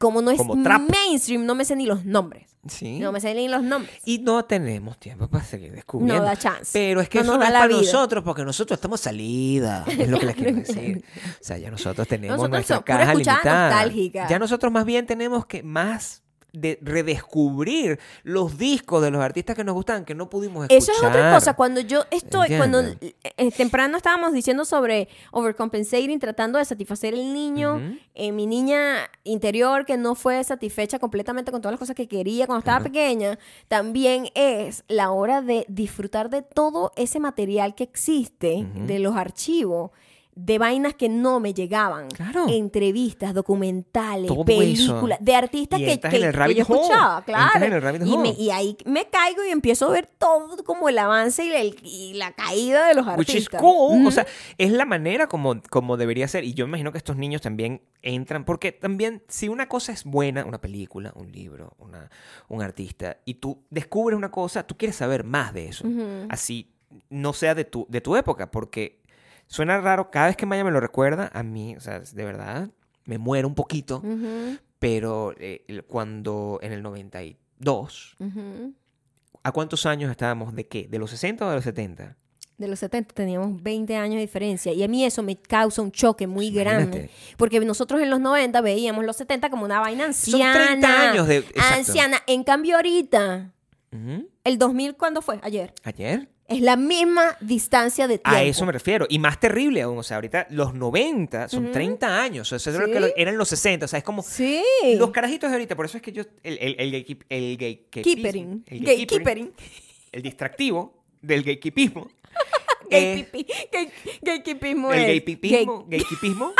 como 0.00 0.22
no 0.22 0.30
es 0.30 0.38
Como 0.38 0.54
mainstream, 0.56 1.44
no 1.44 1.54
me 1.54 1.66
sé 1.66 1.76
ni 1.76 1.84
los 1.84 2.06
nombres. 2.06 2.46
Sí. 2.66 2.98
No 2.98 3.12
me 3.12 3.20
sé 3.20 3.34
ni 3.34 3.48
los 3.48 3.62
nombres. 3.62 3.94
Y 4.06 4.18
no 4.20 4.46
tenemos 4.46 4.98
tiempo 4.98 5.28
para 5.28 5.44
seguir 5.44 5.72
descubriendo. 5.72 6.22
No 6.22 6.24
da 6.26 6.36
chance. 6.36 6.70
Pero 6.72 7.02
es 7.02 7.08
que 7.10 7.18
No 7.18 7.24
eso 7.24 7.36
no 7.36 7.44
es 7.44 7.50
para 7.50 7.66
vida. 7.66 7.76
nosotros, 7.82 8.24
porque 8.24 8.42
nosotros 8.42 8.78
estamos 8.78 8.98
salida. 8.98 9.84
Es 9.86 10.08
lo 10.08 10.18
que 10.18 10.24
les 10.26 10.34
quiero 10.36 10.54
decir. 10.56 11.04
O 11.40 11.44
sea, 11.44 11.58
ya 11.58 11.70
nosotros 11.70 12.08
tenemos 12.08 12.38
Nosotros 12.38 12.50
nuestra 12.50 12.82
caja 12.82 13.12
limitada. 13.12 13.68
nostálgica. 13.76 14.26
Ya 14.28 14.38
nosotros 14.38 14.72
más 14.72 14.86
bien 14.86 15.04
tenemos 15.06 15.44
que 15.44 15.62
más 15.62 16.19
de 16.52 16.78
redescubrir 16.82 17.98
los 18.22 18.58
discos 18.58 19.02
de 19.02 19.10
los 19.10 19.22
artistas 19.22 19.56
que 19.56 19.64
nos 19.64 19.74
gustan 19.74 20.04
que 20.04 20.14
no 20.14 20.28
pudimos 20.30 20.64
escuchar. 20.64 20.78
Eso 20.78 20.92
es 20.92 21.08
otra 21.08 21.34
cosa. 21.34 21.54
Cuando 21.54 21.80
yo 21.80 22.04
estoy, 22.10 22.48
cuando 22.56 22.80
¿Entiendes? 22.80 23.14
eh, 23.36 23.50
temprano 23.52 23.96
estábamos 23.96 24.32
diciendo 24.32 24.64
sobre 24.64 25.08
overcompensating, 25.32 26.18
tratando 26.18 26.58
de 26.58 26.64
satisfacer 26.64 27.14
el 27.14 27.32
niño, 27.32 27.80
eh, 28.14 28.32
mi 28.32 28.46
niña 28.46 29.10
interior 29.24 29.84
que 29.84 29.96
no 29.96 30.14
fue 30.14 30.42
satisfecha 30.44 30.98
completamente 30.98 31.50
con 31.50 31.60
todas 31.60 31.72
las 31.72 31.80
cosas 31.80 31.96
que 31.96 32.08
quería 32.08 32.46
cuando 32.46 32.60
estaba 32.60 32.82
pequeña, 32.82 33.38
también 33.68 34.28
es 34.34 34.84
la 34.88 35.10
hora 35.10 35.42
de 35.42 35.64
disfrutar 35.68 36.30
de 36.30 36.42
todo 36.42 36.92
ese 36.96 37.20
material 37.20 37.74
que 37.74 37.84
existe, 37.84 38.66
de 38.74 38.98
los 38.98 39.16
archivos. 39.16 39.90
De 40.34 40.58
vainas 40.58 40.94
que 40.94 41.08
no 41.08 41.40
me 41.40 41.52
llegaban. 41.52 42.08
Claro. 42.08 42.46
Entrevistas, 42.48 43.34
documentales, 43.34 44.28
Todo 44.28 44.44
películas, 44.44 45.18
eso. 45.18 45.24
de 45.24 45.34
artistas 45.34 45.80
Y 45.80 45.84
que, 45.84 46.00
que- 46.00 46.16
el 46.16 46.32
que 46.32 46.54
yo 46.54 46.62
escuchaba, 46.62 47.22
claro. 47.24 47.64
el 47.66 48.06
y, 48.08 48.16
me- 48.16 48.30
y 48.38 48.50
ahí 48.50 48.76
me 48.86 49.06
caigo 49.08 49.44
y 49.44 49.50
empiezo 49.50 49.88
a 49.88 49.90
ver 49.90 50.06
todo 50.18 50.62
como 50.64 50.88
el 50.88 50.98
avance 50.98 51.44
y 51.44 51.48
la, 51.50 51.58
el- 51.60 51.76
y 51.82 52.14
la 52.14 52.32
caída 52.32 52.86
de 52.88 52.94
los 52.94 53.06
Which 53.08 53.28
is 53.30 53.34
artistas. 53.34 53.60
cool. 53.60 54.06
O 54.06 54.10
sea, 54.10 54.26
es 54.56 54.72
la 54.72 54.84
manera 54.84 55.26
como, 55.26 55.60
como 55.68 55.96
debería 55.96 56.26
ser. 56.28 56.44
Y 56.44 56.54
yo 56.54 56.66
me 56.66 56.70
imagino 56.70 56.92
que 56.92 56.98
estos 56.98 57.16
niños 57.16 57.42
también 57.42 57.82
entran. 58.02 58.44
Porque 58.44 58.72
también, 58.72 59.22
si 59.28 59.48
una 59.48 59.68
cosa 59.68 59.92
es 59.92 60.04
buena, 60.04 60.44
una 60.44 60.60
película, 60.60 61.12
un 61.16 61.30
libro, 61.32 61.74
una, 61.78 62.08
un 62.48 62.62
artista, 62.62 63.18
y 63.24 63.34
tú 63.34 63.62
descubres 63.70 64.16
una 64.16 64.30
cosa, 64.30 64.62
tú 64.66 64.76
quieres 64.76 64.96
saber 64.96 65.24
más 65.24 65.52
de 65.52 65.68
eso. 65.68 65.84
Así 66.28 66.70
no 67.08 67.32
sea 67.32 67.54
de 67.54 67.64
tu, 67.64 67.86
de 67.88 68.00
tu 68.00 68.16
época. 68.16 68.50
Porque 68.50 68.99
suena 69.50 69.80
raro, 69.80 70.10
cada 70.10 70.28
vez 70.28 70.36
que 70.36 70.46
Maya 70.46 70.64
me 70.64 70.70
lo 70.70 70.80
recuerda, 70.80 71.30
a 71.34 71.42
mí, 71.42 71.76
o 71.76 71.80
sea, 71.80 72.00
de 72.00 72.24
verdad, 72.24 72.70
me 73.04 73.18
muero 73.18 73.48
un 73.48 73.54
poquito. 73.54 73.98
Ujú, 73.98 74.56
Pero 74.78 75.34
eh, 75.38 75.82
cuando 75.88 76.58
en 76.62 76.72
el 76.72 76.82
92, 76.82 78.16
ujú. 78.18 78.72
¿a 79.42 79.52
cuántos 79.52 79.84
años 79.86 80.10
estábamos? 80.10 80.54
¿De 80.54 80.66
qué? 80.66 80.86
¿De 80.88 80.98
los 80.98 81.10
60 81.10 81.44
o 81.44 81.48
de 81.50 81.54
los 81.56 81.64
70? 81.64 82.16
De 82.56 82.68
los 82.68 82.78
70 82.78 83.14
teníamos 83.14 83.62
20 83.62 83.96
años 83.96 84.16
de 84.16 84.20
diferencia 84.20 84.72
y 84.72 84.82
a 84.82 84.88
mí 84.88 85.04
eso 85.04 85.22
me 85.22 85.36
causa 85.36 85.80
un 85.82 85.90
choque 85.92 86.26
muy 86.26 86.50
grande. 86.50 86.84
Imagínate. 86.98 87.10
Porque 87.38 87.58
nosotros 87.60 88.02
en 88.02 88.10
los 88.10 88.20
90 88.20 88.60
veíamos 88.60 89.04
los 89.04 89.16
70 89.16 89.48
como 89.50 89.64
una 89.64 89.80
vaina 89.80 90.12
Son 90.12 90.34
anciana. 90.40 90.66
30 90.66 91.10
años 91.10 91.26
de... 91.26 91.38
exacto. 91.38 91.74
Anciana. 91.74 92.18
En 92.26 92.44
cambio 92.44 92.76
ahorita, 92.76 93.50
Ujú. 93.92 94.28
el 94.44 94.58
2000, 94.58 94.94
¿cuándo 94.96 95.22
fue? 95.22 95.40
Ayer. 95.42 95.72
¿Ayer? 95.84 96.28
Es 96.50 96.60
la 96.60 96.76
misma 96.76 97.36
distancia 97.40 98.08
de 98.08 98.18
tiempo. 98.18 98.30
A 98.38 98.42
eso 98.42 98.66
me 98.66 98.72
refiero. 98.72 99.06
Y 99.08 99.18
más 99.18 99.38
terrible 99.40 99.82
aún. 99.82 99.96
O 99.98 100.02
sea, 100.02 100.16
ahorita 100.16 100.46
los 100.50 100.74
90 100.74 101.48
son 101.48 101.64
Ujú. 101.64 101.72
30 101.72 102.20
años. 102.22 102.52
O 102.52 102.58
sea, 102.58 102.70
eso 102.72 102.82
es 102.82 102.88
lo 102.90 102.92
Sí. 102.94 103.00
que 103.14 103.22
eran 103.22 103.36
los 103.38 103.48
60. 103.48 103.84
O 103.84 103.88
sea, 103.88 103.98
es 103.98 104.04
como... 104.04 104.22
Sí. 104.22 104.62
Los 104.98 105.10
carajitos 105.12 105.48
de 105.50 105.54
ahorita. 105.56 105.76
Por 105.76 105.86
eso 105.86 105.96
es 105.96 106.02
que 106.02 106.12
yo... 106.12 106.24
El, 106.42 106.58
el, 106.60 106.76
el, 106.78 106.92
gatekeep- 106.92 107.24
el 107.28 107.56
gatekeepismo- 107.56 108.02
Keepering. 108.02 108.64
El 108.66 108.80
Gatekeepering. 108.80 109.52
El 110.12 110.22
distractivo 110.22 111.04
del 111.22 111.42
gatekeepismo. 111.44 112.10
Gay 112.90 113.22
pipi. 113.30 113.46
Gay, 113.72 113.84
el 113.84 113.86
es. 113.86 113.92
gatekeepismo. 114.20 114.88
Gatekeepismo. 115.88 116.52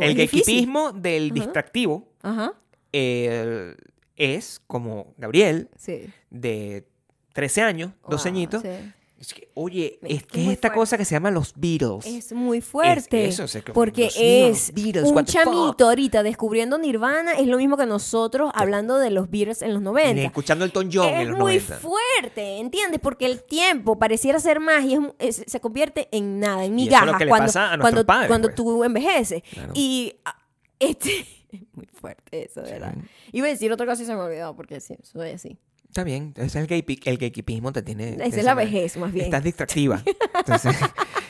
el 0.01 0.09
es 0.09 0.17
difícil. 0.17 0.17
gatekeepismo 0.17 0.91
del 0.93 1.31
distractivo 1.31 2.09
Ajá. 2.23 2.53
eh, 2.91 3.75
es 4.15 4.61
como 4.65 5.13
Gabriel, 5.17 5.69
Sí. 5.77 6.07
de 6.31 6.87
13 7.35 7.61
años, 7.61 7.91
12 8.09 8.29
Wow, 8.31 8.37
años. 8.39 8.61
sí. 8.63 8.93
Es 9.17 9.33
que, 9.33 9.49
oye, 9.53 9.97
Es 10.03 10.17
es 10.17 10.25
que 10.25 10.39
es 10.39 10.45
muy 10.45 10.53
esta 10.53 10.67
fuerte. 10.67 10.79
cosa 10.79 10.97
que 10.97 11.05
se 11.05 11.15
llama 11.15 11.31
los 11.31 11.53
Beatles. 11.55 12.05
Es 12.05 12.33
muy 12.33 12.59
fuerte. 12.59 13.25
eso, 13.25 13.45
o 13.45 13.47
sea, 13.47 13.61
que- 13.61 13.71
porque 13.71 14.09
es 14.13 14.73
Beatles, 14.73 15.05
un 15.09 15.23
chamito 15.25 15.85
ahorita 15.87 16.21
descubriendo 16.21 16.77
Nirvana. 16.77 17.31
Es 17.33 17.47
lo 17.47 17.57
mismo 17.57 17.77
que 17.77 17.85
nosotros 17.85 18.51
hablando 18.53 18.97
de 18.99 19.11
los 19.11 19.29
Beatles 19.31 19.61
en 19.61 19.73
los 19.73 19.81
90. 19.81 20.21
Escuchando 20.21 20.65
el 20.65 20.71
Tom 20.73 20.89
John 20.91 21.07
es 21.07 21.21
en 21.21 21.29
los 21.29 21.39
muy 21.39 21.53
90. 21.59 21.77
fuerte, 21.77 22.57
¿entiendes? 22.59 22.99
Porque 23.01 23.25
el 23.25 23.41
tiempo 23.43 23.97
pareciera 23.97 24.37
ser 24.39 24.59
más 24.59 24.83
y 24.83 24.95
es 24.95 25.01
es- 25.39 25.43
se 25.47 25.59
convierte 25.61 26.09
en 26.11 26.39
nada, 26.41 26.65
en 26.65 26.77
Y 26.77 26.87
eso 26.87 26.95
es 26.95 26.99
lo 27.01 27.05
migajas 27.07 27.21
le 27.21 27.27
cuando, 27.29 27.45
pasa 27.47 27.73
a 27.73 27.79
cuando, 27.79 28.05
padres, 28.05 28.27
cuando 28.27 28.47
pues. 28.49 28.55
tú 28.55 28.83
envejeces. 28.83 29.43
Claro. 29.49 29.71
Y 29.75 30.13
ah, 30.25 30.37
este 30.77 31.09
es 31.51 31.61
muy 31.73 31.87
fuerte 31.87 32.45
eso, 32.45 32.61
¿verdad? 32.63 32.95
Iba 33.31 33.47
a 33.47 33.49
decir 33.49 33.71
otra 33.71 33.85
cosa 33.85 34.03
y 34.03 34.05
se 34.05 34.13
me 34.13 34.19
olvidó 34.21 34.55
porque 34.57 34.81
sí, 34.81 34.97
soy 35.03 35.29
así. 35.31 35.57
Está 35.95 36.03
bien, 36.03 36.33
es 36.35 36.53
el, 36.57 36.67
gay, 36.67 36.83
el 37.05 37.17
gatekeepismo 37.17 37.71
te 37.71 37.81
tiene... 37.81 38.15
Esa 38.15 38.25
es 38.39 38.43
la 38.43 38.53
vejez, 38.53 38.97
más 38.97 39.13
bien. 39.13 39.27
Estás 39.27 39.41
distractiva. 39.45 40.03
Entonces, 40.39 40.75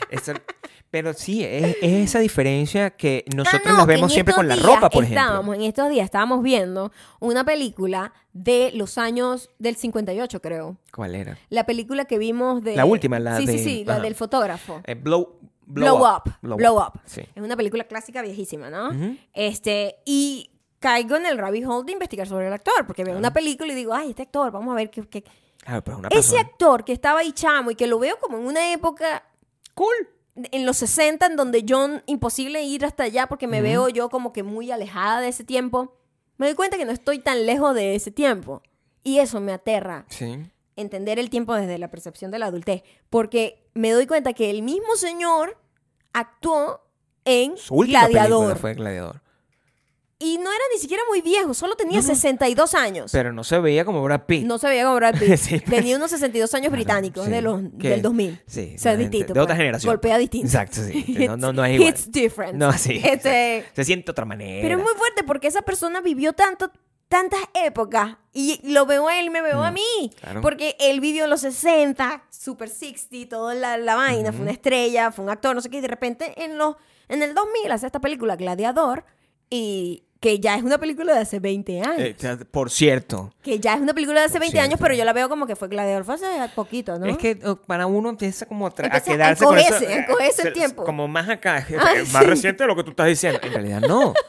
eso- 0.09 0.33
pero 0.89 1.13
sí, 1.13 1.43
es, 1.43 1.75
es 1.83 2.09
esa 2.09 2.17
diferencia 2.17 2.89
que 2.89 3.25
nosotros 3.35 3.61
Ah, 3.65 3.69
no, 3.73 3.77
nos 3.77 3.85
vemos 3.85 4.11
siempre 4.11 4.33
con 4.33 4.47
la 4.47 4.55
ropa, 4.55 4.89
por 4.89 5.03
ejemplo. 5.03 5.21
estábamos, 5.21 5.55
En 5.57 5.61
estos 5.61 5.87
días 5.91 6.05
estábamos 6.05 6.41
viendo 6.41 6.91
una 7.19 7.43
película 7.43 8.11
de 8.33 8.71
los 8.73 8.97
años 8.97 9.51
del 9.59 9.75
58, 9.75 10.41
creo. 10.41 10.77
¿Cuál 10.91 11.13
era? 11.13 11.37
La 11.49 11.67
película 11.67 12.05
que 12.05 12.17
vimos 12.17 12.63
de... 12.63 12.75
La 12.75 12.85
última, 12.85 13.19
la 13.19 13.37
sí, 13.37 13.45
de- 13.45 13.57
Sí, 13.59 13.63
sí, 13.63 13.83
la 13.85 13.93
ajá. 13.95 14.01
del 14.01 14.15
fotógrafo. 14.15 14.81
Eh, 14.87 14.95
blow, 14.95 15.41
Blow, 15.67 15.97
Up. 16.03 16.23
Blow, 16.41 16.77
Up. 16.79 17.01
Sí. 17.05 17.21
Es 17.35 17.43
una 17.43 17.55
película 17.55 17.83
clásica 17.83 18.23
viejísima, 18.23 18.71
¿no? 18.71 18.89
Este, 19.33 19.97
y 20.05 20.49
caigo 20.85 21.15
en 21.15 21.25
el 21.25 21.37
rabbit 21.37 21.65
hole 21.65 21.85
de 21.85 21.91
investigar 21.93 22.27
sobre 22.27 22.47
el 22.47 22.53
actor, 22.53 22.85
porque 22.85 23.03
veo 23.03 23.17
una 23.17 23.33
película 23.33 23.71
y 23.71 23.75
digo, 23.75 23.93
ay, 23.93 24.09
este 24.11 24.21
actor, 24.23 24.51
vamos 24.51 24.71
a 24.71 24.75
ver 24.75 24.89
qué... 24.91 25.07
qué- 25.07 25.23
Ah, 25.65 25.81
pero 25.83 25.97
una 25.97 26.09
Ese 26.09 26.37
actor 26.37 26.83
que 26.85 26.93
estaba 26.93 27.21
ahí 27.21 27.31
chamo 27.31 27.71
y 27.71 27.75
que 27.75 27.87
lo 27.87 27.97
veo 27.97 28.19
como 28.19 28.37
en 28.37 28.45
una 28.45 28.71
época 28.71 29.23
Cool. 29.73 29.95
en 30.35 30.65
los 30.65 30.77
60 30.77 31.25
en 31.25 31.35
donde 31.37 31.63
yo 31.63 31.87
imposible 32.05 32.61
ir 32.63 32.85
hasta 32.85 33.03
allá 33.03 33.25
porque 33.27 33.47
me 33.47 33.57
Ujú. 33.57 33.63
veo 33.67 33.89
yo 33.89 34.09
como 34.09 34.31
que 34.31 34.43
muy 34.43 34.69
alejada 34.71 35.21
de 35.21 35.29
ese 35.29 35.43
tiempo, 35.43 35.95
me 36.37 36.45
doy 36.45 36.55
cuenta 36.55 36.77
que 36.77 36.85
no 36.85 36.91
estoy 36.91 37.17
tan 37.19 37.45
lejos 37.47 37.73
de 37.73 37.95
ese 37.95 38.11
tiempo. 38.11 38.61
Y 39.03 39.19
eso 39.19 39.39
me 39.41 39.53
aterra, 39.53 40.05
Sí. 40.09 40.37
entender 40.75 41.17
el 41.19 41.29
tiempo 41.31 41.55
desde 41.55 41.77
la 41.79 41.89
percepción 41.89 42.29
de 42.31 42.37
la 42.39 42.47
adultez, 42.47 42.83
porque 43.09 43.67
me 43.73 43.91
doy 43.91 44.05
cuenta 44.07 44.33
que 44.33 44.49
el 44.51 44.61
mismo 44.61 44.95
señor 44.97 45.57
actuó 46.13 46.81
en 47.23 47.57
Su 47.57 47.73
última 47.75 48.01
película 48.01 48.27
Gladiador. 48.27 48.57
fue 48.57 48.73
Gladiador. 48.75 49.21
Y 50.17 50.37
no 50.37 50.49
era 50.49 50.63
ni 50.73 50.79
siquiera 50.79 51.03
muy 51.09 51.21
viejo, 51.21 51.53
solo 51.53 51.75
tenía 51.75 51.97
No, 51.97 52.01
no. 52.07 52.07
62 52.15 52.73
años. 52.73 53.11
Pero 53.11 53.33
no 53.33 53.43
se 53.43 53.59
veía 53.59 53.83
como 53.83 54.01
Brad 54.01 54.21
Pitt. 54.25 54.45
no 54.45 54.57
se 54.57 54.67
veía 54.69 54.83
como 54.85 54.95
Brad 54.95 55.15
Pitt. 55.19 55.35
Sí, 55.35 55.59
pues. 55.59 55.69
Tenía 55.79 55.97
unos 55.97 56.09
62 56.11 56.53
años 56.53 56.71
británicos 56.71 57.25
sí. 57.25 57.31
de 57.31 57.41
los, 57.41 57.59
del 57.77 58.01
2000. 58.01 58.41
Sí, 58.47 58.73
O 58.75 58.79
sea, 58.79 58.95
distinto. 58.95 59.33
de 59.33 59.39
otra 59.41 59.53
pues. 59.55 59.57
generación. 59.57 59.91
Golpea 59.91 60.17
distinto. 60.17 60.47
Exacto, 60.47 60.77
sí. 60.81 61.17
No, 61.27 61.35
no, 61.35 61.51
no 61.51 61.65
es 61.65 61.75
igual. 61.75 61.89
It's 61.89 62.09
different. 62.11 62.53
No, 62.55 62.71
sí. 62.73 63.01
Este, 63.03 63.65
Se 63.73 63.83
siente 63.83 64.05
de 64.05 64.11
otra 64.11 64.23
manera. 64.25 64.61
pero 64.61 64.77
es 64.77 64.83
muy 64.83 64.93
fuerte 64.97 65.23
porque 65.25 65.47
esa 65.49 65.63
persona 65.63 65.99
vivió 65.99 66.31
tanto, 66.31 66.71
tantas 67.09 67.41
épocas 67.53 68.15
y 68.31 68.61
lo 68.71 68.85
veo 68.85 69.09
a 69.09 69.19
él, 69.19 69.31
me 69.31 69.41
veo 69.41 69.61
a 69.63 69.71
Mm, 69.71 69.73
mí. 69.73 70.11
claro. 70.21 70.39
Porque 70.41 70.77
él 70.79 71.01
vivió 71.01 71.25
en 71.25 71.29
los 71.29 71.41
60, 71.41 72.23
Super 72.29 72.69
60, 72.69 73.27
toda 73.27 73.53
la, 73.53 73.77
la 73.77 73.95
vaina, 73.95 74.31
fue 74.31 74.43
una 74.43 74.51
estrella, 74.51 75.11
fue 75.11 75.25
un 75.25 75.29
actor, 75.31 75.53
no 75.55 75.61
sé 75.61 75.69
qué, 75.69 75.77
y 75.79 75.81
de 75.81 75.87
repente 75.89 76.41
en, 76.41 76.57
los, 76.57 76.75
en 77.09 77.21
el 77.21 77.33
2000 77.33 77.69
hace 77.71 77.85
esta 77.85 77.99
película 77.99 78.37
Gladiador 78.37 79.03
y 79.49 80.03
que 80.19 80.39
ya 80.39 80.55
es 80.55 80.63
una 80.63 80.79
película 80.79 81.13
de 81.13 81.19
hace 81.19 81.39
20 81.39 81.81
años. 81.81 81.99
Eh, 81.99 82.15
sea, 82.17 82.37
por 82.49 82.71
cierto, 82.71 83.31
que 83.43 83.59
ya 83.59 83.75
es 83.75 83.81
una 83.81 83.93
película 83.93 84.21
de 84.21 84.25
hace 84.25 84.33
por 84.33 84.41
20 84.41 84.59
años, 84.59 84.79
pero 84.81 84.95
yo 84.95 85.05
la 85.05 85.13
veo 85.13 85.29
como 85.29 85.45
que 85.45 85.55
fue 85.55 85.67
Gladiador, 85.67 86.03
fue 86.03 86.15
hace 86.15 86.25
poquito, 86.55 86.97
¿no? 86.97 87.05
es 87.05 87.17
que 87.17 87.39
oh, 87.45 87.57
para 87.57 87.85
uno 87.85 88.09
empieza 88.09 88.47
como 88.47 88.65
a, 88.65 88.73
tra- 88.73 88.89
a 88.91 89.01
quedarse 89.01 89.43
con 89.45 89.57
eso. 89.57 89.67
encogerse, 89.75 89.93
a 89.93 89.97
encogerse 90.03 90.47
el 90.47 90.53
tiempo. 90.53 90.83
Como 90.83 91.07
más 91.07 91.29
acá, 91.29 91.65
Ah, 91.79 91.93
más 92.11 92.23
sí. 92.23 92.29
reciente 92.29 92.63
de 92.63 92.67
lo 92.67 92.75
que 92.75 92.83
tú 92.83 92.89
estás 92.91 93.07
diciendo. 93.07 93.39
En 93.43 93.53
realidad 93.53 93.81
no. 93.81 94.13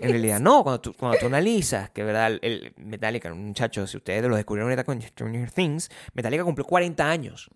En 0.00 0.10
realidad 0.10 0.40
no, 0.40 0.62
cuando 0.62 0.80
tú, 0.80 0.94
cuando 0.94 1.18
tú 1.18 1.26
analizas 1.26 1.90
que 1.90 2.02
verdad 2.02 2.38
el, 2.42 2.72
Metallica, 2.76 3.32
un 3.32 3.46
muchacho, 3.48 3.86
si 3.86 3.96
ustedes 3.96 4.22
lo 4.28 4.36
descubrieron 4.36 4.70
ahorita 4.70 4.84
con 4.84 5.00
Stranger 5.00 5.50
Things, 5.50 5.90
Metallica 6.14 6.44
cumplió 6.44 6.64
40 6.66 7.08
años. 7.10 7.48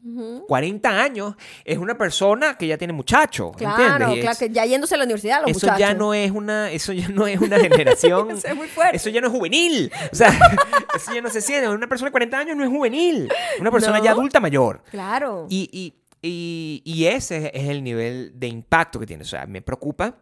40 0.48 0.88
años 1.02 1.34
es 1.64 1.78
una 1.78 1.96
persona 1.96 2.56
que 2.56 2.66
ya 2.66 2.76
tiene 2.78 2.92
muchacho, 2.92 3.52
Claro, 3.52 3.76
claro, 3.76 4.12
es- 4.14 4.38
que 4.38 4.50
ya 4.50 4.64
yéndose 4.66 4.94
a 4.94 4.98
la 4.98 5.04
universidad 5.04 5.40
los 5.42 5.50
eso 5.50 5.66
muchachos. 5.66 5.78
ya 5.80 5.94
no 5.94 6.14
es 6.14 6.30
una 6.30 6.70
eso 6.70 6.92
ya 6.92 7.08
no 7.08 7.26
es 7.26 7.40
una 7.40 7.58
generación 7.58 8.30
Eso 8.36 8.48
es 8.48 8.56
muy 8.56 8.68
fuerte. 8.68 8.96
eso 8.96 9.08
ya 9.10 9.20
no 9.20 9.28
es 9.28 9.32
juvenil 9.32 9.90
o 10.12 10.14
sea 10.14 10.28
eso 10.94 11.12
ya 11.14 11.20
no 11.22 11.30
se 11.30 11.40
siente 11.40 11.68
una 11.68 11.86
persona 11.88 12.08
de 12.08 12.12
40 12.12 12.38
años 12.38 12.56
no 12.56 12.64
es 12.64 12.70
juvenil 12.70 13.28
una 13.60 13.70
persona 13.70 13.98
No. 13.98 14.04
ya 14.04 14.10
adulta 14.12 14.40
mayor 14.40 14.82
Claro. 14.90 15.46
y, 15.48 15.68
y, 15.72 15.94
y, 16.22 16.82
y 16.84 17.06
ese 17.06 17.50
es 17.54 17.68
el 17.68 17.82
nivel 17.82 18.32
de 18.38 18.48
impacto 18.48 18.98
que 18.98 19.06
tiene 19.06 19.22
o 19.22 19.26
sea 19.26 19.46
me 19.46 19.62
preocupa 19.62 20.16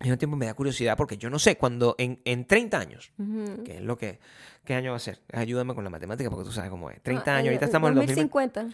al 0.00 0.04
mismo 0.06 0.18
tiempo 0.18 0.36
me 0.36 0.46
da 0.46 0.54
curiosidad 0.54 0.96
porque 0.96 1.16
yo 1.18 1.28
no 1.30 1.38
sé 1.38 1.56
cuando 1.56 1.94
en, 1.98 2.20
en 2.24 2.44
30 2.46 2.78
años 2.78 3.12
Ujú. 3.18 3.64
que 3.64 3.76
es 3.78 3.82
lo 3.82 3.98
que 3.98 4.18
qué 4.64 4.74
año 4.74 4.90
va 4.92 4.96
a 4.96 5.00
ser 5.00 5.20
ayúdame 5.32 5.74
con 5.74 5.82
la 5.84 5.90
matemática 5.90 6.30
porque 6.30 6.44
tú 6.44 6.52
sabes 6.52 6.70
cómo 6.70 6.90
es 6.90 7.02
30 7.02 7.32
Ah, 7.32 7.36
años 7.38 7.48
ahorita 7.48 7.64
estamos 7.66 7.88
en 7.90 7.98
el 7.98 8.06
2000 8.06 8.28
2050 8.28 8.68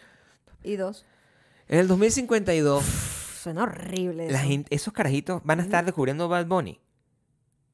y 0.64 0.77
dos. 0.77 1.05
en 1.68 1.79
el 1.79 1.89
2052 1.89 2.83
Pff, 2.85 3.43
Suena 3.45 3.62
horrible. 3.64 4.31
la 4.31 4.39
gente- 4.41 4.75
esos 4.75 4.93
carajitos 4.93 5.43
van 5.45 5.61
a 5.61 5.62
estar 5.62 5.85
descubriendo 5.85 6.29
Bad 6.29 6.47
Bunny 6.47 6.81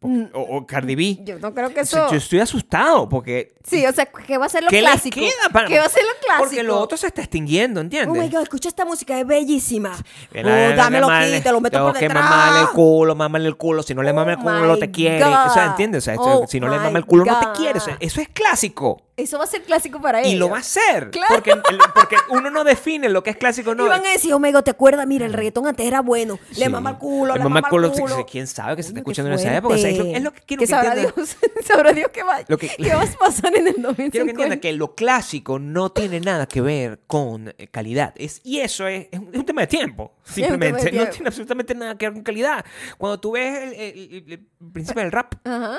Mm, 0.02 0.28
o, 0.32 0.40
o 0.56 0.66
Cardi 0.66 0.94
B 0.94 1.18
Yo 1.24 1.38
no 1.40 1.52
creo 1.52 1.74
que 1.74 1.80
eso. 1.80 2.10
Yo 2.10 2.16
estoy 2.16 2.40
asustado 2.40 3.06
porque. 3.06 3.52
Sí, 3.62 3.84
o 3.84 3.92
sea, 3.92 4.06
¿qué 4.06 4.38
va 4.38 4.46
a 4.46 4.48
ser 4.48 4.62
lo 4.64 4.70
¿Qué 4.70 4.80
les 4.80 4.90
clásico? 4.92 5.20
queda 5.20 5.50
para- 5.52 5.68
¿Qué 5.68 5.78
va 5.78 5.84
a 5.84 5.88
ser 5.90 6.02
lo 6.04 6.12
clásico? 6.24 6.44
Porque 6.44 6.62
lo 6.62 6.78
otro 6.80 6.96
se 6.96 7.06
está 7.08 7.20
extinguiendo, 7.20 7.80
Oh 7.80 7.82
¿entiendes? 7.82 8.22
my 8.22 8.30
god, 8.30 8.42
escucha 8.42 8.70
esta 8.70 8.86
música, 8.86 9.20
es 9.20 9.26
bellísima. 9.26 9.94
Que 10.32 10.40
Oh, 10.40 10.44
la- 10.44 10.74
dámelo 10.74 11.06
mamarle- 11.08 11.34
aquí, 11.34 11.42
te 11.44 11.52
lo 11.52 11.60
meto 11.60 11.76
tengo 11.76 11.88
por 11.90 11.98
que 11.98 12.06
detrás. 12.08 12.24
mamarle 12.24 12.60
el 12.62 12.68
culo, 12.68 13.14
mámale 13.14 13.46
el 13.46 13.56
culo. 13.58 13.82
Si 13.82 13.94
no 13.94 14.02
le 14.02 14.10
Oh 14.12 14.14
mama 14.14 14.32
el 14.32 14.38
culo, 14.38 14.72
my 14.74 14.80
te 14.80 14.90
quiere. 14.90 15.22
O 15.22 15.50
sea, 15.52 15.64
God. 15.64 15.70
¿entiendes? 15.72 16.02
O 16.02 16.04
sea, 16.06 16.14
Oh 16.18 16.46
si 16.48 16.58
no 16.60 16.68
le 16.68 16.78
mama 16.78 16.98
el 16.98 17.04
culo, 17.04 17.26
no 17.26 17.38
te 17.38 17.46
God. 17.46 17.54
quiere. 17.56 17.78
O 17.78 17.82
sea, 17.82 17.98
eso 18.00 18.22
es 18.22 18.28
clásico. 18.30 19.02
Eso 19.22 19.38
va 19.38 19.44
a 19.44 19.46
ser 19.46 19.62
clásico 19.62 20.00
para 20.00 20.20
ellos. 20.20 20.32
Y 20.32 20.36
lo 20.36 20.48
va 20.48 20.58
a 20.58 20.62
ser. 20.62 21.10
Claro. 21.10 21.34
Porque, 21.34 21.52
porque 21.94 22.16
uno 22.30 22.50
no 22.50 22.64
define 22.64 23.08
lo 23.08 23.22
que 23.22 23.30
es 23.30 23.36
clásico 23.36 23.70
o 23.70 23.74
no. 23.74 23.86
Y 23.86 23.88
van 23.88 24.04
a 24.04 24.10
decir, 24.10 24.32
Omega, 24.34 24.62
¿te 24.62 24.70
acuerdas? 24.70 25.06
Mira, 25.06 25.26
el 25.26 25.32
reggaetón 25.32 25.66
antes 25.66 25.86
era 25.86 26.00
bueno. 26.00 26.38
Sí. 26.50 26.60
Le 26.60 26.68
mama 26.68 26.90
el 26.90 26.98
culo, 26.98 27.34
le, 27.36 27.42
mama 27.44 27.60
el 27.60 27.64
culo. 27.66 28.26
¿Quién 28.30 28.46
sabe 28.46 28.76
que 28.76 28.82
se 28.82 28.88
está 28.88 29.00
escuchando 29.00 29.30
en 29.32 29.38
esa 29.38 29.56
época? 29.56 29.74
O 29.74 29.78
sea, 29.78 29.90
es, 29.90 29.98
lo, 29.98 30.04
es 30.06 30.22
lo 30.22 30.32
que 30.32 30.40
quiero 30.42 30.60
que 30.60 30.66
que, 30.66 30.70
sabrá. 30.70 30.94
Dios, 30.94 31.12
sabrá 31.66 31.92
Dios 31.92 32.10
qué 32.12 32.22
va, 32.22 32.42
que- 32.44 32.56
qué 32.68 32.94
va 32.94 33.02
a 33.02 33.06
pasar 33.18 33.54
en 33.56 33.66
el 33.68 33.74
2050. 33.82 34.10
Quiero 34.10 34.24
que 34.26 34.30
entiendan 34.30 34.60
que 34.60 34.72
lo 34.72 34.94
clásico 34.94 35.58
no 35.58 35.90
tiene 35.92 36.20
nada 36.20 36.46
que 36.46 36.60
ver 36.60 37.00
con 37.06 37.54
eh, 37.58 37.68
calidad. 37.68 38.14
Es, 38.16 38.40
y 38.44 38.60
eso 38.60 38.86
es, 38.86 39.08
es 39.10 39.18
un, 39.18 39.44
tema 39.44 39.62
de 39.62 39.66
tiempo. 39.66 40.14
de 40.26 40.32
Simplemente. 40.32 40.92
No 40.92 41.06
tiene 41.08 41.26
absolutamente 41.28 41.74
nada 41.74 41.96
que 41.96 42.06
ver 42.06 42.14
con 42.14 42.22
calidad. 42.22 42.64
Cuando 42.98 43.18
tú 43.20 43.32
ves 43.32 43.62
el, 43.62 43.74
el- 43.74 44.24
el- 44.28 44.32
el 44.32 44.72
principio 44.72 45.02
del 45.02 45.12
rap, 45.12 45.34
Ajá. 45.44 45.78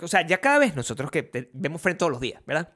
o 0.00 0.08
sea, 0.08 0.26
ya 0.26 0.40
cada 0.40 0.58
vez 0.58 0.74
nosotros 0.76 1.10
que 1.10 1.22
te- 1.22 1.50
vemos 1.52 1.80
Friends 1.80 1.98
todos 1.98 2.12
los 2.12 2.20
días, 2.20 2.42
¿verdad? 2.46 2.68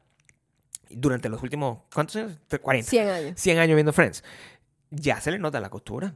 Durante 0.97 1.29
los 1.29 1.43
últimos, 1.43 1.79
¿cuántos 1.93 2.17
años? 2.17 2.39
40. 2.61 2.89
100 2.91 3.09
años. 3.09 3.41
100 3.41 3.59
años 3.59 3.75
viendo 3.75 3.93
Friends. 3.93 4.23
Ya 4.91 5.21
se 5.21 5.31
le 5.31 5.39
nota 5.39 5.61
la 5.61 5.71
costura. 5.71 6.15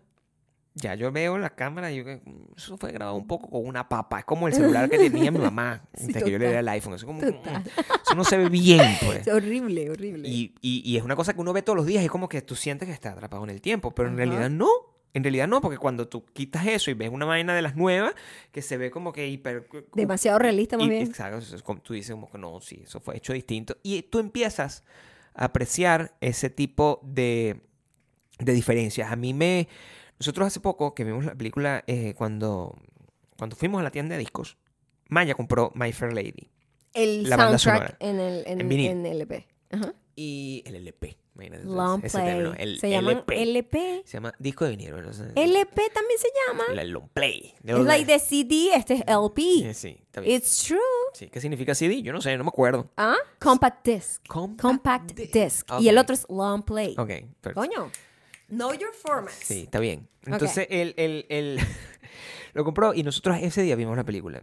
Ya 0.79 0.95
yo 0.95 1.11
veo 1.11 1.39
la 1.39 1.51
cámara 1.55 1.91
y 1.91 1.97
yo 1.97 2.05
"Mm, 2.05 2.53
eso 2.55 2.77
fue 2.77 2.93
grabado 2.93 3.17
un 3.17 3.27
poco 3.27 3.49
con 3.49 3.67
una 3.67 3.89
papa. 3.89 4.19
Es 4.19 4.25
como 4.27 4.47
el 4.47 4.53
celular 4.53 4.91
que 4.91 4.99
tenía 4.99 5.31
mi 5.31 5.39
mamá 5.39 5.81
Sí, 5.95 6.05
antes 6.09 6.23
que 6.23 6.31
yo 6.31 6.39
le 6.39 6.45
diera 6.45 6.61
el 6.61 6.69
iPhone. 6.69 6.93
Eso, 6.93 7.07
como, 7.07 7.21
Total. 7.23 7.63
eso 8.05 8.15
no 8.15 8.25
se 8.25 8.37
ve 8.37 8.51
bien, 8.51 8.83
pues. 9.03 9.27
Es 9.27 9.29
horrible, 9.33 9.89
horrible. 9.91 10.29
Y, 10.29 10.55
y- 10.61 10.83
y 10.85 10.99
es 10.99 11.03
una 11.03 11.17
cosa 11.17 11.33
que 11.33 11.41
uno 11.41 11.55
ve 11.55 11.63
todos 11.63 11.79
los 11.79 11.87
días 11.87 12.05
es 12.05 12.11
como 12.11 12.29
que 12.29 12.43
tú 12.43 12.55
sientes 12.57 12.87
que 12.87 12.93
está 12.93 13.13
atrapado 13.13 13.43
en 13.45 13.51
el 13.51 13.63
tiempo, 13.63 13.95
pero 13.95 14.11
en 14.11 14.19
realidad 14.19 14.51
no. 14.51 14.69
En 15.17 15.25
realidad 15.25 15.49
no, 15.49 15.63
porque 15.63 15.79
cuando 15.79 16.07
tú 16.09 16.27
quitas 16.27 16.67
eso 16.67 16.91
y 16.91 16.95
ves 16.95 17.09
una 17.11 17.25
vaina 17.25 17.55
de 17.55 17.63
las 17.63 17.75
nuevas 17.75 18.15
que 18.53 18.61
se 18.61 18.77
ve 18.77 18.91
como 18.91 19.15
que 19.15 19.27
hiper... 19.29 19.67
Demasiado 19.95 20.39
realista, 20.39 20.77
más 20.77 20.87
y- 20.87 20.91
bien. 20.91 21.03
Exacto, 21.07 21.41
tú 21.83 21.95
dices 21.95 22.11
como 22.13 22.31
que 22.31 22.37
no, 22.37 22.61
sí, 22.61 22.81
eso 22.85 23.01
fue 23.01 23.17
hecho 23.17 23.33
distinto. 23.33 23.79
Y 23.83 24.03
tú 24.03 24.19
empiezas 24.19 24.85
a 25.35 25.47
apreciar 25.47 26.15
ese 26.21 26.51
tipo 26.51 27.01
de, 27.03 27.63
de 28.39 28.53
diferencias. 28.53 29.11
A 29.11 29.17
mí 29.17 29.33
me... 29.33 29.69
Nosotros 30.19 30.47
hace 30.49 30.61
poco 30.61 30.95
que 30.95 31.05
vimos 31.05 31.25
la 31.25 31.35
película 31.35 31.83
eh, 31.87 32.13
cuando, 32.15 32.77
cuando 33.39 33.57
fuimos 33.57 33.81
a 33.81 33.85
la 33.85 33.91
tienda 33.91 34.17
de 34.17 34.19
discos, 34.19 34.59
Maya 35.09 35.35
compró 35.35 35.73
My 35.75 35.93
Fair 35.93 36.13
Lady 36.13 36.51
El 36.93 37.23
la 37.29 37.37
banda 37.39 37.57
soundtrack 37.59 37.97
sonora. 37.99 37.99
en 38.01 38.21
el 38.21 38.47
en, 38.47 38.71
En 38.73 39.07
LP. 39.07 39.47
Ajá. 39.71 39.95
y 40.15 40.63
el 40.67 40.75
LP. 40.75 41.17
Imagínate 41.37 41.65
Long 41.65 42.03
ese 42.05 42.17
play. 42.19 42.27
término, 42.29 42.55
el 42.59 42.81
se 42.81 42.91
llaman 42.91 43.17
LP. 43.19 43.43
LP. 43.43 44.03
Se 44.07 44.13
llama 44.17 44.33
disco 44.39 44.65
de 44.65 44.71
vinilo. 44.71 44.97
LP 44.99 45.83
también 45.93 46.19
se 46.19 46.29
llama. 46.49 46.65
el, 46.73 46.79
el 46.79 46.91
long 46.91 47.09
play. 47.13 47.55
Es 47.63 47.79
like 47.79 48.07
the 48.07 48.19
CD, 48.19 48.71
este 48.75 48.95
es 48.95 49.03
LP. 49.07 49.75
sí, 49.75 49.99
está 50.03 50.21
bien. 50.23 50.37
It's 50.37 50.65
true. 50.67 50.79
Sí, 51.13 51.29
¿Qué 51.29 51.41
significa 51.41 51.75
CD? 51.75 52.01
Yo 52.03 52.13
no 52.13 52.21
sé, 52.21 52.37
no 52.39 52.45
me 52.45 52.49
acuerdo. 52.49 52.91
¿Ah? 52.97 53.17
Compact 53.39 53.87
disc. 53.87 54.27
Compact 54.27 54.61
Compact 54.63 55.13
disc. 55.13 55.69
Y 55.79 55.89
el 55.89 55.99
otro 55.99 56.15
es 56.15 56.27
long 56.31 56.63
play. 56.65 56.95
Ok, 56.99 57.09
perfecto. 57.41 57.55
Coño. 57.55 57.91
Know 58.49 58.73
your 58.73 58.93
formats. 58.95 59.35
Sí, 59.45 59.63
está 59.65 59.79
bien. 59.81 60.09
Entonces, 60.25 60.67
él, 60.71 60.95
él- 60.97 61.27
él 61.29 61.59
lo 62.55 62.65
compró 62.65 62.95
y 62.95 63.03
nosotros 63.03 63.37
ese 63.43 63.63
día 63.63 63.77
vimos 63.77 63.97
la 63.97 64.05
película. 64.05 64.43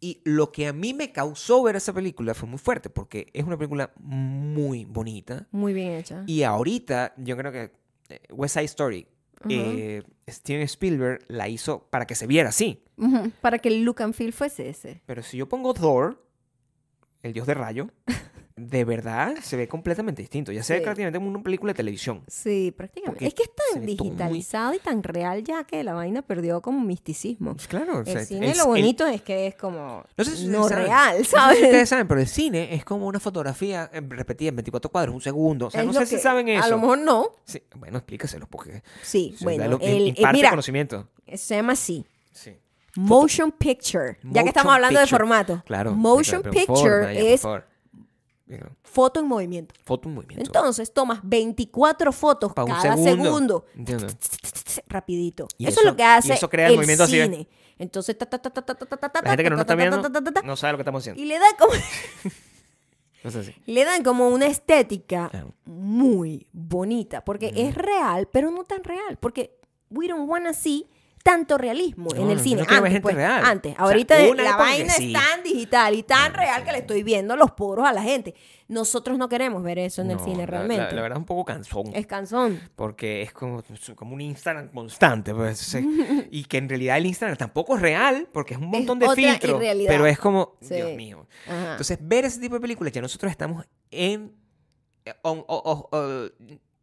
Y 0.00 0.20
lo 0.24 0.52
que 0.52 0.68
a 0.68 0.72
mí 0.72 0.94
me 0.94 1.12
causó 1.12 1.62
ver 1.62 1.76
esa 1.76 1.92
película 1.92 2.34
fue 2.34 2.48
muy 2.48 2.58
fuerte, 2.58 2.88
porque 2.90 3.28
es 3.32 3.44
una 3.44 3.56
película 3.56 3.92
muy 3.98 4.84
bonita. 4.84 5.48
Muy 5.50 5.72
bien 5.72 5.92
hecha. 5.92 6.24
Y 6.26 6.42
ahorita, 6.42 7.14
yo 7.16 7.36
creo 7.36 7.50
que 7.50 7.72
eh, 8.08 8.20
West 8.30 8.54
Side 8.54 8.64
Story, 8.66 9.06
eh, 9.48 10.02
Steven 10.28 10.62
Spielberg 10.62 11.24
la 11.28 11.48
hizo 11.48 11.88
para 11.90 12.06
que 12.06 12.14
se 12.14 12.26
viera 12.26 12.50
así. 12.50 12.84
Para 13.40 13.58
que 13.58 13.68
el 13.68 13.82
look 13.82 14.02
and 14.02 14.14
feel 14.14 14.32
fuese 14.32 14.68
ese. 14.68 15.02
Pero 15.06 15.22
si 15.22 15.36
yo 15.36 15.48
pongo 15.48 15.74
Thor, 15.74 16.24
el 17.22 17.32
dios 17.32 17.46
de 17.46 17.54
rayo, 17.54 17.88
de 18.58 18.84
verdad 18.84 19.36
se 19.42 19.56
ve 19.56 19.68
completamente 19.68 20.22
distinto. 20.22 20.52
Ya 20.52 20.62
se 20.62 20.74
ve 20.74 20.80
prácticamente 20.80 21.18
como 21.18 21.30
una 21.30 21.42
película 21.42 21.72
de 21.72 21.76
televisión. 21.76 22.22
Sí, 22.26 22.72
prácticamente. 22.76 23.12
Porque 23.18 23.26
Es 23.26 23.34
que 23.34 23.42
es 23.44 23.50
tan 23.72 23.82
muy- 23.82 23.86
digitalizado 23.96 24.74
y 24.74 24.78
tan 24.78 25.02
real 25.02 25.42
ya 25.44 25.64
que 25.64 25.82
la 25.84 25.94
vaina 25.94 26.22
perdió 26.22 26.60
como 26.60 26.80
misticismo. 26.80 27.54
Pues 27.54 27.68
claro, 27.68 27.98
o 28.00 28.04
sea, 28.04 28.20
El 28.20 28.26
cine 28.26 28.50
el- 28.50 28.56
lo 28.58 28.64
el- 28.64 28.68
bonito 28.68 29.06
es 29.06 29.22
que 29.22 29.46
es 29.46 29.54
como 29.54 30.04
No 30.16 30.24
sé 30.24 30.36
si 30.36 30.46
no 30.48 30.62
ustedes 30.62 30.86
saben. 30.86 30.86
real, 30.86 31.18
No 31.18 31.24
sé 31.24 31.30
¿sabes? 31.30 31.58
si 31.58 31.64
ustedes 31.64 31.88
saben, 31.88 32.08
pero 32.08 32.20
el 32.20 32.26
cine 32.28 32.74
es 32.74 32.84
como 32.84 33.06
una 33.06 33.20
fotografía 33.20 33.90
eh, 33.92 34.00
repetida 34.08 34.48
en 34.50 34.56
24 34.56 34.90
cuadros, 34.90 35.14
un 35.14 35.20
segundo. 35.20 35.66
O 35.66 35.70
sea, 35.70 35.80
Es 35.82 35.86
no 35.86 35.92
sé 35.92 36.06
si 36.06 36.18
saben 36.18 36.48
eso. 36.48 36.64
A 36.64 36.68
lo 36.68 36.78
mejor 36.78 36.98
no. 36.98 37.28
Sí, 37.44 37.62
bueno, 37.76 37.98
explícaselos 37.98 38.48
porque 38.48 38.82
Sí, 39.02 39.36
bueno. 39.40 39.68
lo- 39.68 39.80
el- 39.80 40.08
eh, 40.08 40.14
imparte 40.16 40.36
mira, 40.36 40.50
conocimiento. 40.50 41.08
se 41.34 41.56
llama 41.56 41.74
así. 41.74 42.04
Sí. 42.32 42.56
Motion 42.96 43.52
picture. 43.52 44.16
ya 44.24 44.42
que 44.42 44.48
estamos 44.48 44.74
hablando 44.74 44.98
picture. 44.98 45.16
de 45.16 45.18
formato. 45.18 45.62
Claro. 45.66 45.92
Motion 45.94 46.42
picture 46.42 47.32
es 47.34 47.42
foto 48.82 49.20
en 49.20 49.26
movimiento. 49.26 49.74
Foto 49.84 50.08
en 50.08 50.14
movimiento. 50.14 50.44
Entonces 50.44 50.92
tomas 50.92 51.20
24 51.22 52.12
fotos 52.12 52.52
Pa' 52.54 52.64
un 52.64 52.70
cada 52.70 52.96
segundo. 52.96 53.10
segundo. 53.24 53.66
Entiendo. 53.76 54.06
Rapidito. 54.88 55.48
Y 55.58 55.66
eso, 55.66 55.80
es 55.80 55.86
lo 55.86 55.96
que 55.96 56.04
hace 56.04 56.28
y 56.28 56.32
eso 56.32 56.48
crea 56.48 56.66
el 56.66 56.72
el 56.72 56.76
movimiento 56.78 57.04
así, 57.04 57.18
¿eh? 57.20 57.24
cine. 57.24 57.48
Entonces, 57.78 58.18
ta, 58.18 58.26
ta, 58.26 58.38
ta, 58.38 58.50
ta, 58.50 58.62
ta, 58.62 58.74
ta, 58.74 58.86
ta, 58.86 59.08
ta, 59.08 59.22
La 59.22 59.30
gente 59.30 59.44
que 59.44 59.50
no 59.50 59.56
ta, 59.56 59.56
nos 59.56 59.60
está 59.62 59.74
ta, 59.74 59.76
ta, 59.76 59.76
viendo 59.76 60.02
ta, 60.02 60.12
ta, 60.12 60.24
ta, 60.24 60.32
ta, 60.40 60.46
no 60.46 60.56
sabe 60.56 60.72
lo 60.72 60.78
que 60.78 60.82
estamos 60.82 61.00
haciendo. 61.02 61.22
Y 61.22 61.26
le 61.26 61.38
da 61.38 61.46
como, 61.58 61.72
No 63.24 63.30
sé 63.30 63.44
si. 63.44 63.54
le 63.66 63.84
dan 63.84 64.02
como 64.02 64.28
una 64.28 64.46
estética 64.46 65.28
Claro. 65.30 65.54
muy 65.64 66.46
bonita. 66.52 67.24
Porque 67.24 67.52
es 67.54 67.74
real, 67.74 68.28
pero 68.32 68.50
no 68.50 68.64
tan 68.64 68.82
real. 68.84 69.16
Porque 69.20 69.58
we 69.90 70.08
don't 70.08 70.28
wanna 70.28 70.52
see 70.54 70.86
tanto 71.22 71.58
realismo 71.58 72.08
en 72.14 72.30
el 72.30 72.40
cine. 72.40 72.62
no 72.68 72.74
antes, 72.76 73.00
pues, 73.00 73.16
antes. 73.18 73.72
O 73.72 73.76
sea, 73.76 73.84
Ahorita 73.84 74.18
la 74.34 74.56
vaina 74.56 74.92
es 74.94 75.12
tan 75.12 75.42
digital 75.42 75.94
y 75.94 76.02
tan 76.02 76.32
real 76.34 76.64
que 76.64 76.72
le 76.72 76.78
estoy 76.78 77.02
viendo 77.02 77.36
los 77.36 77.50
poros 77.52 77.86
a 77.86 77.92
la 77.92 78.02
gente. 78.02 78.34
Nosotros 78.68 79.16
no 79.16 79.28
queremos 79.30 79.62
ver 79.62 79.78
eso 79.78 80.02
en 80.02 80.10
el 80.10 80.20
cine 80.20 80.44
realmente. 80.44 80.84
La, 80.84 80.92
la 80.92 81.02
verdad 81.02 81.16
es 81.16 81.20
un 81.20 81.24
poco 81.26 81.44
cansón. 81.44 81.84
es 81.94 82.06
cansón. 82.06 82.60
Porque 82.76 83.22
es 83.22 83.32
como, 83.32 83.62
como 83.96 84.14
un 84.14 84.20
Instagram 84.20 84.68
constante. 84.68 85.34
Pues, 85.34 85.74
y 86.30 86.44
que 86.44 86.58
en 86.58 86.68
realidad 86.68 86.98
el 86.98 87.06
Instagram 87.06 87.36
tampoco 87.38 87.76
es 87.76 87.82
real, 87.82 88.28
porque 88.32 88.54
es 88.54 88.60
un 88.60 88.66
montón 88.68 88.98
de 88.98 89.08
filtros. 89.14 89.54
irrealidad. 89.56 89.90
Pero 89.90 90.06
es 90.06 90.18
como, 90.18 90.56
Sí. 90.60 90.74
Dios 90.74 90.92
mío. 90.94 91.26
Ajá. 91.46 91.70
Entonces, 91.72 91.98
ver 92.00 92.24
ese 92.26 92.40
tipo 92.40 92.54
de 92.56 92.60
películas, 92.60 92.92
ya 92.92 93.00
nosotros 93.00 93.30
estamos 93.30 93.66
en. 93.90 94.32
eh, 95.06 95.14
on- 95.22 95.44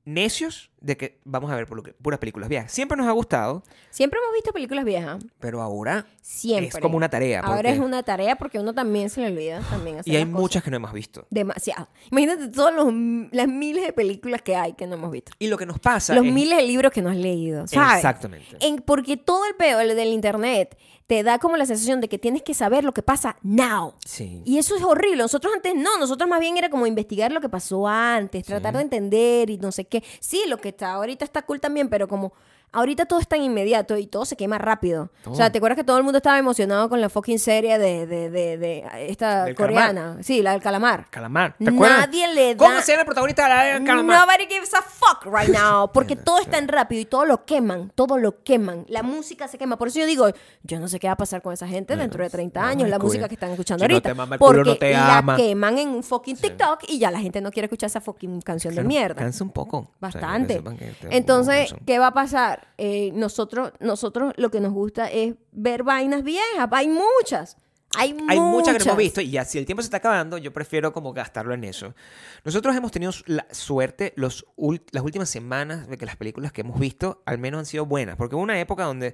necios 0.05 0.71
de 0.79 0.97
que 0.97 1.19
vamos 1.23 1.51
a 1.51 1.55
ver 1.55 1.67
puras 1.67 2.19
películas 2.19 2.47
viejas. 2.47 2.71
Siempre 2.71 2.95
nos 2.95 3.07
ha 3.07 3.11
gustado, 3.11 3.63
Siempre 3.89 4.19
hemos 4.19 4.33
visto 4.35 4.53
películas 4.53 4.85
viejas. 4.85 5.23
pero 5.39 5.61
ahora 5.61 6.05
Siempre. 6.21 6.67
es 6.67 6.77
como 6.77 6.95
una 6.95 7.09
tarea. 7.09 7.39
Ahora 7.39 7.55
porque- 7.57 7.71
es 7.71 7.79
una 7.79 8.03
tarea 8.03 8.35
porque 8.35 8.59
uno 8.59 8.73
también 8.73 9.09
se 9.09 9.21
le 9.21 9.27
olvida 9.27 9.61
también 9.69 9.97
hacer 9.99 10.13
Y 10.13 10.15
hay 10.15 10.23
las 10.23 10.29
cosas. 10.31 10.41
muchas 10.41 10.63
que 10.63 10.69
no 10.69 10.75
hemos 10.77 10.93
visto. 10.93 11.25
Demasiado. 11.31 11.89
Imagínate 12.11 12.49
todas 12.49 12.73
las 12.75 13.47
miles 13.47 13.83
de 13.83 13.93
películas 13.93 14.43
que 14.43 14.55
hay 14.55 14.73
que 14.73 14.85
no 14.85 14.93
hemos 14.93 15.11
visto. 15.11 15.31
Y 15.39 15.47
lo 15.47 15.57
que 15.57 15.65
nos 15.65 15.79
pasa 15.79 16.13
Los 16.13 16.25
es- 16.25 16.31
miles 16.33 16.57
de 16.57 16.63
libros 16.67 16.91
que 16.91 17.01
no 17.01 17.09
has 17.09 17.17
leído, 17.17 17.67
¿sabes? 17.67 17.95
Exactamente. 17.97 18.57
En- 18.59 18.77
porque 18.77 19.17
todo 19.17 19.45
el 19.47 19.55
peor 19.55 19.85
del 19.87 20.09
internet 20.09 20.77
te 21.07 21.23
da 21.23 21.37
como 21.39 21.55
la 21.57 21.65
sensación 21.65 22.01
de 22.01 22.09
que 22.09 22.17
tienes 22.17 22.41
que 22.41 22.53
saber 22.53 22.83
lo 22.83 22.93
que 22.93 23.03
pasa 23.03 23.37
now. 23.43 23.93
Sí. 24.05 24.41
Y 24.45 24.57
eso 24.57 24.75
es 24.75 24.83
horrible. 24.83 25.17
Nosotros 25.17 25.53
antes 25.55 25.75
no, 25.75 25.97
nosotros 25.99 26.29
más 26.29 26.39
bien 26.39 26.57
era 26.57 26.69
como 26.69 26.87
investigar 26.87 27.31
lo 27.31 27.41
que 27.41 27.49
pasó 27.49 27.87
antes, 27.87 28.45
tratar 28.45 28.75
de 28.75 28.81
entender 28.81 29.49
y 29.49 29.57
no 29.57 29.71
sé 29.71 29.85
qué. 29.85 30.03
Sí, 30.19 30.43
lo 30.47 30.57
que 30.57 30.69
está 30.69 30.93
ahorita 30.93 31.23
está 31.23 31.43
cool 31.43 31.59
también, 31.59 31.89
pero 31.89 32.07
como 32.07 32.33
Ahorita 32.71 33.05
todo 33.05 33.19
es 33.19 33.27
tan 33.27 33.41
inmediato 33.41 33.97
y 33.97 34.05
todo 34.07 34.25
se 34.25 34.35
quema 34.35 34.57
rápido. 34.57 35.09
O 35.25 35.33
sea. 35.35 35.49
¿te 35.51 35.59
acuerdas 35.59 35.77
que 35.77 35.83
todo 35.83 35.97
el 35.97 36.03
mundo 36.03 36.17
estaba 36.17 36.37
emocionado 36.37 36.89
con 36.89 36.99
la 36.99 37.07
fucking 37.09 37.39
serie 37.39 37.77
de, 37.77 38.05
de, 38.05 38.29
de, 38.29 38.57
de 38.57 38.85
esta 39.07 39.45
Del 39.45 39.55
coreana? 39.55 40.17
Sí, 40.21 40.41
la 40.41 40.51
del 40.51 40.61
calamar. 40.61 41.07
Calamar. 41.09 41.55
¿Te 41.57 41.69
acuerdas? 41.69 41.99
Nadie 41.99 42.33
le 42.33 42.55
da... 42.55 42.65
¿Cómo 42.67 42.81
se 42.81 42.91
llama 42.91 43.01
el 43.01 43.05
protagonista 43.05 43.43
de 43.43 43.49
la 43.49 43.63
de 43.79 43.85
Calamar? 43.85 44.19
Nobody 44.19 44.45
gives 44.53 44.73
a 44.73 44.81
fuck 44.81 45.25
right 45.25 45.49
now. 45.49 45.91
Porque 45.91 46.15
todo 46.17 46.39
es 46.39 46.49
tan 46.49 46.67
rápido 46.67 47.01
y 47.01 47.05
todo 47.05 47.25
lo 47.25 47.45
queman. 47.45 47.91
Todo 47.95 48.17
lo 48.17 48.43
queman. 48.43 48.85
La 48.89 49.03
música 49.03 49.47
se 49.47 49.57
quema. 49.57 49.77
Por 49.77 49.87
eso 49.87 49.99
yo 49.99 50.05
digo, 50.05 50.27
yo 50.63 50.79
no 50.79 50.87
sé 50.87 50.99
qué 50.99 51.07
va 51.07 51.13
a 51.13 51.17
pasar 51.17 51.41
con 51.41 51.53
esa 51.53 51.67
gente 51.67 51.95
dentro 51.95 52.23
de 52.23 52.29
30 52.29 52.59
no, 52.59 52.67
años. 52.67 52.89
La 52.89 52.99
música 52.99 53.27
que 53.27 53.35
están 53.35 53.51
escuchando 53.51 53.83
Si 53.85 53.87
no 53.87 53.93
ahorita. 53.95 54.09
te 54.09 54.15
mama 54.15 54.35
el 54.35 54.39
culo, 54.39 54.57
porque 54.57 54.69
no 54.71 54.75
te 54.77 54.91
la 54.91 55.17
ama. 55.19 55.35
queman 55.37 55.77
en 55.77 55.89
un 55.89 56.03
fucking 56.03 56.35
TikTok 56.35 56.83
y 56.89 56.99
ya 56.99 57.11
la 57.11 57.19
gente 57.19 57.39
no 57.39 57.51
quiere 57.51 57.65
escuchar 57.67 57.87
esa 57.87 58.01
fucking 58.01 58.41
canción 58.41 58.75
de 58.75 58.83
mierda. 58.83 59.15
Cansa 59.21 59.43
un 59.43 59.51
poco. 59.51 59.77
O 59.77 59.81
sea, 59.83 60.11
que 60.11 60.17
Bastante. 60.19 60.63
que 60.77 60.95
Entonces. 61.11 61.73
¿qué 61.85 61.99
va 61.99 62.07
a 62.07 62.13
pasar? 62.13 62.54
Eh, 62.77 63.11
nosotros, 63.13 63.71
nosotros 63.79 64.33
lo 64.37 64.49
que 64.51 64.59
nos 64.59 64.73
gusta 64.73 65.09
es 65.11 65.35
ver 65.51 65.83
vainas 65.83 66.23
viejas. 66.23 66.67
Hay 66.71 66.87
muchas. 66.87 67.57
Hay, 67.97 68.15
Hay 68.27 68.39
muchas 68.39 68.73
que 68.73 68.79
no 68.79 68.85
hemos 68.91 68.97
visto 68.97 69.21
y 69.21 69.29
ya 69.29 69.45
si 69.45 69.57
el 69.57 69.65
tiempo 69.65 69.81
se 69.81 69.85
está 69.87 69.97
acabando, 69.97 70.37
yo 70.37 70.51
prefiero 70.51 70.91
como 70.91 71.13
gastarlo 71.13 71.53
en 71.53 71.63
eso. 71.63 71.95
Nosotros 72.43 72.75
hemos 72.75 72.91
tenido 72.91 73.13
la 73.25 73.47
suerte 73.51 74.11
los 74.17 74.45
las 74.91 75.03
últimas 75.03 75.29
semanas 75.29 75.87
de 75.87 75.97
que 75.97 76.05
las 76.05 76.17
películas 76.17 76.51
que 76.51 76.61
hemos 76.61 76.77
visto 76.77 77.21
al 77.25 77.37
menos 77.37 77.59
han 77.59 77.65
sido 77.65 77.85
buenas, 77.85 78.17
porque 78.17 78.35
hubo 78.35 78.43
una 78.43 78.59
época 78.59 78.83
donde 78.83 79.13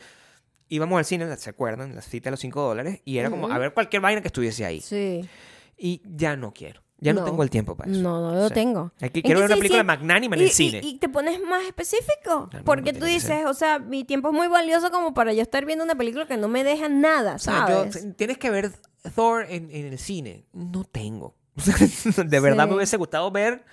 íbamos 0.67 0.97
al 0.97 1.05
cine, 1.05 1.35
¿se 1.37 1.49
acuerdan? 1.51 1.93
La 1.95 2.01
cita 2.01 2.25
de 2.25 2.31
los 2.31 2.39
5 2.39 2.59
dólares 2.59 3.01
y 3.05 3.17
era 3.19 3.29
como 3.29 3.45
Ujú. 3.45 3.53
a 3.53 3.59
ver 3.59 3.73
cualquier 3.73 4.01
vaina 4.01 4.21
que 4.21 4.29
estuviese 4.29 4.65
ahí. 4.65 4.81
Sí. 4.81 5.29
Y 5.77 6.01
ya 6.05 6.35
no 6.35 6.51
quiero. 6.53 6.81
Ya 7.03 7.13
no, 7.13 7.21
No. 7.21 7.25
tengo 7.25 7.41
el 7.43 7.49
tiempo 7.49 7.75
para 7.75 7.91
eso. 7.91 7.99
No, 7.99 8.21
no 8.21 8.31
lo 8.35 8.45
O 8.45 8.47
sea, 8.47 8.53
tengo. 8.53 8.91
¿En 8.99 9.09
quiero 9.09 9.39
ver 9.39 9.47
una 9.47 9.55
sí, 9.55 9.61
película 9.61 9.81
sí? 9.81 9.85
magnánima 9.87 10.35
en 10.35 10.41
y, 10.43 10.45
el 10.45 10.51
cine. 10.51 10.81
Y, 10.83 10.89
y 10.89 10.97
te 10.99 11.09
pones 11.09 11.41
más 11.41 11.63
específico. 11.65 12.47
Claro, 12.49 12.63
porque 12.63 12.93
no 12.93 12.99
tú 12.99 13.05
dices, 13.05 13.45
o 13.47 13.53
sea, 13.55 13.79
mi 13.79 14.03
tiempo 14.03 14.29
es 14.29 14.35
muy 14.35 14.47
valioso 14.47 14.91
como 14.91 15.13
para 15.13 15.33
yo 15.33 15.41
estar 15.41 15.65
viendo 15.65 15.83
una 15.83 15.95
película 15.95 16.27
que 16.27 16.37
no 16.37 16.47
me 16.47 16.63
deja 16.63 16.87
nada, 16.89 17.35
O 17.35 17.39
sea, 17.39 17.67
yo- 17.67 17.91
¿sabes? 17.91 18.15
tienes 18.15 18.37
que 18.37 18.49
ver 18.51 18.71
Thor 19.15 19.45
en, 19.49 19.69
en 19.71 19.87
el 19.87 19.97
cine. 19.97 20.45
No 20.53 20.83
tengo. 20.83 21.35
de 22.25 22.39
verdad 22.39 22.63
Sí. 22.65 22.69
me 22.69 22.75
hubiese 22.75 22.97
gustado 22.97 23.31
ver 23.31 23.65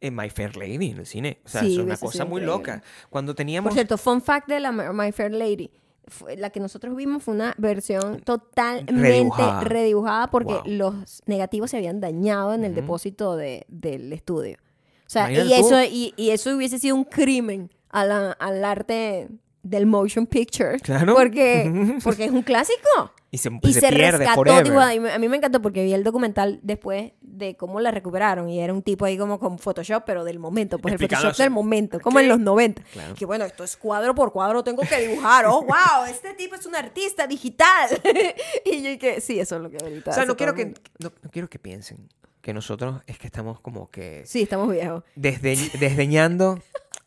en 0.00 0.16
My 0.16 0.30
Fair 0.30 0.56
Lady 0.56 0.90
en 0.90 0.98
el 0.98 1.06
cine. 1.06 1.40
O 1.44 1.48
sea, 1.48 1.60
Sí, 1.60 1.74
es 1.74 1.78
una 1.78 1.98
cosa 1.98 2.24
muy 2.24 2.40
increíble. 2.40 2.46
loca. 2.46 2.82
Cuando 3.10 3.34
teníamos... 3.34 3.68
Por 3.68 3.74
cierto, 3.74 3.98
fun 3.98 4.22
fact 4.22 4.48
de 4.48 4.58
la 4.58 4.72
My 4.72 5.12
Fair 5.12 5.32
Lady. 5.32 5.70
Fue- 6.08 6.36
La 6.36 6.50
que 6.50 6.60
nosotros 6.60 6.96
vimos 6.96 7.22
fue 7.22 7.34
una 7.34 7.54
versión 7.58 8.20
totalmente 8.20 8.92
Redibujada. 8.92 9.60
redibujada, 9.62 10.26
porque 10.30 10.54
Wow. 10.54 10.62
los 10.66 11.22
negativos 11.26 11.70
se 11.70 11.76
habían 11.76 12.00
dañado 12.00 12.54
en 12.54 12.64
el 12.64 12.74
depósito 12.74 13.36
de- 13.36 13.64
del 13.68 14.12
estudio. 14.12 14.58
O 15.06 15.10
sea, 15.10 15.30
y 15.30 15.34
Imagínate 15.36 15.60
eso, 15.60 15.82
y, 15.84 16.14
y 16.16 16.30
eso 16.30 16.54
hubiese 16.56 16.78
sido 16.78 16.94
un 16.96 17.04
crimen 17.04 17.70
a 17.90 18.04
la- 18.04 18.32
al 18.32 18.64
arte 18.64 19.28
del 19.62 19.86
motion 19.86 20.26
picture. 20.26 20.78
Claro. 20.80 21.14
Porque, 21.14 21.98
porque 22.02 22.24
es 22.24 22.30
un 22.30 22.42
clásico. 22.42 23.12
y 23.30 23.38
se, 23.38 23.50
Y 23.62 23.72
se 23.72 23.80
se, 23.80 23.88
pierde 23.90 24.18
rescató, 24.18 24.62
tipo, 24.62 24.78
a 24.80 25.18
mí 25.18 25.28
me 25.28 25.36
encantó 25.36 25.60
porque 25.62 25.84
vi 25.84 25.92
el 25.92 26.02
documental 26.02 26.60
después 26.62 27.12
de 27.20 27.56
cómo 27.56 27.78
la 27.80 27.90
recuperaron 27.90 28.48
y 28.48 28.60
era 28.60 28.72
un 28.72 28.82
tipo 28.82 29.04
ahí 29.04 29.16
como 29.18 29.38
con 29.38 29.58
Photoshop, 29.58 30.02
pero 30.06 30.24
del 30.24 30.38
momento, 30.38 30.78
pues 30.78 30.94
el 30.94 31.00
Photoshop 31.00 31.36
del 31.36 31.50
momento, 31.50 32.00
como 32.00 32.18
¿Qué? 32.18 32.24
en 32.24 32.28
los 32.30 32.40
90. 32.40 32.82
Claro. 32.92 33.14
Que 33.14 33.24
bueno, 33.26 33.44
esto 33.44 33.62
es 33.64 33.76
cuadro 33.76 34.14
por 34.14 34.32
cuadro, 34.32 34.64
tengo 34.64 34.82
que 34.82 34.98
dibujar. 35.08 35.44
Oh, 35.46 35.62
wow, 35.62 36.04
este 36.08 36.32
tipo 36.34 36.54
es 36.54 36.66
un 36.66 36.74
artista 36.76 37.26
digital. 37.26 37.88
y 38.64 38.82
yo 38.82 38.98
que 38.98 39.20
sí, 39.20 39.38
eso 39.40 39.56
es 39.56 39.62
lo 39.62 39.70
que 39.70 39.76
ahorita. 39.82 40.10
O 40.10 40.14
sea, 40.14 40.24
no 40.24 40.36
quiero, 40.36 40.54
que, 40.54 40.66
no, 40.98 41.12
no 41.22 41.30
quiero 41.30 41.48
que 41.48 41.58
piensen 41.58 42.08
que 42.40 42.54
nosotros 42.54 43.02
es 43.06 43.18
que 43.18 43.26
estamos 43.26 43.60
como 43.60 43.90
que 43.90 44.22
Sí, 44.24 44.42
estamos 44.42 44.70
viejos. 44.70 45.04
desde- 45.14 45.70
desdeñando 45.78 46.58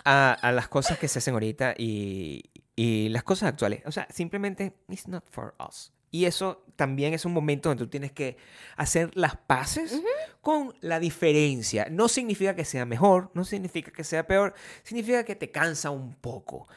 a, 0.05 0.33
a 0.33 0.51
las 0.51 0.67
cosas 0.67 0.97
que 0.99 1.07
se 1.07 1.19
hacen 1.19 1.33
ahorita 1.33 1.73
y, 1.77 2.51
y 2.75 3.09
las 3.09 3.23
cosas 3.23 3.49
actuales. 3.49 3.81
O 3.85 3.91
sea, 3.91 4.07
simplemente, 4.09 4.75
it's 4.89 5.07
not 5.07 5.25
for 5.29 5.55
us. 5.59 5.91
Y 6.13 6.25
eso 6.25 6.63
también 6.75 7.15
es 7.15 7.25
un 7.25 7.33
momento 7.33 7.69
donde 7.69 7.83
tú 7.83 7.89
tienes 7.89 8.11
que 8.11 8.37
hacer 8.77 9.09
las 9.15 9.35
paces 9.35 9.99
con 10.41 10.75
la 10.79 10.99
diferencia. 10.99 11.87
No 11.89 12.07
significa 12.07 12.55
que 12.55 12.65
sea 12.65 12.85
mejor, 12.85 13.31
no 13.33 13.43
significa 13.43 13.89
que 13.91 14.03
sea 14.03 14.27
peor, 14.27 14.53
significa 14.83 15.23
que 15.23 15.35
te 15.35 15.49
cansa 15.49 15.89
un 15.89 16.13
poco. 16.13 16.67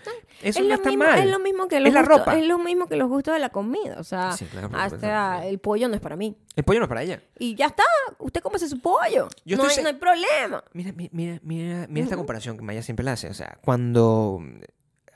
Eso 0.43 0.61
es, 0.61 0.67
no 0.67 0.75
está 0.75 0.89
mismo, 0.89 1.05
mal. 1.05 1.19
es 1.19 1.27
lo 1.31 1.39
mismo 1.39 1.69
que 1.69 1.81
los 1.81 1.89
Es 1.89 1.93
la 1.95 2.01
ropa. 2.01 2.39
es 2.39 2.47
lo 2.47 2.59
mismo 2.59 2.87
que 2.87 2.97
los 2.97 3.09
gustos 3.11 3.35
de 3.35 3.41
la 3.41 3.51
comida. 3.51 3.97
O 3.99 4.05
sea, 4.05 4.33
Sí, 4.33 4.47
claro, 4.47 4.71
por 4.71 4.79
hasta 4.81 5.45
el 5.47 5.59
pollo 5.59 5.87
no 5.89 5.95
es 5.97 6.01
para 6.01 6.17
mí. 6.17 6.35
El 6.57 6.65
pollo 6.65 6.79
no 6.81 6.85
es 6.87 6.89
para 6.89 7.03
ella. 7.03 7.23
Y 7.39 7.55
ya 7.57 7.67
está, 7.67 7.85
usted 8.19 8.41
cómese 8.41 8.69
su 8.71 8.81
pollo. 8.81 9.29
Yo 9.45 9.59
no, 9.59 9.65
hay, 9.65 9.71
se- 9.71 9.83
no 9.83 9.89
hay 9.89 9.95
problema. 9.97 10.65
Mira, 10.73 10.93
mi- 10.93 11.11
mira, 11.13 11.41
mira, 11.43 11.87
mira 11.91 12.05
esta 12.05 12.17
comparación 12.17 12.57
que 12.57 12.63
Maya 12.63 12.83
siempre 12.83 13.05
la 13.05 13.13
hace. 13.13 13.29
O 13.29 13.35
sea, 13.35 13.59
cuando 13.63 14.41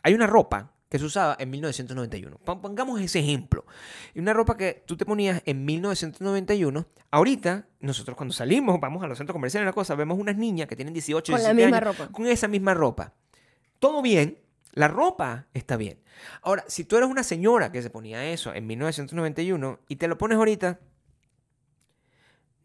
hay 0.02 0.12
una 0.12 0.26
ropa 0.26 0.72
que 0.90 0.98
se 0.98 1.04
usaba 1.06 1.36
en 1.38 1.48
1991. 1.50 2.36
Pon- 2.44 2.60
Pongamos 2.60 3.00
ese 3.00 3.20
ejemplo. 3.20 3.64
Una 4.14 4.32
ropa 4.34 4.56
que 4.58 4.82
tú 4.86 4.96
te 4.96 5.06
ponías 5.06 5.40
en 5.46 5.64
1991. 5.64 6.86
Ahorita, 7.12 7.66
nosotros 7.80 8.16
cuando 8.16 8.34
salimos, 8.34 8.78
vamos 8.80 9.02
a 9.02 9.06
los 9.06 9.16
centros 9.16 9.32
comerciales, 9.34 9.64
una 9.64 9.72
cosa, 9.72 9.94
vemos 9.94 10.18
unas 10.18 10.36
niñas 10.36 10.66
que 10.68 10.76
tienen 10.76 10.92
18, 10.92 11.32
Con 11.32 11.42
la 11.42 11.48
17 11.54 11.64
misma 11.66 11.78
años, 11.78 11.96
ropa. 11.98 12.12
con 12.12 12.26
esa 12.26 12.48
misma 12.48 12.74
ropa. 12.74 13.14
Todo 13.78 14.02
bien. 14.02 14.38
La 14.72 14.88
ropa 14.88 15.46
está 15.54 15.76
bien. 15.76 16.00
Ahora, 16.42 16.64
si 16.68 16.84
tú 16.84 16.96
eres 16.96 17.08
una 17.08 17.22
señora 17.24 17.72
que 17.72 17.82
se 17.82 17.90
ponía 17.90 18.24
eso 18.30 18.52
en 18.54 18.66
1991 18.66 19.80
y 19.88 19.96
te 19.96 20.06
lo 20.08 20.18
pones 20.18 20.38
ahorita, 20.38 20.78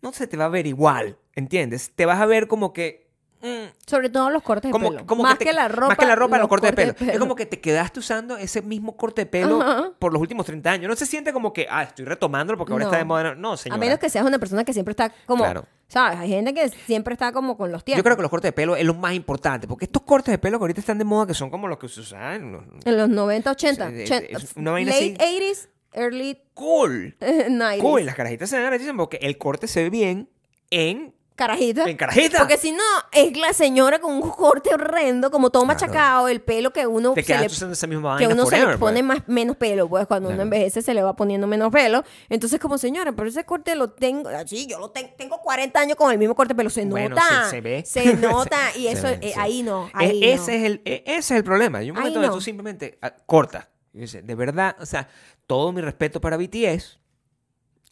no 0.01 0.13
se 0.13 0.28
te 0.28 0.38
va 0.38 0.45
a 0.45 0.49
ver 0.49 0.67
igual, 0.67 1.17
¿entiendes? 1.34 1.91
Te 1.95 2.05
vas 2.05 2.19
a 2.19 2.26
ver 2.26 2.47
como 2.47 2.73
que... 2.73 3.05
mm, 3.45 3.69
Sobre 3.85 4.09
todo 4.09 4.29
los 4.29 4.41
cortes 4.43 4.71
de 4.71 4.79
pelo. 4.79 5.05
como 5.05 5.23
más 5.23 5.37
te- 5.37 5.45
que, 5.45 5.53
la 5.53 5.67
ropa. 5.67 5.87
Más 5.89 5.97
que 5.97 6.05
la 6.05 6.15
ropa, 6.15 6.37
los, 6.37 6.47
cortes 6.47 6.71
de 6.71 6.75
pelo. 6.75 6.93
de 6.99 7.13
Es 7.13 7.19
como 7.19 7.35
que 7.35 7.45
te 7.45 7.61
quedaste 7.61 7.99
usando 7.99 8.37
ese 8.37 8.61
mismo 8.61 8.97
corte 8.97 9.21
de 9.21 9.25
pelo 9.27 9.61
Ajá. 9.61 9.91
por 9.99 10.11
los 10.13 10.21
últimos 10.21 10.45
30 10.45 10.71
años. 10.71 10.89
No 10.89 10.95
se 10.95 11.05
siente 11.05 11.31
como 11.33 11.53
que, 11.53 11.67
ah, 11.69 11.83
estoy 11.83 12.05
retomándolo 12.05 12.57
porque 12.57 12.73
ahora 12.73 12.85
No. 12.85 12.89
está 12.91 12.97
de 12.97 13.05
moda. 13.05 13.35
No, 13.35 13.57
señora. 13.57 13.77
A 13.77 13.79
menos 13.79 13.99
que 13.99 14.09
seas 14.09 14.25
una 14.25 14.39
persona 14.39 14.63
que 14.63 14.73
siempre 14.73 14.91
está 14.91 15.11
como. 15.25 15.43
Claro. 15.43 15.65
¿Sabes? 15.87 16.17
Hay 16.19 16.29
gente 16.29 16.51
que 16.53 16.67
siempre 16.69 17.13
está 17.13 17.31
como 17.31 17.55
con 17.57 17.71
los 17.71 17.83
tiempos. 17.83 17.99
Yo 17.99 18.03
creo 18.03 18.15
que 18.15 18.23
los 18.23 18.31
cortes 18.31 18.49
de 18.49 18.53
pelo 18.53 18.75
es 18.75 18.83
lo 18.85 18.95
más 18.95 19.13
importante. 19.13 19.67
Porque 19.67 19.85
estos 19.85 20.01
cortes 20.01 20.31
de 20.31 20.39
pelo 20.39 20.57
que 20.57 20.63
ahorita 20.63 20.79
están 20.79 20.97
de 20.97 21.03
moda, 21.05 21.27
que 21.27 21.35
son 21.35 21.51
como 21.51 21.67
los 21.67 21.77
que 21.77 21.87
se 21.87 21.99
usaban. 21.99 22.35
en 22.41 22.51
los- 22.53 22.63
En 22.85 22.97
los 22.97 23.07
90, 23.09 23.51
80. 23.51 23.89
Sí, 23.91 23.95
es- 24.01 24.11
80, 24.11 24.37
es 24.39 24.55
una 24.55 24.71
vaina 24.71 24.91
late 24.91 25.15
así. 25.19 25.37
80s, 25.37 25.69
early 25.93 26.39
Cool. 26.55 27.15
90s. 27.21 27.81
Cool. 27.81 28.05
Las 28.05 28.15
carajitas 28.15 28.49
se 28.49 28.69
dicen 28.79 28.97
porque 28.97 29.17
el 29.21 29.37
corte 29.37 29.67
se 29.67 29.83
ve 29.83 29.89
bien 29.91 30.27
en, 30.71 31.13
Carajita. 31.36 31.83
en 31.89 31.97
carajita. 31.97 32.38
Porque 32.39 32.57
si 32.57 32.71
no, 32.71 32.81
es 33.11 33.36
la 33.38 33.51
señora 33.53 33.99
con 33.99 34.13
un 34.13 34.29
corte 34.31 34.73
horrendo, 34.73 35.29
como 35.31 35.49
todo 35.49 35.63
Claro. 35.63 35.79
machacado, 35.79 36.27
el 36.29 36.39
pelo 36.41 36.71
que 36.71 36.88
uno 36.88 37.13
Te 37.13 37.23
se 37.23 37.38
le 37.38 37.47
usando 37.47 37.73
esa 37.73 37.88
misma 37.88 38.17
que 38.17 38.27
uno 38.27 38.45
se 38.45 38.57
le 38.57 38.77
pone 38.77 39.03
pues. 39.03 39.03
más, 39.03 39.27
menos 39.27 39.57
pelo, 39.57 39.89
pues 39.89 40.07
cuando 40.07 40.29
uno 40.29 40.38
Claro. 40.38 40.43
envejece 40.43 40.81
se 40.81 40.93
le 40.93 41.03
va 41.03 41.13
poniendo 41.15 41.45
menos 41.45 41.71
pelo. 41.73 42.03
Entonces, 42.29 42.59
como 42.59 42.77
señora, 42.77 43.11
pero 43.11 43.27
ese 43.27 43.43
corte 43.43 43.75
lo 43.75 43.89
tengo, 43.91 44.29
así 44.29 44.65
yo 44.65 44.79
lo 44.79 44.91
tengo, 44.91 45.09
tengo 45.17 45.38
40 45.41 45.79
años 45.79 45.97
con 45.97 46.09
el 46.11 46.17
mismo 46.17 46.36
corte, 46.36 46.55
pero 46.55 46.69
se 46.69 46.86
Bueno, 46.86 47.09
nota. 47.15 47.43
se- 47.45 47.49
se 47.49 47.61
ve. 47.61 47.83
Se 47.86 48.13
nota, 48.15 48.57
y 48.77 48.88
eso, 48.88 49.03
ve, 49.03 49.19
eh, 49.21 49.33
ahí 49.38 49.61
no, 49.61 49.89
ahí 49.93 50.21
ese, 50.23 50.51
no. 50.51 50.57
es 50.57 50.63
el, 50.71 50.81
e- 50.86 51.03
ese 51.05 51.17
es 51.17 51.31
el 51.31 51.43
problema. 51.43 51.79
Hay 51.79 51.91
un 51.91 51.97
momento 51.97 52.21
no. 52.21 52.31
tú 52.31 52.39
simplemente 52.39 52.97
ah, 53.01 53.13
cortas. 53.25 53.67
De 53.91 54.36
verdad, 54.36 54.75
o 54.79 54.86
sea, 54.86 55.07
todo 55.47 55.71
mi 55.71 55.81
respeto 55.81 56.19
para 56.19 56.38
BTS. 56.38 56.99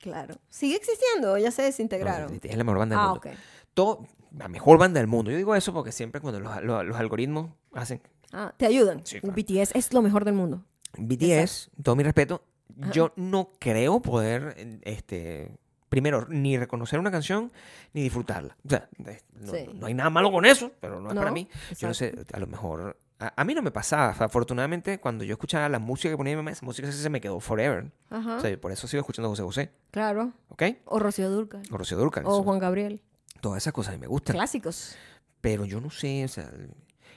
Claro. 0.04 0.36
¿Sigue 0.50 0.76
existiendo 0.76 1.38
ya 1.38 1.50
se 1.50 1.62
No, 1.62 1.66
desintegraron? 1.68 2.28
BTS 2.38 2.52
es 2.52 2.58
la 2.58 2.64
mejor 2.66 2.80
banda 2.80 2.96
del 2.98 3.06
ah, 3.06 3.08
mundo. 3.14 3.20
ok. 3.30 3.36
Todo, 3.74 4.06
la 4.38 4.48
mejor 4.50 4.78
banda 4.78 5.00
del 5.00 5.08
mundo. 5.08 5.32
Yo 5.32 5.38
digo 5.38 5.56
eso 5.56 5.72
porque 5.74 5.92
siempre 5.94 6.20
cuando 6.22 6.40
los, 6.42 6.62
los- 6.64 6.86
los 6.86 6.98
algoritmos 6.98 7.52
hacen 7.74 8.02
Ah, 8.34 8.54
te 8.58 8.66
ayudan. 8.66 9.06
Sí, 9.06 9.20
claro. 9.22 9.34
BTS 9.36 9.72
es 9.76 9.94
lo 9.94 10.02
mejor 10.02 10.26
del 10.26 10.34
mundo. 10.34 10.64
BTS, 10.98 11.72
todo 11.82 11.96
mi 11.96 12.04
respeto, 12.04 12.44
yo 12.92 13.14
no 13.16 13.52
creo 13.60 14.02
poder, 14.02 14.80
este, 14.84 15.56
primero, 15.90 16.28
ni 16.30 16.58
reconocer 16.58 17.00
una 17.00 17.12
canción 17.12 17.52
ni 17.94 18.02
disfrutarla. 18.02 18.58
O 18.66 18.70
sea, 18.70 18.90
no, 18.98 19.52
Sí. 19.52 19.70
no 19.74 19.86
hay 19.88 19.94
nada 19.94 20.10
malo 20.10 20.32
con 20.32 20.46
eso, 20.46 20.72
pero 20.80 21.00
no 21.00 21.10
es 21.10 21.16
para 21.16 21.28
No, 21.30 21.34
mí. 21.34 21.48
Yo 21.78 21.88
no 21.88 21.94
sé, 21.94 22.14
a 22.34 22.40
lo 22.40 22.48
mejor... 22.48 22.98
A, 23.20 23.34
a 23.42 23.44
mí 23.46 23.54
no 23.54 23.62
me 23.62 23.72
pasaba, 23.72 24.10
afortunadamente, 24.10 25.00
cuando 25.00 25.24
yo 25.24 25.34
escuchaba 25.34 25.70
la 25.70 25.80
música 25.80 26.10
que 26.10 26.18
ponía 26.18 26.34
mi 26.34 26.38
mamá, 26.38 26.52
esa 26.52 26.66
música 26.66 26.92
se 26.92 27.10
me 27.10 27.22
quedó 27.22 27.40
forever. 27.40 27.92
Ajá. 28.10 28.38
O 28.38 28.40
sea, 28.42 28.60
por 28.60 28.72
eso 28.72 28.88
sigo 28.88 29.02
escuchando 29.02 29.30
José 29.30 29.44
José, 29.44 29.72
Claro. 29.92 30.34
¿ok? 30.50 30.64
O 30.86 31.00
Rocío 31.00 31.30
Durcal. 31.30 31.62
O 31.72 31.78
Rocío 31.78 31.98
Dúrcal. 31.98 32.26
O 32.26 32.32
eso- 32.34 32.44
Juan 32.44 32.60
Gabriel. 32.60 33.02
Todas 33.42 33.64
esas 33.64 33.74
cosas 33.74 33.94
a 33.94 33.98
mí 33.98 34.02
me 34.02 34.08
gustan. 34.08 34.36
Clásicos. 34.36 34.96
Pero 35.42 35.66
yo 35.66 35.82
no 35.82 35.90
sé, 35.90 36.24
o 36.24 36.28
sea, 36.30 36.50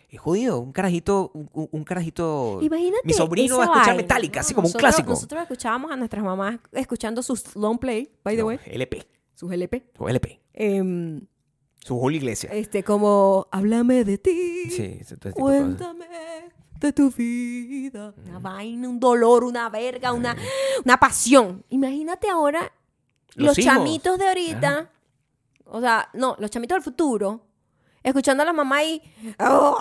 es 0.08 0.20
jodido. 0.20 0.58
Un 0.60 0.72
carajito, 0.72 1.30
un, 1.32 1.84
carajito... 1.84 2.58
Imagínate. 2.62 3.02
Mi 3.04 3.12
sobrino 3.12 3.58
va 3.58 3.64
a 3.64 3.66
escuchar 3.72 3.96
Metallica, 3.96 4.36
¿no? 4.36 4.40
así 4.40 4.52
como 4.54 4.66
un 4.66 4.72
clásico. 4.74 5.10
Nosotros 5.10 5.42
escuchábamos 5.42 5.90
a 5.92 5.96
nuestras 5.96 6.24
mamás 6.24 6.58
escuchando 6.72 7.22
sus 7.22 7.54
long 7.56 7.78
play, 7.78 8.10
by 8.24 8.34
the 8.36 8.42
No, 8.42 8.48
way, 8.48 8.58
LP. 8.66 9.06
sus 9.34 9.52
LP. 9.52 9.84
Su 9.96 10.08
LP. 10.08 10.40
Em, 10.52 11.20
Su 11.86 12.00
Julio 12.00 12.16
Iglesia. 12.16 12.50
este, 12.52 12.82
como, 12.82 13.46
háblame 13.52 14.02
de 14.02 14.18
ti. 14.18 14.70
Sí, 14.70 14.98
cosas. 15.04 15.34
Cuéntame 15.34 16.06
de 16.80 16.92
tu 16.92 17.12
vida. 17.12 18.12
Una 18.24 18.40
vaina, 18.40 18.88
un 18.88 18.98
dolor, 18.98 19.44
una 19.44 19.68
verga, 19.68 20.12
una, 20.12 20.36
una 20.84 20.96
pasión. 20.96 21.64
Imagínate 21.68 22.28
ahora 22.28 22.72
los, 23.36 23.56
chamitos 23.56 24.18
de 24.18 24.26
ahorita, 24.26 24.90
o 25.66 25.80
sea, 25.80 26.08
no, 26.12 26.34
los 26.40 26.50
chamitos 26.50 26.74
del 26.74 26.82
futuro, 26.82 27.42
escuchando 28.06 28.42
a 28.42 28.46
la 28.46 28.52
mamá 28.52 28.82
y 28.84 29.02
"Oh, 29.40 29.76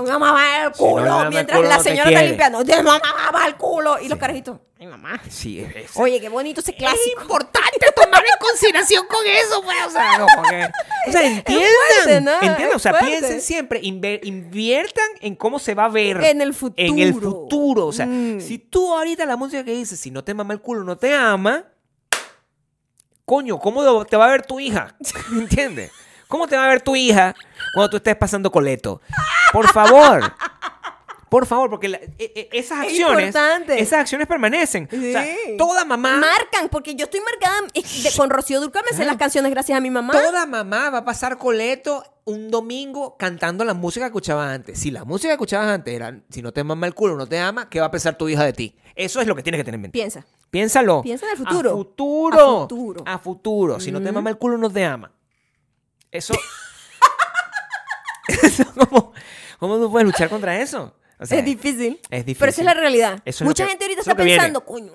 una 0.00 0.18
mamá 0.18 0.64
el 0.66 0.74
Si 0.74 0.82
no 0.84 0.98
le 0.98 1.04
culo 1.10 1.30
mientras 1.30 1.56
culo, 1.58 1.68
la 1.68 1.76
no 1.78 1.82
señora 1.82 2.10
está 2.10 2.22
limpiando. 2.22 2.64
De 2.64 2.82
mamá 2.82 3.30
va 3.34 3.46
el 3.46 3.54
culo 3.56 3.98
y 4.00 4.08
los 4.08 4.18
carajitos. 4.18 4.58
Ay, 4.78 4.88
mamá. 4.88 5.20
Sí, 5.30 5.60
es, 5.60 5.76
es- 5.76 5.90
Oye, 5.96 6.20
qué 6.20 6.28
bonito 6.28 6.60
ese 6.60 6.74
clásico. 6.74 7.22
importante 7.22 7.86
tomar 7.94 8.22
en 8.22 8.38
consideración 8.40 9.06
con 9.06 9.24
eso, 9.26 9.62
pues. 9.62 9.76
O 9.86 9.90
sea, 9.90 10.18
no, 10.18 10.26
porque- 10.36 10.68
o 11.08 11.12
sea, 11.12 11.22
entiendan. 11.26 11.68
fuerte, 12.04 12.20
¿no? 12.20 12.32
entiendan, 12.34 12.72
o 12.72 12.76
Es 12.76 12.82
sea, 12.82 12.98
piensen 12.98 13.40
siempre, 13.40 13.80
inviertan 13.82 15.06
en 15.20 15.36
cómo 15.36 15.58
se 15.58 15.74
va 15.74 15.84
a 15.86 15.88
ver. 15.88 16.22
En 16.24 16.42
el 16.42 16.52
futuro. 16.54 16.86
En 16.88 16.98
el 16.98 17.14
futuro. 17.14 17.86
O 17.86 17.92
sea, 17.92 18.06
Mm. 18.06 18.40
si 18.40 18.58
tú 18.58 18.92
ahorita 18.92 19.24
la 19.26 19.36
música 19.36 19.64
que 19.64 19.72
dices, 19.72 19.98
si 20.00 20.10
no 20.10 20.24
te 20.24 20.34
mama 20.34 20.52
el 20.54 20.60
culo, 20.60 20.82
no 20.84 20.98
te 20.98 21.14
ama, 21.14 21.64
coño, 23.24 23.58
¿cómo 23.58 24.04
te 24.04 24.16
va 24.16 24.26
a 24.26 24.30
ver 24.30 24.44
tu 24.44 24.60
hija? 24.60 24.96
¿Entiendes? 25.32 25.90
¿Cómo 26.34 26.48
te 26.48 26.56
va 26.56 26.64
a 26.64 26.68
ver 26.68 26.80
tu 26.80 26.96
hija 26.96 27.32
cuando 27.74 27.90
tú 27.90 27.96
estés 27.98 28.16
pasando 28.16 28.50
coleto? 28.50 29.00
Por 29.52 29.68
favor. 29.68 30.20
Por 31.28 31.46
favor, 31.46 31.70
porque 31.70 31.86
la- 31.88 31.98
e- 31.98 32.12
e- 32.18 32.48
esas 32.52 32.78
Es 32.86 32.90
acciones, 32.90 33.36
esas 33.68 34.00
acciones 34.00 34.26
permanecen. 34.26 34.88
O 34.92 34.96
sea, 35.00 35.22
Sí. 35.22 35.56
toda 35.56 35.84
mamá, 35.84 36.16
Marcan, 36.16 36.68
porque 36.70 36.96
yo 36.96 37.04
estoy 37.04 37.20
marcada 37.20 37.68
de- 37.72 38.10
con 38.16 38.30
Rocío 38.30 38.60
Durcal, 38.60 38.82
me 38.90 38.96
sé 38.96 39.04
las 39.04 39.16
canciones 39.16 39.52
gracias 39.52 39.78
a 39.78 39.80
mi 39.80 39.90
mamá. 39.90 40.12
toda 40.12 40.44
mamá 40.44 40.90
va 40.90 40.98
a 40.98 41.04
pasar 41.04 41.38
coleto 41.38 42.02
un 42.24 42.50
domingo 42.50 43.16
cantando 43.16 43.64
la 43.64 43.74
música 43.74 44.06
que 44.06 44.08
escuchabas 44.08 44.52
antes. 44.52 44.76
Si 44.76 44.90
la 44.90 45.04
música 45.04 45.28
que 45.28 45.34
escuchabas 45.34 45.68
antes 45.68 45.94
era, 45.94 46.18
si 46.30 46.42
no 46.42 46.50
te 46.52 46.64
mama 46.64 46.88
el 46.88 46.94
culo, 46.94 47.14
no 47.16 47.28
te 47.28 47.38
ama, 47.38 47.68
¿qué 47.70 47.78
va 47.78 47.86
a 47.86 47.90
pensar 47.92 48.18
tu 48.18 48.28
hija 48.28 48.42
de 48.44 48.52
ti? 48.52 48.76
Eso 48.96 49.20
es 49.20 49.28
lo 49.28 49.36
que 49.36 49.44
tienes 49.44 49.60
que 49.60 49.64
tener 49.64 49.76
en 49.76 49.82
mente. 49.82 49.96
Piensa. 49.96 50.24
Piénsalo. 50.50 51.02
Piensa 51.02 51.26
en 51.26 51.32
el 51.32 51.38
futuro. 51.38 51.70
A 51.70 51.74
futuro. 51.74 52.36
A 52.56 52.60
futuro. 52.62 53.04
A 53.06 53.18
futuro. 53.18 53.80
Si 53.80 53.92
no 53.92 54.00
te 54.02 54.10
mama 54.10 54.30
el 54.30 54.36
culo, 54.36 54.58
no 54.58 54.68
te 54.68 54.84
ama. 54.84 55.12
Eso. 56.14 56.34
eso 58.42 58.64
¿cómo, 58.74 59.12
¿Cómo 59.58 59.76
tú 59.78 59.90
puedes 59.90 60.06
luchar 60.06 60.28
contra 60.28 60.60
eso? 60.60 60.94
O 61.18 61.26
sea, 61.26 61.38
es 61.38 61.44
difícil. 61.44 62.00
es 62.10 62.24
difícil. 62.26 62.40
Pero 62.40 62.50
esa 62.50 62.60
es 62.62 62.64
la 62.64 62.74
realidad. 62.74 63.20
Es 63.24 63.40
Mucha 63.42 63.64
que- 63.64 63.70
gente 63.70 63.84
ahorita 63.84 64.00
es 64.00 64.06
está 64.06 64.16
que 64.16 64.24
viene. 64.24 64.38
pensando, 64.38 64.64
coño. 64.64 64.92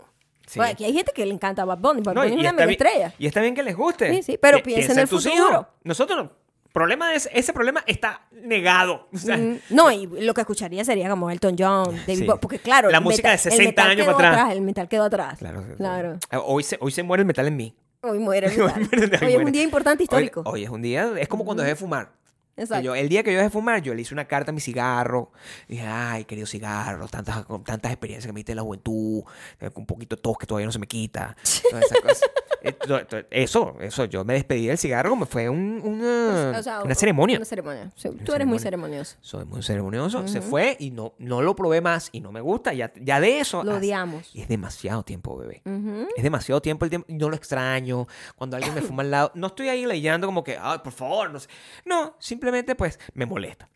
Sí. 0.48 0.58
Bueno, 0.60 0.72
aquí 0.74 0.84
hay 0.84 0.94
gente 0.94 1.12
que 1.14 1.26
le 1.26 1.34
encanta 1.34 1.64
Bad 1.64 1.78
Bunny. 1.78 2.02
Bad 2.02 2.14
No, 2.16 2.22
Bunny 2.22 2.34
es 2.34 2.40
una 2.40 2.54
mega 2.54 2.72
estrella. 2.72 3.14
y 3.20 3.28
está 3.28 3.40
bien 3.42 3.54
que 3.54 3.64
les 3.64 3.76
guste. 3.76 4.12
Sí, 4.16 4.24
sí, 4.24 4.38
pero 4.42 4.58
Pi- 4.58 4.74
piensa 4.74 4.94
en 4.94 5.00
el 5.00 5.08
futuro. 5.08 5.34
hijos. 5.36 5.66
Nosotros 5.84 6.18
no. 6.26 6.32
Problema 6.74 7.10
de 7.10 7.16
ese, 7.16 7.52
problema 7.54 7.84
está 7.88 8.22
negado. 8.32 9.08
O 9.14 9.18
sea, 9.18 9.38
Mm, 9.38 9.60
No, 9.70 9.92
y 9.92 10.06
lo 10.08 10.34
que 10.34 10.42
escucharía 10.42 10.84
sería 10.86 11.10
como 11.10 11.30
Elton 11.32 11.56
John, 11.58 11.96
David 12.08 12.20
Sí. 12.20 12.26
Bowie, 12.26 12.40
porque 12.40 12.60
claro, 12.60 12.90
La 12.90 13.00
música 13.00 13.30
de 13.30 13.36
metal- 13.38 13.52
60 13.52 13.62
el 13.64 13.68
metal 13.70 13.90
años 13.92 14.06
quedó 14.08 14.16
para 14.18 14.30
atrás. 14.32 14.52
El 14.54 14.62
metal 14.62 14.88
quedó 14.88 15.04
atrás. 15.04 15.40
Claro. 15.40 15.64
Claro. 15.78 16.20
Hoy 16.46 16.64
se, 16.64 16.78
hoy 16.82 16.92
se 16.92 17.04
muere 17.04 17.22
el 17.22 17.28
metal 17.28 17.48
en 17.48 17.56
mí. 17.56 17.76
Hoy 18.02 18.20
muere 18.20 18.48
Hoy 18.50 18.58
muere- 18.58 19.26
hoy 19.26 19.34
es 19.34 19.44
un 19.46 19.52
día 19.52 19.64
importante 19.64 20.04
histórico. 20.04 20.42
Hoy, 20.46 20.52
hoy 20.54 20.64
es 20.64 20.70
un 20.70 20.82
día, 20.82 21.12
es 21.18 21.28
como 21.28 21.44
cuando 21.46 21.64
dejé 21.64 21.74
de 21.74 21.80
fumar. 21.80 22.12
Exacto. 22.60 22.84
yo- 22.84 22.96
el 22.96 23.10
día 23.10 23.24
que 23.24 23.32
yo 23.32 23.38
dejé 23.38 23.46
de 23.48 23.50
fumar, 23.52 23.82
yo 23.82 23.94
le 23.94 24.02
hice 24.02 24.14
una 24.14 24.26
carta 24.26 24.52
a 24.52 24.54
mi 24.54 24.60
cigarro. 24.62 25.32
Dije, 25.68 25.86
ay, 25.86 26.26
querido 26.26 26.46
cigarro, 26.48 27.08
tantas, 27.08 27.46
tantas 27.66 27.92
experiencias 27.92 28.26
que 28.28 28.34
me 28.34 28.40
diste 28.40 28.52
en 28.52 28.58
la 28.58 28.64
juventud, 28.64 29.24
eh, 29.60 29.70
un 29.76 29.86
poquito 29.86 30.16
de 30.16 30.22
tos 30.22 30.38
que 30.38 30.46
todavía 30.46 30.66
no 30.66 30.72
se 30.72 30.80
me 30.80 30.88
quita. 30.88 31.36
Todas 31.70 31.86
esas 31.86 32.00
cosas. 32.02 32.22
Eso, 33.30 33.76
eso, 33.80 34.04
yo 34.06 34.26
me 34.26 34.34
despedí 34.34 34.68
del 34.68 34.78
cigarro 34.78 35.10
como 35.12 35.26
fue 35.26 35.48
un- 35.48 35.82
una, 35.84 36.60
O 36.60 36.64
sea, 36.64 36.82
una 36.84 36.94
ceremonia. 36.94 37.38
Una 37.38 37.46
ceremonia. 37.46 37.92
Sí, 37.96 38.10
Tú 38.26 38.34
eres 38.34 38.46
muy 38.48 38.60
ceremonioso. 38.60 39.16
Soy 39.22 39.46
muy 39.46 39.64
ceremonioso. 39.64 40.28
Se 40.28 40.42
fue 40.42 40.76
y 40.80 40.92
no, 40.92 41.14
no 41.20 41.42
lo 41.42 41.56
probé 41.56 41.80
más 41.80 42.10
y 42.12 42.20
no 42.20 42.32
me 42.34 42.42
gusta. 42.42 42.74
Ya, 42.74 42.92
ya 43.02 43.20
de 43.22 43.40
eso. 43.40 43.64
Lo 43.64 43.76
odiamos. 43.78 44.36
Y 44.36 44.42
es 44.42 44.48
demasiado 44.50 45.04
tiempo, 45.04 45.38
bebé. 45.38 45.62
Ujú. 45.66 46.08
Es 46.18 46.24
demasiado 46.24 46.62
tiempo 46.62 46.84
el 46.86 46.90
tiempo. 46.90 47.06
y 47.10 47.14
No 47.14 47.30
lo 47.30 47.36
extraño. 47.38 48.08
Cuando 48.36 48.58
alguien 48.58 48.74
me 48.76 48.82
fuma 48.82 49.04
al 49.04 49.12
lado. 49.12 49.32
No 49.36 49.48
estoy 49.48 49.70
ahí 49.70 49.86
leyendo 49.86 50.28
como 50.28 50.44
que, 50.44 50.58
ay, 50.62 50.80
por 50.84 50.92
favor. 50.92 51.32
No, 51.32 51.40
sé. 51.40 51.48
no 51.86 52.16
simplemente 52.20 52.49
pues 52.78 53.00
me 53.14 53.26
molesta. 53.26 53.70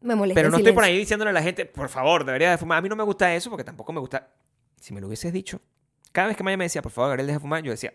Me 0.00 0.14
molesta. 0.14 0.38
Pero 0.38 0.50
no 0.50 0.58
estoy 0.58 0.72
por 0.72 0.84
ahí 0.84 0.96
diciéndole 0.98 1.30
a 1.30 1.34
la 1.34 1.42
gente, 1.42 1.66
por 1.66 1.88
favor, 1.88 2.24
debería 2.24 2.50
de 2.50 2.58
fumar. 2.58 2.78
A 2.78 2.80
mí 2.82 2.88
no 2.88 2.96
me 2.96 3.02
gusta 3.04 3.34
eso 3.34 3.50
porque 3.50 3.64
tampoco 3.64 3.92
me 3.92 4.00
gusta. 4.00 4.28
Si 4.80 4.94
me 4.94 5.00
lo 5.00 5.08
hubieses 5.08 5.32
dicho, 5.32 5.60
cada 6.12 6.28
vez 6.28 6.36
que 6.36 6.42
Maya 6.44 6.56
me 6.56 6.64
decía, 6.64 6.82
por 6.82 6.92
favor, 6.92 7.08
Gabriel, 7.10 7.26
deja 7.26 7.38
de 7.38 7.42
fumar, 7.42 7.62
yo 7.62 7.70
decía. 7.72 7.92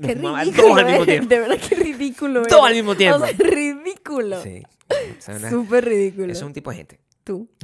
Qué 0.00 0.14
ridículo. 0.14 0.74
dos 0.74 0.78
al 0.78 0.86
mismo 0.86 1.02
eh. 1.02 1.06
tiempo. 1.06 1.28
De 1.28 1.38
verdad, 1.40 1.58
qué 1.68 1.74
ridículo. 1.74 2.40
Dos 2.40 2.48
eres. 2.52 2.64
al 2.64 2.74
mismo 2.74 2.94
tiempo. 2.96 3.16
O 3.16 3.26
sea, 3.26 3.36
ridículo. 3.38 4.42
Sí. 4.42 4.62
O 4.90 5.20
sea, 5.22 5.36
una- 5.36 5.50
Súper 5.50 5.84
ridículo. 5.86 6.32
es 6.32 6.42
un 6.42 6.52
tipo 6.52 6.70
de 6.70 6.76
gente. 6.76 7.00
Tú. 7.24 7.48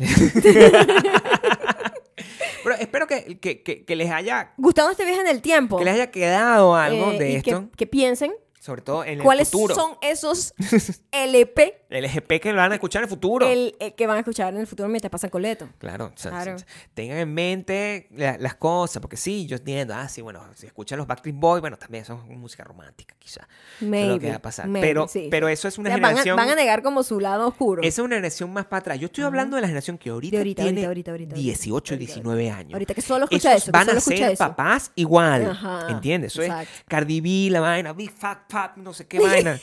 Pero 2.65 2.77
espero 2.77 3.07
que, 3.07 3.39
que, 3.41 3.63
que- 3.63 3.85
que 3.85 3.97
les 3.97 4.11
haya 4.11 4.53
Gustavo 4.57 4.91
este 4.91 5.05
viaje 5.05 5.21
en 5.21 5.27
el 5.29 5.43
tiempo. 5.43 5.79
que 5.79 5.85
les 5.85 5.95
haya 5.95 6.11
quedado 6.11 6.75
algo 6.77 7.13
eh, 7.13 7.19
de 7.19 7.37
esto, 7.37 7.69
que 7.77 7.87
piensen 7.87 8.33
sobre 8.63 8.81
todo 8.83 9.03
en 9.05 9.15
el 9.19 9.23
cuáles 9.25 9.51
futuro. 9.51 9.75
son 9.75 9.97
esos 10.03 10.55
LP 11.11 11.85
El 11.91 12.05
EGP 12.05 12.41
que 12.41 12.53
lo 12.53 12.59
van 12.59 12.71
a 12.71 12.77
escuchar 12.77 13.01
en 13.01 13.05
el 13.05 13.11
futuro. 13.11 13.45
el, 13.47 13.75
eh, 13.81 13.93
que 13.95 14.07
van 14.07 14.17
a 14.17 14.21
escuchar 14.21 14.55
en 14.55 14.61
el 14.61 14.67
futuro 14.69 14.89
mientras 14.89 15.11
pasan 15.11 15.31
coleto. 15.31 15.69
Claro, 15.79 16.13
o 16.15 16.19
sea, 16.19 16.31
Claro. 16.31 16.55
s- 16.55 16.65
s- 16.65 16.89
tengan 16.95 17.19
en 17.19 17.35
mente 17.35 18.07
la- 18.13 18.39
las 18.39 18.55
cosas, 18.55 19.01
porque 19.01 19.17
sí, 19.17 19.47
yo 19.47 19.57
entiendo, 19.57 19.95
ah, 19.95 20.09
sí, 20.09 20.23
bueno, 20.23 20.43
si 20.55 20.67
escuchan 20.67 20.97
los 20.99 21.09
Backstreet 21.09 21.35
Boys, 21.37 21.61
bueno, 21.61 21.77
también 21.77 22.05
son 22.05 22.27
música 22.39 22.63
romántica, 22.63 23.17
quizá. 23.19 23.41
Eso 23.41 23.49
es 23.79 23.83
lo 23.83 23.87
que 23.87 23.87
Maybe, 23.89 24.31
va 24.31 24.37
a 24.37 24.43
pasar. 24.43 24.69
maybe, 24.69 24.87
pero, 24.87 25.09
sí, 25.09 25.27
pero 25.29 25.49
eso 25.49 25.67
es 25.67 25.77
una 25.79 25.91
O 25.91 25.93
sea, 25.93 25.97
van, 25.97 26.05
a, 26.05 26.09
generación. 26.11 26.37
van 26.37 26.49
a 26.51 26.55
negar 26.55 26.83
como 26.85 27.03
su 27.03 27.19
lado 27.19 27.49
oscuro. 27.49 27.83
esa 27.83 28.01
es 28.01 28.05
una 28.07 28.15
generación 28.15 28.53
más 28.53 28.67
para 28.67 28.79
atrás. 28.79 29.01
Yo 29.01 29.07
estoy 29.07 29.25
hablando 29.25 29.57
de 29.57 29.63
la 29.63 29.67
generación 29.67 29.99
que 29.99 30.11
ahorita, 30.11 30.37
ahorita, 30.39 30.63
tiene 30.63 30.87
ahorita, 30.87 31.11
ahorita, 31.11 31.35
ahorita, 31.35 31.35
18 31.35 31.95
y 31.95 31.97
ahorita, 31.97 32.13
19 32.15 32.51
años. 32.51 32.73
Ahorita 32.75 32.95
que 32.95 33.03
solo 33.03 33.25
escucha 33.25 33.51
Esos 33.55 33.65
eso, 33.65 33.73
van 33.73 33.87
solo 33.87 33.99
a 33.99 34.01
ser 34.01 34.23
eso. 34.23 34.37
papás 34.39 34.93
igual. 34.95 35.51
Ajá, 35.51 35.89
¿Entiendes? 35.91 36.33
Eso 36.33 36.43
exacto. 36.43 36.71
es 36.79 36.85
Cardi 36.89 37.21
B, 37.21 37.51
la 37.51 37.61
vaina, 37.61 37.93
Big 37.93 38.13
Fat 38.13 38.52
No 38.77 38.93
sé 38.95 39.07
qué 39.07 39.19
vaina. 39.21 39.59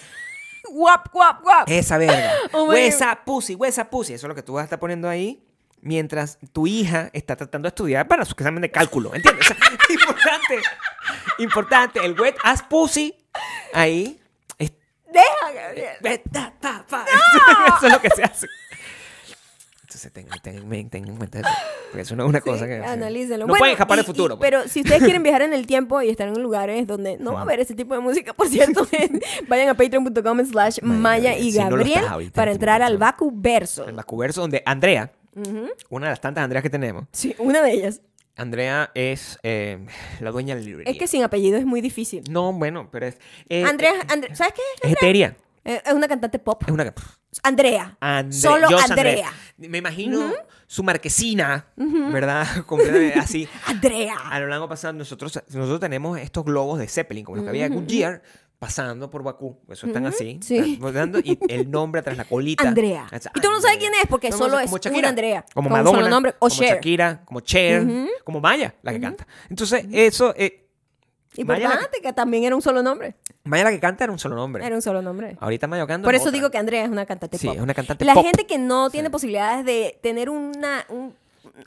Guap, 0.72 1.10
guap, 1.12 1.42
guap. 1.42 1.70
Esa 1.70 1.98
verga. 1.98 2.32
Oh 2.54 2.66
Huesa 2.66 3.24
pussy, 3.26 3.56
huesa 3.56 3.90
pussy. 3.90 4.14
Eso 4.14 4.28
es 4.28 4.30
lo 4.30 4.36
que 4.36 4.44
tú 4.44 4.54
vas 4.54 4.62
a 4.62 4.66
estar 4.66 4.80
poniendo 4.80 5.08
ahí 5.10 5.44
mientras 5.82 6.38
tu 6.52 6.68
hija 6.68 7.10
está 7.14 7.36
tratando 7.38 7.68
de 7.68 7.70
estudiar 7.70 8.08
para 8.08 8.26
su 8.26 8.34
examen 8.34 8.62
de 8.62 8.70
cálculo. 8.70 9.14
¿Entiendes? 9.16 9.50
O 9.50 9.54
sea, 9.54 9.58
importante. 9.90 10.62
Importante. 11.38 12.06
El 12.06 12.20
wet 12.20 12.36
ass 12.44 12.62
pussy 12.64 13.16
ahí. 13.74 14.20
es- 14.58 14.74
Deja, 15.12 15.52
Gabriel. 15.54 16.22
Ta, 16.32 16.54
ta, 16.60 16.84
fa. 16.88 17.06
Eso 17.78 17.88
es 17.88 17.94
lo 17.94 18.02
que 18.02 18.10
se 18.10 18.24
hace. 18.24 18.48
Entonces 20.06 20.42
tengan, 20.42 21.10
en 21.10 21.18
cuenta 21.18 21.40
eso. 21.40 21.50
Porque 21.92 22.02
eso 22.02 22.16
no 22.16 22.24
es 22.24 22.30
una 22.30 22.42
cosa 22.42 22.68
que. 22.68 22.78
Analícenlo. 22.78 23.46
No 23.46 23.48
Bueno, 23.48 23.60
pueden 23.60 23.74
escapar 23.74 23.98
del 23.98 24.06
futuro. 24.06 24.36
y- 24.36 24.38
pues. 24.38 24.50
pero 24.50 24.68
si 24.68 24.82
ustedes 24.82 25.04
quieren 25.04 25.24
viajar 25.24 25.42
en 25.44 25.54
el 25.54 25.66
tiempo 25.68 26.02
y 26.02 26.10
estar 26.10 26.28
en 26.28 26.42
lugares 26.42 26.86
donde 26.88 27.18
no 27.18 27.34
va 27.34 27.40
a 27.40 27.44
haber 27.44 27.60
ese 27.60 27.76
tipo 27.76 27.94
de 27.94 28.00
música, 28.00 28.34
por 28.34 28.48
cierto, 28.48 28.88
vayan 29.48 29.70
a 29.70 29.74
patreon.com 29.76 30.46
slash 30.46 30.80
maya 30.82 31.38
y 31.38 31.52
si 31.52 31.60
no 31.60 31.72
lo 31.72 31.78
Gabriel 31.78 32.32
para 32.34 32.52
en 32.52 32.56
entrar 32.56 32.82
al. 32.82 32.98
Baku 32.98 33.32
Verso. 33.34 33.86
El 33.88 33.94
Macuverso, 33.94 34.42
donde 34.42 34.62
Andrea, 34.66 35.12
una 35.90 36.08
de 36.08 36.12
las 36.12 36.22
tantas 36.22 36.44
Andreas 36.44 36.64
que 36.64 36.70
tenemos, 36.70 37.06
Sí, 37.12 37.36
una 37.40 37.62
de 37.62 37.72
ellas. 37.72 38.02
Andrea 38.36 38.90
es 38.96 39.38
eh, 39.44 39.86
la 40.22 40.32
dueña 40.32 40.56
de 40.56 40.62
la 40.62 40.66
librería. 40.66 40.92
Es 40.94 40.98
que 40.98 41.08
sin 41.08 41.24
apellido 41.24 41.58
es 41.58 41.66
muy 41.66 41.82
difícil. 41.82 42.24
No, 42.30 42.54
bueno, 42.54 42.88
pero 42.90 43.08
es. 43.08 43.18
eh, 43.50 43.66
Andrea, 43.66 43.92
eh, 43.96 44.34
¿sabes 44.36 44.54
qué? 44.54 44.88
es 44.88 44.94
etérea. 44.94 45.36
Eh, 45.38 45.44
Es 45.86 45.94
una 45.94 46.08
cantante 46.08 46.40
pop. 46.40 46.64
Es 46.66 46.72
una. 46.72 46.94
Andrea. 47.44 47.98
Andre- 48.00 48.34
Solo 48.40 48.68
Andrea. 48.78 49.32
Me 49.58 49.78
imagino 49.78 50.32
su 50.66 50.84
marquesina, 50.84 51.68
¿verdad? 51.76 52.48
Completamente 52.66 53.20
así. 53.20 53.48
Andrea. 53.68 54.16
A 54.32 54.40
lo 54.40 54.48
largo 54.48 54.68
pasado, 54.68 54.94
nosotros, 54.94 55.40
nosotros 55.50 55.80
tenemos 55.80 56.20
estos 56.20 56.44
globos 56.46 56.80
de 56.80 56.88
Zeppelin, 56.88 57.24
como 57.26 57.36
los 57.38 57.44
que 57.44 57.50
había 57.50 57.70
de 57.70 57.76
Goodyear, 57.76 58.22
pasando 58.58 59.10
por 59.10 59.24
Bakú. 59.24 59.60
Eso 59.70 59.88
están 59.88 60.06
así. 60.06 60.40
sí. 60.42 60.80
y 61.24 61.40
el 61.54 61.70
nombre 61.70 62.02
tras 62.02 62.18
la 62.18 62.26
colita. 62.26 62.68
Andrea. 62.68 63.08
Es 63.12 63.30
Y 63.34 63.40
tú 63.40 63.50
no 63.52 63.62
sabes 63.62 63.78
quién 63.78 63.94
es 63.94 64.08
porque 64.10 64.30
No, 64.32 64.38
solo 64.38 64.56
no, 64.56 64.60
es 64.60 64.72
como 64.72 64.98
una 64.98 65.10
Andrea. 65.10 65.46
Como 65.54 65.70
Madonna. 65.70 65.98
solo 66.00 66.10
nombre, 66.10 66.32
o 66.40 66.48
como 66.50 66.60
Cher. 66.62 66.76
Shakira, 66.76 67.22
como 67.26 67.40
Cher, 67.42 67.86
como 68.24 68.42
Maya, 68.42 68.74
la 68.82 68.92
que 68.92 69.00
canta. 69.00 69.28
Entonces, 69.50 69.86
eso. 69.92 70.34
Eh, 70.36 70.66
Importante 71.38 72.02
que 72.02 72.12
también 72.14 72.44
era 72.44 72.56
un 72.56 72.62
solo 72.62 72.82
nombre. 72.84 73.16
Maya 73.44 73.64
la 73.66 73.72
que 73.72 73.80
canta 73.80 74.04
era 74.04 74.14
un 74.14 74.20
solo 74.20 74.36
nombre. 74.36 74.66
Era 74.66 74.76
un 74.76 74.82
solo 74.82 75.02
nombre. 75.02 75.38
Ahorita 75.40 75.68
Maya 75.68 75.86
canta. 75.88 76.06
Por 76.06 76.16
es 76.16 76.22
eso 76.22 76.30
otra. 76.30 76.38
digo 76.38 76.52
que 76.52 76.58
Andrea 76.58 76.84
es 76.84 76.90
una 76.90 77.06
cantante 77.06 77.38
Sí, 77.38 77.48
pop. 77.48 77.56
es 77.56 77.62
una 77.62 77.74
cantante 77.74 78.04
La 78.06 78.14
pop. 78.14 78.24
gente 78.26 78.46
que 78.46 78.58
no 78.58 78.90
tiene 78.90 79.10
posibilidades 79.10 79.64
de 79.66 80.00
tener 80.02 80.30
una, 80.30 80.86
un- 80.90 81.14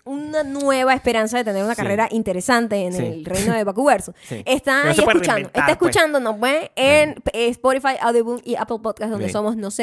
una 0.04 0.42
nueva 0.42 0.94
esperanza 0.94 1.36
de 1.38 1.44
tener 1.44 1.62
una 1.64 1.74
Sí. 1.74 1.82
carrera 1.82 2.08
interesante 2.10 2.86
en 2.86 2.94
el 2.94 3.24
reino 3.24 3.52
de 3.54 3.62
Bakuverso. 3.64 4.14
Está 4.46 4.84
No 4.84 4.90
ahí 4.90 4.96
escuchando. 4.98 5.48
Está 5.48 5.60
pues. 5.64 5.68
escuchándonos 5.72 6.36
pues, 6.38 6.70
en 6.76 7.10
eh, 7.32 7.48
Spotify, 7.48 7.94
Audioboom 8.00 8.40
y 8.44 8.54
Apple 8.56 8.78
Podcast, 8.82 9.10
donde 9.10 9.26
Bien. 9.26 9.32
somos 9.32 9.56
No 9.56 9.70
sé. 9.70 9.82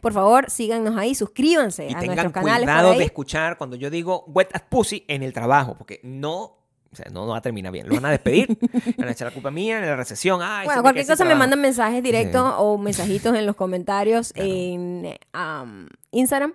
Por 0.00 0.12
favor, 0.12 0.50
síganos 0.50 0.96
ahí, 0.96 1.14
suscríbanse 1.14 1.84
Y 1.84 1.94
a 1.94 1.98
tengan 2.00 2.06
nuestros 2.16 2.32
canales. 2.32 2.64
cuidado 2.66 2.94
de 2.94 3.04
escuchar 3.04 3.58
cuando 3.58 3.76
yo 3.76 3.90
digo 3.90 4.24
wet 4.28 4.50
as 4.54 4.62
pussy 4.62 5.04
en 5.08 5.22
el 5.22 5.32
trabajo, 5.32 5.74
porque 5.76 6.00
no. 6.02 6.57
O 6.92 6.96
sea, 6.96 7.06
no, 7.12 7.26
no 7.26 7.32
va 7.32 7.38
a 7.38 7.42
terminar 7.42 7.70
bien. 7.72 7.86
Lo 7.88 7.94
van 7.94 8.06
a 8.06 8.10
despedir. 8.10 8.58
van 8.98 9.08
a 9.08 9.12
echar 9.12 9.28
la 9.28 9.32
culpa 9.34 9.50
mía 9.50 9.78
en 9.78 9.86
la 9.86 9.96
recesión. 9.96 10.40
Ay, 10.42 10.64
Bueno, 10.66 10.82
cualquier 10.82 11.06
cosa 11.06 11.24
me 11.24 11.34
mandan 11.34 11.60
mensajes 11.60 12.02
directos 12.02 12.54
o 12.58 12.78
mensajitos 12.78 13.36
en 13.36 13.44
los 13.46 13.56
comentarios 13.56 14.32
en 14.36 15.14
um, 15.34 15.86
Instagram. 16.12 16.54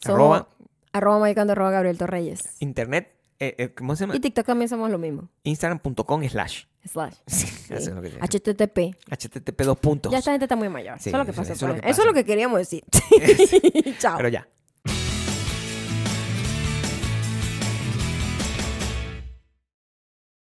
Somos- 0.00 0.14
Arroba. 0.14 0.48
Arroba 0.92 1.18
mayocando, 1.18 1.52
arroba 1.52 1.70
Gabriel 1.70 1.98
Torreyes. 1.98 2.56
Internet. 2.60 3.12
eh, 3.38 3.54
eh, 3.58 3.74
¿Cómo 3.74 3.96
se 3.96 4.04
llama? 4.04 4.16
Y 4.16 4.20
TikTok 4.20 4.46
también 4.46 4.68
somos 4.68 4.90
lo 4.90 4.98
mismo. 4.98 5.28
Instagram.com 5.44 6.22
slash. 6.28 6.64
Slash. 6.90 7.14
Sí. 7.26 7.46
Eso 7.74 7.90
es 7.90 7.94
lo 7.96 8.00
que 8.02 8.10
tiene. 8.10 8.24
HTTP. 8.24 8.96
HTTP 9.10 9.62
dos 9.62 9.78
puntos. 9.78 10.12
Ya 10.12 10.18
esta 10.18 10.30
gente 10.30 10.44
está 10.44 10.54
muy 10.56 10.68
mayor. 10.68 10.96
Eso 10.98 11.10
es 11.10 11.16
lo 11.16 11.26
que 11.26 11.32
pasa. 11.32 11.52
eso 11.52 11.66
es 11.66 11.74
lo 11.74 11.80
que 11.80 11.90
Eso 11.90 12.00
es 12.02 12.06
lo 12.06 12.14
que 12.14 12.24
queríamos 12.24 12.58
decir. 12.58 12.84
Chao. 13.98 14.16
Pero 14.18 14.28
ya. 14.28 14.46